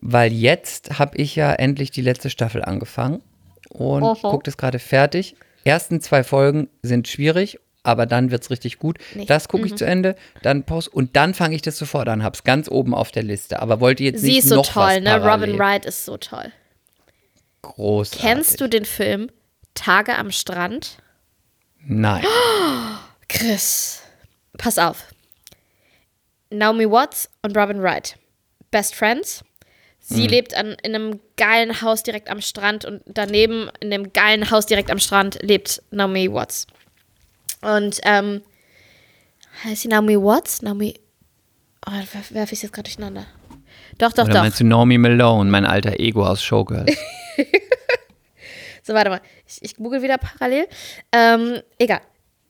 Weil 0.00 0.32
jetzt 0.32 0.98
habe 0.98 1.16
ich 1.16 1.36
ja 1.36 1.52
endlich 1.52 1.92
die 1.92 2.02
letzte 2.02 2.28
Staffel 2.28 2.64
angefangen 2.64 3.22
und 3.68 4.02
gucke 4.20 4.42
das 4.44 4.56
gerade 4.56 4.80
fertig. 4.80 5.36
Ersten 5.64 6.00
zwei 6.00 6.24
Folgen 6.24 6.68
sind 6.82 7.06
schwierig, 7.06 7.60
aber 7.82 8.06
dann 8.06 8.30
wird 8.30 8.42
es 8.42 8.50
richtig 8.50 8.78
gut. 8.78 8.98
Nicht. 9.14 9.28
Das 9.30 9.48
gucke 9.48 9.66
ich 9.66 9.74
zu 9.74 9.84
Ende, 9.84 10.16
dann 10.42 10.64
Pause 10.64 10.90
und 10.90 11.16
dann 11.16 11.34
fange 11.34 11.54
ich 11.54 11.62
das 11.62 11.76
sofort 11.76 12.08
an. 12.08 12.22
Hab's 12.22 12.44
ganz 12.44 12.68
oben 12.70 12.94
auf 12.94 13.10
der 13.10 13.22
Liste, 13.22 13.60
aber 13.60 13.80
wollte 13.80 14.04
jetzt 14.04 14.20
Sie 14.20 14.28
nicht 14.28 14.38
ist 14.40 14.48
so 14.48 14.56
noch 14.56 14.66
toll, 14.66 15.00
ne? 15.00 15.22
Robin. 15.24 15.58
Wright 15.58 15.84
ist 15.84 16.04
so 16.04 16.16
toll. 16.16 16.52
Großartig. 17.62 18.20
Kennst 18.20 18.60
du 18.60 18.68
den 18.68 18.84
Film 18.84 19.30
Tage 19.74 20.16
am 20.16 20.30
Strand? 20.30 20.98
Nein. 21.84 22.24
Chris. 23.28 24.02
Pass 24.58 24.78
auf. 24.78 25.06
Naomi 26.50 26.88
Watts 26.90 27.30
und 27.42 27.56
Robin 27.56 27.82
Wright. 27.82 28.16
Best 28.70 28.94
Friends. 28.94 29.44
Sie 30.04 30.26
lebt 30.26 30.54
an, 30.54 30.76
in 30.82 30.94
einem 30.94 31.20
geilen 31.36 31.80
Haus 31.80 32.02
direkt 32.02 32.28
am 32.28 32.40
Strand 32.40 32.84
und 32.84 33.02
daneben 33.06 33.70
in 33.78 33.90
dem 33.90 34.12
geilen 34.12 34.50
Haus 34.50 34.66
direkt 34.66 34.90
am 34.90 34.98
Strand 34.98 35.38
lebt 35.42 35.80
Naomi 35.92 36.30
Watts. 36.30 36.66
Und 37.62 38.00
ähm, 38.04 38.42
heißt 39.64 39.82
sie 39.82 39.88
Naomi 39.88 40.16
Watts? 40.16 40.62
Naomi. 40.62 40.94
Oh, 41.86 41.92
werfe 41.92 42.34
werf 42.34 42.52
ich 42.52 42.58
es 42.58 42.62
jetzt 42.62 42.72
gerade 42.72 42.88
durcheinander. 42.88 43.26
Doch, 43.98 44.12
doch, 44.12 44.24
Oder 44.24 44.34
doch. 44.34 44.40
meinst 44.42 44.60
du 44.60 44.64
Naomi 44.64 44.98
Malone, 44.98 45.50
mein 45.50 45.64
alter 45.64 45.98
Ego 45.98 46.26
aus 46.26 46.42
Showgirls? 46.42 46.96
So, 48.84 48.94
warte 48.94 49.10
mal. 49.10 49.20
Ich, 49.46 49.62
ich 49.62 49.76
google 49.76 50.02
wieder 50.02 50.18
parallel. 50.18 50.66
Ähm, 51.12 51.60
egal. 51.78 52.00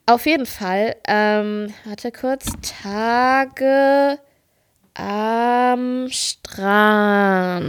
Auf 0.07 0.25
jeden 0.25 0.47
Fall. 0.47 0.97
Ähm, 1.07 1.75
warte 1.85 2.11
kurz. 2.11 2.47
Tage 2.83 4.19
am 4.95 6.09
Strand. 6.11 7.63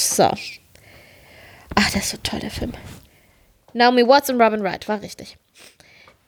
So. 0.00 0.30
Ach, 1.74 1.90
der 1.90 2.00
ist 2.00 2.10
so 2.10 2.16
toll, 2.22 2.40
der 2.40 2.50
Film. 2.50 2.72
Naomi 3.74 4.06
Watts 4.06 4.30
und 4.30 4.40
Robin 4.40 4.62
Wright, 4.62 4.88
war 4.88 5.00
richtig. 5.02 5.36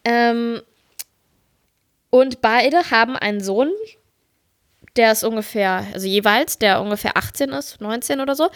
Ähm, 0.04 0.60
und 2.10 2.40
beide 2.40 2.90
haben 2.90 3.16
einen 3.16 3.40
Sohn, 3.40 3.70
der 4.96 5.12
ist 5.12 5.24
ungefähr, 5.24 5.86
also 5.92 6.06
jeweils, 6.06 6.58
der 6.58 6.80
ungefähr 6.80 7.16
18 7.16 7.50
ist, 7.50 7.80
19 7.80 8.20
oder 8.20 8.36
so 8.36 8.50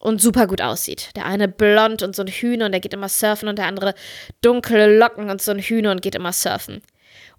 und 0.00 0.20
super 0.20 0.46
gut 0.46 0.60
aussieht. 0.60 1.10
Der 1.16 1.26
eine 1.26 1.48
blond 1.48 2.02
und 2.02 2.14
so 2.14 2.22
ein 2.22 2.28
Hühner 2.28 2.66
und 2.66 2.72
der 2.72 2.80
geht 2.80 2.92
immer 2.92 3.08
surfen 3.08 3.48
und 3.48 3.58
der 3.58 3.66
andere 3.66 3.94
dunkle 4.42 4.98
Locken 4.98 5.30
und 5.30 5.40
so 5.40 5.52
ein 5.52 5.60
Hühner 5.60 5.92
und 5.92 6.02
geht 6.02 6.14
immer 6.14 6.32
surfen. 6.32 6.82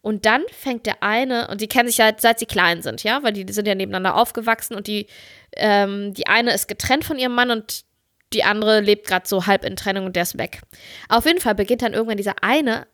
Und 0.02 0.26
dann 0.26 0.44
fängt 0.52 0.86
der 0.86 1.02
eine, 1.02 1.48
und 1.48 1.62
die 1.62 1.68
kennen 1.68 1.88
sich 1.88 1.98
ja 1.98 2.12
seit 2.18 2.40
sie 2.40 2.46
klein 2.46 2.82
sind, 2.82 3.04
ja, 3.04 3.24
weil 3.24 3.34
die 3.34 3.52
sind 3.52 3.68
ja 3.68 3.76
nebeneinander 3.76 4.16
aufgewachsen 4.16 4.76
und 4.76 4.88
die, 4.88 5.08
ähm, 5.54 6.14
die 6.14 6.28
eine 6.28 6.54
ist 6.54 6.68
getrennt 6.68 7.04
von 7.04 7.18
ihrem 7.18 7.34
Mann 7.34 7.52
und 7.52 7.86
die 8.34 8.44
andere 8.44 8.82
lebt 8.82 9.08
gerade 9.08 9.28
so 9.28 9.46
halb 9.48 9.66
in 9.66 9.76
Trennung 9.76 10.06
und 10.06 10.16
der 10.16 10.24
ist 10.24 10.38
weg. 10.38 10.62
Auf 11.10 11.26
jeden 11.26 11.40
Fall 11.40 11.56
beginnt 11.56 11.82
dann 11.82 11.94
irgendwann 11.94 12.18
dieser 12.18 12.44
eine 12.44 12.88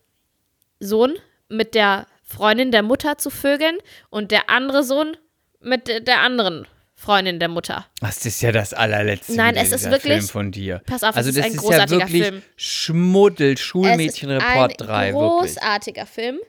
Sohn 0.82 1.14
mit 1.48 1.74
der 1.76 2.08
Freundin 2.24 2.72
der 2.72 2.84
Mutter 2.84 3.18
zu 3.18 3.30
vögeln 3.30 3.78
und 4.10 4.32
der 4.32 4.50
andere 4.50 4.84
Sohn 4.84 5.16
mit 5.62 5.88
de- 5.88 6.02
der 6.02 6.20
anderen 6.22 6.68
Freundin 6.96 7.40
der 7.40 7.48
Mutter. 7.50 7.86
Das 8.00 8.26
ist 8.26 8.42
ja 8.42 8.52
das 8.52 8.74
allerletzte 8.74 9.34
Nein, 9.36 9.56
es 9.56 9.72
ist 9.72 9.90
wirklich- 9.90 10.14
Film 10.14 10.28
von 10.28 10.52
dir. 10.52 10.82
Pass 10.86 11.04
auf, 11.04 11.12
es 11.12 11.18
also 11.18 11.30
ist 11.30 11.38
das 11.38 11.46
ein 11.46 11.52
ist 11.52 11.56
ja 11.56 11.62
großartiger 11.62 12.00
wirklich 12.08 12.24
Film. 12.24 12.42
Schmuddel, 12.56 13.48
Es 13.54 13.60
ist 13.60 13.66
Schulmädchenreport 13.66 14.74
3, 14.82 14.94
ein 15.10 15.14
wirklich. 15.14 15.56
großartiger 15.56 16.06
Film. 16.06 16.40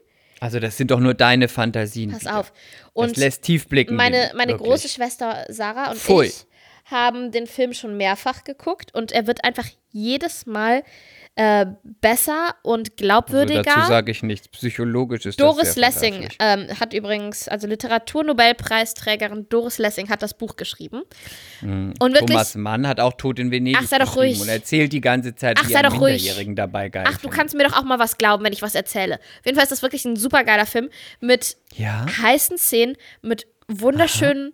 Also 0.40 0.58
das 0.60 0.76
sind 0.76 0.90
doch 0.90 0.98
nur 1.00 1.14
deine 1.14 1.48
Fantasien. 1.48 2.10
Pass 2.10 2.26
auf. 2.26 2.50
das 2.52 2.90
Und 2.92 3.16
lässt 3.16 3.42
tief 3.42 3.68
blicken. 3.68 3.94
meine, 3.96 4.32
meine 4.34 4.52
wirklich. 4.52 4.68
große 4.70 4.88
Schwester 4.88 5.44
Sarah 5.48 5.90
und 5.92 5.98
Pfui. 5.98 6.26
ich 6.26 6.46
haben 6.86 7.30
den 7.30 7.46
Film 7.46 7.72
schon 7.72 7.96
mehrfach 7.96 8.42
geguckt 8.44 8.92
und 8.92 9.12
er 9.12 9.26
wird 9.26 9.44
einfach 9.44 9.66
jedes 9.90 10.46
Mal 10.46 10.82
äh, 11.34 11.64
besser 11.82 12.54
und 12.62 12.90
Also 12.90 12.96
glaubwürdiger. 12.96 13.62
dazu 13.62 13.88
sage 13.88 14.10
ich 14.12 14.22
nichts. 14.22 14.48
Psychologisch 14.48 15.24
ist 15.24 15.40
Doris 15.40 15.68
das 15.68 15.76
Lessing 15.76 16.28
ähm, 16.38 16.68
hat 16.78 16.92
übrigens, 16.92 17.48
also 17.48 17.66
Literaturnobelpreisträgerin 17.66 19.48
Doris 19.48 19.78
Lessing 19.78 20.10
hat 20.10 20.22
das 20.22 20.34
Buch 20.34 20.56
geschrieben. 20.56 21.02
Und 21.62 21.98
wirklich. 22.00 22.20
Thomas 22.26 22.54
Mann 22.54 22.86
hat 22.86 23.00
auch 23.00 23.14
Tod 23.14 23.38
in 23.38 23.50
Venedig 23.50 23.80
Ach, 23.82 23.86
sei 23.88 23.98
doch 23.98 24.14
geschrieben 24.14 24.26
ruhig. 24.36 24.40
und 24.42 24.48
erzählt 24.48 24.92
die 24.92 25.00
ganze 25.00 25.34
Zeit, 25.34 25.56
Ach, 25.58 25.68
wie 25.68 25.72
er. 25.72 25.90
Minderjährigen 25.90 26.54
dabei 26.56 26.88
geil 26.90 27.04
ach, 27.08 27.16
du 27.18 27.28
kannst 27.30 27.54
mir 27.56 27.64
doch 27.66 27.76
auch 27.78 27.84
mal 27.84 27.98
was 27.98 28.18
glauben, 28.18 28.44
wenn 28.44 28.52
ich 28.52 28.60
was 28.62 28.74
erzähle. 28.74 29.14
Auf 29.40 29.46
jeden 29.46 29.56
Fall 29.56 29.64
ist 29.64 29.72
das 29.72 29.80
wirklich 29.82 30.04
ein 30.04 30.16
super 30.16 30.44
geiler 30.44 30.66
Film 30.66 30.90
mit 31.20 31.56
Ja? 31.76 32.04
heißen 32.20 32.58
Szenen, 32.58 32.96
mit 33.22 33.46
wunderschönen 33.68 34.52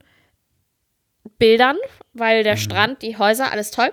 Bildern, 1.38 1.76
weil 2.12 2.40
Mhm. 2.40 2.44
der 2.44 2.56
Strand, 2.56 3.02
die 3.02 3.16
Häuser, 3.16 3.50
alles 3.50 3.70
toll. 3.72 3.90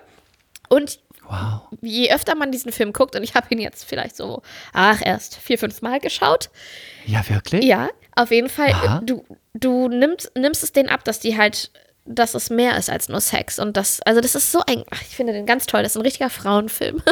Und 0.69 0.99
Wow. 1.27 1.61
je 1.81 2.11
öfter 2.13 2.35
man 2.35 2.51
diesen 2.51 2.71
Film 2.71 2.93
guckt, 2.93 3.15
und 3.15 3.23
ich 3.23 3.33
habe 3.35 3.47
ihn 3.49 3.59
jetzt 3.59 3.83
vielleicht 3.85 4.15
so, 4.15 4.41
ach, 4.73 5.01
erst 5.03 5.35
vier, 5.37 5.57
fünf 5.57 5.81
Mal 5.81 5.99
geschaut, 5.99 6.49
Ja, 7.05 7.27
wirklich? 7.29 7.63
ja, 7.65 7.89
auf 8.15 8.31
jeden 8.31 8.49
Fall, 8.49 8.71
Aha. 8.71 9.01
du, 9.03 9.25
du 9.53 9.87
nimmst, 9.89 10.31
nimmst 10.37 10.63
es 10.63 10.71
denen 10.71 10.89
ab, 10.89 11.03
dass 11.03 11.19
die 11.19 11.37
halt, 11.37 11.71
dass 12.05 12.35
es 12.35 12.49
mehr 12.49 12.77
ist 12.77 12.89
als 12.89 13.09
nur 13.09 13.19
Sex. 13.21 13.57
Und 13.59 13.75
das, 13.77 14.01
also 14.03 14.21
das 14.21 14.35
ist 14.35 14.51
so 14.51 14.61
ein, 14.67 14.83
ach, 14.91 15.01
ich 15.01 15.15
finde 15.15 15.33
den 15.33 15.45
ganz 15.47 15.65
toll, 15.65 15.81
das 15.83 15.93
ist 15.93 15.97
ein 15.97 16.03
richtiger 16.03 16.29
Frauenfilm. 16.29 17.01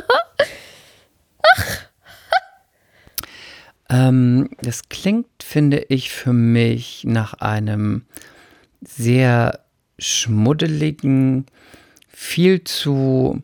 Ähm, 3.89 4.49
das 4.61 4.89
klingt, 4.89 5.28
finde 5.43 5.86
ich, 5.89 6.09
für 6.09 6.34
mich 6.34 7.03
nach 7.05 7.34
einem 7.36 8.05
sehr 8.82 9.59
schmuddeligen, 9.99 11.45
viel 12.07 12.64
zu 12.64 13.41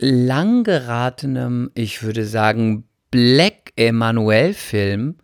lang 0.00 0.64
geratenem, 0.64 1.70
ich 1.74 2.02
würde 2.02 2.24
sagen, 2.24 2.84
Black 3.10 3.72
Emanuel-Film. 3.76 5.16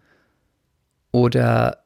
Oder 1.12 1.84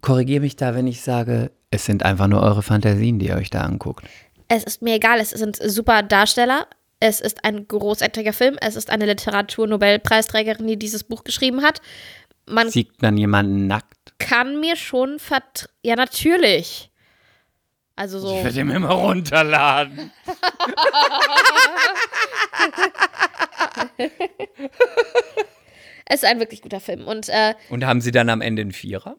korrigiere 0.00 0.40
mich 0.40 0.56
da, 0.56 0.74
wenn 0.74 0.86
ich 0.86 1.02
sage, 1.02 1.50
es 1.70 1.84
sind 1.84 2.04
einfach 2.04 2.28
nur 2.28 2.42
eure 2.42 2.62
Fantasien, 2.62 3.18
die 3.18 3.28
ihr 3.28 3.36
euch 3.36 3.50
da 3.50 3.62
anguckt. 3.62 4.04
es 4.48 4.64
ist 4.64 4.82
mir 4.82 4.94
egal, 4.94 5.20
es 5.20 5.30
sind 5.30 5.56
super 5.56 6.02
Darsteller. 6.02 6.66
Es 7.00 7.20
ist 7.20 7.44
ein 7.44 7.66
großartiger 7.66 8.34
Film. 8.34 8.56
Es 8.60 8.76
ist 8.76 8.90
eine 8.90 9.06
Literaturnobelpreisträgerin, 9.06 10.66
die 10.66 10.78
dieses 10.78 11.02
Buch 11.02 11.24
geschrieben 11.24 11.62
hat. 11.62 11.80
Man 12.46 12.68
Sieht 12.68 12.90
dann 13.00 13.16
jemanden 13.16 13.66
nackt? 13.66 14.00
kann 14.20 14.60
mir 14.60 14.76
schon 14.76 15.18
vert... 15.18 15.70
Ja, 15.82 15.96
natürlich. 15.96 16.89
Also 18.00 18.18
so. 18.18 18.34
Ich 18.34 18.44
werde 18.44 18.60
ihn 18.60 18.70
immer 18.70 18.92
runterladen. 18.92 20.10
Es 26.06 26.22
ist 26.22 26.28
ein 26.28 26.40
wirklich 26.40 26.62
guter 26.62 26.80
Film. 26.80 27.06
Und 27.06 27.28
äh, 27.28 27.54
Und 27.68 27.84
haben 27.84 28.00
sie 28.00 28.10
dann 28.10 28.30
am 28.30 28.40
Ende 28.40 28.62
einen 28.62 28.72
Vierer? 28.72 29.16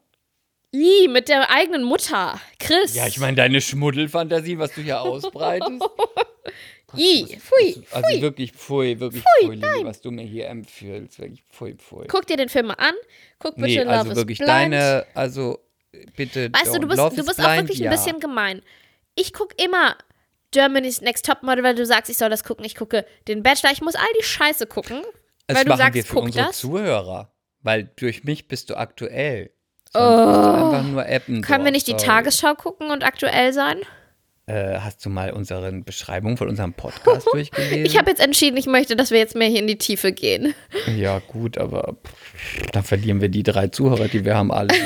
i, 0.74 1.06
mit 1.08 1.28
der 1.28 1.50
eigenen 1.50 1.84
Mutter. 1.84 2.40
Chris. 2.58 2.94
Ja, 2.94 3.06
ich 3.06 3.18
meine, 3.18 3.36
deine 3.36 3.60
Schmuddelfantasie, 3.60 4.58
was 4.58 4.72
du 4.74 4.80
hier 4.82 5.00
ausbreitest. 5.00 5.82
I, 6.96 7.38
pfui, 7.38 7.84
Also 7.90 8.08
pfui. 8.08 8.20
wirklich 8.20 8.52
pfui, 8.52 9.00
wirklich 9.00 9.22
pfui, 9.22 9.54
Lili, 9.54 9.84
was 9.84 10.00
du 10.02 10.10
mir 10.10 10.24
hier 10.26 10.48
empfiehlst. 10.48 11.18
Wirklich 11.18 11.42
pfui, 11.50 11.74
pfui. 11.74 12.06
Guck 12.08 12.26
dir 12.26 12.36
den 12.36 12.50
Film 12.50 12.66
mal 12.66 12.74
an. 12.74 12.94
Guck 13.38 13.54
bitte 13.56 13.68
nee, 13.68 13.82
Love 13.82 13.90
also 13.92 14.10
is 14.10 14.16
wirklich 14.16 14.38
Blind. 14.38 14.50
deine, 14.50 15.06
also 15.14 15.58
bitte. 16.16 16.52
Weißt 16.52 16.74
du, 16.74 16.80
du 16.80 16.86
don't. 16.86 16.88
bist, 16.88 17.18
du 17.18 17.20
is 17.20 17.26
bist 17.26 17.40
auch 17.40 17.56
wirklich 17.56 17.78
ja. 17.78 17.90
ein 17.90 17.96
bisschen 17.96 18.20
gemein. 18.20 18.62
Ich 19.14 19.32
gucke 19.32 19.54
immer 19.62 19.96
Germany's 20.50 21.00
Next 21.00 21.26
Topmodel, 21.26 21.64
weil 21.64 21.74
du 21.74 21.84
sagst, 21.84 22.10
ich 22.10 22.18
soll 22.18 22.30
das 22.30 22.44
gucken. 22.44 22.64
Ich 22.64 22.74
gucke 22.74 23.04
den 23.28 23.42
Bachelor. 23.42 23.72
Ich 23.72 23.82
muss 23.82 23.94
all 23.94 24.08
die 24.18 24.24
Scheiße 24.24 24.66
gucken, 24.66 25.02
Das 25.46 25.58
weil 25.58 25.64
du 25.64 25.76
sagst, 25.76 25.94
wir 25.94 26.04
für 26.04 26.14
guck 26.14 26.24
unsere 26.24 26.46
das. 26.46 26.58
Zuhörer. 26.58 27.32
Weil 27.60 27.90
durch 27.96 28.24
mich 28.24 28.48
bist 28.48 28.70
du 28.70 28.76
aktuell. 28.76 29.50
Sonst 29.92 30.26
bist 30.26 30.44
du 30.44 30.50
einfach 30.50 30.82
nur. 30.82 31.04
Oh. 31.04 31.40
Können 31.42 31.64
wir 31.64 31.70
nicht 31.70 31.86
die. 31.86 31.96
Tagesschau 31.96 32.54
gucken 32.54 32.90
und 32.90 33.04
aktuell 33.04 33.52
sein? 33.52 33.78
Äh, 34.46 34.78
hast 34.80 35.04
du 35.04 35.08
mal 35.08 35.30
unsere 35.32 35.70
Beschreibung 35.72 36.36
von 36.36 36.48
unserem 36.48 36.72
Podcast 36.72 37.28
durchgelesen? 37.32 37.86
Ich 37.86 37.96
habe 37.96 38.10
jetzt 38.10 38.20
entschieden, 38.20 38.56
ich 38.56 38.66
möchte, 38.66 38.96
dass 38.96 39.12
wir 39.12 39.18
jetzt 39.18 39.36
mehr 39.36 39.48
hier 39.48 39.60
in 39.60 39.68
die 39.68 39.78
Tiefe 39.78 40.12
gehen. 40.12 40.54
Ja, 40.96 41.20
gut, 41.20 41.58
aber 41.58 41.96
pff, 42.04 42.66
dann 42.72 42.82
verlieren 42.82 43.20
wir 43.20 43.28
die 43.28 43.44
drei 43.44 43.68
Zuhörer, 43.68 44.08
die 44.08 44.24
wir 44.24 44.36
haben, 44.36 44.50
alle. 44.52 44.68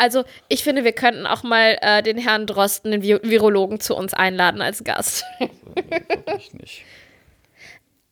Also, 0.00 0.22
ich 0.48 0.62
finde, 0.62 0.84
wir 0.84 0.92
könnten 0.92 1.26
auch 1.26 1.42
mal 1.42 1.76
äh, 1.80 2.04
den 2.04 2.18
Herrn 2.18 2.46
Drosten, 2.46 2.92
den 2.92 3.02
Vi 3.02 3.18
Virologen, 3.20 3.80
zu 3.80 3.96
uns 3.96 4.14
einladen 4.14 4.62
als 4.62 4.84
Gast. 4.84 5.24
Wirklich 5.74 6.52
nicht. 6.54 6.82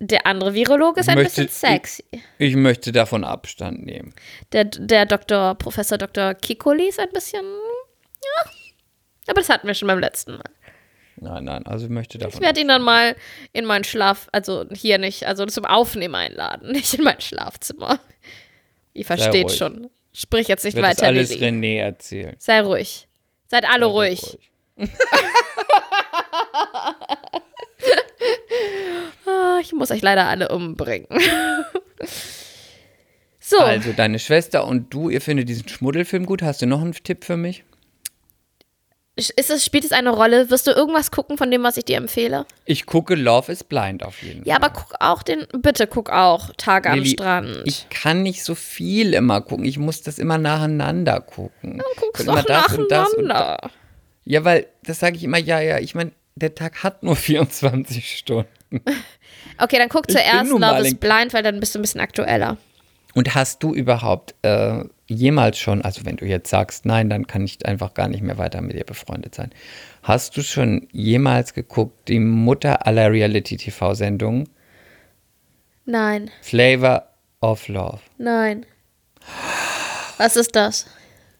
Der 0.00 0.26
andere 0.26 0.52
Virologe 0.54 0.98
ist 0.98 1.08
ein 1.08 1.14
Möchte- 1.16 1.44
bisschen 1.44 1.70
sexy. 1.70 2.02
Ich 2.38 2.56
möchte 2.56 2.90
davon 2.90 3.22
Abstand 3.22 3.86
nehmen. 3.86 4.12
Der, 4.50 4.64
der 4.64 5.06
Doktor, 5.06 5.54
Professor 5.54 5.96
Dr. 5.96 6.34
Kikoli 6.34 6.88
ist 6.88 6.98
ein 6.98 7.10
bisschen. 7.12 7.44
Ja. 7.44 8.50
Aber 9.28 9.40
das 9.40 9.48
hatten 9.48 9.68
wir 9.68 9.74
schon 9.74 9.86
beim 9.86 10.00
letzten 10.00 10.32
Mal. 10.32 10.50
Nein, 11.18 11.44
nein, 11.44 11.66
also 11.66 11.86
ich 11.86 11.90
möchte 11.90 12.18
davon 12.18 12.34
Ich 12.34 12.40
werde 12.40 12.60
ihn 12.60 12.68
dann 12.68 12.82
mal 12.82 13.16
in 13.52 13.64
meinen 13.64 13.84
Schlaf, 13.84 14.28
also 14.32 14.66
hier 14.72 14.98
nicht, 14.98 15.24
also 15.26 15.46
zum 15.46 15.64
Aufnehmen 15.64 16.14
einladen, 16.14 16.72
nicht 16.72 16.92
in 16.94 17.04
mein 17.04 17.20
Schlafzimmer. 17.20 17.98
Ihr 18.92 19.04
versteht 19.04 19.46
ruhig. 19.46 19.56
schon. 19.56 19.90
Sprich 20.12 20.48
jetzt 20.48 20.64
nicht 20.64 20.76
Ich 20.76 20.82
werde 20.82 20.94
das 20.94 21.02
weiter, 21.02 21.08
alles 21.08 21.30
Lilly. 21.30 21.44
René 21.44 21.78
erzählen. 21.80 22.34
Sei 22.38 22.60
ruhig. 22.60 23.06
Seid 23.48 23.64
alle 23.68 23.86
ruhig. 23.86 24.38
Ah, 29.26 29.58
ich 29.60 29.72
muss 29.72 29.90
euch 29.90 30.00
leider 30.00 30.26
alle 30.26 30.48
umbringen. 30.48 31.06
so, 33.38 33.58
Also 33.58 33.92
deine 33.92 34.18
Schwester 34.18 34.66
und 34.66 34.92
du, 34.92 35.10
ihr 35.10 35.20
findet 35.20 35.50
diesen 35.50 35.68
Schmuddelfilm 35.68 36.24
gut. 36.24 36.40
Hast 36.42 36.62
du 36.62 36.66
noch 36.66 36.80
einen 36.80 36.92
Tipp 36.92 37.24
für 37.24 37.36
mich? 37.36 37.64
Ist 39.16 39.50
es, 39.50 39.64
spielt 39.64 39.84
es 39.84 39.92
eine 39.92 40.10
Rolle? 40.10 40.50
Wirst 40.50 40.66
du 40.66 40.72
irgendwas 40.72 41.10
gucken 41.10 41.38
von 41.38 41.50
dem, 41.50 41.62
was 41.62 41.76
ich 41.78 41.84
dir 41.86 41.96
empfehle? 41.96 42.44
Ich 42.66 42.84
gucke 42.86 43.14
Love 43.14 43.50
is 43.50 43.64
Blind 43.64 44.02
auf 44.04 44.22
jeden 44.22 44.40
Fall. 44.40 44.48
Ja, 44.48 44.56
aber 44.56 44.70
guck 44.70 44.94
auch 45.00 45.22
den, 45.22 45.46
bitte 45.62 45.86
guck 45.86 46.10
auch 46.10 46.50
Tage 46.58 46.90
am 46.90 46.98
Lilly, 46.98 47.10
Strand. 47.10 47.62
Ich 47.64 47.88
kann 47.88 48.22
nicht 48.22 48.44
so 48.44 48.54
viel 48.54 49.14
immer 49.14 49.40
gucken. 49.40 49.64
Ich 49.64 49.78
muss 49.78 50.02
das 50.02 50.18
immer 50.18 50.36
nacheinander 50.38 51.20
gucken. 51.20 51.82
Guckst 51.98 52.22
Und 52.28 52.28
immer 52.28 52.40
auch 52.40 52.44
das 52.44 52.76
und 52.78 52.90
das 52.90 53.12
und 53.14 53.26
nacheinander. 53.26 53.70
Ja, 54.24 54.44
weil 54.44 54.66
das 54.82 54.98
sage 54.98 55.16
ich 55.16 55.24
immer, 55.24 55.38
ja, 55.38 55.60
ja. 55.60 55.78
Ich 55.78 55.94
meine, 55.94 56.12
der 56.34 56.54
Tag 56.54 56.82
hat 56.82 57.02
nur 57.02 57.16
24 57.16 58.18
Stunden. 58.18 58.50
Okay, 59.58 59.78
dann 59.78 59.88
guck 59.88 60.04
Ich 60.08 60.14
zuerst 60.14 60.50
Love 60.50 60.80
is 60.80 60.90
in- 60.92 60.96
Blind, 60.98 61.32
weil 61.32 61.42
dann 61.42 61.60
bist 61.60 61.74
du 61.74 61.78
ein 61.78 61.82
bisschen 61.82 62.00
aktueller. 62.02 62.58
Und 63.14 63.34
hast 63.34 63.62
du 63.62 63.72
überhaupt 63.74 64.34
äh, 64.42 64.84
jemals 65.08 65.58
schon, 65.58 65.82
also 65.82 66.04
wenn 66.04 66.16
du 66.16 66.24
jetzt 66.26 66.50
sagst, 66.50 66.84
nein, 66.86 67.08
dann 67.10 67.26
kann 67.26 67.44
ich 67.44 67.64
einfach 67.66 67.94
gar 67.94 68.08
nicht 68.08 68.22
mehr 68.22 68.38
weiter 68.38 68.60
mit 68.60 68.76
dir 68.76 68.84
befreundet 68.84 69.34
sein. 69.34 69.50
Hast 70.02 70.36
du 70.36 70.42
schon 70.42 70.88
jemals 70.92 71.54
geguckt, 71.54 72.08
die 72.08 72.18
Mutter 72.20 72.86
aller 72.86 73.10
Reality-TV-Sendungen, 73.12 74.48
Nein, 75.84 76.30
Flavor 76.42 77.06
of 77.40 77.68
Love? 77.68 78.00
nein. 78.18 78.66
Was 80.18 80.36
ist 80.36 80.56
das? 80.56 80.86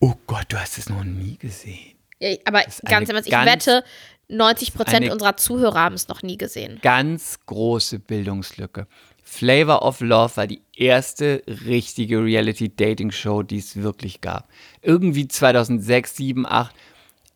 Oh 0.01 0.15
Gott, 0.27 0.47
du 0.49 0.59
hast 0.59 0.77
es 0.79 0.89
noch 0.89 1.03
nie 1.05 1.37
gesehen. 1.39 1.95
Ja, 2.21 2.35
aber 2.45 2.63
ganz 2.85 3.09
Ernst, 3.09 3.27
ich 3.27 3.31
ganz- 3.33 3.51
wette, 3.67 3.85
90 4.29 4.75
Prozent 4.75 5.11
unserer 5.11 5.37
Zuhörer 5.37 5.81
haben 5.81 5.95
es 5.95 6.09
noch 6.09 6.23
nie 6.23 6.37
gesehen. 6.37 6.79
Ganz 6.83 7.39
große 7.47 7.99
Bildungslücke. 8.01 8.87
Flavor 9.29 9.83
of 9.83 10.01
Love 10.01 10.37
war 10.37 10.47
die 10.47 10.63
erste 10.73 11.43
richtige 11.47 12.23
Reality-Dating-Show, 12.23 13.43
die 13.43 13.59
es 13.59 13.77
wirklich 13.77 14.21
gab. 14.21 14.49
Irgendwie 14.83 15.27
2006, 15.27 16.17
7, 16.17 16.47
8. 16.47 16.73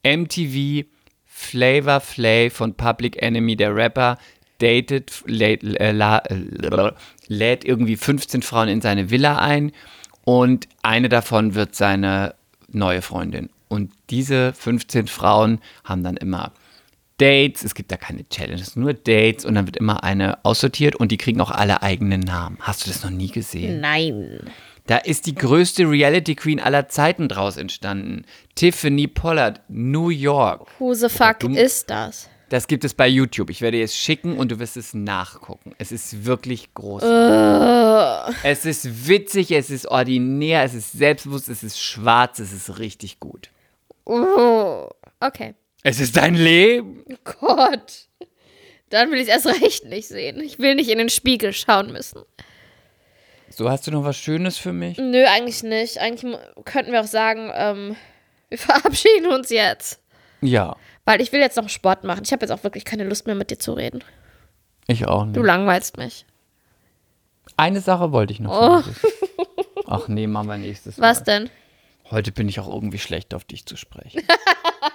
MTV, 0.05 0.87
Flavor 1.27 2.01
Flav 2.01 2.53
von 2.53 2.75
Public 2.75 3.21
Enemy, 3.21 3.57
der 3.57 3.75
Rapper, 3.75 4.19
datet, 4.61 5.25
lädt, 5.27 5.65
äh, 5.65 5.91
äh, 5.91 6.93
lädt 7.27 7.65
irgendwie 7.65 7.97
15 7.97 8.43
Frauen 8.43 8.69
in 8.69 8.81
seine 8.81 9.11
Villa 9.11 9.39
ein 9.39 9.73
und 10.25 10.69
eine 10.83 11.09
davon 11.09 11.57
wird 11.57 11.75
seine 11.75 12.37
neue 12.69 13.03
Freundin. 13.03 13.51
Und 13.69 13.91
diese 14.11 14.53
15 14.53 15.09
Frauen 15.09 15.61
haben 15.85 16.05
dann 16.05 16.17
immer 16.17 16.53
Dates, 17.21 17.63
es 17.65 17.75
gibt 17.75 17.93
da 17.93 17.97
keine 17.97 18.27
Challenges, 18.29 18.77
nur 18.77 18.95
Dates 18.95 19.45
und 19.45 19.55
dann 19.55 19.67
wird 19.67 19.77
immer 19.77 20.03
eine 20.05 20.45
aussortiert 20.45 20.97
und 20.97 21.13
die 21.13 21.19
kriegen 21.19 21.41
auch 21.41 21.51
alle 21.51 21.83
eigenen 21.83 22.21
Namen. 22.21 22.57
Hast 22.61 22.87
du 22.87 22.91
das 22.91 23.03
noch 23.05 23.11
nie 23.11 23.29
gesehen? 23.29 23.81
Nein. 23.81 24.41
Da 24.87 24.97
ist 24.97 25.27
die 25.27 25.35
größte 25.35 25.89
Reality 25.89 26.35
Queen 26.35 26.59
aller 26.59 26.89
Zeiten 26.89 27.29
draus 27.29 27.57
entstanden. 27.57 28.25
Tiffany 28.55 29.07
Pollard, 29.07 29.61
New 29.69 30.09
York. 30.09 30.67
Who 30.81 30.95
the 30.95 31.09
fuck 31.09 31.41
du- 31.41 31.51
ist 31.51 31.91
das? 31.91 32.29
Das 32.49 32.67
gibt 32.67 32.85
es 32.85 32.95
bei 32.95 33.07
YouTube. 33.07 33.49
Ich 33.51 33.61
werde 33.61 33.81
es 33.81 33.95
schicken 33.95 34.37
und 34.37 34.51
du 34.51 34.59
wirst 34.59 34.77
es 34.77 34.93
nachgucken. 34.93 35.73
Es 35.79 35.93
ist 35.93 36.25
wirklich 36.25 36.75
groß. 36.75 37.05
Es 38.43 38.65
ist 38.65 39.07
witzig, 39.07 39.53
es 39.53 39.71
ist 39.71 39.87
ordinär, 39.87 40.65
es 40.65 40.75
ist 40.75 40.91
selbstbewusst, 40.93 41.49
es 41.49 41.63
ist 41.63 41.79
schwarz, 41.81 42.41
es 42.41 42.53
ist 42.53 42.79
richtig 42.81 43.21
gut. 43.21 43.51
Oh, 44.05 44.89
okay. 45.21 45.55
Es 45.83 46.01
ist 46.01 46.17
dein 46.17 46.35
Leben. 46.35 47.05
Gott. 47.25 48.07
Dann 48.91 49.11
will 49.11 49.19
ich 49.19 49.29
es 49.29 49.45
erst 49.45 49.63
recht 49.63 49.85
nicht 49.85 50.09
sehen. 50.09 50.41
Ich 50.41 50.59
will 50.59 50.75
nicht 50.75 50.91
in 50.91 50.99
den 50.99 51.09
Spiegel 51.09 51.53
schauen 51.53 51.93
müssen. 51.93 52.23
So, 53.51 53.69
hast 53.71 53.87
du 53.87 53.91
noch 53.91 54.05
was 54.05 54.17
Schönes 54.17 54.59
für 54.59 54.73
mich? 54.73 54.99
Nö, 54.99 55.25
eigentlich 55.27 55.63
nicht. 55.63 55.99
Eigentlich 55.99 56.37
könnten 56.65 56.93
wir 56.93 57.01
auch 57.01 57.07
sagen, 57.07 57.51
ähm, 57.55 57.97
wir 58.49 58.59
verabschieden 58.59 59.27
uns 59.33 59.51
jetzt. 59.51 60.01
Ja, 60.41 60.77
Weil 61.05 61.21
ich 61.21 61.33
will 61.33 61.41
jetzt 61.41 61.57
noch 61.57 61.69
Sport 61.69 62.05
machen. 62.05 62.23
Ich 62.25 62.33
habe 62.33 62.45
jetzt 62.45 62.51
auch 62.53 62.65
wirklich 62.65 62.85
keine 62.85 63.05
Lust 63.05 63.27
mehr 63.27 63.35
mit 63.35 63.51
dir 63.51 63.59
zu 63.59 63.73
reden. 63.73 64.03
ich 64.87 65.07
auch 65.07 65.23
Du 65.25 65.29
nicht. 65.41 65.47
langweilst 65.47 65.97
mich. 65.97 66.25
Eine 67.57 67.81
Sache 67.81 68.13
wollte 68.13 68.33
ich 68.33 68.41
noch. 68.41 68.85
Oh. 68.87 68.91
Ach 69.87 70.09
nee, 70.09 70.27
machen 70.27 70.49
wir 70.49 70.57
nächstes 70.59 70.97
Mal. 70.97 71.11
Was 71.11 71.25
denn? 71.25 71.51
Heute 72.11 72.33
bin 72.33 72.49
ich 72.49 72.59
auch 72.61 72.69
irgendwie 72.73 72.99
schlecht 72.99 73.35
auf 73.35 73.45
dich 73.45 73.67
zu 73.67 73.77
sprechen. 73.77 74.23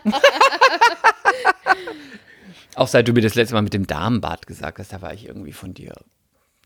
auch 2.76 2.88
seit 2.88 3.08
du 3.08 3.14
mir 3.14 3.22
das 3.22 3.36
letzte 3.36 3.54
Mal 3.56 3.62
mit 3.62 3.74
dem 3.74 3.88
Damenbart 3.88 4.48
gesagt 4.48 4.80
hast, 4.80 4.92
da 4.94 5.02
war 5.02 5.14
ich 5.14 5.26
irgendwie 5.28 5.54
von 5.54 5.74
dir 5.74 5.94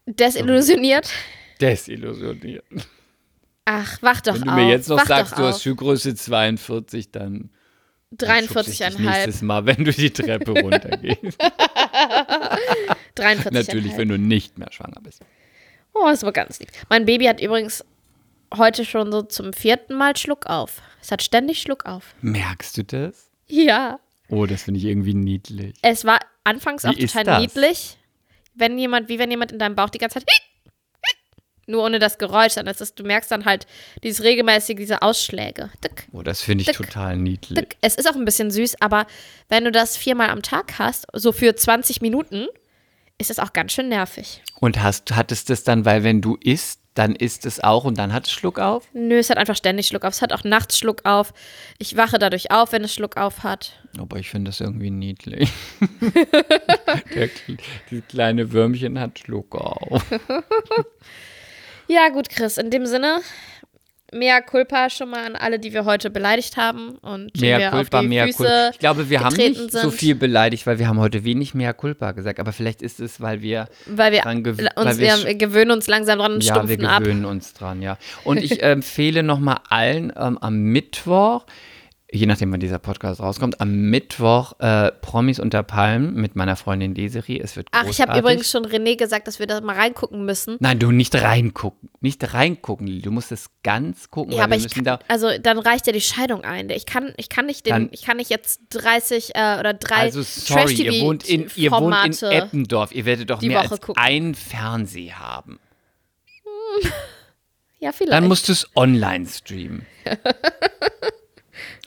Desillusioniert? 0.06 1.10
desillusioniert. 1.62 2.64
Ach, 3.66 4.02
wach 4.02 4.22
doch 4.22 4.34
Wenn 4.36 4.44
du 4.44 4.50
auf. 4.50 4.56
mir 4.56 4.70
jetzt 4.70 4.90
noch 4.90 5.06
sagst, 5.06 5.34
du 5.38 5.44
auf. 5.44 5.50
hast 5.50 5.62
Schuhgröße 5.64 6.16
42, 6.16 7.12
dann 7.12 7.50
dann 8.12 8.48
schubse 8.48 8.72
ich 8.72 8.78
dich 8.80 8.88
43,5. 8.88 9.00
nächstes 9.02 9.42
Mal, 9.44 9.66
wenn 9.68 9.84
du 9.86 9.92
die 9.92 10.10
Treppe 10.10 10.60
runtergehst. 10.60 11.38
43,5. 13.16 13.54
Natürlich, 13.54 13.98
wenn 13.98 14.08
du 14.10 14.18
nicht 14.18 14.58
mehr 14.58 14.72
schwanger 14.72 15.00
bist. 15.04 15.22
Oh, 15.94 16.06
das 16.08 16.24
war 16.24 16.32
ganz 16.32 16.60
lieb. 16.60 16.70
Mein 16.90 17.06
Baby 17.06 17.26
hat 17.26 17.40
übrigens 17.40 17.86
heute 18.56 18.86
schon 18.86 19.12
so 19.12 19.22
zum 19.24 19.54
vierten 19.54 19.96
Mal 19.96 20.16
Schluck 20.18 20.46
auf. 20.48 20.82
Es 21.02 21.12
hat 21.12 21.22
ständig 21.24 21.62
Schluck 21.62 21.86
auf. 21.86 22.14
Merkst 22.22 22.78
du 22.78 22.84
das? 22.84 23.30
Ja. 23.48 24.00
Oh, 24.30 24.46
das 24.46 24.64
finde 24.64 24.80
ich 24.80 24.86
irgendwie 24.86 25.14
niedlich. 25.14 25.76
Es 25.82 26.06
war 26.06 26.20
anfangs 26.44 26.84
Wie 26.84 26.88
auch 26.90 26.94
ist 26.94 27.14
total 27.14 27.26
das? 27.26 27.40
niedlich. 27.42 27.98
Wenn 28.56 28.78
jemand, 28.78 29.10
wie 29.10 29.20
wenn 29.20 29.32
jemand 29.32 29.52
in 29.52 29.60
deinem 29.60 29.76
Bauch 29.76 29.90
die 29.90 29.98
ganze 29.98 30.16
Zeit 30.20 30.28
nur 31.68 31.84
ohne 31.84 32.00
das 32.00 32.18
Geräusch, 32.18 32.56
dann 32.56 32.66
ist 32.66 32.82
es, 32.82 32.96
du 32.96 33.04
merkst 33.04 33.30
dann 33.30 33.46
halt 33.46 33.68
dieses 34.04 34.24
regelmäßige, 34.24 34.76
diese 34.76 35.04
Ausschläge. 35.04 35.70
Tick, 35.82 36.08
Oh, 36.12 36.24
das 36.24 36.42
finde 36.42 36.64
ich 36.64 36.68
Dick. 36.68 36.78
total 36.78 37.16
niedlich. 37.16 37.60
tick. 37.60 37.78
Es 37.82 37.94
ist 37.96 38.10
auch 38.10 38.16
ein 38.16 38.26
bisschen 38.26 38.50
süß, 38.50 38.82
aber 38.82 39.06
wenn 39.50 39.66
du 39.66 39.72
das 39.72 39.96
viermal 39.96 40.32
am 40.32 40.42
Tag 40.42 40.80
hast, 40.80 41.06
so 41.14 41.32
für 41.32 41.56
20 41.56 42.02
Minuten, 42.02 42.48
ist 43.20 43.30
es 43.30 43.38
auch 43.38 43.54
ganz 43.54 43.72
schön 43.74 43.88
nervig. 43.90 44.42
Und 44.60 44.82
hast, 44.82 45.16
hattest 45.16 45.52
es 45.52 45.64
dann, 45.64 45.86
weil 45.86 46.04
wenn 46.04 46.22
du 46.22 46.38
isst, 46.42 46.82
dann 47.00 47.16
isst 47.16 47.46
es 47.46 47.62
auch 47.62 47.86
und 47.86 47.98
dann 47.98 48.12
hat 48.12 48.28
es 48.28 48.34
Schluck 48.34 48.60
auf? 48.60 48.90
Nö, 48.92 49.18
es 49.18 49.30
hat 49.30 49.38
einfach 49.38 49.56
ständig 49.56 49.88
Schluck 49.88 50.04
auf. 50.04 50.14
Es 50.14 50.22
hat 50.22 50.34
auch 50.34 50.44
nachts 50.44 50.78
Schluck 50.78 51.06
auf. 51.06 51.34
Ich 51.78 51.96
wache 51.96 52.20
dadurch 52.20 52.52
auf, 52.52 52.74
wenn 52.74 52.84
es 52.84 52.94
Schluck 52.94 53.16
auf 53.16 53.44
hat. 53.44 53.82
Aber 53.98 54.18
ich 54.18 54.30
finde 54.30 54.50
das 54.50 54.60
irgendwie 54.60 54.92
niedlich. 54.92 55.50
Der, 57.16 57.30
dieses 57.90 58.06
kleine 58.10 58.52
Würmchen 58.52 59.00
hat 59.00 59.18
Schluck 59.18 59.56
auf. 59.56 60.04
Ja, 61.92 62.10
gut, 62.10 62.30
Chris, 62.30 62.60
in 62.60 62.70
dem 62.70 62.86
Sinne, 62.86 63.22
mehr 64.14 64.42
Culpa 64.42 64.90
schon 64.90 65.10
mal 65.10 65.26
an 65.26 65.36
alle, 65.36 65.60
die 65.60 65.74
wir 65.74 65.86
heute 65.86 66.10
beleidigt 66.10 66.58
haben 66.58 66.98
und 67.02 67.32
die 67.36 67.42
Mehr 67.42 67.60
wir 67.60 67.70
Culpa, 67.70 68.02
mehr 68.02 68.26
Füße 68.26 68.38
Culpa. 68.38 68.70
Ich 68.72 68.80
glaube, 68.80 69.10
wir 69.10 69.20
haben 69.22 69.36
nicht 69.36 69.72
so 69.72 69.80
sind. 69.80 69.94
viel 69.94 70.16
beleidigt, 70.16 70.66
weil 70.68 70.80
wir 70.80 70.88
haben 70.88 71.00
heute 71.00 71.24
wenig 71.24 71.54
mehr 71.54 71.74
Culpa 71.74 72.12
gesagt. 72.12 72.40
Aber 72.40 72.52
vielleicht 72.52 72.82
ist 72.82 73.00
es, 73.00 73.22
weil 73.22 73.42
wir 73.42 73.68
Weil 73.86 74.12
wir 74.12 74.26
uns, 74.26 74.58
weil 74.76 74.98
wir, 75.00 75.24
wir 75.26 75.36
gewöhnen 75.36 75.72
uns 75.72 75.88
langsam 75.88 76.20
dran 76.20 76.34
und 76.34 76.44
ja, 76.44 76.56
wir 76.56 76.62
stumpfen 76.62 76.86
ab. 76.86 77.04
gewöhnen 77.04 77.26
uns 77.26 77.54
dran, 77.54 77.82
ja. 77.82 77.98
Und 78.24 78.38
ich 78.38 78.62
empfehle 78.64 79.24
nochmal 79.24 79.60
allen 79.70 80.12
ähm, 80.18 80.38
am 80.40 80.58
Mittwoch, 80.60 81.46
je 82.12 82.26
nachdem, 82.26 82.52
wann 82.52 82.60
dieser 82.60 82.80
Podcast 82.80 83.20
rauskommt, 83.22 83.62
am 83.62 83.72
Mittwoch 83.90 84.60
äh, 84.60 84.92
Promis 84.92 85.40
unter 85.40 85.62
Palmen 85.64 86.16
mit 86.16 86.36
meiner 86.36 86.56
Freundin 86.56 86.94
Desiree. 86.96 87.40
Es 87.40 87.56
wird 87.56 87.68
Ach, 87.72 87.84
großartig. 87.84 88.00
ich 88.00 88.08
habe 88.10 88.20
übrigens 88.20 88.50
schon 88.50 88.66
René 88.66 88.96
gesagt, 88.98 89.28
dass 89.28 89.38
wir 89.40 89.46
da 89.48 89.62
mal 89.62 89.76
reingucken 89.76 90.26
müssen. 90.26 90.58
Nein, 90.60 90.80
du 90.80 90.92
nicht 90.92 91.14
reingucken. 91.16 91.90
Nicht 92.02 92.34
reingucken, 92.34 92.88
Lili. 92.88 93.02
Du 93.02 93.12
musst 93.12 93.32
es 93.32 93.50
ganz 93.64 94.10
gucken, 94.10 94.34
Ja, 94.34 94.46
aber 94.46 94.56
ich 94.56 94.70
kann, 94.70 94.84
da. 94.84 95.00
also 95.08 95.30
dann 95.40 95.60
reicht 95.60 95.86
ja 95.88 95.94
die 95.94 96.02
Scheidung 96.02 96.44
ein. 96.44 96.70
Ich 96.72 96.86
kann, 96.86 97.14
ich 97.18 97.30
kann 97.30 97.46
nicht 97.46 97.66
den, 97.66 97.72
Dann- 97.74 97.90
ich 97.92 98.02
kann 98.04 98.18
nicht 98.18 98.30
jetzt 98.30 98.62
30 98.72 99.36
äh, 99.36 99.58
oder 99.60 99.74
drei 99.74 99.96
Also 99.98 100.22
sorry, 100.24 100.74
ihr 100.74 101.02
wohnt 101.02 101.28
in, 101.30 101.50
ihr 101.56 101.72
wohnt 101.72 102.22
in. 102.24 102.30
Eppendorf. 102.32 102.92
Ihr 102.92 103.06
werdet 103.06 103.30
doch 103.30 103.42
mehr 103.42 103.60
Woche 103.64 103.72
als 103.74 103.82
gucken. 103.82 104.02
einen 104.04 104.36
Fernseher 104.36 105.20
haben. 105.20 105.60
Ja, 107.82 107.94
vielleicht. 107.94 108.12
Dann 108.12 108.28
musst 108.28 108.50
du 108.50 108.52
es 108.52 108.68
online 108.76 109.26
streamen. 109.26 109.86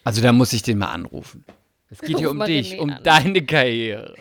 also 0.04 0.20
da 0.22 0.32
muss 0.32 0.52
ich 0.52 0.62
den 0.62 0.78
mal 0.78 0.92
anrufen. 0.92 1.44
Es 1.90 1.98
geht 2.02 2.18
hier 2.18 2.28
Ruf 2.28 2.38
um 2.40 2.44
dich, 2.46 2.78
um 2.78 2.90
an. 2.90 3.00
deine 3.02 3.44
Karriere. 3.44 4.14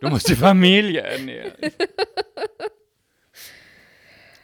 Du 0.00 0.08
musst 0.08 0.28
die 0.28 0.36
Familie 0.36 1.00
ernähren. 1.02 1.52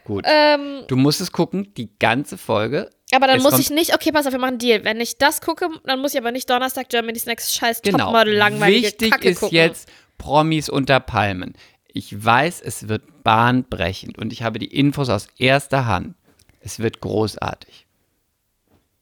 Gut. 0.05 0.25
Ähm, 0.27 0.83
Du 0.87 0.95
musst 0.95 1.21
es 1.21 1.31
gucken, 1.31 1.73
die 1.75 1.89
ganze 1.99 2.37
Folge. 2.37 2.89
aber 3.13 3.27
dann 3.27 3.37
Es 3.37 3.43
muss 3.43 3.59
ich 3.59 3.69
nicht, 3.69 3.93
okay, 3.93 4.11
pass 4.11 4.25
auf, 4.25 4.31
wir 4.33 4.39
machen 4.39 4.51
einen 4.51 4.57
Deal. 4.59 4.83
Wenn 4.83 4.99
ich 4.99 5.17
das 5.17 5.39
gucke, 5.41 5.69
dann 5.85 5.99
muss 5.99 6.13
ich 6.13 6.19
aber 6.19 6.31
nicht 6.31 6.49
Donnerstag 6.49 6.89
Germany's 6.89 7.25
Next 7.27 7.53
scheiß 7.55 7.81
Genau. 7.83 8.05
Topmodel 8.05 8.33
langweilige 8.35 8.87
Wichtig 8.87 9.11
Kacke 9.11 9.29
ist 9.29 9.39
gucken. 9.41 9.55
jetzt 9.55 9.89
Promis 10.17 10.67
unter 10.69 10.99
Palmen. 10.99 11.53
Ich 11.87 12.23
weiß, 12.23 12.61
es 12.61 12.87
wird 12.87 13.23
bahnbrechend 13.23 14.17
und 14.17 14.33
ich 14.33 14.41
habe 14.43 14.57
die 14.59 14.73
Infos 14.73 15.09
aus 15.09 15.27
erster 15.37 15.85
Hand. 15.85 16.15
Es 16.61 16.79
wird 16.79 17.01
großartig. 17.01 17.85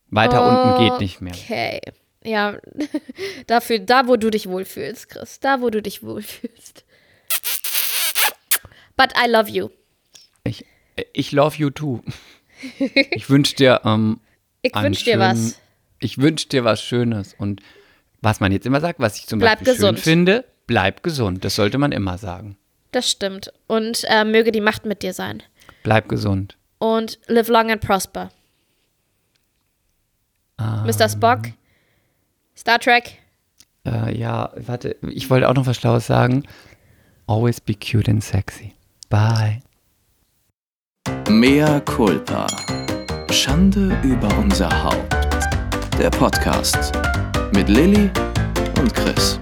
Weiter 0.10 0.48
unten 0.48 0.84
geht 0.84 1.00
nicht 1.00 1.22
mehr. 1.22 1.34
Okay. 1.34 1.80
Ja, 2.24 2.58
dafür, 3.48 3.80
da 3.80 4.08
wo 4.08 4.16
du 4.16 4.30
dich 4.30 4.48
wohlfühlst, 4.50 5.10
Chris. 5.10 5.40
Da 5.40 5.62
wo 5.62 5.70
du 5.70 5.82
dich 5.82 6.04
wohlfühlst. 6.04 6.84
But 8.96 9.14
I 9.16 9.30
love 9.30 9.50
you. 9.50 9.70
Ich, 10.44 10.66
ich 11.14 11.32
love 11.32 11.58
you 11.58 11.70
too. 11.70 12.02
Ich 13.12 13.30
wünsche 13.30 13.56
dir 13.56 13.82
ähm, 13.86 14.20
Ich 14.62 14.76
einen 14.76 14.86
wünsch 14.86 15.04
dir 15.04 15.20
was. 15.20 15.60
Ich 16.00 16.18
wünsche 16.18 16.48
dir 16.50 16.64
was 16.64 16.82
Schönes. 16.82 17.36
Und 17.38 17.62
was 18.22 18.40
man 18.40 18.52
jetzt 18.52 18.66
immer 18.66 18.82
sagt, 18.82 19.00
was 19.00 19.18
ich 19.18 19.28
zum 19.28 19.40
Bleib 19.40 19.60
Beispiel 19.60 19.76
gesund. 19.76 20.00
schön 20.00 20.04
finde, 20.04 20.46
bleib 20.66 21.04
gesund. 21.04 21.46
Das 21.46 21.56
sollte 21.56 21.78
man 21.78 21.92
immer 21.92 22.18
sagen. 22.18 22.58
Das 22.92 23.10
stimmt. 23.10 23.54
Und 23.68 24.04
äh, 24.08 24.26
möge 24.26 24.52
die 24.52 24.62
Macht 24.62 24.86
mit 24.86 25.04
dir 25.04 25.14
sein. 25.14 25.44
Bleib 25.84 26.10
gesund. 26.10 26.58
Und 26.80 27.20
live 27.28 27.48
long 27.48 27.72
and 27.72 27.82
prosper. 27.82 28.30
Ah. 30.58 30.84
Mr. 30.86 31.10
Spock. 31.10 31.52
Star 32.56 32.80
Trek. 32.80 33.20
Äh, 33.86 34.18
ja, 34.18 34.52
warte, 34.56 34.96
ich 35.02 35.30
wollte 35.30 35.48
auch 35.48 35.54
noch 35.54 35.68
was 35.68 35.78
Schlaues 35.78 36.08
sagen. 36.08 36.44
Always 37.28 37.62
be 37.62 37.74
cute 37.74 38.10
and 38.10 38.24
sexy. 38.24 38.74
Bye. 39.10 39.62
Mea 41.30 41.80
culpa. 41.82 42.48
Schande 43.32 43.98
über 44.04 44.36
unser 44.38 44.70
Haupt. 44.84 45.14
Der 46.00 46.10
Podcast 46.10 46.92
mit 47.54 47.70
Lilly 47.70 48.10
und 48.80 48.94
Chris. 48.94 49.40